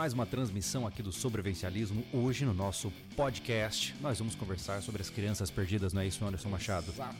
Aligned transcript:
mais 0.00 0.14
uma 0.14 0.24
transmissão 0.24 0.86
aqui 0.86 1.02
do 1.02 1.12
Sobrevivencialismo. 1.12 2.02
Hoje, 2.10 2.46
no 2.46 2.54
nosso 2.54 2.90
podcast, 3.14 3.94
nós 4.00 4.18
vamos 4.18 4.34
conversar 4.34 4.80
sobre 4.80 5.02
as 5.02 5.10
crianças 5.10 5.50
perdidas, 5.50 5.92
não 5.92 6.00
é 6.00 6.06
isso, 6.06 6.24
Anderson 6.24 6.48
Machado? 6.48 6.90
Exato. 6.90 7.16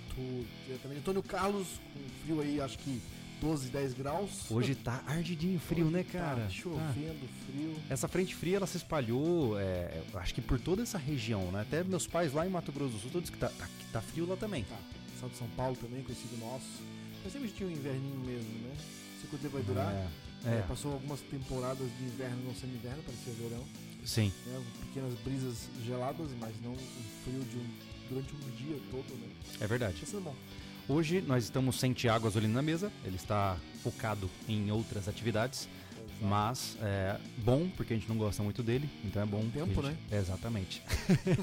Diretamente. 0.64 1.00
Antônio 1.00 1.22
Carlos, 1.22 1.66
com 1.92 2.00
frio 2.24 2.40
aí, 2.40 2.58
acho 2.58 2.78
que 2.78 3.02
12, 3.38 3.68
10 3.68 3.92
graus. 3.92 4.50
Hoje 4.50 4.74
tá 4.74 5.04
ardidinho 5.06 5.60
frio, 5.60 5.90
né, 5.90 6.02
Tá 6.04 6.18
cara? 6.20 6.48
chovendo, 6.48 7.28
frio. 7.44 7.74
Tá. 7.86 7.92
Essa 7.92 8.08
frente 8.08 8.34
fria, 8.34 8.56
ela 8.56 8.66
se 8.66 8.78
espalhou, 8.78 9.60
é, 9.60 10.00
acho 10.14 10.32
que 10.34 10.40
por 10.40 10.58
toda 10.58 10.82
essa 10.82 10.96
região, 10.96 11.52
né? 11.52 11.60
Até 11.60 11.84
meus 11.84 12.06
pais 12.06 12.32
lá 12.32 12.46
em 12.46 12.50
Mato 12.50 12.72
Grosso 12.72 12.94
do 12.94 12.98
Sul, 12.98 13.10
todos 13.10 13.28
que 13.28 13.36
tá, 13.36 13.50
tá, 13.50 13.66
que 13.66 13.92
tá 13.92 14.00
frio 14.00 14.24
lá 14.26 14.36
também. 14.36 14.64
Tá. 14.64 14.78
Estado 15.14 15.32
de 15.32 15.36
São 15.36 15.48
Paulo 15.48 15.76
também, 15.76 16.02
conhecido 16.02 16.34
nosso. 16.38 16.80
Mas 17.22 17.30
sempre 17.30 17.50
tinha 17.50 17.68
um 17.68 17.72
inverninho 17.72 18.20
mesmo, 18.20 18.48
né? 18.62 18.72
Não 18.74 19.20
sei 19.20 19.28
quanto 19.28 19.42
tempo 19.42 19.52
vai 19.52 19.62
durar. 19.64 19.92
É, 19.92 20.08
É, 20.44 20.58
é, 20.58 20.64
passou 20.66 20.92
algumas 20.92 21.20
temporadas 21.20 21.86
de 21.98 22.04
inverno 22.04 22.44
não 22.44 22.54
sendo 22.54 22.74
inverno, 22.74 23.02
parecia 23.02 23.32
verão. 23.34 23.64
sim. 24.04 24.32
Né? 24.46 24.62
Pequenas 24.86 25.14
brisas 25.20 25.68
geladas, 25.84 26.28
mas 26.40 26.54
não 26.62 26.72
um 26.72 27.22
frio 27.24 27.44
de 27.44 27.56
um, 27.56 27.66
durante 28.08 28.34
um 28.34 28.50
dia 28.56 28.80
todo, 28.90 29.14
né? 29.18 29.28
É 29.60 29.66
verdade. 29.66 30.00
Tá 30.00 30.06
sendo 30.06 30.22
bom. 30.24 30.36
Hoje 30.88 31.20
nós 31.20 31.44
estamos 31.44 31.78
sem 31.78 31.92
Tiago 31.92 32.26
Azolino 32.26 32.54
na 32.54 32.62
mesa, 32.62 32.90
ele 33.04 33.16
está 33.16 33.56
focado 33.82 34.28
em 34.48 34.70
outras 34.72 35.06
atividades. 35.08 35.68
Mas 36.20 36.76
é 36.82 37.16
bom, 37.38 37.68
porque 37.76 37.94
a 37.94 37.96
gente 37.96 38.08
não 38.08 38.16
gosta 38.18 38.42
muito 38.42 38.62
dele, 38.62 38.88
então 39.04 39.22
é 39.22 39.26
bom. 39.26 39.42
Tempo, 39.52 39.66
gente- 39.66 39.82
né? 39.82 39.96
É, 40.10 40.18
exatamente. 40.18 40.82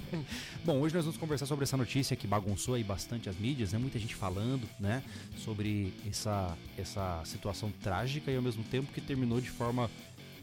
bom, 0.63 0.79
hoje 0.79 0.93
nós 0.93 1.03
vamos 1.03 1.19
conversar 1.19 1.45
sobre 1.47 1.63
essa 1.63 1.75
notícia 1.75 2.15
que 2.15 2.27
bagunçou 2.27 2.75
aí 2.75 2.83
bastante 2.83 3.27
as 3.27 3.35
mídias, 3.37 3.73
né? 3.73 3.79
Muita 3.79 3.97
gente 3.97 4.13
falando, 4.13 4.67
né? 4.79 5.01
Sobre 5.37 5.93
essa, 6.07 6.55
essa 6.77 7.21
situação 7.25 7.71
trágica 7.81 8.31
e 8.31 8.35
ao 8.35 8.41
mesmo 8.41 8.63
tempo 8.65 8.91
que 8.93 9.01
terminou 9.01 9.41
de 9.41 9.49
forma. 9.49 9.89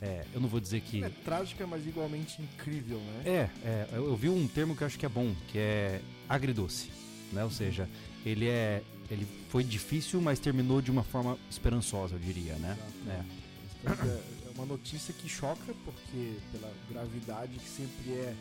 é, 0.02 0.24
eu 0.34 0.40
não 0.40 0.48
vou 0.48 0.58
dizer 0.58 0.80
que. 0.80 1.04
É 1.04 1.08
trágica, 1.24 1.64
mas 1.66 1.86
igualmente 1.86 2.42
incrível, 2.42 2.98
né? 2.98 3.22
É, 3.24 3.50
é, 3.68 3.88
eu 3.92 4.06
eu 4.08 4.16
vi 4.16 4.28
um 4.28 4.48
termo 4.48 4.74
que 4.74 4.82
eu 4.82 4.86
acho 4.86 4.98
que 4.98 5.06
é 5.06 5.08
bom, 5.08 5.32
que 5.52 5.58
é 5.58 6.00
agridoce, 6.28 6.90
né? 7.32 7.44
Ou 7.44 7.50
seja, 7.50 7.88
ele 8.26 8.48
é. 8.48 8.82
Ele 9.10 9.26
foi 9.50 9.62
difícil, 9.62 10.18
mas 10.20 10.38
terminou 10.40 10.80
de 10.80 10.90
uma 10.90 11.02
forma 11.04 11.38
esperançosa, 11.50 12.14
eu 12.14 12.18
diria, 12.18 12.54
né? 12.54 12.76
É. 13.06 13.43
É 13.86 14.34
é 14.48 14.50
uma 14.56 14.66
notícia 14.66 15.12
que 15.12 15.28
choca, 15.28 15.74
porque 15.84 16.34
pela 16.52 16.72
gravidade 16.90 17.52
que 17.58 17.68
sempre 17.68 18.12
é, 18.12 18.34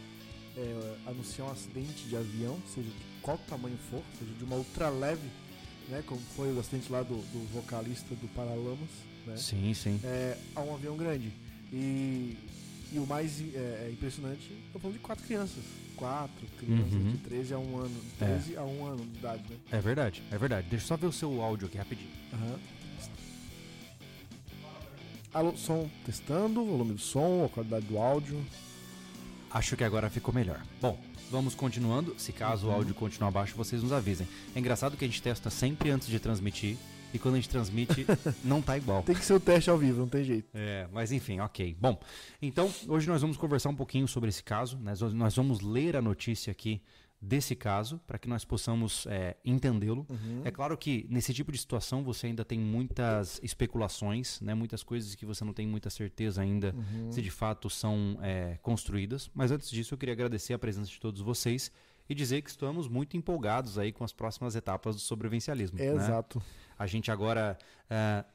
é, 0.58 0.96
anunciar 1.08 1.48
um 1.48 1.52
acidente 1.52 2.04
de 2.08 2.16
avião, 2.16 2.60
seja 2.74 2.88
de 2.90 2.96
qual 3.22 3.38
tamanho 3.50 3.78
for, 3.90 4.02
seja 4.20 4.32
de 4.34 4.44
uma 4.44 4.56
ultraleve, 4.58 5.28
né, 5.90 6.04
como 6.06 6.22
foi 6.36 6.54
o 6.54 6.60
acidente 6.60 6.92
lá 6.92 7.02
do, 7.02 7.16
do 7.16 7.48
vocalista 7.54 8.14
do 8.16 8.28
Paralamas, 8.36 8.90
né, 9.26 9.36
Sim, 9.38 9.74
sim. 9.74 10.00
é, 10.04 10.38
a 10.56 10.62
um 10.62 10.76
avião 10.76 10.96
grande. 10.96 11.32
E, 11.72 12.38
e 12.92 13.00
o 13.00 13.08
mais 13.08 13.42
é, 13.42 13.88
é 13.88 13.90
impressionante, 13.92 14.52
eu 14.74 14.80
falando 14.80 14.98
de 14.98 15.02
quatro 15.02 15.24
crianças. 15.26 15.64
Quatro 15.96 16.46
crianças 16.60 16.94
Uhum. 16.94 17.12
de 17.12 17.18
13 17.20 17.54
a 17.54 17.58
1 17.60 17.78
ano. 17.78 18.02
É. 18.22 18.26
13 18.26 18.58
a 18.58 18.64
1 18.64 18.86
ano 18.86 19.06
de 19.06 19.18
idade, 19.18 19.44
né? 19.50 19.58
É 19.72 19.80
verdade, 19.80 20.22
é 20.32 20.38
verdade. 20.38 20.68
Deixa 20.70 20.84
eu 20.86 20.88
só 20.88 20.98
ver 20.98 21.08
o 21.08 21.12
seu 21.12 21.42
áudio 21.42 21.68
aqui 21.68 21.78
rapidinho. 21.78 22.10
Aham. 22.34 22.60
Alô, 25.34 25.56
som 25.58 25.90
testando, 26.06 26.62
o 26.62 26.66
volume 26.66 26.94
do 26.94 27.00
som, 27.02 27.46
a 27.46 27.50
qualidade 27.50 27.86
do 27.88 27.98
áudio. 27.98 28.40
Acho 29.50 29.76
que 29.76 29.84
agora 29.84 30.10
ficou 30.10 30.34
melhor. 30.34 30.62
Bom, 30.80 31.00
vamos 31.32 31.56
continuando. 31.56 32.14
Se 32.20 32.32
caso 32.32 32.68
o 32.68 32.70
Uhum. 32.70 32.76
áudio 32.76 32.94
continuar 32.96 33.32
baixo, 33.32 33.56
vocês 33.56 33.82
nos 33.82 33.92
avisem. 33.92 34.28
É 34.56 34.60
engraçado 34.60 34.96
que 34.96 35.04
a 35.04 35.08
gente 35.08 35.22
testa 35.22 35.50
sempre 35.50 35.90
antes 35.90 36.08
de 36.08 36.20
transmitir. 36.20 36.78
E 37.14 37.20
quando 37.20 37.36
a 37.36 37.38
gente 37.38 37.50
transmite, 37.50 38.08
não 38.44 38.60
tá 38.60 38.76
igual. 38.76 39.04
Tem 39.04 39.16
que 39.16 39.24
ser 39.24 39.34
o 39.34 39.40
teste 39.40 39.70
ao 39.70 39.78
vivo, 39.78 40.00
não 40.02 40.08
tem 40.10 40.24
jeito. 40.24 40.50
É, 40.54 40.88
mas 40.92 41.12
enfim, 41.12 41.40
ok. 41.40 41.76
Bom, 41.80 42.00
então 42.42 42.72
hoje 42.88 43.08
nós 43.08 43.22
vamos 43.22 43.38
conversar 43.38 43.70
um 43.70 43.76
pouquinho 43.76 44.08
sobre 44.08 44.30
esse 44.30 44.44
caso. 44.44 44.80
Nós, 44.80 45.00
nós 45.02 45.36
vamos 45.36 45.62
ler 45.62 45.96
a 45.96 46.02
notícia 46.02 46.50
aqui 46.50 46.82
desse 47.24 47.56
caso 47.56 48.02
para 48.06 48.20
que 48.20 48.28
nós 48.28 48.44
possamos 48.44 49.08
é, 49.08 49.38
entendê-lo. 49.46 50.06
É 50.44 50.52
claro 50.52 50.78
que 50.78 51.08
nesse 51.10 51.34
tipo 51.34 51.52
de 51.52 51.58
situação 51.58 52.04
você 52.04 52.28
ainda 52.28 52.44
tem 52.44 52.60
muitas 52.60 53.40
especulações, 53.42 54.42
né, 54.42 54.54
muitas 54.54 54.84
coisas 54.84 55.16
que 55.16 55.26
você 55.26 55.46
não 55.46 55.54
tem 55.54 55.66
muita 55.66 55.90
certeza 55.90 56.42
ainda 56.42 56.76
se 57.10 57.22
de 57.22 57.32
fato 57.32 57.70
são 57.70 58.20
é, 58.22 58.58
construídas. 58.62 59.32
Mas 59.34 59.52
antes 59.52 59.70
disso, 59.70 59.94
eu 59.94 59.98
queria 59.98 60.14
agradecer 60.14 60.54
a 60.54 60.60
presença 60.60 60.90
de 60.90 61.00
todos 61.00 61.22
vocês 61.22 61.72
e 62.10 62.14
dizer 62.14 62.42
que 62.42 62.50
estamos 62.50 62.90
muito 62.90 63.16
empolgados 63.16 63.78
aí 63.78 63.94
com 63.94 64.04
as 64.04 64.12
próximas 64.12 64.56
etapas 64.56 64.96
do 64.96 65.02
sobrevivencialismo. 65.02 65.80
É, 65.80 65.94
né? 65.94 65.96
exato. 65.96 66.44
A 66.78 66.86
gente 66.86 67.10
agora 67.10 67.58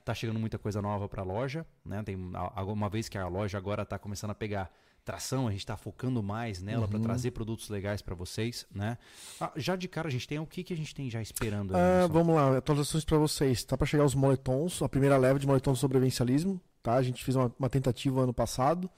está 0.01 0.15
chegando 0.15 0.39
muita 0.39 0.59
coisa 0.59 0.81
nova 0.81 1.07
para 1.09 1.21
a 1.21 1.25
loja, 1.25 1.67
né? 1.85 2.03
Tem 2.03 2.17
uma 2.17 2.89
vez 2.89 3.09
que 3.09 3.19
a 3.19 3.29
loja 3.29 3.59
agora 3.59 3.83
está 3.83 3.99
começando 3.99 4.31
a 4.31 4.35
pegar 4.35 4.73
tração, 5.09 5.49
a 5.49 5.51
gente 5.51 5.61
está 5.61 5.75
focando 5.75 6.23
mais 6.23 6.61
nela 6.61 6.83
Uhum. 6.83 6.89
para 6.89 7.01
trazer 7.01 7.31
produtos 7.31 7.71
legais 7.71 8.03
para 8.03 8.15
vocês, 8.15 8.67
né? 8.75 8.99
Ah, 9.41 9.51
já 9.57 9.75
de 9.75 9.89
cara 9.89 10.09
a 10.09 10.11
gente 10.11 10.29
tem 10.29 10.39
o 10.39 10.45
que 10.47 10.63
que 10.63 10.75
a 10.75 10.77
gente 10.77 10.95
tem 10.95 11.09
já 11.09 11.23
esperando? 11.23 11.75
aí, 11.75 11.81
Ah, 12.05 12.07
vamos 12.07 12.35
lá, 12.37 12.59
atualizações 12.59 13.05
pra 13.07 13.17
vocês. 13.17 13.65
Tá 13.65 13.75
pra 13.77 13.87
chegar 13.87 14.05
os 14.05 14.15
moletons, 14.15 14.83
a 14.83 14.89
primeira 14.89 15.17
leva 15.17 15.39
de 15.39 15.47
moletom 15.47 15.73
do 15.73 15.79
sobrevivencialismo, 15.79 16.61
tá? 16.83 16.95
A 16.97 17.03
gente 17.03 17.25
fez 17.25 17.35
uma, 17.37 17.51
uma 17.59 17.71
tentativa 17.71 18.21
ano 18.21 18.35
passado, 18.35 18.91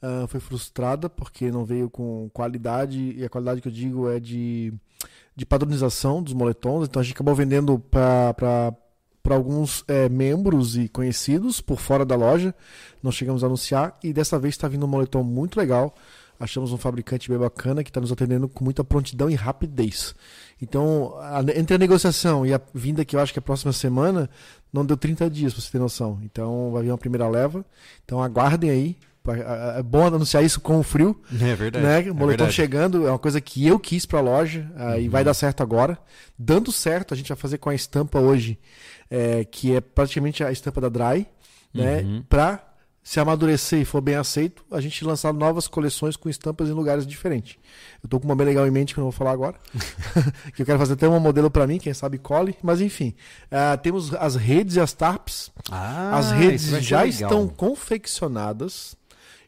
ah, 0.00 0.26
foi 0.28 0.38
frustrada 0.38 1.10
porque 1.10 1.50
não 1.50 1.64
veio 1.64 1.90
com 1.90 2.30
qualidade, 2.32 3.14
e 3.16 3.24
a 3.24 3.28
qualidade 3.28 3.60
que 3.60 3.66
eu 3.66 3.72
digo 3.72 4.08
é 4.08 4.20
de, 4.20 4.72
de 5.34 5.44
padronização 5.44 6.22
dos 6.22 6.34
moletons, 6.34 6.86
então 6.86 7.00
a 7.00 7.02
gente 7.02 7.14
acabou 7.14 7.34
vendendo 7.34 7.80
para 7.80 8.72
para 9.28 9.36
alguns 9.36 9.84
eh, 9.86 10.08
membros 10.08 10.74
e 10.78 10.88
conhecidos 10.88 11.60
por 11.60 11.78
fora 11.78 12.02
da 12.02 12.16
loja, 12.16 12.54
nós 13.02 13.14
chegamos 13.14 13.44
a 13.44 13.46
anunciar 13.46 13.94
e 14.02 14.10
dessa 14.10 14.38
vez 14.38 14.54
está 14.54 14.66
vindo 14.66 14.86
um 14.86 14.88
moletom 14.88 15.22
muito 15.22 15.58
legal. 15.58 15.94
Achamos 16.40 16.72
um 16.72 16.78
fabricante 16.78 17.28
bem 17.28 17.36
bacana 17.38 17.84
que 17.84 17.90
está 17.90 18.00
nos 18.00 18.10
atendendo 18.10 18.48
com 18.48 18.64
muita 18.64 18.82
prontidão 18.82 19.28
e 19.28 19.34
rapidez. 19.34 20.14
Então, 20.62 21.14
a- 21.20 21.42
entre 21.54 21.74
a 21.74 21.78
negociação 21.78 22.46
e 22.46 22.54
a 22.54 22.60
vinda 22.72 23.04
que 23.04 23.16
eu 23.16 23.20
acho 23.20 23.34
que 23.34 23.38
é 23.38 23.42
a 23.42 23.42
próxima 23.42 23.70
semana, 23.72 24.30
não 24.72 24.82
deu 24.86 24.96
30 24.96 25.28
dias, 25.28 25.52
pra 25.52 25.60
você 25.62 25.70
ter 25.72 25.78
noção. 25.78 26.18
Então, 26.22 26.70
vai 26.72 26.84
vir 26.84 26.90
uma 26.90 26.96
primeira 26.96 27.28
leva. 27.28 27.66
Então, 28.04 28.22
aguardem 28.22 28.70
aí. 28.70 28.96
É 29.76 29.82
bom 29.82 30.06
anunciar 30.06 30.42
isso 30.42 30.58
com 30.58 30.78
o 30.78 30.82
frio, 30.82 31.14
É 31.38 31.54
verdade. 31.54 31.84
né? 31.84 31.98
é 31.98 32.10
O 32.10 32.14
moletom 32.14 32.28
verdade. 32.44 32.52
chegando 32.54 33.06
é 33.06 33.10
uma 33.10 33.18
coisa 33.18 33.42
que 33.42 33.66
eu 33.66 33.78
quis 33.78 34.06
pra 34.06 34.20
loja 34.22 34.66
ah, 34.74 34.98
e 34.98 35.06
vai 35.06 35.22
dar 35.22 35.34
certo 35.34 35.62
agora. 35.62 35.98
Dando 36.38 36.72
certo, 36.72 37.12
a 37.12 37.16
gente 37.16 37.28
vai 37.28 37.36
fazer 37.36 37.58
com 37.58 37.68
a 37.68 37.74
estampa 37.74 38.18
hoje, 38.18 38.58
é, 39.10 39.44
que 39.44 39.74
é 39.74 39.80
praticamente 39.80 40.42
a 40.44 40.52
estampa 40.52 40.80
da 40.80 40.88
Dry, 40.88 41.26
né? 41.72 42.02
Uhum. 42.02 42.22
Pra 42.28 42.64
se 43.08 43.18
amadurecer 43.18 43.80
e 43.80 43.84
for 43.86 44.02
bem 44.02 44.16
aceito, 44.16 44.62
a 44.70 44.82
gente 44.82 45.02
lançar 45.02 45.32
novas 45.32 45.66
coleções 45.66 46.14
com 46.14 46.28
estampas 46.28 46.68
em 46.68 46.72
lugares 46.72 47.06
diferentes. 47.06 47.56
Eu 48.02 48.08
tô 48.10 48.20
com 48.20 48.26
uma 48.26 48.36
bem 48.36 48.46
legal 48.46 48.66
em 48.66 48.70
mente 48.70 48.92
que 48.92 49.00
eu 49.00 49.02
não 49.02 49.10
vou 49.10 49.18
falar 49.18 49.30
agora. 49.30 49.56
que 50.54 50.60
eu 50.60 50.66
quero 50.66 50.78
fazer 50.78 50.92
até 50.92 51.08
um 51.08 51.18
modelo 51.18 51.50
pra 51.50 51.66
mim, 51.66 51.78
quem 51.78 51.94
sabe 51.94 52.18
cole. 52.18 52.54
Mas 52.62 52.82
enfim, 52.82 53.14
ah, 53.50 53.78
temos 53.78 54.12
as 54.14 54.34
redes 54.36 54.76
e 54.76 54.80
as 54.80 54.92
tarps. 54.92 55.50
Ah, 55.70 56.18
as 56.18 56.32
redes 56.32 56.64
já 56.84 57.00
legal. 57.00 57.08
estão 57.08 57.48
confeccionadas. 57.48 58.94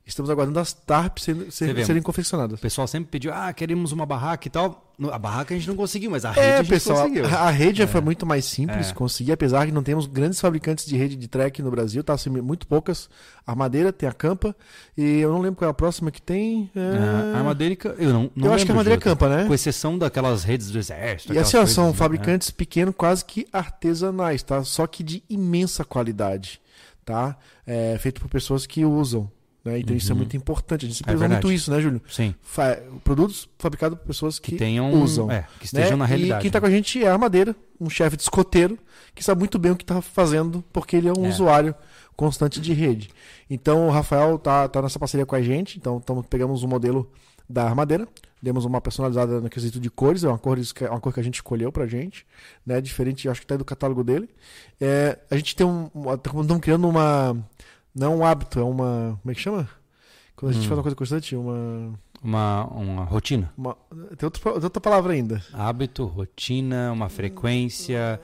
Estamos 0.06 0.30
aguardando 0.30 0.58
as 0.58 0.72
tarps 0.72 1.24
serem, 1.24 1.50
serem 1.84 2.00
O 2.00 2.02
confeccionadas. 2.02 2.58
pessoal 2.58 2.88
sempre 2.88 3.10
pediu, 3.10 3.30
ah, 3.30 3.52
queremos 3.52 3.92
uma 3.92 4.06
barraca 4.06 4.48
e 4.48 4.50
tal. 4.50 4.89
A 5.12 5.18
barraca 5.18 5.54
a 5.54 5.56
gente 5.56 5.66
não 5.68 5.76
conseguiu, 5.76 6.10
mas 6.10 6.24
a 6.24 6.30
rede 6.30 6.46
a 6.46 6.50
É, 6.50 6.56
gente 6.58 6.68
pessoal, 6.68 7.02
conseguiu. 7.08 7.24
a, 7.26 7.28
a 7.42 7.50
rede 7.50 7.78
já 7.78 7.86
foi 7.86 8.00
muito 8.00 8.26
mais 8.26 8.44
simples 8.44 8.90
É. 8.90 8.92
conseguir, 8.92 9.32
apesar 9.32 9.64
que 9.66 9.72
não 9.72 9.82
temos 9.82 10.06
grandes 10.06 10.40
fabricantes 10.40 10.84
de 10.84 10.96
rede 10.96 11.16
de 11.16 11.26
track 11.28 11.62
no 11.62 11.70
Brasil, 11.70 12.04
tá? 12.04 12.12
Assim, 12.12 12.28
muito 12.28 12.66
poucas. 12.66 13.08
A 13.46 13.54
Madeira 13.54 13.92
tem 13.92 14.08
a 14.08 14.12
Campa, 14.12 14.54
e 14.96 15.20
eu 15.20 15.32
não 15.32 15.40
lembro 15.40 15.56
qual 15.56 15.68
é 15.68 15.70
a 15.70 15.74
próxima 15.74 16.10
que 16.10 16.20
tem. 16.20 16.70
é, 16.76 16.80
Ah, 16.80 17.32
a 17.34 17.38
armadérica, 17.38 17.94
eu 17.98 18.12
não, 18.12 18.30
não 18.36 18.48
eu 18.48 18.52
acho 18.52 18.66
que 18.66 18.72
a 18.72 18.74
Madeira 18.74 18.98
é. 18.98 19.00
Campa, 19.02 19.28
né? 19.28 19.46
Com 19.46 19.54
exceção 19.54 19.96
daquelas 19.96 20.44
redes 20.44 20.70
do 20.70 20.78
exército. 20.78 21.32
E 21.32 21.38
assim, 21.38 21.56
ó, 21.56 21.64
são 21.66 21.88
né? 21.88 21.92
fabricantes 21.94 22.50
pequenos, 22.50 22.94
quase 22.96 23.24
que 23.24 23.46
artesanais, 23.52 24.42
tá? 24.42 24.62
Só 24.64 24.86
que 24.86 25.02
de 25.02 25.22
imensa 25.30 25.84
qualidade, 25.84 26.60
tá? 27.04 27.36
É, 27.66 27.96
feito 27.98 28.20
por 28.20 28.28
pessoas 28.28 28.66
que 28.66 28.84
usam, 28.84 29.30
né? 29.64 29.78
Então 29.78 29.94
isso 29.96 30.10
é 30.10 30.12
Uhum. 30.12 30.18
muito 30.18 30.36
importante. 30.36 30.86
A 30.86 30.88
gente 30.88 30.96
É 30.96 30.98
sempre 30.98 31.14
usa 31.16 31.28
muito 31.28 31.52
isso, 31.52 31.70
né, 31.70 31.80
Júlio? 31.80 32.00
Sim, 32.08 32.34
Fa- 32.42 32.78
produtos 33.04 33.48
fabricados 33.58 33.98
por 33.98 34.06
pessoas 34.06 34.38
que, 34.38 34.52
que 34.52 34.56
tenham... 34.58 34.92
usam. 34.94 35.30
É, 35.30 35.46
que 35.58 35.66
estejam 35.66 35.90
né? 35.92 35.96
na 35.96 36.04
realidade. 36.06 36.40
E 36.40 36.42
quem 36.42 36.50
tá 36.50 36.60
com 36.60 36.66
a 36.66 36.70
gente 36.70 37.02
é 37.04 37.08
a 37.10 37.18
Madeira, 37.18 37.54
um 37.80 37.88
chefe 37.90 38.16
de 38.16 38.22
escoteiro, 38.22 38.78
que 39.14 39.22
sabe 39.24 39.38
muito 39.40 39.58
bem 39.58 39.72
o 39.72 39.76
que 39.76 39.84
tá 39.84 40.00
fazendo, 40.00 40.64
porque 40.72 40.96
ele 40.96 41.08
é 41.08 41.12
um 41.16 41.26
É. 41.26 41.28
usuário 41.28 41.74
constante 42.16 42.60
de 42.60 42.72
rede. 42.72 43.10
Então 43.48 43.86
o 43.86 43.90
Rafael 43.90 44.38
tá, 44.38 44.68
tá 44.68 44.82
nessa 44.82 44.98
parceria 44.98 45.24
com 45.26 45.34
a 45.34 45.42
gente, 45.42 45.78
então 45.78 45.98
tamo, 46.00 46.22
pegamos 46.22 46.62
um 46.62 46.68
modelo 46.68 47.10
da 47.48 47.64
Armadeira, 47.64 48.06
demos 48.42 48.64
uma 48.64 48.80
personalizada 48.80 49.40
no 49.40 49.50
quesito 49.50 49.80
de 49.80 49.90
cores, 49.90 50.22
é 50.22 50.28
uma 50.28 50.38
cor, 50.38 50.56
é 50.58 50.88
uma 50.90 51.00
cor 51.00 51.12
que 51.12 51.18
a 51.20 51.22
gente 51.22 51.34
escolheu 51.36 51.72
pra 51.72 51.86
gente, 51.86 52.24
né? 52.64 52.80
Diferente, 52.80 53.28
acho 53.28 53.40
que 53.40 53.46
até 53.46 53.56
do 53.58 53.64
catálogo 53.64 54.04
dele. 54.04 54.28
É, 54.80 55.18
a 55.30 55.36
gente 55.36 55.56
tem 55.56 55.66
um. 55.66 55.90
Estamos 56.14 56.46
criando 56.60 56.88
uma. 56.88 57.36
Não 57.94 58.12
é 58.12 58.16
um 58.16 58.24
hábito, 58.24 58.58
é 58.58 58.64
uma. 58.64 59.18
Como 59.20 59.30
é 59.30 59.34
que 59.34 59.40
chama? 59.40 59.68
Quando 60.36 60.50
a 60.50 60.54
gente 60.54 60.64
Hum. 60.64 60.68
faz 60.68 60.78
uma 60.78 60.82
coisa 60.82 60.96
constante, 60.96 61.36
uma. 61.36 61.92
Uma, 62.22 62.64
uma 62.66 63.04
rotina. 63.04 63.50
uma 63.56 63.74
tem 64.18 64.26
outra, 64.26 64.50
outra 64.52 64.80
palavra 64.80 65.14
ainda. 65.14 65.42
Hábito, 65.54 66.04
rotina, 66.04 66.92
uma 66.92 67.08
frequência, 67.08 68.20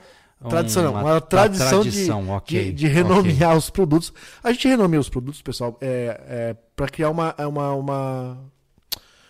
Tradição, 0.49 0.91
uma, 0.91 1.01
uma 1.01 1.21
tradição, 1.21 1.81
tradição 1.81 2.23
de, 2.23 2.31
okay, 2.31 2.65
de, 2.65 2.73
de, 2.73 2.87
renomear 2.87 3.49
okay. 3.49 3.57
os 3.57 3.69
produtos. 3.71 4.13
A 4.43 4.51
gente 4.51 4.67
renomeia 4.67 5.01
os 5.01 5.09
produtos, 5.09 5.41
pessoal, 5.41 5.75
é, 5.81 6.21
é 6.27 6.55
para 6.75 6.87
criar 6.87 7.09
uma, 7.09 7.33
é 7.39 7.47
uma, 7.47 7.73
uma, 7.73 8.37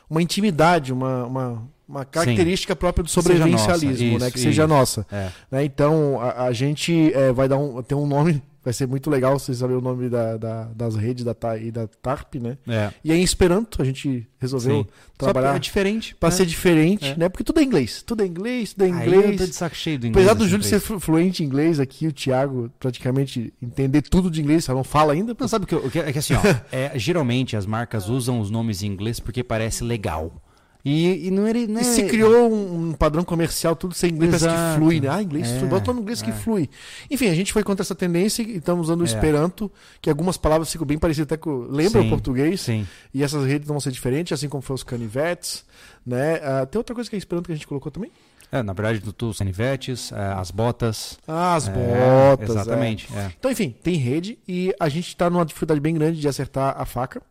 uma 0.10 0.22
intimidade, 0.22 0.92
uma, 0.92 1.24
uma, 1.24 1.64
uma 1.88 2.04
característica 2.04 2.74
Sim. 2.74 2.78
própria 2.78 3.04
do 3.04 3.10
sobrevivencialismo, 3.10 4.20
né? 4.20 4.30
Que 4.30 4.38
seja 4.38 4.68
nossa. 4.68 5.08
É. 5.10 5.30
Né? 5.50 5.64
Então, 5.64 6.20
a, 6.20 6.44
a 6.44 6.52
gente 6.52 7.14
é, 7.14 7.32
vai 7.32 7.48
dar 7.48 7.58
um, 7.58 7.82
ter 7.82 7.96
um 7.96 8.06
nome 8.06 8.44
Vai 8.68 8.74
ser 8.74 8.86
muito 8.86 9.10
legal 9.10 9.40
vocês 9.40 9.60
saberem 9.60 9.80
o 9.80 9.82
nome 9.82 10.10
da, 10.10 10.36
da, 10.36 10.66
das 10.76 10.98
redes 10.98 11.24
da, 11.24 11.34
e 11.58 11.72
da 11.72 11.88
TARP, 11.88 12.36
né? 12.36 12.58
É. 12.68 12.92
E 13.02 13.14
aí, 13.14 13.22
em 13.22 13.24
Esperanto, 13.24 13.82
a 13.82 13.86
gente 13.86 14.28
resolveu 14.38 14.84
Sim. 14.84 14.88
trabalhar. 15.18 15.52
Só 15.52 15.56
é 15.56 15.60
diferente. 15.60 16.14
Pra 16.16 16.28
né? 16.28 16.36
ser 16.36 16.46
diferente, 16.46 17.06
é. 17.06 17.16
né? 17.16 17.30
Porque 17.30 17.46
tudo 17.46 17.62
é 17.62 17.64
inglês. 17.64 18.02
Tudo 18.02 18.24
é 18.24 18.26
inglês, 18.26 18.74
tudo 18.74 18.84
é 18.84 18.90
inglês. 18.90 19.24
Aí 19.24 19.32
eu 19.32 19.38
tô 19.38 19.46
de 19.46 19.56
saco 19.56 19.74
cheio 19.74 19.98
do 19.98 20.08
inglês. 20.08 20.28
Apesar 20.28 20.38
do 20.38 20.50
Júlio 20.50 20.66
ser 20.66 20.82
fluente 20.82 21.42
em 21.42 21.46
inglês 21.46 21.80
aqui, 21.80 22.08
o 22.08 22.12
Thiago 22.12 22.70
praticamente 22.78 23.54
entender 23.62 24.02
tudo 24.02 24.30
de 24.30 24.42
inglês, 24.42 24.66
só 24.66 24.74
não 24.74 24.84
fala 24.84 25.14
ainda. 25.14 25.34
Não, 25.40 25.48
sabe 25.48 25.64
o 25.64 25.66
que, 25.66 25.90
que 25.90 26.00
é 26.00 26.12
que 26.12 26.20
assim, 26.20 26.34
ó, 26.34 26.42
é, 26.70 26.92
geralmente 27.00 27.56
as 27.56 27.66
marcas 27.66 28.10
usam 28.10 28.42
os 28.42 28.52
nomes 28.52 28.84
em 28.84 28.88
inglês 28.88 29.18
porque 29.18 29.46
parece 29.46 29.82
legal. 29.82 30.44
E, 30.88 31.28
e 31.28 31.32
não 31.32 31.46
era. 31.46 31.58
E 31.58 31.84
se 31.84 32.04
criou 32.06 32.50
um, 32.50 32.90
um, 32.90 32.94
padrão 32.94 33.22
comercial, 33.22 33.76
tudo 33.76 33.94
sem 33.94 34.10
inglês, 34.10 34.36
Exato. 34.36 34.56
que 34.56 34.80
flui, 34.80 35.02
né? 35.02 35.10
Ah, 35.10 35.22
inglês, 35.22 35.52
é, 35.52 35.66
bota 35.66 35.92
no 35.92 36.00
inglês 36.00 36.22
é. 36.22 36.26
que 36.26 36.32
flui. 36.32 36.70
Enfim, 37.12 37.28
a 37.28 37.36
gente 37.36 37.52
foi 37.52 37.62
contra 37.62 37.84
essa 37.84 37.94
tendência 37.94 38.42
e 38.42 38.56
estamos 38.56 38.88
usando 38.88 39.02
o 39.02 39.04
é. 39.04 39.08
Esperanto, 39.08 39.70
que 40.02 40.10
algumas 40.10 40.38
palavras 40.38 40.72
ficam 40.72 40.88
bem 40.88 40.98
parecidas, 40.98 41.26
até 41.26 41.36
com. 41.36 41.68
Lembra 41.70 42.02
sim, 42.02 42.08
o 42.08 42.10
português? 42.10 42.62
Sim. 42.62 42.88
E 43.14 43.22
essas 43.22 43.46
redes 43.46 43.68
vão 43.68 43.82
ser 43.82 43.92
diferentes, 43.92 44.32
assim 44.32 44.48
como 44.48 44.62
foi 44.62 44.76
os 44.76 44.84
canivetes. 44.84 45.66
Né? 46.06 46.36
Uh, 46.38 46.66
tem 46.68 46.80
outra 46.80 46.96
coisa 46.96 47.10
que 47.10 47.18
é 47.18 47.20
Esperanto 47.20 47.48
que 47.48 47.52
a 47.52 47.56
gente 47.56 47.68
colocou 47.68 47.92
também? 47.92 48.10
É, 48.50 48.64
na 48.64 48.72
verdade, 48.72 49.00
do 49.00 49.28
os 49.28 49.40
canivetes, 49.40 50.14
é, 50.14 50.34
as 50.40 50.52
botas. 50.52 51.20
Ah, 51.28 51.56
as 51.56 51.68
é, 51.68 51.72
botas. 51.74 52.50
Exatamente. 52.52 53.10
É. 53.14 53.34
Então, 53.38 53.52
enfim, 53.52 53.76
tem 53.84 53.96
rede 53.96 54.40
e 54.48 54.74
a 54.80 54.88
gente 54.88 55.10
está 55.10 55.30
numa 55.30 55.46
dificuldade 55.46 55.82
bem 55.82 55.94
grande 55.94 56.22
de 56.22 56.30
acertar 56.30 56.80
a 56.80 56.86
faca. 56.86 57.22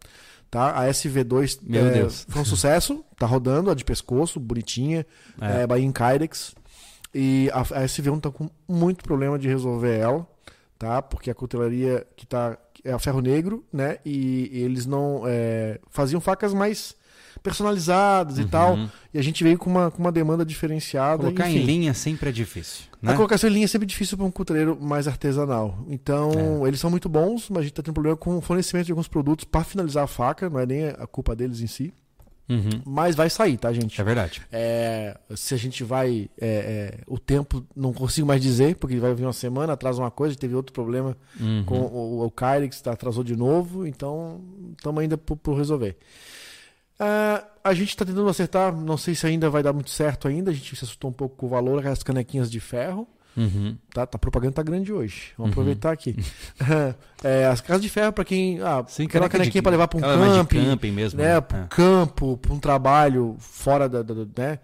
Tá? 0.50 0.80
A 0.80 0.88
SV2 0.88 1.58
Meu 1.62 1.86
é, 1.86 1.90
Deus. 1.90 2.26
foi 2.28 2.42
um 2.42 2.44
sucesso, 2.44 3.04
tá 3.18 3.26
rodando, 3.26 3.70
a 3.70 3.74
de 3.74 3.84
pescoço, 3.84 4.38
bonitinha, 4.38 5.04
é. 5.40 5.62
é 5.62 5.66
Bahia 5.66 5.84
em. 5.84 5.92
E 7.14 7.50
a, 7.52 7.60
a 7.60 7.84
SV1 7.84 8.20
tá 8.20 8.30
com 8.30 8.48
muito 8.68 9.02
problema 9.02 9.38
de 9.38 9.48
resolver 9.48 9.98
ela, 9.98 10.26
tá? 10.78 11.02
Porque 11.02 11.30
a 11.30 11.34
cutelaria 11.34 12.06
que 12.16 12.26
tá 12.26 12.58
é 12.84 12.92
a 12.92 12.98
ferro 12.98 13.20
negro, 13.20 13.64
né? 13.72 13.98
E, 14.04 14.50
e 14.52 14.62
eles 14.62 14.86
não 14.86 15.22
é, 15.26 15.80
faziam 15.90 16.20
facas 16.20 16.54
mais 16.54 16.94
personalizadas 17.42 18.38
uhum. 18.38 18.44
e 18.44 18.46
tal. 18.46 18.78
E 19.12 19.18
a 19.18 19.22
gente 19.22 19.42
veio 19.42 19.58
com 19.58 19.70
uma, 19.70 19.90
com 19.90 19.98
uma 19.98 20.12
demanda 20.12 20.44
diferenciada. 20.44 21.18
Colocar 21.18 21.48
enfim. 21.48 21.60
em 21.60 21.64
linha 21.64 21.94
sempre 21.94 22.28
é 22.28 22.32
difícil. 22.32 22.84
Né? 23.00 23.12
A 23.12 23.16
colocação 23.16 23.48
em 23.48 23.52
linha 23.52 23.64
é 23.64 23.68
sempre 23.68 23.86
difícil 23.86 24.16
para 24.16 24.26
um 24.26 24.30
cuteleiro 24.30 24.78
mais 24.80 25.06
artesanal. 25.06 25.78
Então, 25.88 26.64
é. 26.64 26.68
eles 26.68 26.80
são 26.80 26.90
muito 26.90 27.08
bons, 27.08 27.48
mas 27.48 27.58
a 27.58 27.62
gente 27.62 27.72
está 27.72 27.82
tendo 27.82 27.94
problema 27.94 28.16
com 28.16 28.36
o 28.36 28.40
fornecimento 28.40 28.86
de 28.86 28.92
alguns 28.92 29.08
produtos 29.08 29.44
para 29.44 29.64
finalizar 29.64 30.04
a 30.04 30.06
faca, 30.06 30.50
não 30.50 30.60
é 30.60 30.66
nem 30.66 30.86
a 30.86 31.06
culpa 31.06 31.34
deles 31.34 31.60
em 31.60 31.66
si. 31.66 31.92
Uhum. 32.48 32.80
Mas 32.84 33.16
vai 33.16 33.28
sair, 33.28 33.56
tá, 33.56 33.72
gente? 33.72 34.00
É 34.00 34.04
verdade. 34.04 34.40
É, 34.52 35.18
se 35.34 35.52
a 35.52 35.56
gente 35.56 35.82
vai. 35.82 36.30
É, 36.40 36.46
é, 36.46 36.98
o 37.06 37.18
tempo, 37.18 37.64
não 37.74 37.92
consigo 37.92 38.26
mais 38.26 38.40
dizer, 38.40 38.76
porque 38.76 38.96
vai 38.98 39.14
vir 39.14 39.24
uma 39.24 39.32
semana, 39.32 39.72
atrasa 39.72 40.00
uma 40.00 40.10
coisa, 40.10 40.36
teve 40.36 40.54
outro 40.54 40.72
problema 40.72 41.16
uhum. 41.40 41.64
com 41.64 41.78
o, 41.80 42.24
o 42.24 42.30
Kyrex, 42.30 42.86
atrasou 42.86 43.24
de 43.24 43.34
novo, 43.34 43.86
então 43.86 44.40
estamos 44.76 45.02
ainda 45.02 45.18
por, 45.18 45.36
por 45.36 45.56
resolver. 45.56 45.96
Uh, 46.98 47.44
a 47.62 47.74
gente 47.74 47.90
está 47.90 48.04
tentando 48.04 48.28
acertar, 48.28 48.74
não 48.74 48.96
sei 48.96 49.14
se 49.14 49.26
ainda 49.26 49.50
vai 49.50 49.62
dar 49.62 49.72
muito 49.72 49.90
certo 49.90 50.28
ainda. 50.28 50.50
A 50.50 50.54
gente 50.54 50.74
se 50.74 50.84
assustou 50.84 51.10
um 51.10 51.12
pouco 51.12 51.36
com 51.36 51.46
o 51.46 51.48
valor, 51.48 51.78
aquelas 51.78 52.02
canequinhas 52.02 52.50
de 52.50 52.60
ferro. 52.60 53.06
Uhum. 53.36 53.76
Tá, 53.92 54.06
tá, 54.06 54.16
a 54.16 54.18
propaganda 54.18 54.54
tá 54.54 54.62
grande 54.62 54.92
hoje. 54.92 55.32
Vamos 55.36 55.50
uhum. 55.54 55.62
aproveitar 55.62 55.92
aqui. 55.92 56.16
é, 57.22 57.46
as 57.46 57.60
casas 57.60 57.82
de 57.82 57.90
ferro 57.90 58.12
para 58.12 58.24
quem. 58.24 58.60
Ah, 58.62 58.82
Sim, 58.88 59.04
aquela 59.04 59.28
canequinha 59.28 59.62
para 59.62 59.72
levar 59.72 59.88
para 59.88 59.98
um 59.98 60.00
camping. 60.00 60.64
camping 60.64 60.90
mesmo. 60.90 61.20
Né, 61.20 61.34
né? 61.34 61.40
Para 61.40 61.58
é. 61.58 61.66
campo, 61.68 62.38
para 62.38 62.54
um 62.54 62.58
trabalho 62.58 63.36
fora 63.38 63.88
da. 63.88 64.02
da, 64.02 64.14
da 64.14 64.24
né? 64.42 64.58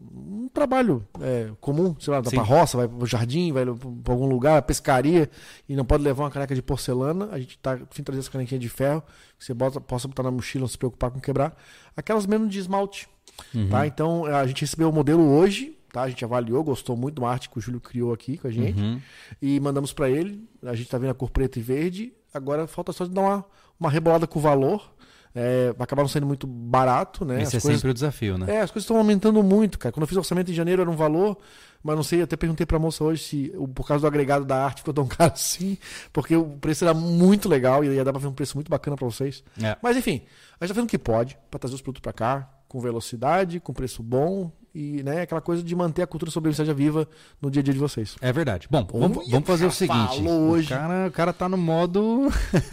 Um 0.00 0.48
trabalho 0.48 1.06
é, 1.20 1.50
comum, 1.60 1.94
sei 1.98 2.12
lá, 2.12 2.22
pra 2.22 2.42
roça, 2.42 2.76
vai 2.76 2.86
pro 2.86 3.04
jardim, 3.04 3.52
vai 3.52 3.64
pra 3.64 4.12
algum 4.12 4.26
lugar, 4.26 4.62
pescaria, 4.62 5.28
e 5.68 5.74
não 5.74 5.84
pode 5.84 6.04
levar 6.04 6.24
uma 6.24 6.30
caneca 6.30 6.54
de 6.54 6.62
porcelana, 6.62 7.28
a 7.32 7.38
gente 7.38 7.58
tá 7.58 7.78
fim 7.90 8.02
trazer 8.02 8.20
essa 8.20 8.30
canequinha 8.30 8.58
de 8.58 8.68
ferro, 8.68 9.02
que 9.36 9.44
você 9.44 9.52
bota, 9.52 9.80
possa 9.80 10.06
botar 10.06 10.22
na 10.22 10.30
mochila, 10.30 10.62
não 10.62 10.68
se 10.68 10.78
preocupar 10.78 11.10
com 11.10 11.20
quebrar. 11.20 11.56
Aquelas 11.96 12.26
mesmo 12.26 12.48
de 12.48 12.58
esmalte, 12.58 13.08
uhum. 13.54 13.68
tá? 13.68 13.86
Então, 13.86 14.24
a 14.24 14.46
gente 14.46 14.60
recebeu 14.60 14.88
o 14.88 14.92
modelo 14.92 15.22
hoje, 15.22 15.76
tá? 15.92 16.02
A 16.02 16.08
gente 16.08 16.24
avaliou, 16.24 16.62
gostou 16.62 16.96
muito 16.96 17.20
da 17.20 17.28
arte 17.28 17.50
que 17.50 17.58
o 17.58 17.60
Júlio 17.60 17.80
criou 17.80 18.12
aqui 18.12 18.38
com 18.38 18.46
a 18.46 18.50
gente, 18.50 18.80
uhum. 18.80 19.00
e 19.42 19.58
mandamos 19.58 19.92
para 19.92 20.08
ele, 20.08 20.48
a 20.62 20.74
gente 20.74 20.88
tá 20.88 20.96
vendo 20.96 21.10
a 21.10 21.14
cor 21.14 21.30
preta 21.30 21.58
e 21.58 21.62
verde, 21.62 22.12
agora 22.32 22.68
falta 22.68 22.92
só 22.92 23.04
de 23.04 23.10
dar 23.10 23.22
uma, 23.22 23.44
uma 23.80 23.90
rebolada 23.90 24.26
com 24.28 24.38
o 24.38 24.42
valor, 24.42 24.88
é, 25.34 25.74
acabaram 25.78 26.08
sendo 26.08 26.26
muito 26.26 26.46
barato, 26.46 27.24
né? 27.24 27.42
Esse 27.42 27.56
as 27.56 27.62
é 27.62 27.66
coisas... 27.66 27.80
sempre 27.80 27.90
o 27.90 27.94
desafio, 27.94 28.38
né? 28.38 28.56
É, 28.56 28.60
as 28.60 28.70
coisas 28.70 28.84
estão 28.84 28.96
aumentando 28.96 29.42
muito, 29.42 29.78
cara. 29.78 29.92
Quando 29.92 30.02
eu 30.02 30.08
fiz 30.08 30.16
o 30.16 30.20
orçamento 30.20 30.50
em 30.50 30.54
janeiro 30.54 30.82
era 30.82 30.90
um 30.90 30.96
valor, 30.96 31.38
mas 31.82 31.96
não 31.96 32.02
sei, 32.02 32.22
até 32.22 32.36
perguntei 32.36 32.66
pra 32.66 32.78
moça 32.78 33.04
hoje 33.04 33.22
se 33.22 33.52
por 33.74 33.86
causa 33.86 34.02
do 34.02 34.06
agregado 34.06 34.44
da 34.44 34.64
arte 34.64 34.78
ficou 34.78 34.94
tão 34.94 35.06
caro 35.08 35.32
assim, 35.32 35.78
porque 36.12 36.34
o 36.34 36.44
preço 36.44 36.84
era 36.84 36.94
muito 36.94 37.48
legal 37.48 37.84
e 37.84 37.88
ia 37.88 38.04
dar 38.04 38.12
pra 38.12 38.20
ver 38.20 38.28
um 38.28 38.32
preço 38.32 38.56
muito 38.56 38.70
bacana 38.70 38.96
para 38.96 39.06
vocês. 39.06 39.44
É. 39.62 39.76
Mas 39.82 39.96
enfim, 39.96 40.22
a 40.60 40.64
gente 40.64 40.68
tá 40.70 40.74
fazendo 40.74 40.84
o 40.84 40.90
que 40.90 40.98
pode 40.98 41.38
para 41.50 41.60
trazer 41.60 41.74
os 41.74 41.82
produtos 41.82 42.02
para 42.02 42.12
cá, 42.12 42.50
com 42.66 42.80
velocidade, 42.80 43.60
com 43.60 43.72
preço 43.72 44.02
bom 44.02 44.52
e 44.78 45.02
né, 45.02 45.22
aquela 45.22 45.40
coisa 45.40 45.60
de 45.60 45.74
manter 45.74 46.02
a 46.02 46.06
cultura 46.06 46.30
sobrevivência 46.30 46.72
viva 46.72 47.08
no 47.42 47.50
dia 47.50 47.58
a 47.58 47.62
dia 47.64 47.74
de 47.74 47.80
vocês. 47.80 48.14
É 48.20 48.32
verdade. 48.32 48.68
Bom, 48.70 48.86
vamos, 48.92 49.28
vamos 49.28 49.44
fazer 49.44 49.66
o 49.66 49.72
seguinte. 49.72 50.22
Hoje. 50.22 50.66
O 50.66 50.76
cara, 50.76 51.08
o 51.08 51.10
cara 51.10 51.32
tá 51.32 51.48
no 51.48 51.56
modo. 51.56 52.28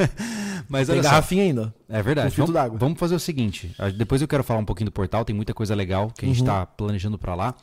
Mas 0.70 0.88
tem 0.88 1.02
garrafinha 1.02 1.44
ainda. 1.44 1.74
É 1.90 2.04
verdade. 2.04 2.36
Vamos, 2.38 2.80
vamos, 2.80 3.00
fazer 3.00 3.16
o 3.16 3.20
seguinte. 3.20 3.76
Depois 3.98 4.22
eu 4.22 4.28
quero 4.28 4.44
falar 4.44 4.60
um 4.60 4.66
pouquinho 4.66 4.86
do 4.86 4.92
portal, 4.92 5.26
tem 5.26 5.36
muita 5.36 5.54
coisa 5.54 5.74
legal 5.74 6.12
que 6.16 6.26
a 6.26 6.28
gente 6.28 6.42
está 6.42 6.60
uhum. 6.60 6.68
planejando 6.78 7.18
para 7.18 7.34
lá. 7.34 7.56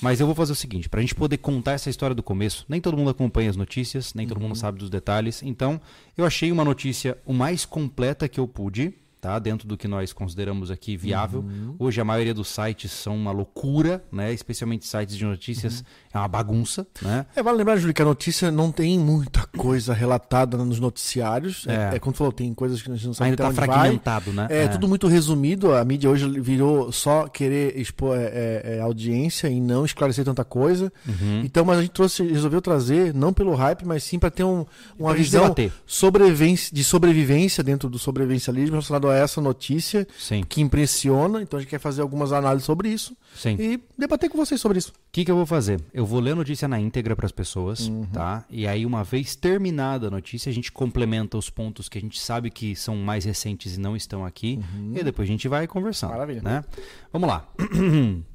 Mas 0.00 0.18
eu 0.18 0.24
vou 0.24 0.34
fazer 0.34 0.52
o 0.52 0.56
seguinte, 0.56 0.88
para 0.88 1.00
a 1.00 1.02
gente 1.02 1.14
poder 1.14 1.36
contar 1.36 1.72
essa 1.72 1.90
história 1.90 2.14
do 2.14 2.22
começo. 2.22 2.64
Nem 2.70 2.80
todo 2.80 2.96
mundo 2.96 3.10
acompanha 3.10 3.50
as 3.50 3.56
notícias, 3.56 4.14
nem 4.14 4.26
todo 4.26 4.40
mundo 4.40 4.50
uhum. 4.50 4.56
sabe 4.56 4.78
dos 4.78 4.88
detalhes. 4.88 5.42
Então, 5.42 5.78
eu 6.16 6.24
achei 6.24 6.50
uma 6.50 6.64
notícia 6.64 7.18
o 7.26 7.34
mais 7.34 7.66
completa 7.66 8.26
que 8.28 8.40
eu 8.40 8.48
pude 8.48 8.94
tá? 9.20 9.38
Dentro 9.38 9.68
do 9.68 9.76
que 9.76 9.86
nós 9.86 10.12
consideramos 10.12 10.70
aqui 10.70 10.96
viável. 10.96 11.40
Uhum. 11.40 11.76
Hoje 11.78 12.00
a 12.00 12.04
maioria 12.04 12.32
dos 12.32 12.48
sites 12.48 12.90
são 12.90 13.14
uma 13.16 13.30
loucura, 13.30 14.02
né? 14.10 14.32
Especialmente 14.32 14.86
sites 14.86 15.16
de 15.16 15.24
notícias, 15.24 15.80
uhum. 15.80 15.84
é 16.14 16.18
uma 16.18 16.28
bagunça, 16.28 16.86
né? 17.02 17.26
É, 17.36 17.42
vale 17.42 17.58
lembrar, 17.58 17.76
Júlio, 17.76 17.94
que 17.94 18.02
a 18.02 18.04
notícia 18.04 18.50
não 18.50 18.72
tem 18.72 18.98
muita 18.98 19.46
coisa 19.56 19.92
relatada 19.92 20.56
nos 20.56 20.80
noticiários. 20.80 21.66
É, 21.66 21.92
é, 21.92 21.96
é 21.96 21.98
como 21.98 22.12
tu 22.12 22.18
falou, 22.18 22.32
tem 22.32 22.52
coisas 22.54 22.80
que 22.80 22.90
a 22.90 22.94
gente 22.94 23.06
não 23.06 23.14
sabe 23.14 23.30
Ainda 23.30 23.48
está 23.48 23.54
fragmentado, 23.54 24.32
vai. 24.32 24.48
né? 24.48 24.54
É, 24.54 24.64
é, 24.64 24.68
tudo 24.68 24.88
muito 24.88 25.06
resumido. 25.06 25.74
A 25.74 25.84
mídia 25.84 26.08
hoje 26.08 26.28
virou 26.40 26.90
só 26.90 27.28
querer 27.28 27.78
expor 27.78 28.16
é, 28.16 28.24
é, 28.24 28.76
é 28.76 28.80
audiência 28.80 29.48
e 29.48 29.60
não 29.60 29.84
esclarecer 29.84 30.24
tanta 30.24 30.44
coisa. 30.44 30.92
Uhum. 31.06 31.42
Então, 31.44 31.64
mas 31.64 31.78
a 31.78 31.82
gente 31.82 31.92
trouxe, 31.92 32.22
resolveu 32.22 32.62
trazer, 32.62 33.12
não 33.12 33.32
pelo 33.32 33.54
hype, 33.54 33.84
mas 33.84 34.02
sim 34.04 34.18
para 34.18 34.30
ter 34.30 34.44
um, 34.44 34.64
uma 34.98 35.12
visão 35.14 35.54
de 35.54 36.84
sobrevivência 36.84 37.62
dentro 37.62 37.88
do 37.88 37.98
sobrevivencialismo 37.98 38.72
relacionado 38.72 39.09
a 39.10 39.16
essa 39.16 39.40
notícia 39.40 40.06
Sim. 40.18 40.42
que 40.42 40.60
impressiona. 40.60 41.42
Então 41.42 41.58
a 41.58 41.60
gente 41.60 41.70
quer 41.70 41.78
fazer 41.78 42.02
algumas 42.02 42.32
análises 42.32 42.64
sobre 42.64 42.88
isso 42.88 43.16
Sim. 43.34 43.56
e 43.58 43.80
debater 43.98 44.30
com 44.30 44.38
vocês 44.38 44.60
sobre 44.60 44.78
isso. 44.78 44.90
O 44.90 45.12
que, 45.12 45.24
que 45.24 45.30
eu 45.30 45.36
vou 45.36 45.46
fazer? 45.46 45.80
Eu 45.92 46.06
vou 46.06 46.20
ler 46.20 46.32
a 46.32 46.36
notícia 46.36 46.68
na 46.68 46.80
íntegra 46.80 47.16
para 47.16 47.26
as 47.26 47.32
pessoas, 47.32 47.88
uhum. 47.88 48.06
tá? 48.06 48.44
E 48.48 48.66
aí, 48.66 48.86
uma 48.86 49.02
vez 49.02 49.34
terminada 49.34 50.06
a 50.06 50.10
notícia, 50.10 50.50
a 50.50 50.52
gente 50.52 50.70
complementa 50.70 51.36
os 51.36 51.50
pontos 51.50 51.88
que 51.88 51.98
a 51.98 52.00
gente 52.00 52.20
sabe 52.20 52.50
que 52.50 52.76
são 52.76 52.96
mais 52.96 53.24
recentes 53.24 53.76
e 53.76 53.80
não 53.80 53.96
estão 53.96 54.24
aqui. 54.24 54.60
Uhum. 54.74 54.94
E 54.96 55.02
depois 55.02 55.28
a 55.28 55.32
gente 55.32 55.48
vai 55.48 55.66
conversando. 55.66 56.10
Maravilha. 56.10 56.42
Né? 56.42 56.64
Vamos 57.12 57.28
lá. 57.28 57.48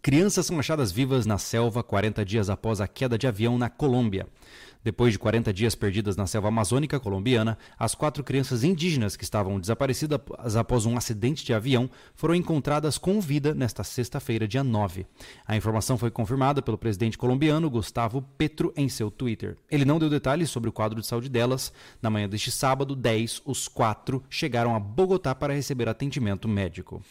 Crianças 0.00 0.46
são 0.46 0.58
achadas 0.58 0.92
vivas 0.92 1.26
na 1.26 1.38
selva 1.38 1.82
40 1.82 2.24
dias 2.24 2.48
após 2.48 2.80
a 2.80 2.88
queda 2.88 3.18
de 3.18 3.26
avião 3.26 3.58
na 3.58 3.68
Colômbia. 3.68 4.26
Depois 4.82 5.12
de 5.12 5.18
40 5.18 5.52
dias 5.52 5.74
perdidas 5.74 6.16
na 6.16 6.26
selva 6.26 6.48
amazônica 6.48 7.00
colombiana, 7.00 7.58
as 7.78 7.94
quatro 7.94 8.22
crianças 8.22 8.62
indígenas 8.62 9.16
que 9.16 9.24
estavam 9.24 9.58
desaparecidas 9.58 10.20
após 10.56 10.86
um 10.86 10.96
acidente 10.96 11.44
de 11.44 11.52
avião 11.52 11.90
foram 12.14 12.34
encontradas 12.34 12.96
com 12.96 13.20
vida 13.20 13.54
nesta 13.54 13.82
sexta-feira, 13.82 14.46
dia 14.46 14.62
9. 14.62 15.06
A 15.46 15.56
informação 15.56 15.98
foi 15.98 16.10
confirmada 16.10 16.62
pelo 16.62 16.78
presidente 16.78 17.18
colombiano 17.18 17.68
Gustavo 17.68 18.22
Petro 18.36 18.72
em 18.76 18.88
seu 18.88 19.10
Twitter. 19.10 19.56
Ele 19.70 19.84
não 19.84 19.98
deu 19.98 20.08
detalhes 20.08 20.50
sobre 20.50 20.70
o 20.70 20.72
quadro 20.72 21.00
de 21.00 21.06
saúde 21.06 21.28
delas. 21.28 21.72
Na 22.00 22.08
manhã 22.08 22.28
deste 22.28 22.50
sábado, 22.50 22.94
10, 22.94 23.42
os 23.44 23.68
quatro 23.68 24.22
chegaram 24.30 24.74
a 24.74 24.80
Bogotá 24.80 25.34
para 25.34 25.54
receber 25.54 25.88
atendimento 25.88 26.48
médico. 26.48 27.02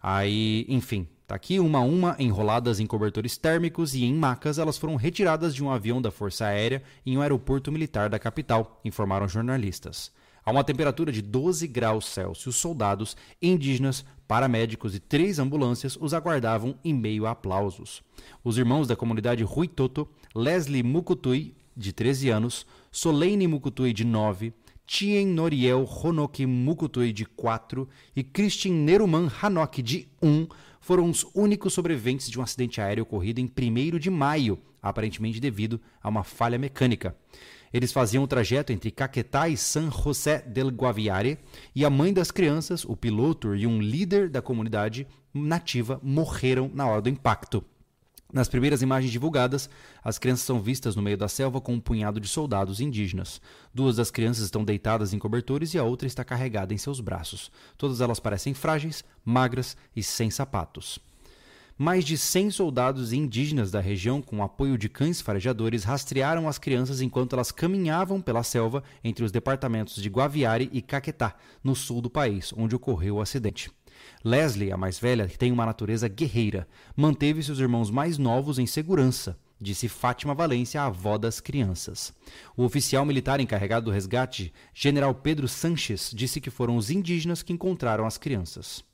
Aí, 0.00 0.64
enfim, 0.68 1.08
Tá 1.28 1.34
aqui 1.34 1.60
uma 1.60 1.80
a 1.80 1.82
uma, 1.82 2.16
enroladas 2.18 2.80
em 2.80 2.86
cobertores 2.86 3.36
térmicos 3.36 3.94
e 3.94 4.02
em 4.02 4.14
macas, 4.14 4.58
elas 4.58 4.78
foram 4.78 4.96
retiradas 4.96 5.54
de 5.54 5.62
um 5.62 5.70
avião 5.70 6.00
da 6.00 6.10
Força 6.10 6.46
Aérea 6.46 6.82
em 7.04 7.18
um 7.18 7.20
aeroporto 7.20 7.70
militar 7.70 8.08
da 8.08 8.18
capital, 8.18 8.80
informaram 8.82 9.28
jornalistas. 9.28 10.10
A 10.42 10.50
uma 10.50 10.64
temperatura 10.64 11.12
de 11.12 11.20
12 11.20 11.68
graus 11.68 12.06
Celsius, 12.06 12.56
soldados, 12.56 13.14
indígenas, 13.42 14.06
paramédicos 14.26 14.94
e 14.94 14.98
três 15.00 15.38
ambulâncias 15.38 15.98
os 16.00 16.14
aguardavam 16.14 16.74
em 16.82 16.94
meio 16.94 17.26
a 17.26 17.32
aplausos. 17.32 18.02
Os 18.42 18.56
irmãos 18.56 18.88
da 18.88 18.96
comunidade 18.96 19.44
Rui 19.44 19.68
Toto, 19.68 20.08
Leslie 20.34 20.82
Mukutui, 20.82 21.54
de 21.76 21.92
13 21.92 22.30
anos, 22.30 22.66
Solene 22.90 23.46
Mukutui, 23.46 23.92
de 23.92 24.02
9, 24.02 24.54
Tien 24.86 25.26
Noriel 25.26 25.86
Honoki 25.86 26.46
Mukutui, 26.46 27.12
de 27.12 27.26
4 27.26 27.86
e 28.16 28.24
Christian 28.24 28.72
Neruman 28.72 29.30
Hanok, 29.42 29.82
de 29.82 30.08
1, 30.22 30.46
foram 30.88 31.10
os 31.10 31.26
únicos 31.34 31.74
sobreviventes 31.74 32.30
de 32.30 32.40
um 32.40 32.42
acidente 32.42 32.80
aéreo 32.80 33.02
ocorrido 33.02 33.42
em 33.42 33.44
1 33.44 33.98
de 33.98 34.08
maio, 34.08 34.58
aparentemente 34.80 35.38
devido 35.38 35.78
a 36.02 36.08
uma 36.08 36.24
falha 36.24 36.56
mecânica. 36.56 37.14
Eles 37.70 37.92
faziam 37.92 38.24
o 38.24 38.26
trajeto 38.26 38.72
entre 38.72 38.90
Caquetá 38.90 39.50
e 39.50 39.56
San 39.58 39.90
José 39.90 40.40
del 40.40 40.70
Guaviare 40.70 41.40
e 41.74 41.84
a 41.84 41.90
mãe 41.90 42.10
das 42.10 42.30
crianças, 42.30 42.86
o 42.86 42.96
piloto 42.96 43.54
e 43.54 43.66
um 43.66 43.82
líder 43.82 44.30
da 44.30 44.40
comunidade 44.40 45.06
nativa 45.34 46.00
morreram 46.02 46.70
na 46.72 46.86
hora 46.86 47.02
do 47.02 47.10
impacto. 47.10 47.62
Nas 48.30 48.46
primeiras 48.46 48.82
imagens 48.82 49.10
divulgadas, 49.10 49.70
as 50.04 50.18
crianças 50.18 50.44
são 50.44 50.60
vistas 50.60 50.94
no 50.94 51.00
meio 51.00 51.16
da 51.16 51.28
selva 51.28 51.62
com 51.62 51.72
um 51.72 51.80
punhado 51.80 52.20
de 52.20 52.28
soldados 52.28 52.78
indígenas. 52.78 53.40
Duas 53.72 53.96
das 53.96 54.10
crianças 54.10 54.44
estão 54.44 54.62
deitadas 54.62 55.14
em 55.14 55.18
cobertores 55.18 55.72
e 55.72 55.78
a 55.78 55.82
outra 55.82 56.06
está 56.06 56.22
carregada 56.22 56.74
em 56.74 56.78
seus 56.78 57.00
braços. 57.00 57.50
Todas 57.78 58.02
elas 58.02 58.20
parecem 58.20 58.52
frágeis, 58.52 59.02
magras 59.24 59.78
e 59.96 60.02
sem 60.02 60.30
sapatos. 60.30 60.98
Mais 61.78 62.04
de 62.04 62.18
100 62.18 62.50
soldados 62.50 63.14
indígenas 63.14 63.70
da 63.70 63.80
região, 63.80 64.20
com 64.20 64.42
apoio 64.42 64.76
de 64.76 64.90
cães 64.90 65.22
farejadores, 65.22 65.84
rastrearam 65.84 66.48
as 66.48 66.58
crianças 66.58 67.00
enquanto 67.00 67.32
elas 67.32 67.50
caminhavam 67.50 68.20
pela 68.20 68.42
selva 68.42 68.82
entre 69.02 69.24
os 69.24 69.32
departamentos 69.32 69.94
de 70.02 70.08
Guaviare 70.10 70.68
e 70.70 70.82
Caquetá, 70.82 71.34
no 71.64 71.74
sul 71.74 72.02
do 72.02 72.10
país, 72.10 72.52
onde 72.54 72.76
ocorreu 72.76 73.16
o 73.16 73.20
acidente. 73.22 73.70
Leslie, 74.24 74.72
a 74.72 74.76
mais 74.76 74.98
velha, 74.98 75.28
tem 75.28 75.52
uma 75.52 75.66
natureza 75.66 76.08
guerreira. 76.08 76.66
Manteve 76.96 77.42
seus 77.42 77.58
irmãos 77.58 77.90
mais 77.90 78.18
novos 78.18 78.58
em 78.58 78.66
segurança, 78.66 79.38
disse 79.60 79.88
Fátima 79.88 80.34
Valência, 80.34 80.82
avó 80.82 81.16
das 81.16 81.40
crianças. 81.40 82.14
O 82.56 82.64
oficial 82.64 83.04
militar 83.04 83.40
encarregado 83.40 83.86
do 83.86 83.90
resgate, 83.90 84.52
general 84.74 85.14
Pedro 85.14 85.46
Sanches, 85.48 86.10
disse 86.14 86.40
que 86.40 86.50
foram 86.50 86.76
os 86.76 86.90
indígenas 86.90 87.42
que 87.42 87.52
encontraram 87.52 88.06
as 88.06 88.18
crianças. 88.18 88.84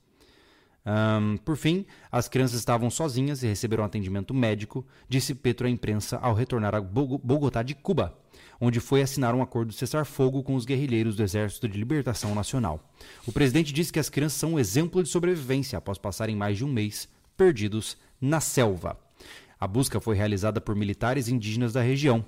Um, 0.86 1.38
por 1.38 1.56
fim, 1.56 1.86
as 2.12 2.28
crianças 2.28 2.58
estavam 2.58 2.90
sozinhas 2.90 3.42
e 3.42 3.46
receberam 3.46 3.84
atendimento 3.84 4.34
médico, 4.34 4.86
disse 5.08 5.34
Petro 5.34 5.66
à 5.66 5.70
imprensa 5.70 6.18
ao 6.18 6.34
retornar 6.34 6.74
a 6.74 6.80
Bogotá 6.80 7.62
de 7.62 7.74
Cuba, 7.74 8.14
onde 8.64 8.80
foi 8.80 9.02
assinar 9.02 9.34
um 9.34 9.42
acordo 9.42 9.70
de 9.70 9.76
cessar-fogo 9.76 10.42
com 10.42 10.54
os 10.54 10.64
guerrilheiros 10.64 11.16
do 11.16 11.22
Exército 11.22 11.68
de 11.68 11.78
Libertação 11.78 12.34
Nacional. 12.34 12.92
O 13.26 13.32
presidente 13.32 13.72
disse 13.72 13.92
que 13.92 13.98
as 13.98 14.08
crianças 14.08 14.38
são 14.38 14.54
um 14.54 14.58
exemplo 14.58 15.02
de 15.02 15.08
sobrevivência 15.08 15.78
após 15.78 15.98
passarem 15.98 16.36
mais 16.36 16.56
de 16.56 16.64
um 16.64 16.72
mês 16.72 17.08
perdidos 17.36 17.96
na 18.20 18.40
selva. 18.40 18.98
A 19.60 19.66
busca 19.66 20.00
foi 20.00 20.16
realizada 20.16 20.60
por 20.60 20.74
militares 20.74 21.28
indígenas 21.28 21.72
da 21.72 21.80
região, 21.80 22.24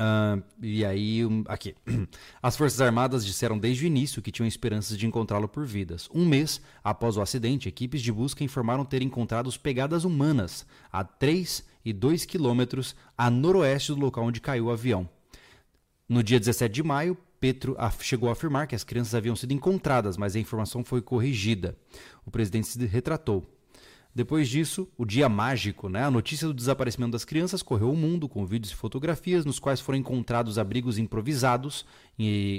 Uh, 0.00 0.42
e 0.62 0.82
aí, 0.82 1.20
aqui. 1.46 1.74
As 2.42 2.56
Forças 2.56 2.80
Armadas 2.80 3.24
disseram 3.24 3.58
desde 3.58 3.84
o 3.84 3.86
início 3.86 4.22
que 4.22 4.32
tinham 4.32 4.48
esperanças 4.48 4.96
de 4.96 5.06
encontrá-lo 5.06 5.46
por 5.46 5.66
vidas. 5.66 6.08
Um 6.14 6.24
mês 6.26 6.58
após 6.82 7.18
o 7.18 7.20
acidente, 7.20 7.68
equipes 7.68 8.00
de 8.00 8.10
busca 8.10 8.42
informaram 8.42 8.82
ter 8.82 9.02
encontrado 9.02 9.50
pegadas 9.58 10.04
humanas 10.04 10.64
a 10.90 11.04
3 11.04 11.62
e 11.84 11.92
2 11.92 12.24
quilômetros 12.24 12.96
a 13.16 13.28
noroeste 13.30 13.92
do 13.92 14.00
local 14.00 14.24
onde 14.24 14.40
caiu 14.40 14.66
o 14.66 14.70
avião. 14.70 15.06
No 16.10 16.24
dia 16.24 16.40
17 16.40 16.74
de 16.74 16.82
maio, 16.82 17.16
Petro 17.38 17.76
chegou 18.00 18.28
a 18.28 18.32
afirmar 18.32 18.66
que 18.66 18.74
as 18.74 18.82
crianças 18.82 19.14
haviam 19.14 19.36
sido 19.36 19.52
encontradas, 19.52 20.16
mas 20.16 20.34
a 20.34 20.40
informação 20.40 20.82
foi 20.82 21.00
corrigida. 21.00 21.76
O 22.26 22.32
presidente 22.32 22.66
se 22.66 22.84
retratou. 22.84 23.48
Depois 24.12 24.48
disso, 24.48 24.88
o 24.98 25.04
dia 25.04 25.28
mágico, 25.28 25.88
né? 25.88 26.02
A 26.02 26.10
notícia 26.10 26.48
do 26.48 26.52
desaparecimento 26.52 27.12
das 27.12 27.24
crianças 27.24 27.62
correu 27.62 27.92
o 27.92 27.96
mundo 27.96 28.28
com 28.28 28.44
vídeos 28.44 28.72
e 28.72 28.74
fotografias 28.74 29.44
nos 29.44 29.60
quais 29.60 29.78
foram 29.78 30.00
encontrados 30.00 30.58
abrigos 30.58 30.98
improvisados, 30.98 31.86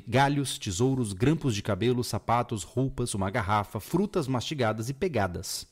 galhos, 0.08 0.58
tesouros, 0.58 1.12
grampos 1.12 1.54
de 1.54 1.62
cabelo, 1.62 2.06
sapatos, 2.06 2.64
roupas, 2.64 3.14
uma 3.14 3.30
garrafa, 3.30 3.82
frutas 3.82 4.30
mastigadas 4.30 4.88
e 4.88 4.94
pegadas. 4.94 5.68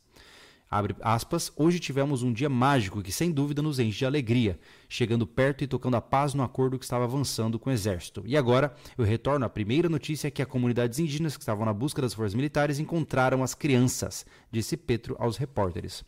Abre 0.71 0.95
aspas, 1.01 1.51
hoje 1.55 1.79
tivemos 1.79 2.21
um 2.21 2.31
dia 2.31 2.47
mágico 2.47 3.01
que 3.01 3.11
sem 3.11 3.31
dúvida 3.31 3.59
nos 3.59 3.79
enche 3.79 3.97
de 3.97 4.05
alegria, 4.05 4.59
chegando 4.87 5.25
perto 5.25 5.63
e 5.63 5.67
tocando 5.67 5.95
a 5.95 6.01
paz 6.01 6.35
no 6.35 6.43
acordo 6.43 6.77
que 6.77 6.85
estava 6.85 7.05
avançando 7.05 7.57
com 7.57 7.71
o 7.71 7.73
exército. 7.73 8.21
E 8.23 8.37
agora 8.37 8.75
eu 8.95 9.03
retorno 9.03 9.43
à 9.43 9.49
primeira 9.49 9.89
notícia 9.89 10.29
que 10.29 10.43
as 10.43 10.47
comunidades 10.47 10.99
indígenas 10.99 11.35
que 11.35 11.41
estavam 11.41 11.65
na 11.65 11.73
busca 11.73 12.03
das 12.03 12.13
forças 12.13 12.35
militares 12.35 12.77
encontraram 12.77 13.41
as 13.41 13.55
crianças, 13.55 14.27
disse 14.51 14.77
Petro 14.77 15.15
aos 15.17 15.37
repórteres. 15.37 16.03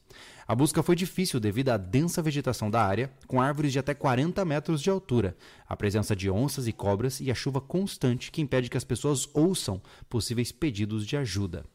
A 0.48 0.54
busca 0.54 0.84
foi 0.84 0.96
difícil 0.96 1.40
devido 1.40 1.70
à 1.70 1.78
densa 1.78 2.22
vegetação 2.22 2.70
da 2.70 2.86
área, 2.86 3.12
com 3.26 3.42
árvores 3.42 3.72
de 3.72 3.80
até 3.80 3.96
40 3.96 4.46
metros 4.46 4.80
de 4.80 4.92
altura, 4.92 5.36
a 5.68 5.76
presença 5.76 6.16
de 6.16 6.30
onças 6.30 6.68
e 6.68 6.72
cobras 6.72 7.20
e 7.20 7.32
a 7.32 7.36
chuva 7.36 7.62
constante 7.62 8.30
que 8.30 8.42
impede 8.42 8.70
que 8.70 8.78
as 8.78 8.84
pessoas 8.84 9.28
ouçam 9.34 9.82
possíveis 10.08 10.52
pedidos 10.52 11.08
de 11.08 11.18
ajuda. 11.18 11.66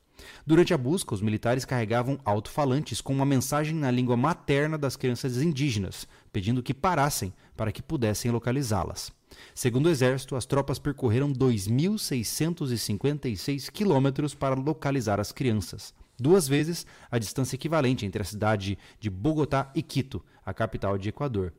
Durante 0.46 0.72
a 0.72 0.78
busca, 0.78 1.14
os 1.14 1.20
militares 1.20 1.64
carregavam 1.64 2.20
alto-falantes 2.24 3.00
com 3.00 3.12
uma 3.12 3.26
mensagem 3.26 3.74
na 3.74 3.90
língua 3.90 4.16
materna 4.16 4.78
das 4.78 4.94
crianças 4.96 5.42
indígenas, 5.42 6.06
pedindo 6.32 6.62
que 6.62 6.74
parassem 6.74 7.32
para 7.56 7.72
que 7.72 7.82
pudessem 7.82 8.30
localizá-las. 8.30 9.10
Segundo 9.54 9.86
o 9.86 9.90
Exército, 9.90 10.36
as 10.36 10.46
tropas 10.46 10.78
percorreram 10.78 11.32
2.656 11.32 13.70
quilômetros 13.70 14.34
para 14.34 14.54
localizar 14.54 15.20
as 15.20 15.32
crianças, 15.32 15.92
duas 16.18 16.48
vezes 16.48 16.86
a 17.10 17.18
distância 17.18 17.56
equivalente 17.56 18.06
entre 18.06 18.22
a 18.22 18.24
cidade 18.24 18.78
de 18.98 19.10
Bogotá 19.10 19.70
e 19.74 19.82
Quito, 19.82 20.24
a 20.44 20.54
capital 20.54 20.96
de 20.96 21.08
Equador. 21.08 21.52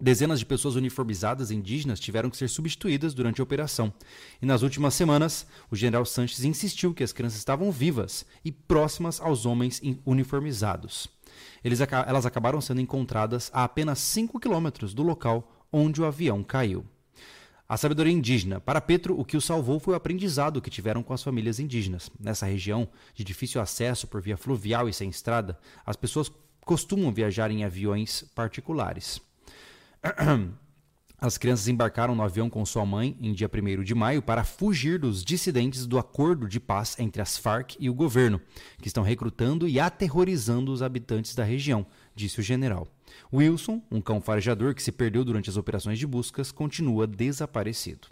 Dezenas 0.00 0.40
de 0.40 0.46
pessoas 0.46 0.74
uniformizadas 0.74 1.50
indígenas 1.50 2.00
tiveram 2.00 2.28
que 2.28 2.36
ser 2.36 2.48
substituídas 2.48 3.14
durante 3.14 3.40
a 3.40 3.44
operação. 3.44 3.92
E 4.42 4.46
nas 4.46 4.62
últimas 4.62 4.94
semanas, 4.94 5.46
o 5.70 5.76
general 5.76 6.04
Sanches 6.04 6.44
insistiu 6.44 6.92
que 6.92 7.04
as 7.04 7.12
crianças 7.12 7.38
estavam 7.38 7.70
vivas 7.70 8.26
e 8.44 8.50
próximas 8.50 9.20
aos 9.20 9.46
homens 9.46 9.80
uniformizados. 10.04 11.08
Eles, 11.62 11.80
elas 12.06 12.26
acabaram 12.26 12.60
sendo 12.60 12.80
encontradas 12.80 13.50
a 13.54 13.64
apenas 13.64 13.98
5 14.00 14.38
quilômetros 14.40 14.92
do 14.92 15.02
local 15.02 15.50
onde 15.72 16.02
o 16.02 16.04
avião 16.04 16.42
caiu. 16.42 16.84
A 17.66 17.76
sabedoria 17.76 18.12
indígena. 18.12 18.60
Para 18.60 18.80
Petro, 18.80 19.18
o 19.18 19.24
que 19.24 19.36
o 19.36 19.40
salvou 19.40 19.80
foi 19.80 19.94
o 19.94 19.96
aprendizado 19.96 20.60
que 20.60 20.68
tiveram 20.68 21.02
com 21.02 21.14
as 21.14 21.22
famílias 21.22 21.58
indígenas. 21.58 22.10
Nessa 22.20 22.46
região, 22.46 22.86
de 23.14 23.24
difícil 23.24 23.60
acesso 23.60 24.06
por 24.06 24.20
via 24.20 24.36
fluvial 24.36 24.88
e 24.88 24.92
sem 24.92 25.08
estrada, 25.08 25.58
as 25.86 25.96
pessoas 25.96 26.30
costumam 26.60 27.12
viajar 27.12 27.50
em 27.50 27.64
aviões 27.64 28.22
particulares. 28.34 29.20
As 31.18 31.38
crianças 31.38 31.68
embarcaram 31.68 32.14
no 32.14 32.22
avião 32.22 32.50
com 32.50 32.64
sua 32.66 32.84
mãe 32.84 33.16
em 33.20 33.32
dia 33.32 33.50
1 33.50 33.82
de 33.82 33.94
maio 33.94 34.20
para 34.20 34.44
fugir 34.44 34.98
dos 34.98 35.24
dissidentes 35.24 35.86
do 35.86 35.98
acordo 35.98 36.46
de 36.46 36.60
paz 36.60 36.98
entre 36.98 37.22
as 37.22 37.38
Farc 37.38 37.76
e 37.80 37.88
o 37.88 37.94
governo, 37.94 38.38
que 38.78 38.88
estão 38.88 39.02
recrutando 39.02 39.66
e 39.66 39.80
aterrorizando 39.80 40.70
os 40.70 40.82
habitantes 40.82 41.34
da 41.34 41.42
região, 41.42 41.86
disse 42.14 42.40
o 42.40 42.42
general. 42.42 42.86
Wilson, 43.32 43.80
um 43.90 44.02
cão 44.02 44.20
farejador 44.20 44.74
que 44.74 44.82
se 44.82 44.92
perdeu 44.92 45.24
durante 45.24 45.48
as 45.48 45.56
operações 45.56 45.98
de 45.98 46.06
buscas, 46.06 46.52
continua 46.52 47.06
desaparecido. 47.06 48.08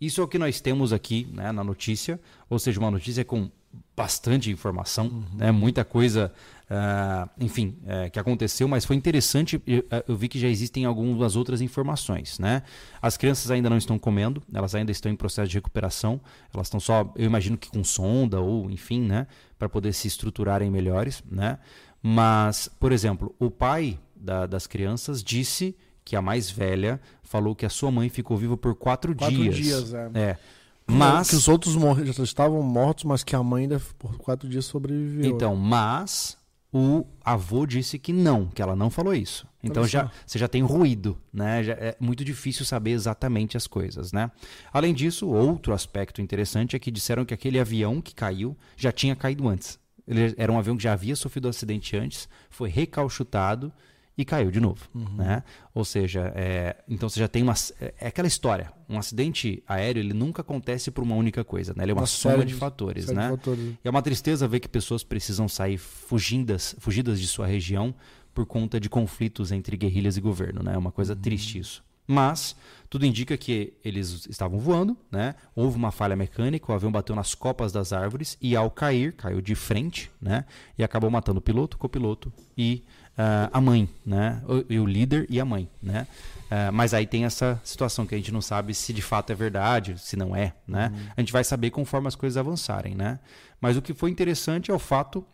Isso 0.00 0.20
é 0.20 0.24
o 0.24 0.28
que 0.28 0.38
nós 0.38 0.60
temos 0.60 0.92
aqui 0.92 1.28
né, 1.32 1.52
na 1.52 1.62
notícia, 1.62 2.20
ou 2.50 2.58
seja, 2.58 2.80
uma 2.80 2.90
notícia 2.90 3.24
com 3.24 3.48
bastante 3.96 4.50
informação, 4.50 5.06
uhum. 5.06 5.24
né, 5.34 5.52
muita 5.52 5.84
coisa 5.84 6.32
Uh, 6.64 7.28
enfim, 7.44 7.76
uh, 7.82 8.10
que 8.10 8.18
aconteceu, 8.18 8.66
mas 8.66 8.86
foi 8.86 8.96
interessante. 8.96 9.62
Eu, 9.66 9.80
uh, 9.80 10.04
eu, 10.08 10.16
vi 10.16 10.28
que 10.28 10.38
já 10.38 10.48
existem 10.48 10.86
algumas 10.86 11.36
outras 11.36 11.60
informações, 11.60 12.38
né? 12.38 12.62
As 13.02 13.18
crianças 13.18 13.50
ainda 13.50 13.68
não 13.68 13.76
estão 13.76 13.98
comendo, 13.98 14.42
elas 14.52 14.74
ainda 14.74 14.90
estão 14.90 15.12
em 15.12 15.16
processo 15.16 15.50
de 15.50 15.58
recuperação. 15.58 16.20
Elas 16.54 16.68
estão 16.68 16.80
só, 16.80 17.12
eu 17.16 17.26
imagino 17.26 17.58
que 17.58 17.68
com 17.68 17.84
sonda 17.84 18.40
ou, 18.40 18.70
enfim, 18.70 19.02
né, 19.02 19.26
para 19.58 19.68
poder 19.68 19.92
se 19.92 20.08
estruturarem 20.08 20.70
melhores, 20.70 21.22
né? 21.30 21.58
Mas, 22.02 22.68
por 22.80 22.92
exemplo, 22.92 23.34
o 23.38 23.50
pai 23.50 23.98
da, 24.16 24.46
das 24.46 24.66
crianças 24.66 25.22
disse 25.22 25.76
que 26.02 26.16
a 26.16 26.22
mais 26.22 26.50
velha 26.50 27.00
falou 27.22 27.54
que 27.54 27.66
a 27.66 27.70
sua 27.70 27.90
mãe 27.90 28.08
ficou 28.08 28.36
viva 28.36 28.56
por 28.56 28.74
quatro, 28.74 29.14
quatro 29.14 29.36
dias. 29.36 29.56
dias 29.56 29.94
é. 29.94 30.10
é. 30.14 30.38
Mas 30.86 31.30
que 31.30 31.36
os 31.36 31.48
outros 31.48 31.74
já 32.14 32.24
estavam 32.24 32.62
mortos, 32.62 33.04
mas 33.04 33.24
que 33.24 33.34
a 33.34 33.42
mãe 33.42 33.62
ainda 33.62 33.80
por 33.98 34.18
quatro 34.18 34.48
dias 34.48 34.66
sobreviveu. 34.66 35.30
Então, 35.30 35.56
mas 35.56 36.36
o 36.76 37.06
avô 37.24 37.64
disse 37.64 38.00
que 38.00 38.12
não, 38.12 38.48
que 38.48 38.60
ela 38.60 38.74
não 38.74 38.90
falou 38.90 39.14
isso. 39.14 39.46
Então 39.62 39.86
já, 39.86 40.10
você 40.26 40.40
já 40.40 40.48
tem 40.48 40.60
ruído, 40.60 41.16
né? 41.32 41.62
Já 41.62 41.74
é 41.74 41.96
muito 42.00 42.24
difícil 42.24 42.64
saber 42.64 42.90
exatamente 42.90 43.56
as 43.56 43.68
coisas, 43.68 44.12
né? 44.12 44.28
Além 44.72 44.92
disso, 44.92 45.28
outro 45.28 45.72
aspecto 45.72 46.20
interessante 46.20 46.74
é 46.74 46.78
que 46.80 46.90
disseram 46.90 47.24
que 47.24 47.32
aquele 47.32 47.60
avião 47.60 48.00
que 48.00 48.12
caiu 48.12 48.56
já 48.76 48.90
tinha 48.90 49.14
caído 49.14 49.48
antes. 49.48 49.78
Ele 50.06 50.34
era 50.36 50.50
um 50.50 50.58
avião 50.58 50.76
que 50.76 50.82
já 50.82 50.92
havia 50.92 51.14
sofrido 51.14 51.46
um 51.46 51.50
acidente 51.50 51.96
antes, 51.96 52.28
foi 52.50 52.68
recalchutado 52.68 53.72
e 54.16 54.24
caiu 54.24 54.50
de 54.50 54.60
novo, 54.60 54.86
uhum. 54.94 55.16
né? 55.16 55.42
Ou 55.74 55.84
seja, 55.84 56.32
é, 56.36 56.76
então 56.88 57.08
você 57.08 57.18
já 57.18 57.26
tem 57.26 57.42
uma 57.42 57.54
é, 57.80 57.94
é 58.00 58.06
aquela 58.06 58.28
história. 58.28 58.72
Um 58.88 58.98
acidente 58.98 59.62
aéreo 59.66 60.00
ele 60.00 60.12
nunca 60.12 60.42
acontece 60.42 60.90
por 60.90 61.02
uma 61.02 61.16
única 61.16 61.42
coisa, 61.42 61.74
né? 61.76 61.84
Ele 61.84 61.92
é 61.92 61.94
uma, 61.94 62.02
uma 62.02 62.06
soma 62.06 62.44
de, 62.44 62.54
fatores, 62.54 63.06
né? 63.08 63.24
De 63.24 63.30
fatores. 63.30 63.74
E 63.84 63.88
é 63.88 63.90
uma 63.90 64.02
tristeza 64.02 64.46
ver 64.46 64.60
que 64.60 64.68
pessoas 64.68 65.02
precisam 65.02 65.48
sair 65.48 65.78
fugidas, 65.78 66.76
fugidas 66.78 67.20
de 67.20 67.26
sua 67.26 67.46
região 67.46 67.94
por 68.32 68.46
conta 68.46 68.78
de 68.78 68.88
conflitos 68.88 69.50
entre 69.52 69.76
guerrilhas 69.76 70.16
e 70.16 70.20
governo, 70.20 70.62
né? 70.62 70.74
É 70.74 70.78
uma 70.78 70.92
coisa 70.92 71.14
uhum. 71.14 71.20
triste 71.20 71.58
isso. 71.58 71.82
Mas 72.06 72.54
tudo 72.90 73.06
indica 73.06 73.36
que 73.36 73.72
eles 73.84 74.26
estavam 74.28 74.58
voando, 74.58 74.96
né? 75.10 75.34
Houve 75.56 75.76
uma 75.76 75.90
falha 75.90 76.14
mecânica, 76.14 76.70
o 76.70 76.74
avião 76.74 76.92
bateu 76.92 77.16
nas 77.16 77.34
copas 77.34 77.72
das 77.72 77.92
árvores 77.92 78.36
e 78.40 78.54
ao 78.54 78.70
cair, 78.70 79.14
caiu 79.14 79.40
de 79.40 79.54
frente, 79.54 80.10
né? 80.20 80.44
E 80.76 80.84
acabou 80.84 81.10
matando 81.10 81.38
o 81.38 81.42
piloto, 81.42 81.76
o 81.76 81.80
copiloto 81.80 82.32
e 82.56 82.84
uh, 83.18 83.50
a 83.52 83.60
mãe, 83.60 83.88
né? 84.04 84.42
O, 84.46 84.72
e 84.72 84.78
o 84.78 84.86
líder 84.86 85.26
e 85.28 85.40
a 85.40 85.44
mãe, 85.44 85.68
né? 85.82 86.06
Uh, 86.44 86.72
mas 86.72 86.94
aí 86.94 87.06
tem 87.06 87.24
essa 87.24 87.60
situação 87.64 88.06
que 88.06 88.14
a 88.14 88.18
gente 88.18 88.32
não 88.32 88.40
sabe 88.40 88.74
se 88.74 88.92
de 88.92 89.02
fato 89.02 89.30
é 89.30 89.34
verdade, 89.34 89.98
se 89.98 90.16
não 90.16 90.34
é, 90.36 90.54
né? 90.66 90.92
Uhum. 90.92 91.06
A 91.16 91.20
gente 91.20 91.32
vai 91.32 91.44
saber 91.44 91.70
conforme 91.70 92.08
as 92.08 92.14
coisas 92.14 92.36
avançarem, 92.36 92.94
né? 92.94 93.18
Mas 93.60 93.76
o 93.76 93.82
que 93.82 93.94
foi 93.94 94.10
interessante 94.10 94.70
é 94.70 94.74
o 94.74 94.78
fato 94.78 95.24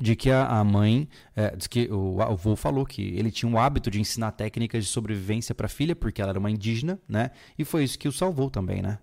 de 0.00 0.16
que 0.16 0.30
a, 0.30 0.46
a 0.46 0.64
mãe, 0.64 1.08
é, 1.36 1.54
diz 1.54 1.66
que 1.66 1.88
o, 1.90 2.16
o 2.16 2.22
avô 2.22 2.56
falou 2.56 2.86
que 2.86 3.02
ele 3.02 3.30
tinha 3.30 3.52
o 3.52 3.58
hábito 3.58 3.90
de 3.90 4.00
ensinar 4.00 4.32
técnicas 4.32 4.84
de 4.84 4.90
sobrevivência 4.90 5.54
para 5.54 5.66
a 5.66 5.68
filha, 5.68 5.94
porque 5.94 6.22
ela 6.22 6.30
era 6.30 6.38
uma 6.38 6.50
indígena, 6.50 6.98
né? 7.06 7.30
E 7.58 7.64
foi 7.64 7.84
isso 7.84 7.98
que 7.98 8.08
o 8.08 8.12
salvou 8.12 8.50
também, 8.50 8.80
né? 8.80 8.98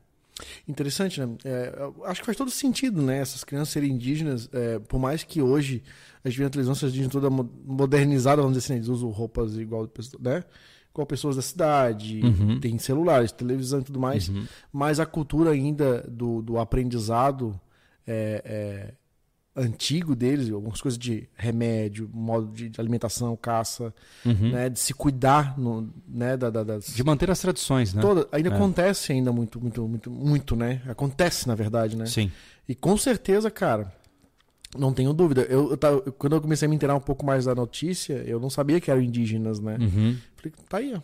Interessante, 0.67 1.19
né? 1.19 1.29
É, 1.43 1.73
acho 2.05 2.21
que 2.21 2.25
faz 2.25 2.37
todo 2.37 2.51
sentido, 2.51 3.01
né? 3.01 3.19
Essas 3.19 3.43
crianças 3.43 3.69
serem 3.69 3.91
indígenas, 3.91 4.49
é, 4.53 4.79
por 4.79 4.99
mais 4.99 5.23
que 5.23 5.41
hoje 5.41 5.83
a 6.23 6.29
gente 6.29 6.37
vê 6.37 6.43
na 6.43 6.49
televisão 6.49 6.73
essas 6.73 6.89
indígenas 6.89 7.11
toda 7.11 7.29
modernizada, 7.29 8.41
vamos 8.41 8.57
dizer 8.57 8.65
assim, 8.65 8.73
né? 8.73 8.79
eles 8.79 8.89
usam 8.89 9.09
roupas 9.09 9.57
igual, 9.57 9.89
né? 10.19 10.43
igual 10.91 11.07
pessoas 11.07 11.35
da 11.35 11.41
cidade, 11.41 12.21
uhum. 12.23 12.59
tem 12.59 12.77
celulares, 12.77 13.31
televisão 13.31 13.79
e 13.79 13.83
tudo 13.83 13.99
mais, 13.99 14.29
uhum. 14.29 14.45
mas 14.71 14.99
a 14.99 15.05
cultura 15.05 15.51
ainda 15.51 16.01
do, 16.07 16.41
do 16.41 16.57
aprendizado 16.57 17.59
é, 18.05 18.41
é 18.45 18.93
antigo 19.57 20.15
deles, 20.15 20.51
algumas 20.51 20.79
coisas 20.79 20.97
de 20.97 21.27
remédio, 21.35 22.09
modo 22.13 22.47
de 22.53 22.71
alimentação, 22.79 23.35
caça, 23.35 23.93
uhum. 24.23 24.51
né, 24.51 24.69
de 24.69 24.79
se 24.79 24.93
cuidar, 24.93 25.57
no, 25.57 25.91
né, 26.07 26.37
da, 26.37 26.49
da, 26.49 26.63
das... 26.63 26.93
de 26.95 27.03
manter 27.03 27.31
as 27.31 27.39
tradições, 27.39 27.93
né? 27.93 28.01
Toda, 28.01 28.27
ainda 28.31 28.49
é. 28.49 28.53
acontece 28.53 29.11
ainda 29.11 29.31
muito, 29.31 29.59
muito, 29.59 29.87
muito, 29.87 30.11
muito, 30.11 30.55
né? 30.55 30.81
Acontece 30.87 31.47
na 31.47 31.55
verdade, 31.55 31.97
né? 31.97 32.05
Sim. 32.05 32.31
E 32.69 32.75
com 32.75 32.95
certeza, 32.97 33.49
cara, 33.49 33.91
não 34.77 34.93
tenho 34.93 35.11
dúvida. 35.11 35.41
Eu, 35.43 35.71
eu, 35.71 35.77
tava, 35.77 36.01
quando 36.11 36.35
eu 36.35 36.41
comecei 36.41 36.67
a 36.67 36.69
me 36.69 36.75
inteirar 36.75 36.95
um 36.95 37.01
pouco 37.01 37.25
mais 37.25 37.45
da 37.45 37.55
notícia, 37.55 38.13
eu 38.25 38.39
não 38.39 38.49
sabia 38.49 38.79
que 38.79 38.91
eram 38.91 39.01
indígenas, 39.01 39.59
né? 39.59 39.77
Uhum. 39.79 40.17
Falei, 40.35 40.53
tá 40.69 40.77
aí, 40.77 40.93
ó. 40.93 41.01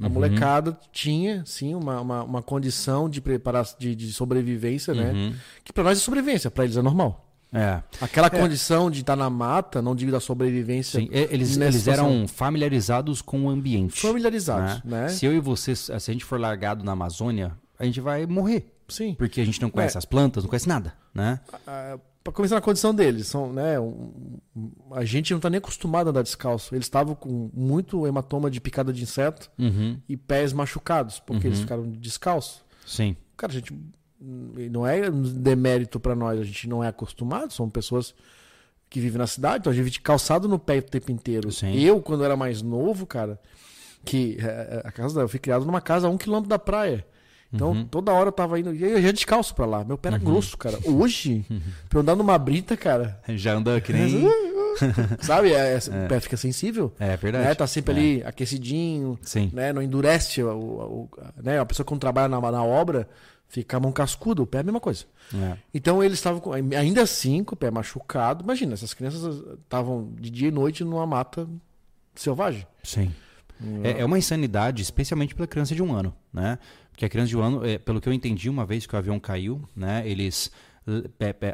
A 0.00 0.06
uhum. 0.06 0.12
molecada 0.12 0.78
tinha, 0.92 1.44
sim, 1.44 1.74
uma, 1.74 2.00
uma, 2.00 2.22
uma 2.22 2.42
condição 2.42 3.08
de, 3.08 3.20
preparar, 3.20 3.66
de, 3.78 3.94
de 3.94 4.12
sobrevivência, 4.12 4.94
né? 4.94 5.12
Uhum. 5.12 5.34
Que 5.64 5.72
para 5.72 5.84
nós 5.84 5.98
é 5.98 6.00
sobrevivência, 6.00 6.50
para 6.50 6.64
eles 6.64 6.76
é 6.76 6.82
normal. 6.82 7.29
É. 7.52 7.82
Aquela 8.00 8.28
é. 8.28 8.30
condição 8.30 8.90
de 8.90 9.00
estar 9.00 9.16
tá 9.16 9.22
na 9.22 9.28
mata, 9.28 9.82
não 9.82 9.94
digo 9.94 10.12
da 10.12 10.20
sobrevivência. 10.20 11.00
Sim, 11.00 11.08
eles, 11.10 11.56
eles 11.56 11.88
eram 11.88 12.26
familiarizados 12.28 13.20
com 13.20 13.46
o 13.46 13.50
ambiente. 13.50 14.00
Familiarizados, 14.00 14.84
né? 14.84 15.02
né? 15.02 15.08
Se 15.08 15.26
eu 15.26 15.34
e 15.34 15.40
você, 15.40 15.74
se 15.74 15.92
a 15.92 15.98
gente 15.98 16.24
for 16.24 16.38
largado 16.38 16.84
na 16.84 16.92
Amazônia, 16.92 17.56
a 17.78 17.84
gente 17.84 18.00
vai 18.00 18.26
morrer. 18.26 18.72
Sim. 18.88 19.14
Porque 19.14 19.40
a 19.40 19.44
gente 19.44 19.60
não 19.60 19.70
conhece 19.70 19.96
é. 19.96 19.98
as 19.98 20.04
plantas, 20.04 20.44
não 20.44 20.50
conhece 20.50 20.68
nada, 20.68 20.94
né? 21.14 21.40
Para 22.22 22.34
começar 22.34 22.56
na 22.56 22.60
condição 22.60 22.94
deles, 22.94 23.28
são, 23.28 23.50
né, 23.50 23.80
um, 23.80 24.40
a 24.92 25.04
gente 25.06 25.30
não 25.30 25.38
está 25.38 25.48
nem 25.48 25.56
acostumado 25.56 26.08
a 26.08 26.10
andar 26.10 26.22
descalço. 26.22 26.74
Eles 26.74 26.84
estavam 26.84 27.14
com 27.14 27.50
muito 27.54 28.06
hematoma 28.06 28.50
de 28.50 28.60
picada 28.60 28.92
de 28.92 29.02
inseto 29.02 29.50
uhum. 29.58 29.98
e 30.06 30.18
pés 30.18 30.52
machucados, 30.52 31.18
porque 31.18 31.46
uhum. 31.46 31.48
eles 31.48 31.60
ficaram 31.60 31.90
descalços. 31.90 32.62
Sim. 32.86 33.16
Cara, 33.38 33.52
a 33.52 33.54
gente 33.54 33.74
não 34.20 34.86
é 34.86 35.10
demérito 35.10 35.98
para 35.98 36.14
nós, 36.14 36.38
a 36.38 36.44
gente 36.44 36.68
não 36.68 36.84
é 36.84 36.88
acostumado, 36.88 37.52
são 37.52 37.70
pessoas 37.70 38.14
que 38.88 39.00
vivem 39.00 39.18
na 39.18 39.26
cidade, 39.26 39.60
então 39.60 39.72
a 39.72 39.74
gente 39.74 39.84
vive 39.84 40.00
calçado 40.00 40.48
no 40.48 40.58
pé 40.58 40.78
o 40.78 40.82
tempo 40.82 41.12
inteiro. 41.12 41.50
Sim. 41.52 41.78
Eu, 41.78 42.02
quando 42.02 42.24
era 42.24 42.36
mais 42.36 42.60
novo, 42.60 43.06
cara, 43.06 43.40
que 44.04 44.36
é, 44.40 44.44
é, 44.44 44.82
a 44.84 44.92
casa 44.92 45.20
eu 45.20 45.28
fui 45.28 45.38
criado 45.38 45.64
numa 45.64 45.80
casa 45.80 46.08
a 46.08 46.10
um 46.10 46.18
quilômetro 46.18 46.50
da 46.50 46.58
praia. 46.58 47.06
Então, 47.52 47.72
uhum. 47.72 47.84
toda 47.84 48.12
hora 48.12 48.28
eu 48.28 48.32
tava 48.32 48.60
indo. 48.60 48.72
E 48.72 48.82
eu 48.82 49.02
já 49.02 49.10
descalço 49.10 49.54
pra 49.54 49.66
lá. 49.66 49.84
Meu 49.84 49.98
pé 49.98 50.08
era 50.08 50.18
uhum. 50.18 50.24
grosso, 50.24 50.56
cara. 50.56 50.78
Hoje, 50.84 51.44
uhum. 51.50 51.60
pra 51.88 51.98
eu 51.98 52.02
andar 52.02 52.14
numa 52.14 52.38
brita, 52.38 52.76
cara. 52.76 53.20
Já 53.28 53.54
anda 53.54 53.80
que 53.80 53.92
nem. 53.92 54.24
Sabe? 55.20 55.52
É, 55.52 55.74
é. 55.74 56.04
O 56.04 56.08
pé 56.08 56.20
fica 56.20 56.36
sensível. 56.36 56.92
É 56.98 57.16
verdade. 57.16 57.44
Né? 57.44 57.54
Tá 57.54 57.66
sempre 57.66 57.92
é. 57.92 57.96
ali 57.96 58.22
aquecidinho. 58.24 59.18
Sim. 59.22 59.50
Né? 59.52 59.72
Não 59.72 59.82
endurece. 59.82 60.42
O, 60.44 60.48
o, 60.48 61.02
o, 61.02 61.10
né? 61.42 61.58
A 61.58 61.66
pessoa 61.66 61.84
quando 61.84 62.00
trabalha 62.00 62.28
na, 62.28 62.40
na 62.40 62.62
obra, 62.62 63.08
Fica 63.50 63.78
a 63.78 63.80
mão 63.80 63.90
cascuda, 63.90 64.40
o 64.40 64.46
pé 64.46 64.58
é 64.58 64.60
a 64.60 64.64
mesma 64.64 64.78
coisa. 64.78 65.04
É. 65.34 65.56
Então 65.74 66.00
eles 66.02 66.18
estavam 66.18 66.40
ainda 66.52 67.02
assim 67.02 67.42
com 67.42 67.56
o 67.56 67.58
pé 67.58 67.68
machucado. 67.68 68.44
Imagina, 68.44 68.74
essas 68.74 68.94
crianças 68.94 69.42
estavam 69.64 70.12
de 70.20 70.30
dia 70.30 70.48
e 70.48 70.52
noite 70.52 70.84
numa 70.84 71.04
mata 71.04 71.48
selvagem. 72.14 72.64
Sim. 72.84 73.12
É, 73.82 74.00
é, 74.00 74.04
uma 74.04 74.16
insanidade, 74.16 74.82
especialmente 74.82 75.34
para 75.34 75.48
criança 75.48 75.74
de 75.74 75.82
um 75.82 75.92
ano, 75.92 76.14
né? 76.32 76.60
Porque 76.92 77.04
a 77.04 77.08
criança 77.08 77.28
de 77.28 77.36
um 77.36 77.42
ano, 77.42 77.66
é, 77.66 77.76
pelo 77.76 78.00
que 78.00 78.08
eu 78.08 78.12
entendi, 78.12 78.48
uma 78.48 78.64
vez 78.64 78.86
que 78.86 78.94
o 78.94 78.98
avião 78.98 79.18
caiu, 79.18 79.68
né? 79.74 80.08
Eles 80.08 80.50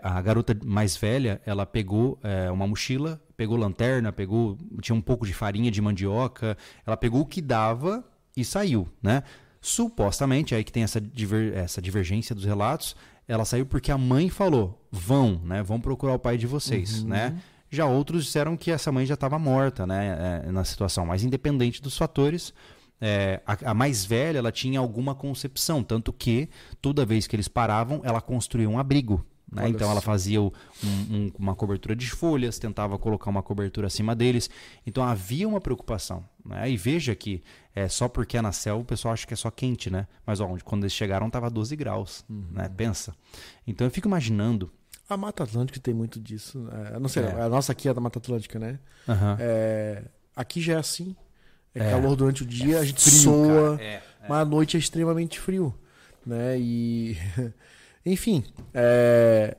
a 0.02 0.22
garota 0.22 0.56
mais 0.64 0.96
velha, 0.96 1.40
ela 1.44 1.66
pegou 1.66 2.18
é, 2.22 2.50
uma 2.50 2.66
mochila, 2.66 3.20
pegou 3.36 3.56
lanterna, 3.56 4.12
pegou 4.12 4.56
tinha 4.80 4.94
um 4.94 5.00
pouco 5.00 5.26
de 5.26 5.32
farinha 5.32 5.70
de 5.70 5.80
mandioca, 5.80 6.56
ela 6.86 6.96
pegou 6.96 7.22
o 7.22 7.26
que 7.26 7.40
dava 7.40 8.04
e 8.36 8.44
saiu, 8.44 8.86
né? 9.02 9.22
Supostamente, 9.66 10.54
aí 10.54 10.62
que 10.62 10.70
tem 10.70 10.84
essa, 10.84 11.00
diver, 11.00 11.52
essa 11.56 11.82
divergência 11.82 12.32
dos 12.36 12.44
relatos, 12.44 12.94
ela 13.26 13.44
saiu 13.44 13.66
porque 13.66 13.90
a 13.90 13.98
mãe 13.98 14.30
falou: 14.30 14.80
vão, 14.92 15.40
né? 15.42 15.60
Vão 15.60 15.80
procurar 15.80 16.14
o 16.14 16.20
pai 16.20 16.38
de 16.38 16.46
vocês, 16.46 17.02
uhum. 17.02 17.08
né? 17.08 17.36
Já 17.68 17.84
outros 17.84 18.26
disseram 18.26 18.56
que 18.56 18.70
essa 18.70 18.92
mãe 18.92 19.04
já 19.04 19.14
estava 19.14 19.40
morta, 19.40 19.84
né? 19.84 20.44
É, 20.46 20.52
na 20.52 20.62
situação. 20.62 21.04
Mas 21.04 21.24
independente 21.24 21.82
dos 21.82 21.98
fatores, 21.98 22.54
é, 23.00 23.40
a, 23.44 23.72
a, 23.72 23.74
mais 23.74 24.04
velha 24.04 24.38
ela 24.38 24.52
tinha 24.52 24.78
alguma 24.78 25.16
concepção, 25.16 25.82
tanto 25.82 26.12
que 26.12 26.48
toda 26.80 27.04
vez 27.04 27.26
que 27.26 27.34
eles 27.34 27.48
paravam, 27.48 28.00
ela 28.04 28.20
construía 28.20 28.70
um 28.70 28.78
abrigo 28.78 29.26
né? 29.50 29.68
Então 29.68 29.88
ela 29.90 30.00
fazia 30.00 30.42
um, 30.42 30.50
um, 30.84 31.32
uma 31.38 31.54
cobertura 31.54 31.94
de 31.94 32.10
folhas, 32.10 32.58
tentava 32.58 32.98
colocar 32.98 33.30
uma 33.30 33.42
cobertura 33.42 33.86
acima 33.86 34.14
deles. 34.14 34.50
Então 34.84 35.04
havia 35.04 35.46
uma 35.46 35.60
preocupação. 35.60 36.24
Né? 36.44 36.70
E 36.70 36.76
veja 36.76 37.14
que 37.14 37.42
é, 37.74 37.88
só 37.88 38.08
porque 38.08 38.36
é 38.36 38.42
na 38.42 38.52
selva 38.52 38.82
o 38.82 38.84
pessoal 38.84 39.14
acha 39.14 39.26
que 39.26 39.34
é 39.34 39.36
só 39.36 39.50
quente, 39.50 39.88
né? 39.88 40.06
Mas 40.26 40.40
ó, 40.40 40.56
quando 40.64 40.82
eles 40.82 40.92
chegaram 40.92 41.28
estava 41.28 41.48
12 41.48 41.76
graus. 41.76 42.24
Uhum. 42.28 42.46
Né? 42.50 42.68
Pensa. 42.76 43.14
Então 43.66 43.86
eu 43.86 43.90
fico 43.90 44.08
imaginando. 44.08 44.70
A 45.08 45.16
Mata 45.16 45.44
Atlântica 45.44 45.78
tem 45.78 45.94
muito 45.94 46.18
disso. 46.18 46.68
É, 46.72 46.98
não 46.98 47.08
sei, 47.08 47.22
é. 47.22 47.42
a 47.42 47.48
nossa 47.48 47.70
aqui 47.70 47.88
é 47.88 47.94
da 47.94 48.00
Mata 48.00 48.18
Atlântica, 48.18 48.58
né? 48.58 48.80
Uhum. 49.06 50.06
aqui 50.34 50.60
já 50.60 50.74
é 50.74 50.76
assim. 50.76 51.14
É, 51.72 51.86
é, 51.86 51.90
calor 51.90 52.16
durante 52.16 52.42
o 52.42 52.46
dia, 52.46 52.80
a 52.80 52.84
gente 52.84 53.00
frio, 53.00 53.20
soa, 53.20 53.78
mas 54.28 54.38
à 54.38 54.44
noite 54.44 54.76
é 54.76 54.80
extremamente 54.80 55.38
frio. 55.38 55.72
Né? 56.24 56.58
E 56.58 57.16
Enfim, 58.06 58.44
é... 58.72 59.56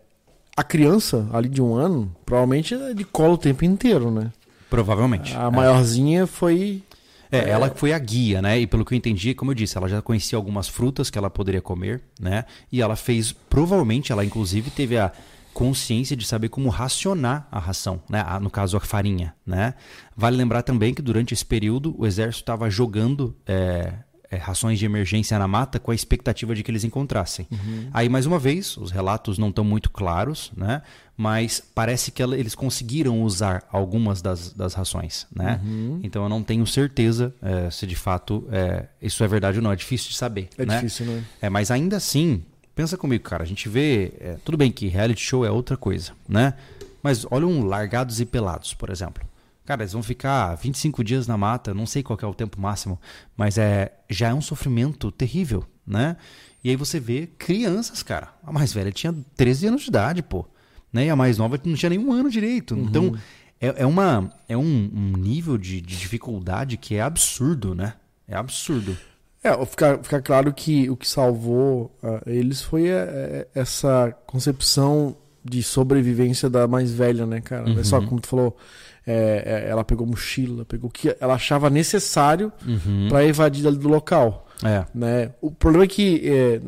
a 0.56 0.64
criança 0.64 1.28
ali 1.34 1.50
de 1.50 1.62
um 1.62 1.76
ano, 1.76 2.16
provavelmente 2.26 2.74
é 2.74 2.94
de 2.94 3.04
cola 3.04 3.34
o 3.34 3.38
tempo 3.38 3.66
inteiro, 3.66 4.10
né? 4.10 4.32
Provavelmente. 4.70 5.36
A 5.36 5.44
é. 5.44 5.52
maiorzinha 5.52 6.26
foi. 6.26 6.82
É, 7.30 7.40
é, 7.40 7.50
ela 7.50 7.70
foi 7.76 7.92
a 7.92 8.00
guia, 8.00 8.42
né? 8.42 8.58
E 8.58 8.66
pelo 8.66 8.86
que 8.86 8.94
eu 8.94 8.98
entendi, 8.98 9.34
como 9.34 9.52
eu 9.52 9.56
disse, 9.56 9.78
ela 9.78 9.90
já 9.90 10.02
conhecia 10.02 10.38
algumas 10.38 10.70
frutas 10.70 11.10
que 11.10 11.18
ela 11.18 11.30
poderia 11.30 11.62
comer, 11.62 12.02
né? 12.20 12.46
E 12.72 12.82
ela 12.82 12.96
fez, 12.96 13.34
provavelmente, 13.34 14.14
ela 14.14 14.24
inclusive 14.24 14.72
teve 14.72 14.98
a 14.98 15.12
consciência 15.54 16.16
de 16.16 16.26
saber 16.26 16.50
como 16.50 16.70
racionar 16.70 17.48
a 17.52 17.60
ração, 17.60 18.02
né? 18.10 18.24
No 18.42 18.50
caso, 18.50 18.78
a 18.78 18.80
farinha, 18.80 19.36
né? 19.46 19.74
Vale 20.16 20.38
lembrar 20.38 20.62
também 20.62 20.94
que 20.94 21.02
durante 21.02 21.34
esse 21.34 21.46
período 21.46 21.96
o 21.98 22.06
exército 22.06 22.44
estava 22.44 22.70
jogando 22.70 23.36
é, 23.46 23.92
é, 24.30 24.38
rações 24.38 24.80
de 24.80 24.86
emergência 24.86 25.38
na 25.40 25.48
mata 25.48 25.80
com 25.80 25.92
a 25.92 25.96
expectativa 25.96 26.54
de 26.54 26.63
que 26.63 26.72
eles 26.72 26.84
encontrassem. 26.84 27.48
Uhum. 27.52 27.90
Aí, 27.94 28.10
mais 28.10 28.26
uma 28.26 28.38
vez, 28.38 28.78
os 28.78 28.92
relatos 28.92 29.38
não 29.38 29.50
estão 29.50 29.63
muito 29.63 29.90
claros, 29.90 30.52
né? 30.56 30.82
mas 31.16 31.63
parece 31.74 32.12
que 32.12 32.22
ela, 32.22 32.38
eles 32.38 32.54
conseguiram 32.54 33.24
usar 33.24 33.63
algumas 33.72 34.22
das, 34.22 34.54
das 34.54 34.74
rações. 34.74 35.26
Né? 35.36 35.60
Uhum. 35.63 36.00
Então, 36.04 36.24
eu 36.24 36.30
não 36.30 36.44
tenho 36.44 36.66
certeza 36.68 37.34
é, 37.42 37.72
se 37.72 37.88
de 37.88 37.96
fato 37.96 38.48
é, 38.52 38.86
isso 39.02 39.24
é 39.24 39.28
verdade 39.28 39.58
ou 39.58 39.63
não. 39.63 39.72
É 39.72 39.76
difícil 39.76 40.10
de 40.10 40.16
saber. 40.16 40.50
É 40.58 40.66
né? 40.66 40.76
difícil, 40.76 41.06
não 41.06 41.13
é? 41.13 41.24
é? 41.42 41.50
Mas 41.50 41.72
ainda 41.72 41.98
assim, 41.98 42.44
pensa 42.76 42.96
comigo, 42.96 43.24
cara. 43.24 43.44
A 43.44 43.48
gente 43.48 43.68
vê. 43.68 44.13
É, 44.20 44.38
tudo 44.46 44.58
bem 44.58 44.72
que 44.72 44.88
reality 44.88 45.22
show 45.22 45.44
é 45.44 45.50
outra 45.50 45.76
coisa, 45.76 46.12
né? 46.30 46.54
Mas 47.02 47.26
olha 47.32 47.48
um 47.48 47.63
Largados 47.63 48.20
e 48.20 48.26
Pelados, 48.26 48.74
por 48.74 48.90
exemplo. 48.90 49.24
Cara, 49.68 49.84
eles 49.84 49.92
vão 49.92 50.02
ficar 50.02 50.56
25 50.56 51.04
dias 51.04 51.28
na 51.28 51.38
mata, 51.38 51.74
não 51.74 51.86
sei 51.86 52.02
qual 52.02 52.18
é 52.22 52.26
o 52.26 52.34
tempo 52.34 52.58
máximo, 52.58 52.98
mas 53.36 53.58
é 53.58 53.92
já 54.10 54.30
é 54.30 54.34
um 54.34 54.40
sofrimento 54.40 55.12
terrível, 55.12 55.66
né? 55.86 56.16
E 56.64 56.70
aí 56.70 56.78
você 56.78 57.02
vê 57.02 57.28
crianças, 57.38 58.02
cara. 58.02 58.30
A 58.46 58.52
mais 58.54 58.72
velha 58.72 58.94
tinha 58.94 59.14
13 59.36 59.68
anos 59.68 59.82
de 59.82 59.90
idade, 59.90 60.24
pô. 60.24 60.46
Né? 60.92 61.08
E 61.08 61.10
a 61.10 61.18
mais 61.18 61.38
nova 61.38 61.60
não 61.66 61.76
tinha 61.76 61.90
nenhum 61.90 62.14
ano 62.14 62.30
direito. 62.30 62.76
Uhum. 62.76 62.84
Então, 62.86 63.16
é, 63.60 63.82
é, 63.84 63.86
uma, 63.86 64.32
é 64.48 64.56
um, 64.56 64.90
um 64.94 65.18
nível 65.18 65.58
de, 65.58 65.82
de 65.82 65.98
dificuldade 65.98 66.78
que 66.78 66.96
é 66.96 67.02
absurdo, 67.02 67.76
né? 67.76 67.96
É 68.26 68.38
absurdo. 68.38 68.98
É, 69.44 69.66
ficar, 69.66 70.02
ficar 70.02 70.22
claro 70.22 70.54
que 70.54 70.90
o 70.90 70.96
que 70.96 71.10
salvou 71.10 71.94
uh, 72.02 72.22
eles 72.26 72.62
foi 72.62 72.90
a, 72.90 73.46
essa 73.54 74.16
concepção 74.26 75.18
de 75.44 75.62
sobrevivência 75.62 76.50
da 76.50 76.70
mais 76.70 76.90
velha, 76.90 77.26
né, 77.26 77.42
cara? 77.42 77.70
Uhum. 77.70 77.80
É 77.80 77.84
só, 77.84 78.02
como 78.02 78.22
tu 78.22 78.28
falou, 78.28 78.58
é, 79.08 79.63
é, 79.65 79.70
ela 79.70 79.86
pegou 79.86 80.06
mochila, 80.06 80.65
pegou 80.65 80.89
o 80.89 80.91
que 80.91 81.15
ela 81.20 81.36
achava 81.36 81.70
necessário 81.70 82.52
uhum. 82.67 83.08
para 83.10 83.26
evadir 83.26 83.63
do 83.72 83.88
local. 83.88 84.46
É. 84.62 84.86
Né? 84.93 85.32
O 85.39 85.50
problema 85.50 85.86
é 85.86 85.88
que 85.88 86.22
é, 86.30 86.62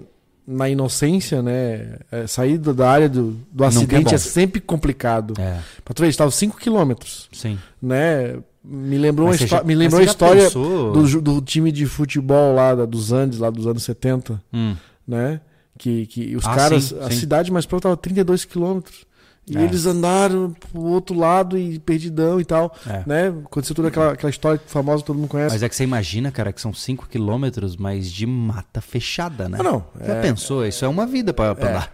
na 0.47 0.69
inocência, 0.69 1.41
né, 1.41 1.97
é, 2.09 2.25
sair 2.25 2.57
da 2.57 2.89
área 2.89 3.09
do, 3.09 3.37
do 3.51 3.63
acidente 3.65 4.15
é, 4.15 4.17
sempre 4.17 4.61
complicado. 4.61 5.33
É. 5.37 5.59
Pra 5.83 5.93
tu 5.93 6.01
ver, 6.01 6.07
estava 6.07 6.31
5 6.31 6.57
quilômetros. 6.57 7.27
Sim. 7.33 7.59
Né? 7.81 8.37
Me 8.63 8.97
lembrou, 8.97 9.33
já, 9.33 9.63
me 9.63 9.75
lembrou 9.75 9.99
a 9.99 10.03
história 10.03 10.43
pensou... 10.43 10.93
do, 10.93 11.21
do, 11.21 11.41
time 11.41 11.71
de 11.71 11.85
futebol 11.85 12.55
lá 12.55 12.73
da, 12.73 12.85
dos 12.85 13.11
Andes, 13.11 13.39
lá 13.39 13.49
dos 13.49 13.67
anos 13.67 13.83
70. 13.83 14.41
Hum. 14.53 14.75
Né? 15.05 15.41
Que, 15.77 16.05
que 16.05 16.35
os 16.35 16.45
ah, 16.45 16.55
caras, 16.55 16.83
sim, 16.85 16.99
a 16.99 17.09
sim. 17.09 17.17
cidade 17.17 17.51
mais 17.51 17.65
próxima 17.65 17.93
estava 17.93 17.97
32 17.97 18.45
quilômetros. 18.45 19.08
E 19.49 19.57
é. 19.57 19.63
eles 19.63 19.85
andaram 19.85 20.51
pro 20.71 20.81
outro 20.81 21.17
lado 21.17 21.57
e 21.57 21.79
perdidão 21.79 22.39
e 22.39 22.45
tal. 22.45 22.75
É. 22.87 23.03
Né? 23.05 23.27
Aconteceu 23.45 23.75
toda 23.75 23.87
aquela, 23.87 24.13
aquela 24.13 24.29
história 24.29 24.61
famosa 24.67 25.01
que 25.01 25.07
todo 25.07 25.17
mundo 25.17 25.27
conhece. 25.27 25.53
Mas 25.55 25.63
é 25.63 25.69
que 25.69 25.75
você 25.75 25.83
imagina, 25.83 26.31
cara, 26.31 26.53
que 26.53 26.61
são 26.61 26.73
5 26.73 27.07
quilômetros, 27.09 27.75
mas 27.75 28.11
de 28.11 28.25
mata 28.25 28.79
fechada, 28.79 29.49
né? 29.49 29.57
Ah, 29.59 29.63
não. 29.63 29.85
Já 29.99 30.15
é, 30.15 30.21
pensou? 30.21 30.65
Isso 30.65 30.85
é 30.85 30.87
uma 30.87 31.07
vida 31.07 31.33
pra, 31.33 31.55
pra 31.55 31.67
é. 31.67 31.71
andar. 31.71 31.93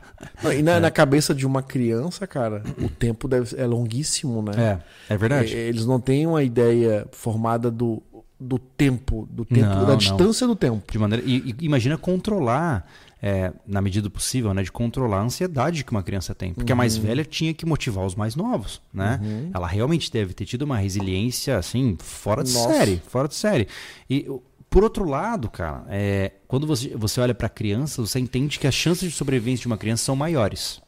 e 0.57 0.61
na, 0.61 0.79
na, 0.79 0.91
cabeça 0.91 1.33
de 1.33 1.45
uma 1.45 1.63
criança, 1.63 2.27
cara, 2.27 2.63
o 2.81 2.89
tempo 2.89 3.27
deve, 3.27 3.55
é 3.57 3.65
longuíssimo, 3.65 4.41
né? 4.41 4.81
É, 5.09 5.13
é 5.13 5.17
verdade. 5.17 5.55
Eles 5.55 5.85
não 5.85 5.99
têm 5.99 6.27
uma 6.27 6.43
ideia 6.43 7.07
formada 7.11 7.71
do, 7.71 8.01
do 8.39 8.59
tempo, 8.59 9.27
do 9.31 9.45
tempo, 9.45 9.67
não, 9.67 9.81
da 9.81 9.91
não. 9.91 9.97
distância 9.97 10.45
do 10.45 10.55
tempo. 10.55 10.91
De 10.91 10.99
maneira, 10.99 11.23
e, 11.25 11.55
e 11.59 11.65
imagina 11.65 11.97
controlar 11.97 12.85
é, 13.27 13.51
na 13.65 13.81
medida 13.81 14.07
possível, 14.07 14.53
né, 14.53 14.61
de 14.61 14.71
controlar 14.71 15.17
a 15.17 15.23
ansiedade 15.23 15.83
que 15.83 15.89
uma 15.89 16.03
criança 16.03 16.35
tem. 16.35 16.53
Porque 16.53 16.71
uhum. 16.71 16.75
a 16.75 16.77
mais 16.77 16.95
uhum. 16.95 17.05
velha 17.05 17.25
tinha 17.25 17.55
que 17.55 17.65
motivar 17.65 18.05
os 18.05 18.13
mais 18.13 18.35
novos, 18.35 18.79
né? 18.93 19.19
Uhum. 19.19 19.49
Ela 19.51 19.65
realmente 19.65 20.11
deve 20.11 20.31
ter 20.31 20.45
tido 20.45 20.61
uma 20.61 20.77
resiliência, 20.77 21.57
assim, 21.57 21.97
fora 21.99 22.43
de 22.43 22.53
Nossa. 22.53 22.71
série, 22.71 23.01
fora 23.07 23.27
de 23.27 23.33
série. 23.33 23.67
E, 24.07 24.29
por 24.69 24.83
outro 24.83 25.09
lado, 25.09 25.49
cara, 25.49 25.83
é, 25.89 26.33
quando 26.47 26.67
você, 26.67 26.89
você 26.89 27.19
olha 27.19 27.33
para 27.33 27.49
crianças, 27.49 28.11
você 28.11 28.19
entende 28.19 28.59
que 28.59 28.67
as 28.67 28.75
chances 28.75 29.09
de 29.09 29.17
sobrevivência 29.17 29.61
de 29.61 29.67
uma 29.67 29.77
criança 29.77 30.03
são 30.03 30.15
maiores. 30.15 30.79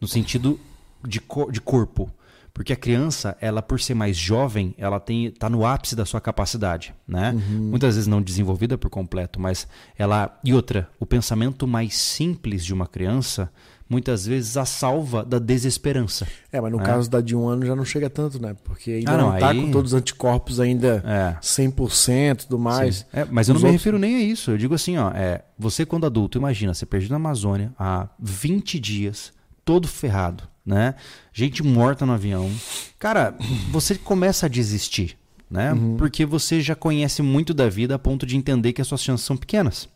No 0.00 0.08
sentido 0.08 0.58
de, 1.06 1.20
cor, 1.20 1.52
de 1.52 1.60
corpo. 1.60 2.10
Porque 2.54 2.72
a 2.72 2.76
criança, 2.76 3.36
ela 3.40 3.60
por 3.60 3.80
ser 3.80 3.94
mais 3.94 4.16
jovem, 4.16 4.76
ela 4.78 5.00
tem 5.00 5.28
tá 5.32 5.50
no 5.50 5.66
ápice 5.66 5.96
da 5.96 6.06
sua 6.06 6.20
capacidade, 6.20 6.94
né? 7.06 7.32
Uhum. 7.32 7.70
Muitas 7.70 7.96
vezes 7.96 8.06
não 8.06 8.22
desenvolvida 8.22 8.78
por 8.78 8.88
completo, 8.88 9.40
mas 9.40 9.66
ela 9.98 10.38
e 10.44 10.54
outra, 10.54 10.88
o 11.00 11.04
pensamento 11.04 11.66
mais 11.66 11.96
simples 11.96 12.64
de 12.64 12.72
uma 12.72 12.86
criança 12.86 13.50
muitas 13.88 14.24
vezes 14.24 14.56
a 14.56 14.64
salva 14.64 15.24
da 15.24 15.38
desesperança. 15.38 16.26
É, 16.50 16.60
mas 16.60 16.72
no 16.72 16.78
né? 16.78 16.84
caso 16.84 17.10
da 17.10 17.20
de 17.20 17.36
um 17.36 17.46
ano 17.48 17.66
já 17.66 17.76
não 17.76 17.84
chega 17.84 18.08
tanto, 18.08 18.40
né? 18.40 18.56
Porque 18.64 18.90
ainda 18.92 19.12
ah, 19.12 19.18
não, 19.18 19.32
não 19.32 19.38
tá 19.38 19.50
aí... 19.50 19.60
com 19.60 19.70
todos 19.70 19.92
os 19.92 19.98
anticorpos 19.98 20.60
ainda 20.60 21.02
é. 21.04 21.36
100% 21.40 22.32
e 22.32 22.34
tudo 22.46 22.58
mais. 22.58 23.04
É, 23.12 23.26
mas 23.30 23.48
eu 23.48 23.54
não 23.54 23.58
outros... 23.58 23.62
me 23.64 23.70
refiro 23.72 23.98
nem 23.98 24.16
a 24.16 24.20
isso. 24.20 24.52
Eu 24.52 24.58
digo 24.58 24.74
assim, 24.74 24.96
ó, 24.96 25.10
é, 25.10 25.42
você 25.58 25.84
quando 25.84 26.06
adulto, 26.06 26.38
imagina, 26.38 26.72
você 26.72 26.86
perdido 26.86 27.10
na 27.10 27.16
Amazônia 27.16 27.72
há 27.78 28.08
20 28.18 28.78
dias, 28.78 29.32
todo 29.64 29.86
ferrado, 29.86 30.44
né? 30.64 30.94
Gente 31.32 31.62
morta 31.62 32.06
no 32.06 32.12
avião. 32.12 32.50
Cara, 32.98 33.34
você 33.70 33.96
começa 33.96 34.46
a 34.46 34.48
desistir, 34.48 35.18
né? 35.50 35.72
Uhum. 35.72 35.96
Porque 35.96 36.24
você 36.24 36.60
já 36.60 36.74
conhece 36.74 37.22
muito 37.22 37.52
da 37.52 37.68
vida 37.68 37.94
a 37.94 37.98
ponto 37.98 38.24
de 38.24 38.36
entender 38.36 38.72
que 38.72 38.80
as 38.80 38.88
suas 38.88 39.02
chances 39.02 39.26
são 39.26 39.36
pequenas. 39.36 39.88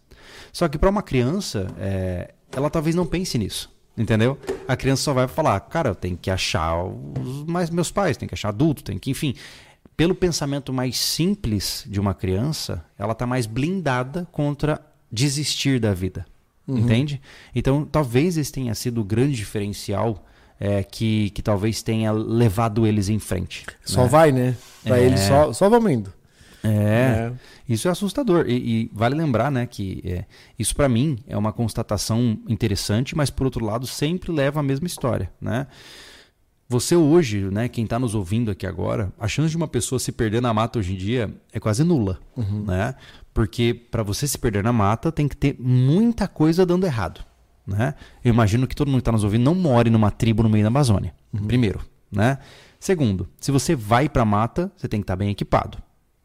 Só 0.53 0.69
que 0.69 0.79
para 0.79 0.91
uma 0.91 1.03
criança, 1.03 1.67
é, 1.79 2.35
ela 2.53 2.71
talvez 2.71 2.95
não 2.95 3.07
pense 3.07 3.39
nisso. 3.39 3.71
Entendeu? 3.97 4.39
A 4.69 4.77
criança 4.77 5.03
só 5.03 5.13
vai 5.13 5.27
falar, 5.27 5.59
cara, 5.59 5.89
eu 5.91 5.95
tenho 5.95 6.17
que 6.17 6.31
achar 6.31 6.85
os 6.85 7.45
mais 7.45 7.69
meus 7.69 7.91
pais, 7.91 8.17
tem 8.17 8.29
que 8.29 8.35
achar 8.35 8.51
adulto, 8.51 8.85
tem 8.85 8.97
que, 8.97 9.11
enfim. 9.11 9.35
Pelo 9.97 10.15
pensamento 10.15 10.73
mais 10.73 10.97
simples 10.97 11.85
de 11.85 11.99
uma 11.99 12.15
criança, 12.15 12.85
ela 12.97 13.11
está 13.11 13.27
mais 13.27 13.45
blindada 13.47 14.29
contra 14.31 14.81
desistir 15.11 15.81
da 15.81 15.93
vida. 15.93 16.25
Uhum. 16.69 16.79
Entende? 16.79 17.21
Então, 17.53 17.85
talvez 17.85 18.37
esse 18.37 18.53
tenha 18.53 18.73
sido 18.73 19.01
o 19.01 19.05
grande 19.05 19.35
diferencial 19.35 20.25
é, 20.61 20.83
que, 20.83 21.31
que 21.31 21.43
talvez 21.43 21.83
tenha 21.83 22.11
levado 22.13 22.87
eles 22.87 23.09
em 23.09 23.19
frente. 23.19 23.65
Só 23.85 24.05
né? 24.05 24.09
vai, 24.09 24.33
né? 24.33 24.57
Pra 24.83 24.99
é... 24.99 25.05
eles 25.05 25.21
só, 25.21 25.53
só 25.53 25.69
vamos 25.69 25.91
indo. 25.91 26.13
É, 26.63 26.69
é. 26.69 27.33
isso 27.69 27.89
é 27.89 27.91
assustador. 27.91 28.47
E, 28.49 28.55
e, 28.57 28.91
vale 28.93 29.15
lembrar 29.15 29.51
né, 29.51 29.67
que 29.67 30.03
é, 30.05 30.25
isso 30.59 30.75
para 30.75 30.89
mim 30.89 31.19
é 31.27 31.37
uma 31.37 31.53
constatação 31.53 32.39
interessante, 32.49 33.17
mas 33.17 33.31
por 33.31 33.45
outro 33.45 33.65
lado 33.65 33.87
sempre 33.87 34.33
leva 34.33 34.61
a 34.61 34.63
mesma 34.63 34.87
história. 34.87 35.31
Né? 35.41 35.67
Você 36.69 36.95
hoje, 36.97 37.41
né, 37.51 37.69
quem 37.69 37.85
está 37.85 37.99
nos 37.99 38.15
ouvindo 38.15 38.51
aqui 38.51 38.67
agora, 38.67 39.13
a 39.19 39.27
chance 39.27 39.51
de 39.51 39.57
uma 39.57 39.69
pessoa 39.69 39.99
se 39.99 40.13
perder 40.13 40.43
na 40.43 40.53
mata 40.53 40.79
hoje 40.79 40.93
em 40.93 40.97
dia 40.97 41.33
é 41.53 41.61
quase 41.61 41.85
nula. 41.85 42.19
Uhum. 42.37 42.65
Né? 42.67 42.95
Porque 43.33 43.73
para 43.73 44.03
você 44.03 44.27
se 44.27 44.37
perder 44.37 44.63
na 44.63 44.73
mata 44.73 45.13
tem 45.13 45.29
que 45.29 45.37
ter 45.37 45.57
muita 45.59 46.27
coisa 46.27 46.67
dando 46.67 46.85
errado. 46.85 47.25
Né? 47.69 47.95
Eu 48.25 48.33
imagino 48.33 48.67
que 48.67 48.75
todo 48.75 48.89
mundo 48.89 48.97
que 48.97 49.03
está 49.03 49.13
nos 49.13 49.25
ouvindo 49.25 49.45
não 49.45 49.55
more 49.55 49.91
numa 49.91 50.11
tribo 50.11 50.43
no 50.43 50.49
meio 50.49 50.65
da 50.65 50.69
Amazônia. 50.69 51.15
Uhum. 51.33 51.47
Primeiro. 51.47 51.81
Né? 52.11 52.39
Segundo, 52.81 53.29
se 53.39 53.53
você 53.53 53.77
vai 53.77 54.09
para 54.09 54.23
a 54.23 54.25
mata, 54.25 54.73
você 54.75 54.89
tem 54.89 55.01
que 55.01 55.05
estar 55.05 55.13
tá 55.13 55.19
bem 55.19 55.29
equipado. 55.29 55.77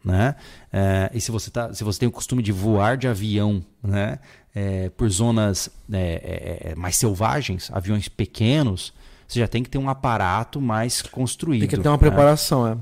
Né? 0.05 0.35
É, 0.71 1.11
e 1.13 1.19
se 1.19 1.31
você, 1.31 1.51
tá, 1.51 1.73
se 1.73 1.83
você 1.83 1.99
tem 1.99 2.07
o 2.07 2.11
costume 2.11 2.41
de 2.41 2.53
voar 2.53 2.95
de 2.97 3.07
avião 3.07 3.63
né? 3.83 4.19
É, 4.55 4.89
por 4.89 5.09
zonas 5.09 5.69
é, 5.91 6.61
é, 6.63 6.71
é 6.71 6.75
mais 6.75 6.95
selvagens, 6.95 7.71
aviões 7.73 8.07
pequenos, 8.07 8.93
você 9.27 9.39
já 9.39 9.47
tem 9.47 9.63
que 9.63 9.69
ter 9.69 9.77
um 9.77 9.89
aparato 9.89 10.61
mais 10.61 11.01
construído. 11.01 11.61
Tem 11.61 11.69
que 11.69 11.77
ter 11.77 11.89
uma 11.89 11.95
né? 11.95 11.99
preparação, 11.99 12.67
é. 12.67 12.77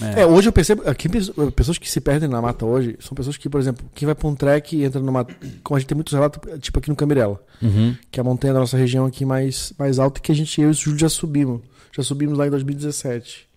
É. 0.00 0.22
é. 0.22 0.26
hoje 0.26 0.48
eu 0.48 0.52
percebo 0.52 0.82
aqui 0.88 1.08
pessoas 1.54 1.78
que 1.78 1.90
se 1.90 2.00
perdem 2.00 2.28
na 2.28 2.40
mata 2.40 2.64
hoje 2.64 2.96
são 3.00 3.14
pessoas 3.14 3.36
que, 3.36 3.48
por 3.48 3.60
exemplo, 3.60 3.84
quem 3.94 4.06
vai 4.06 4.14
para 4.14 4.28
um 4.28 4.34
trek 4.34 4.76
e 4.76 4.84
entra 4.84 5.00
numa. 5.00 5.24
Como 5.62 5.76
a 5.76 5.78
gente 5.78 5.88
tem 5.88 5.94
muitos 5.94 6.12
relatos, 6.12 6.40
tipo 6.60 6.78
aqui 6.78 6.88
no 6.88 6.96
Camirela, 6.96 7.40
uhum. 7.62 7.94
que 8.10 8.18
é 8.18 8.22
a 8.22 8.24
montanha 8.24 8.54
da 8.54 8.60
nossa 8.60 8.76
região 8.76 9.06
aqui 9.06 9.24
mais, 9.24 9.72
mais 9.78 9.98
alta, 9.98 10.20
que 10.20 10.32
a 10.32 10.34
gente, 10.34 10.60
eu 10.60 10.68
e 10.68 10.70
o 10.70 10.74
Júlio 10.74 10.98
já 10.98 11.08
subimos. 11.08 11.60
Já 11.92 12.02
subimos 12.02 12.36
lá 12.36 12.46
em 12.46 12.50
2017, 12.50 13.48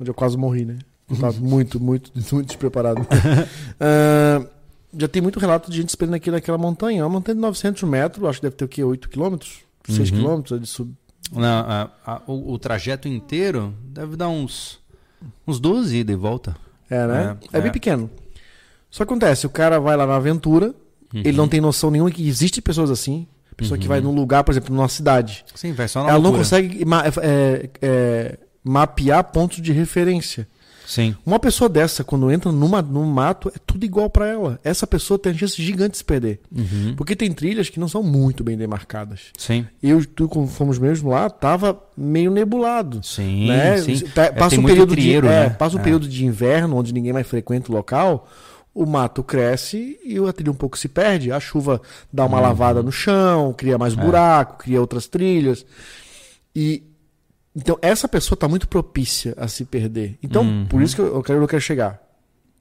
onde 0.00 0.10
eu 0.10 0.14
quase 0.14 0.36
morri, 0.36 0.64
né? 0.64 0.78
Eu 1.08 1.16
tava 1.18 1.38
muito, 1.40 1.78
muito, 1.78 2.10
muito 2.14 2.46
despreparado. 2.46 3.02
uh, 3.02 4.48
já 4.98 5.08
tem 5.08 5.22
muito 5.22 5.38
relato 5.38 5.70
de 5.70 5.76
gente 5.76 5.90
se 5.90 5.96
perdendo 5.96 6.16
aqui 6.16 6.30
naquela 6.30 6.58
montanha. 6.58 7.00
É 7.00 7.04
uma 7.04 7.10
montanha 7.10 7.36
de 7.36 7.40
900 7.40 7.82
metros, 7.84 8.24
acho 8.28 8.40
que 8.40 8.46
deve 8.46 8.56
ter 8.56 8.64
o 8.64 8.68
quê? 8.68 8.82
8 8.82 9.08
quilômetros? 9.08 9.60
6 9.88 10.10
uhum. 10.10 10.16
quilômetros 10.16 10.60
de 10.60 10.66
sub. 10.66 10.92
Não, 11.32 11.48
a, 11.48 11.90
a, 12.04 12.22
o, 12.26 12.52
o 12.52 12.58
trajeto 12.58 13.08
inteiro 13.08 13.74
deve 13.84 14.16
dar 14.16 14.28
uns 14.28 14.78
Uns 15.46 15.60
12 15.60 15.96
ida 15.96 16.12
e 16.12 16.16
volta. 16.16 16.56
É, 16.88 17.06
né? 17.06 17.36
É, 17.52 17.58
é 17.58 17.60
bem 17.60 17.70
é. 17.70 17.72
pequeno. 17.72 18.10
Só 18.90 19.02
acontece, 19.02 19.46
o 19.46 19.50
cara 19.50 19.78
vai 19.78 19.96
lá 19.96 20.06
na 20.06 20.16
aventura, 20.16 20.74
uhum. 21.12 21.22
ele 21.24 21.36
não 21.36 21.48
tem 21.48 21.60
noção 21.60 21.90
nenhuma 21.90 22.10
que 22.10 22.26
existe 22.26 22.62
pessoas 22.62 22.90
assim. 22.90 23.26
Pessoa 23.56 23.76
uhum. 23.76 23.82
que 23.82 23.88
vai 23.88 24.00
num 24.00 24.14
lugar, 24.14 24.44
por 24.44 24.52
exemplo, 24.52 24.74
numa 24.74 24.88
cidade. 24.88 25.44
Sim, 25.54 25.72
vai 25.72 25.88
só 25.88 26.02
na 26.02 26.10
Ela 26.10 26.18
loucura. 26.18 26.32
não 26.32 26.38
consegue 26.38 26.84
ma 26.84 27.04
é, 27.06 27.70
é, 27.80 28.38
mapear 28.62 29.24
pontos 29.24 29.62
de 29.62 29.72
referência. 29.72 30.46
Sim. 30.86 31.16
Uma 31.26 31.38
pessoa 31.38 31.68
dessa, 31.68 32.04
quando 32.04 32.30
entra 32.30 32.52
numa, 32.52 32.80
num 32.80 33.04
mato, 33.04 33.50
é 33.54 33.58
tudo 33.66 33.84
igual 33.84 34.08
para 34.08 34.28
ela. 34.28 34.60
Essa 34.62 34.86
pessoa 34.86 35.18
tem 35.18 35.36
chance 35.36 35.60
gigante 35.60 35.92
de 35.92 35.96
se 35.98 36.04
perder. 36.04 36.40
Uhum. 36.54 36.94
Porque 36.96 37.16
tem 37.16 37.32
trilhas 37.32 37.68
que 37.68 37.80
não 37.80 37.88
são 37.88 38.02
muito 38.02 38.44
bem 38.44 38.56
demarcadas. 38.56 39.32
Sim. 39.36 39.66
Eu 39.82 40.00
e 40.00 40.06
tu, 40.06 40.28
quando 40.28 40.48
fomos 40.48 40.78
mesmo 40.78 41.10
lá, 41.10 41.28
tava 41.28 41.78
meio 41.96 42.30
nebulado. 42.30 43.00
Sim, 43.02 43.48
né? 43.48 43.78
sim. 43.78 44.02
É, 44.14 44.30
passa 44.30 44.56
é, 44.56 44.58
um 44.60 44.64
período 44.64 44.90
trieiro, 44.90 45.26
de, 45.26 45.32
é, 45.32 45.40
né? 45.40 45.50
passa 45.50 45.76
um 45.76 45.80
é. 45.80 45.82
período 45.82 46.08
de 46.08 46.24
inverno, 46.24 46.76
onde 46.76 46.94
ninguém 46.94 47.12
mais 47.12 47.26
frequenta 47.26 47.72
o 47.72 47.74
local, 47.74 48.28
o 48.72 48.86
mato 48.86 49.24
cresce 49.24 49.98
e 50.04 50.18
a 50.18 50.32
trilha 50.32 50.52
um 50.52 50.54
pouco 50.54 50.78
se 50.78 50.88
perde. 50.88 51.32
A 51.32 51.40
chuva 51.40 51.80
dá 52.12 52.26
uma 52.26 52.36
uhum. 52.36 52.42
lavada 52.42 52.82
no 52.82 52.92
chão, 52.92 53.52
cria 53.52 53.76
mais 53.76 53.94
é. 53.94 53.96
buraco, 53.96 54.58
cria 54.58 54.80
outras 54.80 55.08
trilhas. 55.08 55.66
E 56.54 56.82
então, 57.56 57.78
essa 57.80 58.06
pessoa 58.06 58.36
está 58.36 58.46
muito 58.46 58.68
propícia 58.68 59.32
a 59.38 59.48
se 59.48 59.64
perder. 59.64 60.18
Então, 60.22 60.42
uhum. 60.42 60.66
por 60.66 60.82
isso 60.82 60.94
que 60.94 61.00
eu 61.00 61.22
quero, 61.22 61.42
eu 61.42 61.48
quero 61.48 61.62
chegar. 61.62 62.02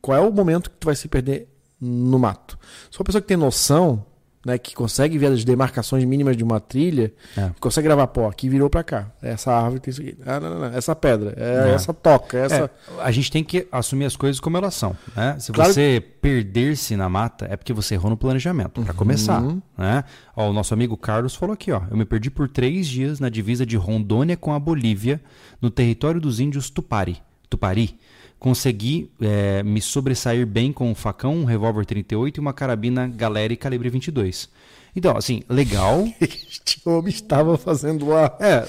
Qual 0.01 0.17
é 0.17 0.21
o 0.21 0.31
momento 0.31 0.69
que 0.69 0.77
tu 0.77 0.85
vai 0.85 0.95
se 0.95 1.09
perder 1.09 1.49
no 1.81 2.17
mato? 2.17 2.57
Se 2.89 2.97
uma 2.97 3.03
pessoa 3.03 3.21
que 3.21 3.27
tem 3.27 3.35
noção, 3.35 4.05
né, 4.45 4.59
que 4.59 4.75
consegue 4.75 5.17
ver 5.17 5.25
as 5.31 5.43
demarcações 5.43 6.03
mínimas 6.05 6.37
de 6.37 6.43
uma 6.43 6.59
trilha, 6.59 7.11
É. 7.35 7.49
consegue 7.59 7.87
gravar, 7.87 8.05
pô, 8.07 8.27
aqui 8.27 8.47
virou 8.47 8.69
pra 8.69 8.83
cá. 8.83 9.11
Essa 9.21 9.51
árvore 9.51 9.79
tem 9.81 9.91
isso 9.91 10.01
aqui. 10.01 10.15
Ah, 10.25 10.39
não, 10.39 10.49
não, 10.51 10.59
não. 10.59 10.67
Essa 10.77 10.95
pedra, 10.95 11.33
é, 11.35 11.71
É. 11.71 11.73
essa 11.73 11.91
toca, 11.93 12.37
essa. 12.37 12.55
É, 12.65 12.69
a 13.01 13.09
gente 13.11 13.31
tem 13.31 13.43
que 13.43 13.67
assumir 13.71 14.05
as 14.05 14.15
coisas 14.15 14.39
como 14.39 14.55
elas 14.55 14.75
são. 14.75 14.95
Né? 15.15 15.35
Se 15.39 15.51
Claro- 15.51 15.73
você 15.73 15.99
perder-se 16.21 16.95
na 16.95 17.09
mata, 17.09 17.47
é 17.49 17.57
porque 17.57 17.73
você 17.73 17.95
errou 17.95 18.09
no 18.11 18.17
planejamento, 18.17 18.81
para 18.83 18.93
começar. 18.93 19.41
Uhum. 19.41 19.61
Né? 19.77 20.03
Ó, 20.35 20.49
o 20.49 20.53
nosso 20.53 20.73
amigo 20.73 20.95
Carlos 20.95 21.33
falou 21.35 21.53
aqui: 21.53 21.71
ó, 21.71 21.81
eu 21.89 21.97
me 21.97 22.05
perdi 22.05 22.29
por 22.29 22.47
três 22.47 22.87
dias 22.87 23.19
na 23.19 23.29
divisa 23.29 23.65
de 23.65 23.75
Rondônia 23.77 24.37
com 24.37 24.53
a 24.53 24.59
Bolívia, 24.59 25.19
no 25.61 25.69
território 25.71 26.21
dos 26.21 26.39
índios 26.39 26.69
Tupari. 26.69 27.17
Tupari. 27.49 27.97
Consegui 28.45 29.09
eh, 29.19 29.63
me 29.63 29.81
sobressair 29.81 30.45
bem 30.45 30.71
com 30.71 30.87
um 30.91 30.93
facão, 30.93 31.33
um 31.35 31.45
revólver 31.45 31.83
38 31.83 32.37
e 32.37 32.39
uma 32.39 32.53
carabina 32.53 33.07
Galeri 33.07 33.57
calibre 33.57 33.89
22. 33.89 34.47
Então, 34.95 35.17
assim, 35.17 35.41
legal, 35.49 36.07
Este 36.21 36.79
homem 36.85 37.09
estava 37.11 37.57
fazendo 37.57 38.07
lá. 38.07 38.37
É. 38.39 38.63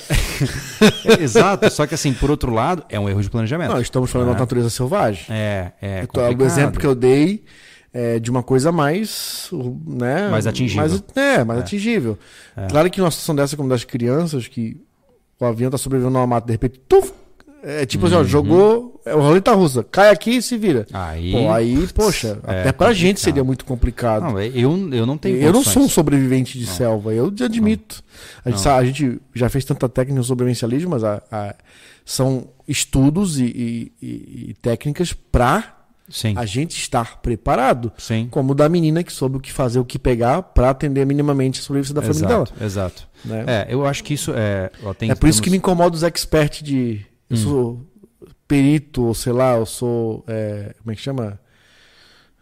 É, 1.18 1.20
Exato, 1.22 1.70
só 1.70 1.86
que 1.86 1.94
assim, 1.94 2.14
por 2.14 2.30
outro 2.30 2.50
lado, 2.54 2.84
é 2.88 2.98
um 2.98 3.06
erro 3.06 3.20
de 3.20 3.28
planejamento. 3.28 3.70
Não, 3.70 3.78
estamos 3.78 4.10
falando 4.10 4.32
da 4.32 4.38
natureza 4.38 4.70
selvagem. 4.70 5.26
É, 5.28 5.72
é. 5.82 6.02
Então, 6.04 6.26
o 6.26 6.42
exemplo 6.46 6.80
que 6.80 6.86
eu 6.86 6.94
dei 6.94 7.44
é 7.92 8.18
de 8.18 8.30
uma 8.30 8.42
coisa 8.42 8.72
mais, 8.72 9.50
né, 9.86 10.30
Mais 10.30 10.46
atingível. 10.46 10.88
mais- 10.88 11.04
é, 11.14 11.44
mais 11.44 11.60
atingível. 11.60 12.18
Claro 12.70 12.90
que 12.90 12.98
numa 12.98 13.10
situação 13.10 13.36
dessa 13.36 13.58
como 13.58 13.68
das 13.68 13.84
crianças, 13.84 14.48
que 14.48 14.80
o 15.38 15.44
avião 15.44 15.70
tá 15.70 15.76
sobrevivendo 15.76 16.14
numa 16.14 16.26
mata, 16.26 16.46
de 16.46 16.52
repente, 16.52 16.80
tuf, 16.88 17.12
é 17.62 17.84
tipo 17.84 18.06
assim, 18.06 18.14
ó, 18.14 18.24
jogou, 18.24 18.95
é 19.06 19.14
o 19.14 19.20
roleta 19.20 19.54
russa, 19.54 19.82
cai 19.84 20.10
aqui 20.10 20.36
e 20.36 20.42
se 20.42 20.58
vira. 20.58 20.84
Aí. 20.92 21.32
Pô, 21.32 21.50
aí, 21.50 21.86
poxa, 21.94 22.38
é 22.46 22.60
até 22.60 22.72
pra 22.72 22.92
gente 22.92 23.00
complicado. 23.16 23.24
seria 23.24 23.44
muito 23.44 23.64
complicado. 23.64 24.22
Não, 24.24 24.40
eu, 24.40 24.92
eu 24.92 25.06
não 25.06 25.16
tenho 25.16 25.36
eu 25.36 25.46
não 25.46 25.52
condições. 25.54 25.72
sou 25.74 25.82
um 25.84 25.88
sobrevivente 25.88 26.58
de 26.58 26.66
selva, 26.66 27.14
eu 27.14 27.26
admito. 27.26 28.02
A 28.44 28.50
gente, 28.50 28.64
Não. 28.64 28.74
a 28.76 28.84
gente 28.84 29.20
já 29.34 29.48
fez 29.48 29.64
tanta 29.64 29.88
técnica 29.88 30.18
no 30.18 30.24
sobrevivencialismo, 30.24 30.90
mas 30.90 31.04
a- 31.04 31.22
a- 31.30 31.54
são 32.04 32.48
estudos 32.68 33.38
e, 33.38 33.44
e- 33.44 33.92
e- 34.50 34.54
técnicas 34.60 35.12
para 35.12 35.74
Sim, 36.08 36.34
a 36.36 36.44
gente 36.46 36.78
estar 36.78 37.20
preparado, 37.20 37.92
sim. 37.98 38.28
como 38.30 38.54
da 38.54 38.68
menina 38.68 39.02
que 39.02 39.12
soube 39.12 39.38
o 39.38 39.40
que 39.40 39.52
fazer, 39.52 39.80
o 39.80 39.84
que 39.84 39.98
pegar 39.98 40.40
para 40.42 40.70
atender 40.70 41.04
minimamente 41.04 41.58
a 41.60 41.62
sobrevivência 41.64 41.94
da 41.94 42.02
família 42.02 42.28
dela. 42.28 42.44
Exato, 42.44 42.64
exato. 42.64 43.08
Né? 43.24 43.44
É, 43.46 43.66
eu 43.68 43.84
acho 43.84 44.04
que 44.04 44.14
isso 44.14 44.32
é. 44.36 44.70
ó, 44.84 44.94
tem- 44.94 45.10
É 45.10 45.14
por 45.16 45.28
isso 45.28 45.42
que 45.42 45.50
me 45.50 45.56
temos- 45.58 45.72
incomoda 45.72 45.96
os 45.96 46.02
experts 46.04 46.62
de. 46.62 47.04
Eu 47.28 47.36
Hum. 47.36 47.40
sou 47.40 47.86
perito, 48.46 49.04
ou 49.04 49.14
sei 49.14 49.32
lá, 49.32 49.54
eu 49.56 49.66
sou. 49.66 50.24
é, 50.26 50.74
como 50.82 50.92
é 50.92 50.94
que 50.96 51.02
chama? 51.02 51.38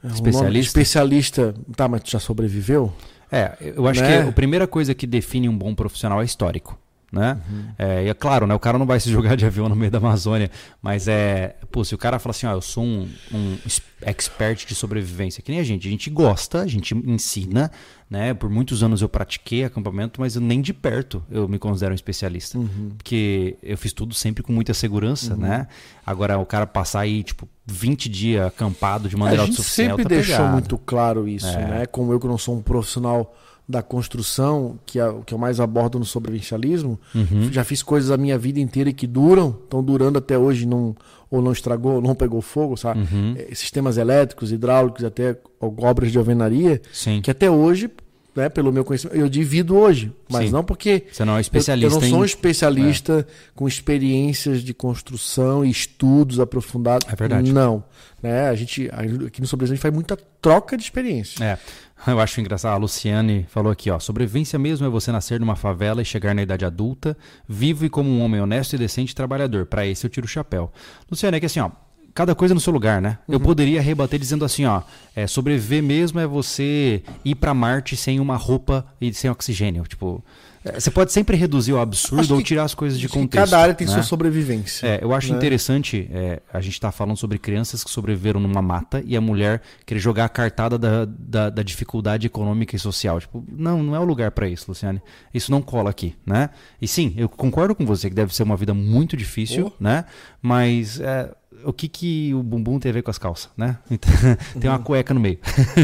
É? 0.02 0.08
Especialista? 0.08 0.68
Especialista. 0.68 1.54
Tá, 1.76 1.88
mas 1.88 2.02
tu 2.02 2.10
já 2.10 2.18
sobreviveu? 2.20 2.92
É, 3.32 3.56
eu 3.60 3.86
acho 3.88 4.00
Né? 4.02 4.22
que 4.22 4.28
a 4.28 4.32
primeira 4.32 4.66
coisa 4.66 4.94
que 4.94 5.06
define 5.06 5.48
um 5.48 5.56
bom 5.56 5.74
profissional 5.74 6.20
é 6.22 6.24
histórico. 6.24 6.78
Né? 7.14 7.38
Uhum. 7.48 7.64
É, 7.78 8.04
e 8.04 8.08
é 8.08 8.14
claro, 8.14 8.46
né? 8.46 8.54
O 8.54 8.58
cara 8.58 8.76
não 8.78 8.86
vai 8.86 8.98
se 9.00 9.10
jogar 9.10 9.36
de 9.36 9.46
avião 9.46 9.68
no 9.68 9.76
meio 9.76 9.90
da 9.90 9.98
Amazônia, 9.98 10.50
mas 10.82 11.06
é. 11.08 11.56
Pô, 11.70 11.84
se 11.84 11.94
o 11.94 11.98
cara 11.98 12.18
fala 12.18 12.32
assim, 12.32 12.46
ó, 12.46 12.52
eu 12.52 12.60
sou 12.60 12.84
um, 12.84 13.08
um 13.32 13.56
expert 14.02 14.66
de 14.66 14.74
sobrevivência, 14.74 15.42
que 15.42 15.50
nem 15.50 15.60
a 15.60 15.64
gente, 15.64 15.86
a 15.86 15.90
gente 15.90 16.10
gosta, 16.10 16.60
a 16.60 16.66
gente 16.66 16.94
ensina, 16.94 17.70
né? 18.10 18.34
Por 18.34 18.50
muitos 18.50 18.82
anos 18.82 19.00
eu 19.02 19.08
pratiquei 19.08 19.64
acampamento, 19.64 20.20
mas 20.20 20.34
eu 20.36 20.40
nem 20.42 20.60
de 20.60 20.72
perto 20.74 21.22
eu 21.30 21.48
me 21.48 21.58
considero 21.58 21.92
um 21.92 21.94
especialista. 21.94 22.58
Uhum. 22.58 22.90
Porque 22.96 23.56
eu 23.62 23.76
fiz 23.78 23.92
tudo 23.92 24.14
sempre 24.14 24.42
com 24.42 24.52
muita 24.52 24.74
segurança, 24.74 25.36
né? 25.36 25.66
Agora, 26.06 26.38
o 26.38 26.44
cara 26.46 26.66
passar 26.66 27.00
aí, 27.00 27.22
tipo, 27.22 27.48
20 27.66 28.08
dias 28.08 28.46
acampado 28.46 29.08
de 29.08 29.16
maneira 29.16 29.42
a 29.42 29.46
gente 29.46 29.54
autossuficiente. 29.54 29.90
sempre 29.90 30.02
tá 30.04 30.08
deixou 30.08 30.36
pegado. 30.36 30.52
muito 30.52 30.78
claro 30.78 31.26
isso, 31.28 31.46
É. 31.46 31.66
né? 31.68 31.86
Como 31.86 32.12
eu 32.12 32.20
que 32.20 32.26
não 32.26 32.36
sou 32.38 32.56
um 32.56 32.62
profissional 32.62 33.34
da 33.68 33.82
construção, 33.82 34.78
que 34.84 34.98
é 34.98 35.06
o 35.08 35.22
que 35.22 35.32
eu 35.32 35.38
mais 35.38 35.58
abordo 35.58 35.98
no 35.98 36.04
sobrevivencialismo, 36.04 36.98
Uhum. 37.14 37.50
já 37.50 37.64
fiz 37.64 37.82
coisas 37.82 38.10
a 38.10 38.16
minha 38.16 38.36
vida 38.36 38.60
inteira 38.60 38.92
que 38.92 39.06
duram, 39.06 39.56
estão 39.64 39.82
durando 39.82 40.18
até 40.18 40.36
hoje, 40.36 40.66
não, 40.66 40.94
ou 41.30 41.40
não 41.40 41.50
estragou, 41.52 41.94
ou 41.94 42.02
não 42.02 42.14
pegou 42.14 42.42
fogo, 42.42 42.76
sabe? 42.76 43.00
Uhum. 43.00 43.34
Eh, 43.36 43.54
Sistemas 43.54 43.96
elétricos, 43.96 44.52
hidráulicos, 44.52 45.02
até 45.04 45.38
obras 45.60 46.12
de 46.12 46.18
alvenaria, 46.18 46.80
Sim. 46.92 47.22
que 47.22 47.30
até 47.30 47.50
hoje, 47.50 47.90
né, 48.34 48.48
pelo 48.48 48.72
meu 48.72 48.84
conhecimento, 48.84 49.16
eu 49.16 49.28
divido 49.28 49.76
hoje, 49.76 50.12
mas 50.28 50.46
Sim. 50.46 50.52
não 50.52 50.64
porque 50.64 51.04
Você 51.12 51.24
não 51.24 51.32
é 51.32 51.36
um 51.36 51.38
eu- 51.38 51.40
especialista 51.40 51.96
eu, 51.96 52.00
não 52.00 52.08
sou 52.08 52.18
um 52.20 52.24
especialista 52.24 53.26
com 53.54 53.68
experiências 53.68 54.62
de 54.62 54.74
construção 54.74 55.64
e 55.64 55.70
estudos 55.70 56.40
aprofundados. 56.40 57.06
É 57.12 57.16
verdade. 57.16 57.52
Não. 57.52 57.84
Né? 58.22 58.48
A 58.48 58.54
gente, 58.54 58.90
aqui 59.26 59.40
no 59.40 59.46
Sobrevivência, 59.46 59.82
faz 59.82 59.94
muita 59.94 60.16
troca 60.40 60.76
de 60.76 60.82
experiência. 60.82 61.44
É. 61.44 61.58
Eu 62.06 62.20
acho 62.20 62.38
engraçado. 62.40 62.72
A 62.74 62.76
Luciane 62.76 63.46
falou 63.48 63.72
aqui, 63.72 63.90
ó. 63.90 63.98
Sobrevivência 63.98 64.58
mesmo 64.58 64.86
é 64.86 64.90
você 64.90 65.10
nascer 65.12 65.40
numa 65.40 65.56
favela 65.56 66.02
e 66.02 66.04
chegar 66.04 66.34
na 66.34 66.42
idade 66.42 66.64
adulta, 66.64 67.16
vivo 67.48 67.84
e 67.86 67.88
como 67.88 68.10
um 68.10 68.20
homem 68.22 68.40
honesto 68.40 68.74
e 68.74 68.78
decente 68.78 69.12
e 69.12 69.14
trabalhador. 69.14 69.64
Pra 69.66 69.86
esse 69.86 70.04
eu 70.04 70.10
tiro 70.10 70.26
o 70.26 70.28
chapéu. 70.28 70.70
Luciane, 71.10 71.36
é 71.36 71.40
que 71.40 71.46
assim, 71.46 71.60
ó. 71.60 71.70
Cada 72.14 72.34
coisa 72.34 72.54
no 72.54 72.60
seu 72.60 72.72
lugar, 72.72 73.02
né? 73.02 73.18
Eu 73.28 73.40
poderia 73.40 73.82
rebater 73.82 74.20
dizendo 74.20 74.44
assim, 74.44 74.64
ó. 74.64 74.82
É, 75.16 75.26
sobreviver 75.26 75.82
mesmo 75.82 76.20
é 76.20 76.26
você 76.26 77.02
ir 77.24 77.34
pra 77.34 77.52
Marte 77.52 77.96
sem 77.96 78.20
uma 78.20 78.36
roupa 78.36 78.86
e 79.00 79.12
sem 79.12 79.28
oxigênio. 79.28 79.82
Tipo, 79.82 80.22
é, 80.64 80.80
você 80.80 80.90
pode 80.90 81.12
sempre 81.12 81.36
reduzir 81.36 81.72
o 81.72 81.78
absurdo 81.78 82.34
ou 82.34 82.42
tirar 82.42 82.62
as 82.64 82.74
coisas 82.74 82.98
de 82.98 83.08
contexto. 83.08 83.50
cada 83.50 83.60
área 83.60 83.74
tem 83.74 83.86
né? 83.86 83.92
sua 83.92 84.02
sobrevivência. 84.02 84.86
É, 84.86 85.00
eu 85.02 85.12
acho 85.12 85.30
né? 85.32 85.36
interessante, 85.36 86.08
é, 86.12 86.40
a 86.52 86.60
gente 86.60 86.80
tá 86.80 86.90
falando 86.90 87.16
sobre 87.16 87.38
crianças 87.38 87.84
que 87.84 87.90
sobreviveram 87.90 88.40
numa 88.40 88.62
mata 88.62 89.02
e 89.04 89.16
a 89.16 89.20
mulher 89.20 89.60
querer 89.84 90.00
jogar 90.00 90.24
a 90.24 90.28
cartada 90.28 90.78
da, 90.78 91.04
da, 91.04 91.50
da 91.50 91.62
dificuldade 91.62 92.26
econômica 92.28 92.74
e 92.74 92.78
social. 92.78 93.20
Tipo, 93.20 93.44
não, 93.50 93.82
não 93.82 93.94
é 93.94 93.98
o 93.98 94.04
lugar 94.04 94.30
para 94.30 94.48
isso, 94.48 94.66
Luciane. 94.68 95.02
Isso 95.34 95.50
não 95.50 95.60
cola 95.60 95.90
aqui, 95.90 96.14
né? 96.24 96.48
E 96.80 96.88
sim, 96.88 97.12
eu 97.16 97.28
concordo 97.28 97.74
com 97.74 97.84
você 97.84 98.08
que 98.08 98.14
deve 98.14 98.34
ser 98.34 98.44
uma 98.44 98.56
vida 98.56 98.72
muito 98.72 99.16
difícil, 99.16 99.66
Oh. 99.66 99.82
né? 99.82 100.04
Mas 100.40 100.98
é, 101.00 101.30
o 101.66 101.72
que 101.72 101.88
que 101.88 102.34
o 102.34 102.42
bumbum 102.42 102.78
tem 102.78 102.90
a 102.90 102.92
ver 102.92 103.02
com 103.02 103.10
as 103.10 103.18
calças, 103.18 103.48
né? 103.56 103.78
Então, 103.90 104.10
tem 104.60 104.70
uma 104.70 104.78
cueca 104.78 105.12
no 105.14 105.20
meio. 105.20 105.38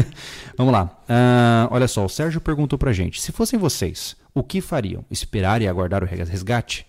Vamos 0.57 0.73
lá. 0.73 1.01
Ah, 1.09 1.67
olha 1.71 1.87
só, 1.87 2.05
o 2.05 2.09
Sérgio 2.09 2.39
perguntou 2.41 2.77
pra 2.77 2.93
gente, 2.93 3.21
se 3.21 3.31
fossem 3.31 3.57
vocês, 3.59 4.15
o 4.33 4.43
que 4.43 4.61
fariam? 4.61 5.03
Esperar 5.09 5.61
e 5.61 5.67
aguardar 5.67 6.03
o 6.03 6.07
resgate? 6.07 6.85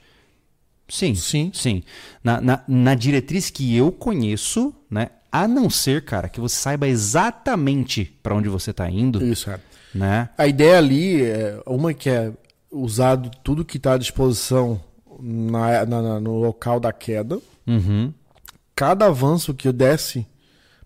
Sim. 0.89 1.15
Sim. 1.15 1.51
Sim. 1.55 1.83
Na, 2.23 2.41
na, 2.41 2.61
na 2.69 2.95
diretriz 2.95 3.49
que 3.51 3.75
eu 3.77 3.91
conheço, 3.91 4.75
né? 4.91 5.09
A 5.31 5.49
não 5.49 5.71
ser, 5.71 6.05
cara, 6.05 6.29
que 6.29 6.39
você 6.41 6.57
saiba 6.57 6.87
exatamente 6.87 8.05
para 8.23 8.35
onde 8.35 8.49
você 8.51 8.73
tá 8.73 8.91
indo, 8.91 9.25
Isso, 9.25 9.51
é. 9.51 9.59
né? 9.95 10.29
A 10.37 10.47
ideia 10.47 10.77
ali 10.77 11.23
é 11.23 11.59
uma 11.67 11.95
que 11.95 12.11
é 12.11 12.31
usado 12.71 13.31
tudo 13.43 13.65
que 13.65 13.79
está 13.79 13.95
à 13.95 13.99
disposição 13.99 14.79
na- 15.21 15.87
na- 15.87 16.21
no 16.21 16.39
local 16.39 16.79
da 16.79 16.93
queda. 16.93 17.39
Uhum. 17.67 18.13
Cada 18.75 19.07
avanço 19.07 19.53
que 19.55 19.69
eu 19.69 19.73
desse 19.73 20.27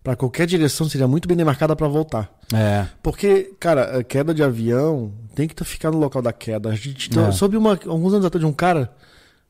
para 0.03 0.14
qualquer 0.16 0.46
direção 0.46 0.88
seria 0.88 1.09
muito 1.09 1.27
bem 1.27 1.37
demarcada 1.37 1.75
para 1.75 1.88
voltar. 1.88 2.31
É. 2.55 2.87
Porque, 3.03 3.53
cara, 3.59 3.99
a 3.99 4.05
queda 4.05 4.33
de 4.33 4.42
avião 4.42 5.12
tem 5.35 5.49
que 5.49 5.64
ficar 5.64 5.90
no 5.90 5.99
local 5.99 6.22
da 6.22 6.33
queda. 6.33 6.68
A 6.70 6.75
gente 6.77 7.09
então, 7.11 7.27
É. 7.27 7.33
soube 7.33 7.57
uma, 7.57 7.72
alguns 7.87 8.12
anos 8.14 8.25
atrás 8.25 8.40
de 8.40 8.46
um 8.46 8.53
cara 8.53 8.92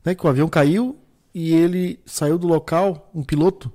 né, 0.03 0.15
que 0.15 0.25
o 0.25 0.29
avião 0.29 0.47
caiu 0.49 0.97
e 1.33 1.53
ele 1.53 1.99
saiu 2.05 2.37
do 2.39 2.47
local, 2.47 3.09
um 3.13 3.23
piloto, 3.23 3.71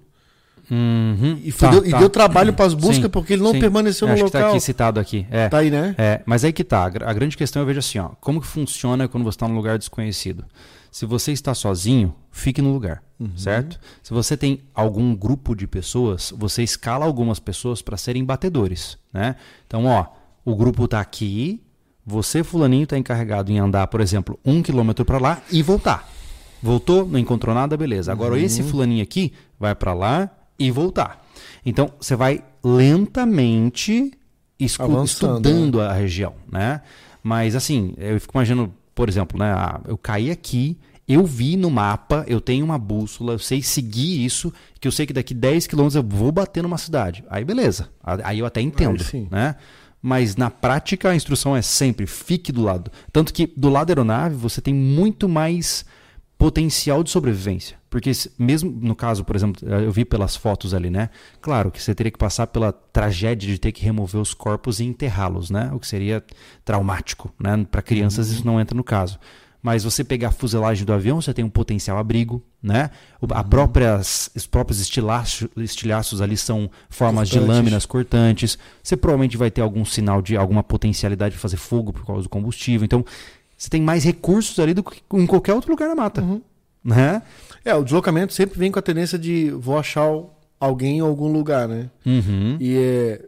Uhum. 0.70 1.38
e, 1.44 1.52
Tá, 1.52 1.70
deu, 1.70 1.84
e 1.86 1.90
tá. 1.90 1.98
deu 1.98 2.08
trabalho 2.08 2.52
para 2.54 2.64
as 2.64 2.72
buscas 2.74 2.96
Sim, 3.04 3.08
porque 3.10 3.34
ele 3.34 3.42
não 3.42 3.52
sim. 3.52 3.60
permaneceu 3.60 4.08
Acho 4.08 4.20
no 4.20 4.26
que 4.26 4.32
tá 4.32 4.38
local. 4.38 4.52
aqui 4.52 4.60
citado 4.64 4.98
aqui. 5.00 5.26
É. 5.30 5.48
Tá 5.48 5.58
aí, 5.58 5.70
né? 5.70 5.94
É, 5.98 6.22
mas 6.24 6.44
aí 6.44 6.52
que 6.52 6.64
tá. 6.64 6.84
A 6.86 7.12
grande 7.12 7.36
questão 7.36 7.60
eu 7.60 7.66
vejo 7.66 7.78
assim, 7.80 7.98
ó. 7.98 8.10
Como 8.20 8.40
que 8.40 8.46
funciona 8.46 9.06
quando 9.06 9.24
você 9.24 9.36
está 9.36 9.46
num 9.46 9.54
lugar 9.54 9.76
desconhecido? 9.78 10.44
Se 10.92 11.06
você 11.06 11.32
está 11.32 11.54
sozinho, 11.54 12.14
fique 12.30 12.60
no 12.62 12.72
lugar, 12.72 13.02
Uhum. 13.18 13.30
certo? 13.36 13.80
Se 14.02 14.12
você 14.12 14.36
tem 14.36 14.60
algum 14.74 15.16
grupo 15.16 15.56
de 15.56 15.66
pessoas, 15.66 16.32
você 16.36 16.62
escala 16.62 17.04
algumas 17.06 17.38
pessoas 17.40 17.80
para 17.82 17.96
serem 17.96 18.24
batedores, 18.24 18.96
né? 19.12 19.34
Então, 19.66 19.86
ó, 19.86 20.06
o 20.44 20.54
grupo 20.54 20.86
tá 20.86 21.00
aqui, 21.00 21.62
você 22.04 22.44
fulaninho 22.44 22.86
tá 22.86 22.98
encarregado 22.98 23.50
em 23.50 23.58
andar, 23.58 23.86
por 23.86 24.00
exemplo, 24.02 24.38
um 24.44 24.62
quilômetro 24.62 25.04
para 25.04 25.18
lá 25.18 25.40
e 25.50 25.62
voltar. 25.62 26.08
Voltou, 26.62 27.06
não 27.08 27.18
encontrou 27.18 27.54
nada, 27.54 27.76
beleza. 27.76 28.12
Agora 28.12 28.34
Uhum. 28.34 28.40
esse 28.40 28.62
fulaninho 28.62 29.02
aqui 29.02 29.32
vai 29.58 29.74
para 29.74 29.94
lá 29.94 30.30
e 30.58 30.70
voltar. 30.70 31.26
Então, 31.64 31.90
você 31.98 32.14
vai 32.14 32.44
lentamente 32.62 34.12
escu- 34.58 35.04
estudando 35.04 35.80
a 35.80 35.92
região, 35.92 36.34
né? 36.50 36.82
Mas 37.22 37.54
assim, 37.56 37.94
eu 37.98 38.20
fico 38.20 38.36
imaginando, 38.36 38.72
por 38.94 39.08
exemplo, 39.08 39.38
né? 39.38 39.54
Eu 39.86 39.96
caí 39.96 40.30
aqui, 40.30 40.78
eu 41.06 41.26
vi 41.26 41.56
no 41.56 41.70
mapa, 41.70 42.24
eu 42.28 42.40
tenho 42.40 42.64
uma 42.64 42.78
bússola, 42.78 43.32
eu 43.34 43.38
sei 43.38 43.62
seguir 43.62 44.24
isso, 44.24 44.52
que 44.80 44.86
eu 44.86 44.92
sei 44.92 45.06
que 45.06 45.12
daqui 45.12 45.34
10 45.34 45.66
quilômetros 45.66 45.96
eu 45.96 46.02
vou 46.02 46.30
bater 46.30 46.62
numa 46.62 46.78
cidade. 46.78 47.24
Aí 47.28 47.44
beleza. 47.44 47.88
Aí 48.24 48.38
eu 48.38 48.46
até 48.46 48.60
entendo, 48.60 49.04
né? 49.30 49.56
Mas 50.00 50.34
na 50.36 50.50
prática 50.50 51.10
a 51.10 51.14
instrução 51.14 51.56
é 51.56 51.62
sempre 51.62 52.06
fique 52.06 52.50
do 52.50 52.62
lado. 52.62 52.90
Tanto 53.12 53.32
que 53.32 53.46
do 53.56 53.68
lado 53.68 53.86
da 53.86 53.92
aeronave 53.92 54.34
você 54.34 54.60
tem 54.60 54.74
muito 54.74 55.28
mais 55.28 55.84
potencial 56.42 57.04
de 57.04 57.10
sobrevivência. 57.10 57.76
Porque 57.88 58.10
mesmo 58.36 58.68
no 58.68 58.96
caso, 58.96 59.24
por 59.24 59.36
exemplo, 59.36 59.64
eu 59.68 59.92
vi 59.92 60.04
pelas 60.04 60.34
fotos 60.34 60.74
ali, 60.74 60.90
né? 60.90 61.08
Claro 61.40 61.70
que 61.70 61.80
você 61.80 61.94
teria 61.94 62.10
que 62.10 62.18
passar 62.18 62.48
pela 62.48 62.72
tragédia 62.72 63.48
de 63.48 63.60
ter 63.60 63.70
que 63.70 63.84
remover 63.84 64.20
os 64.20 64.34
corpos 64.34 64.80
e 64.80 64.84
enterrá-los, 64.84 65.50
né? 65.50 65.70
O 65.72 65.78
que 65.78 65.86
seria 65.86 66.20
traumático, 66.64 67.32
né? 67.38 67.64
Para 67.70 67.80
crianças 67.80 68.26
uhum. 68.26 68.34
isso 68.34 68.44
não 68.44 68.60
entra 68.60 68.76
no 68.76 68.82
caso. 68.82 69.20
Mas 69.62 69.84
você 69.84 70.02
pegar 70.02 70.30
a 70.30 70.32
fuselagem 70.32 70.84
do 70.84 70.92
avião, 70.92 71.22
você 71.22 71.32
tem 71.32 71.44
um 71.44 71.48
potencial 71.48 71.96
abrigo, 71.96 72.42
né? 72.60 72.90
A 73.30 73.40
uhum. 73.40 73.48
próprias, 73.48 74.28
os 74.34 74.44
próprios 74.44 74.80
estilhaços, 74.80 75.48
estilhaços 75.56 76.20
ali 76.20 76.36
são 76.36 76.68
formas 76.90 77.28
de 77.28 77.38
lâminas 77.38 77.86
cortantes. 77.86 78.58
Você 78.82 78.96
provavelmente 78.96 79.36
vai 79.36 79.48
ter 79.48 79.60
algum 79.60 79.84
sinal 79.84 80.20
de 80.20 80.36
alguma 80.36 80.64
potencialidade 80.64 81.36
de 81.36 81.40
fazer 81.40 81.58
fogo 81.58 81.92
por 81.92 82.04
causa 82.04 82.24
do 82.24 82.28
combustível. 82.28 82.84
Então, 82.84 83.04
você 83.62 83.70
tem 83.70 83.80
mais 83.80 84.02
recursos 84.02 84.58
ali 84.58 84.74
do 84.74 84.82
que 84.82 85.00
em 85.14 85.24
qualquer 85.24 85.54
outro 85.54 85.70
lugar 85.70 85.88
na 85.88 85.94
mata. 85.94 86.20
Uhum. 86.20 86.42
Né? 86.84 87.22
É, 87.64 87.72
o 87.76 87.84
deslocamento 87.84 88.32
sempre 88.32 88.58
vem 88.58 88.72
com 88.72 88.78
a 88.80 88.82
tendência 88.82 89.16
de 89.16 89.50
vou 89.52 89.78
achar 89.78 90.08
alguém 90.58 90.98
em 90.98 91.00
algum 91.00 91.32
lugar, 91.32 91.68
né? 91.68 91.88
Uhum. 92.04 92.56
E 92.58 92.76
é, 92.76 93.24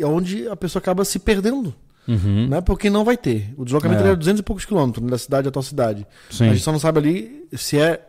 é 0.00 0.04
onde 0.04 0.48
a 0.48 0.56
pessoa 0.56 0.80
acaba 0.80 1.04
se 1.04 1.20
perdendo. 1.20 1.72
Uhum. 2.08 2.48
Né? 2.48 2.60
Porque 2.60 2.90
não 2.90 3.04
vai 3.04 3.16
ter. 3.16 3.54
O 3.56 3.64
deslocamento 3.64 4.02
é. 4.02 4.10
é 4.10 4.16
200 4.16 4.40
e 4.40 4.42
poucos 4.42 4.64
quilômetros 4.64 5.08
da 5.08 5.16
cidade 5.16 5.46
à 5.46 5.50
tua 5.52 5.62
cidade. 5.62 6.04
Sim. 6.28 6.48
A 6.48 6.48
gente 6.48 6.64
só 6.64 6.72
não 6.72 6.80
sabe 6.80 6.98
ali 6.98 7.46
se 7.52 7.78
é, 7.78 8.04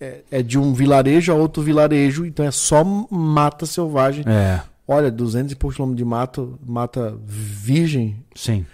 é, 0.00 0.22
é, 0.28 0.42
de 0.42 0.58
um 0.58 0.74
vilarejo 0.74 1.30
a 1.30 1.36
outro 1.36 1.62
vilarejo, 1.62 2.26
então 2.26 2.44
é 2.44 2.50
só 2.50 2.82
mata 2.82 3.64
selvagem. 3.64 4.24
É. 4.26 4.60
Olha, 4.88 5.08
200 5.08 5.52
e 5.52 5.54
poucos 5.54 5.76
quilômetros 5.76 5.98
de 5.98 6.04
mato, 6.04 6.58
mata 6.66 7.16
virgem. 7.24 8.16
Sim. 8.34 8.66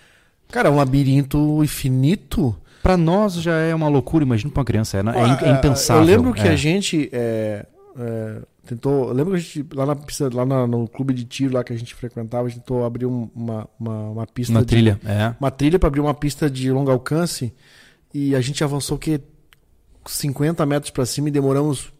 Cara, 0.50 0.68
é 0.68 0.70
um 0.70 0.76
labirinto 0.76 1.62
infinito. 1.62 2.56
Para 2.82 2.96
nós 2.96 3.34
já 3.34 3.54
é 3.54 3.74
uma 3.74 3.88
loucura, 3.88 4.24
imagina 4.24 4.50
para 4.50 4.60
uma 4.60 4.64
criança. 4.64 4.96
É, 4.96 5.00
é, 5.00 5.50
é, 5.50 5.52
impensável. 5.52 6.02
Eu 6.02 6.06
lembro 6.06 6.32
que 6.32 6.48
a 6.48 6.52
é. 6.52 6.56
gente 6.56 7.08
é, 7.12 7.66
é, 7.98 8.38
tentou. 8.66 9.08
Eu 9.08 9.14
lembro 9.14 9.32
que 9.32 9.36
a 9.36 9.40
gente, 9.40 9.66
lá, 9.74 9.84
na 9.84 9.96
pista, 9.96 10.30
lá 10.32 10.46
na, 10.46 10.66
no 10.66 10.88
clube 10.88 11.12
de 11.12 11.24
tiro 11.24 11.54
lá 11.54 11.62
que 11.62 11.72
a 11.72 11.76
gente 11.76 11.94
frequentava, 11.94 12.46
a 12.46 12.48
gente 12.48 12.60
tentou 12.60 12.84
abrir 12.84 13.06
um, 13.06 13.28
uma, 13.34 13.68
uma, 13.78 14.10
uma, 14.10 14.26
pista. 14.26 14.52
Uma 14.52 14.60
de, 14.60 14.66
trilha, 14.66 15.00
é. 15.04 15.34
Uma 15.38 15.50
trilha 15.50 15.78
para 15.78 15.88
abrir 15.88 16.00
uma 16.00 16.14
pista 16.14 16.48
de 16.48 16.70
longo 16.70 16.90
alcance. 16.90 17.52
E 18.14 18.34
a 18.34 18.40
gente 18.40 18.64
avançou 18.64 18.96
que 18.96 19.20
50 20.06 20.64
metros 20.64 20.90
para 20.90 21.04
cima 21.04 21.28
e 21.28 21.32
demoramos 21.32 21.92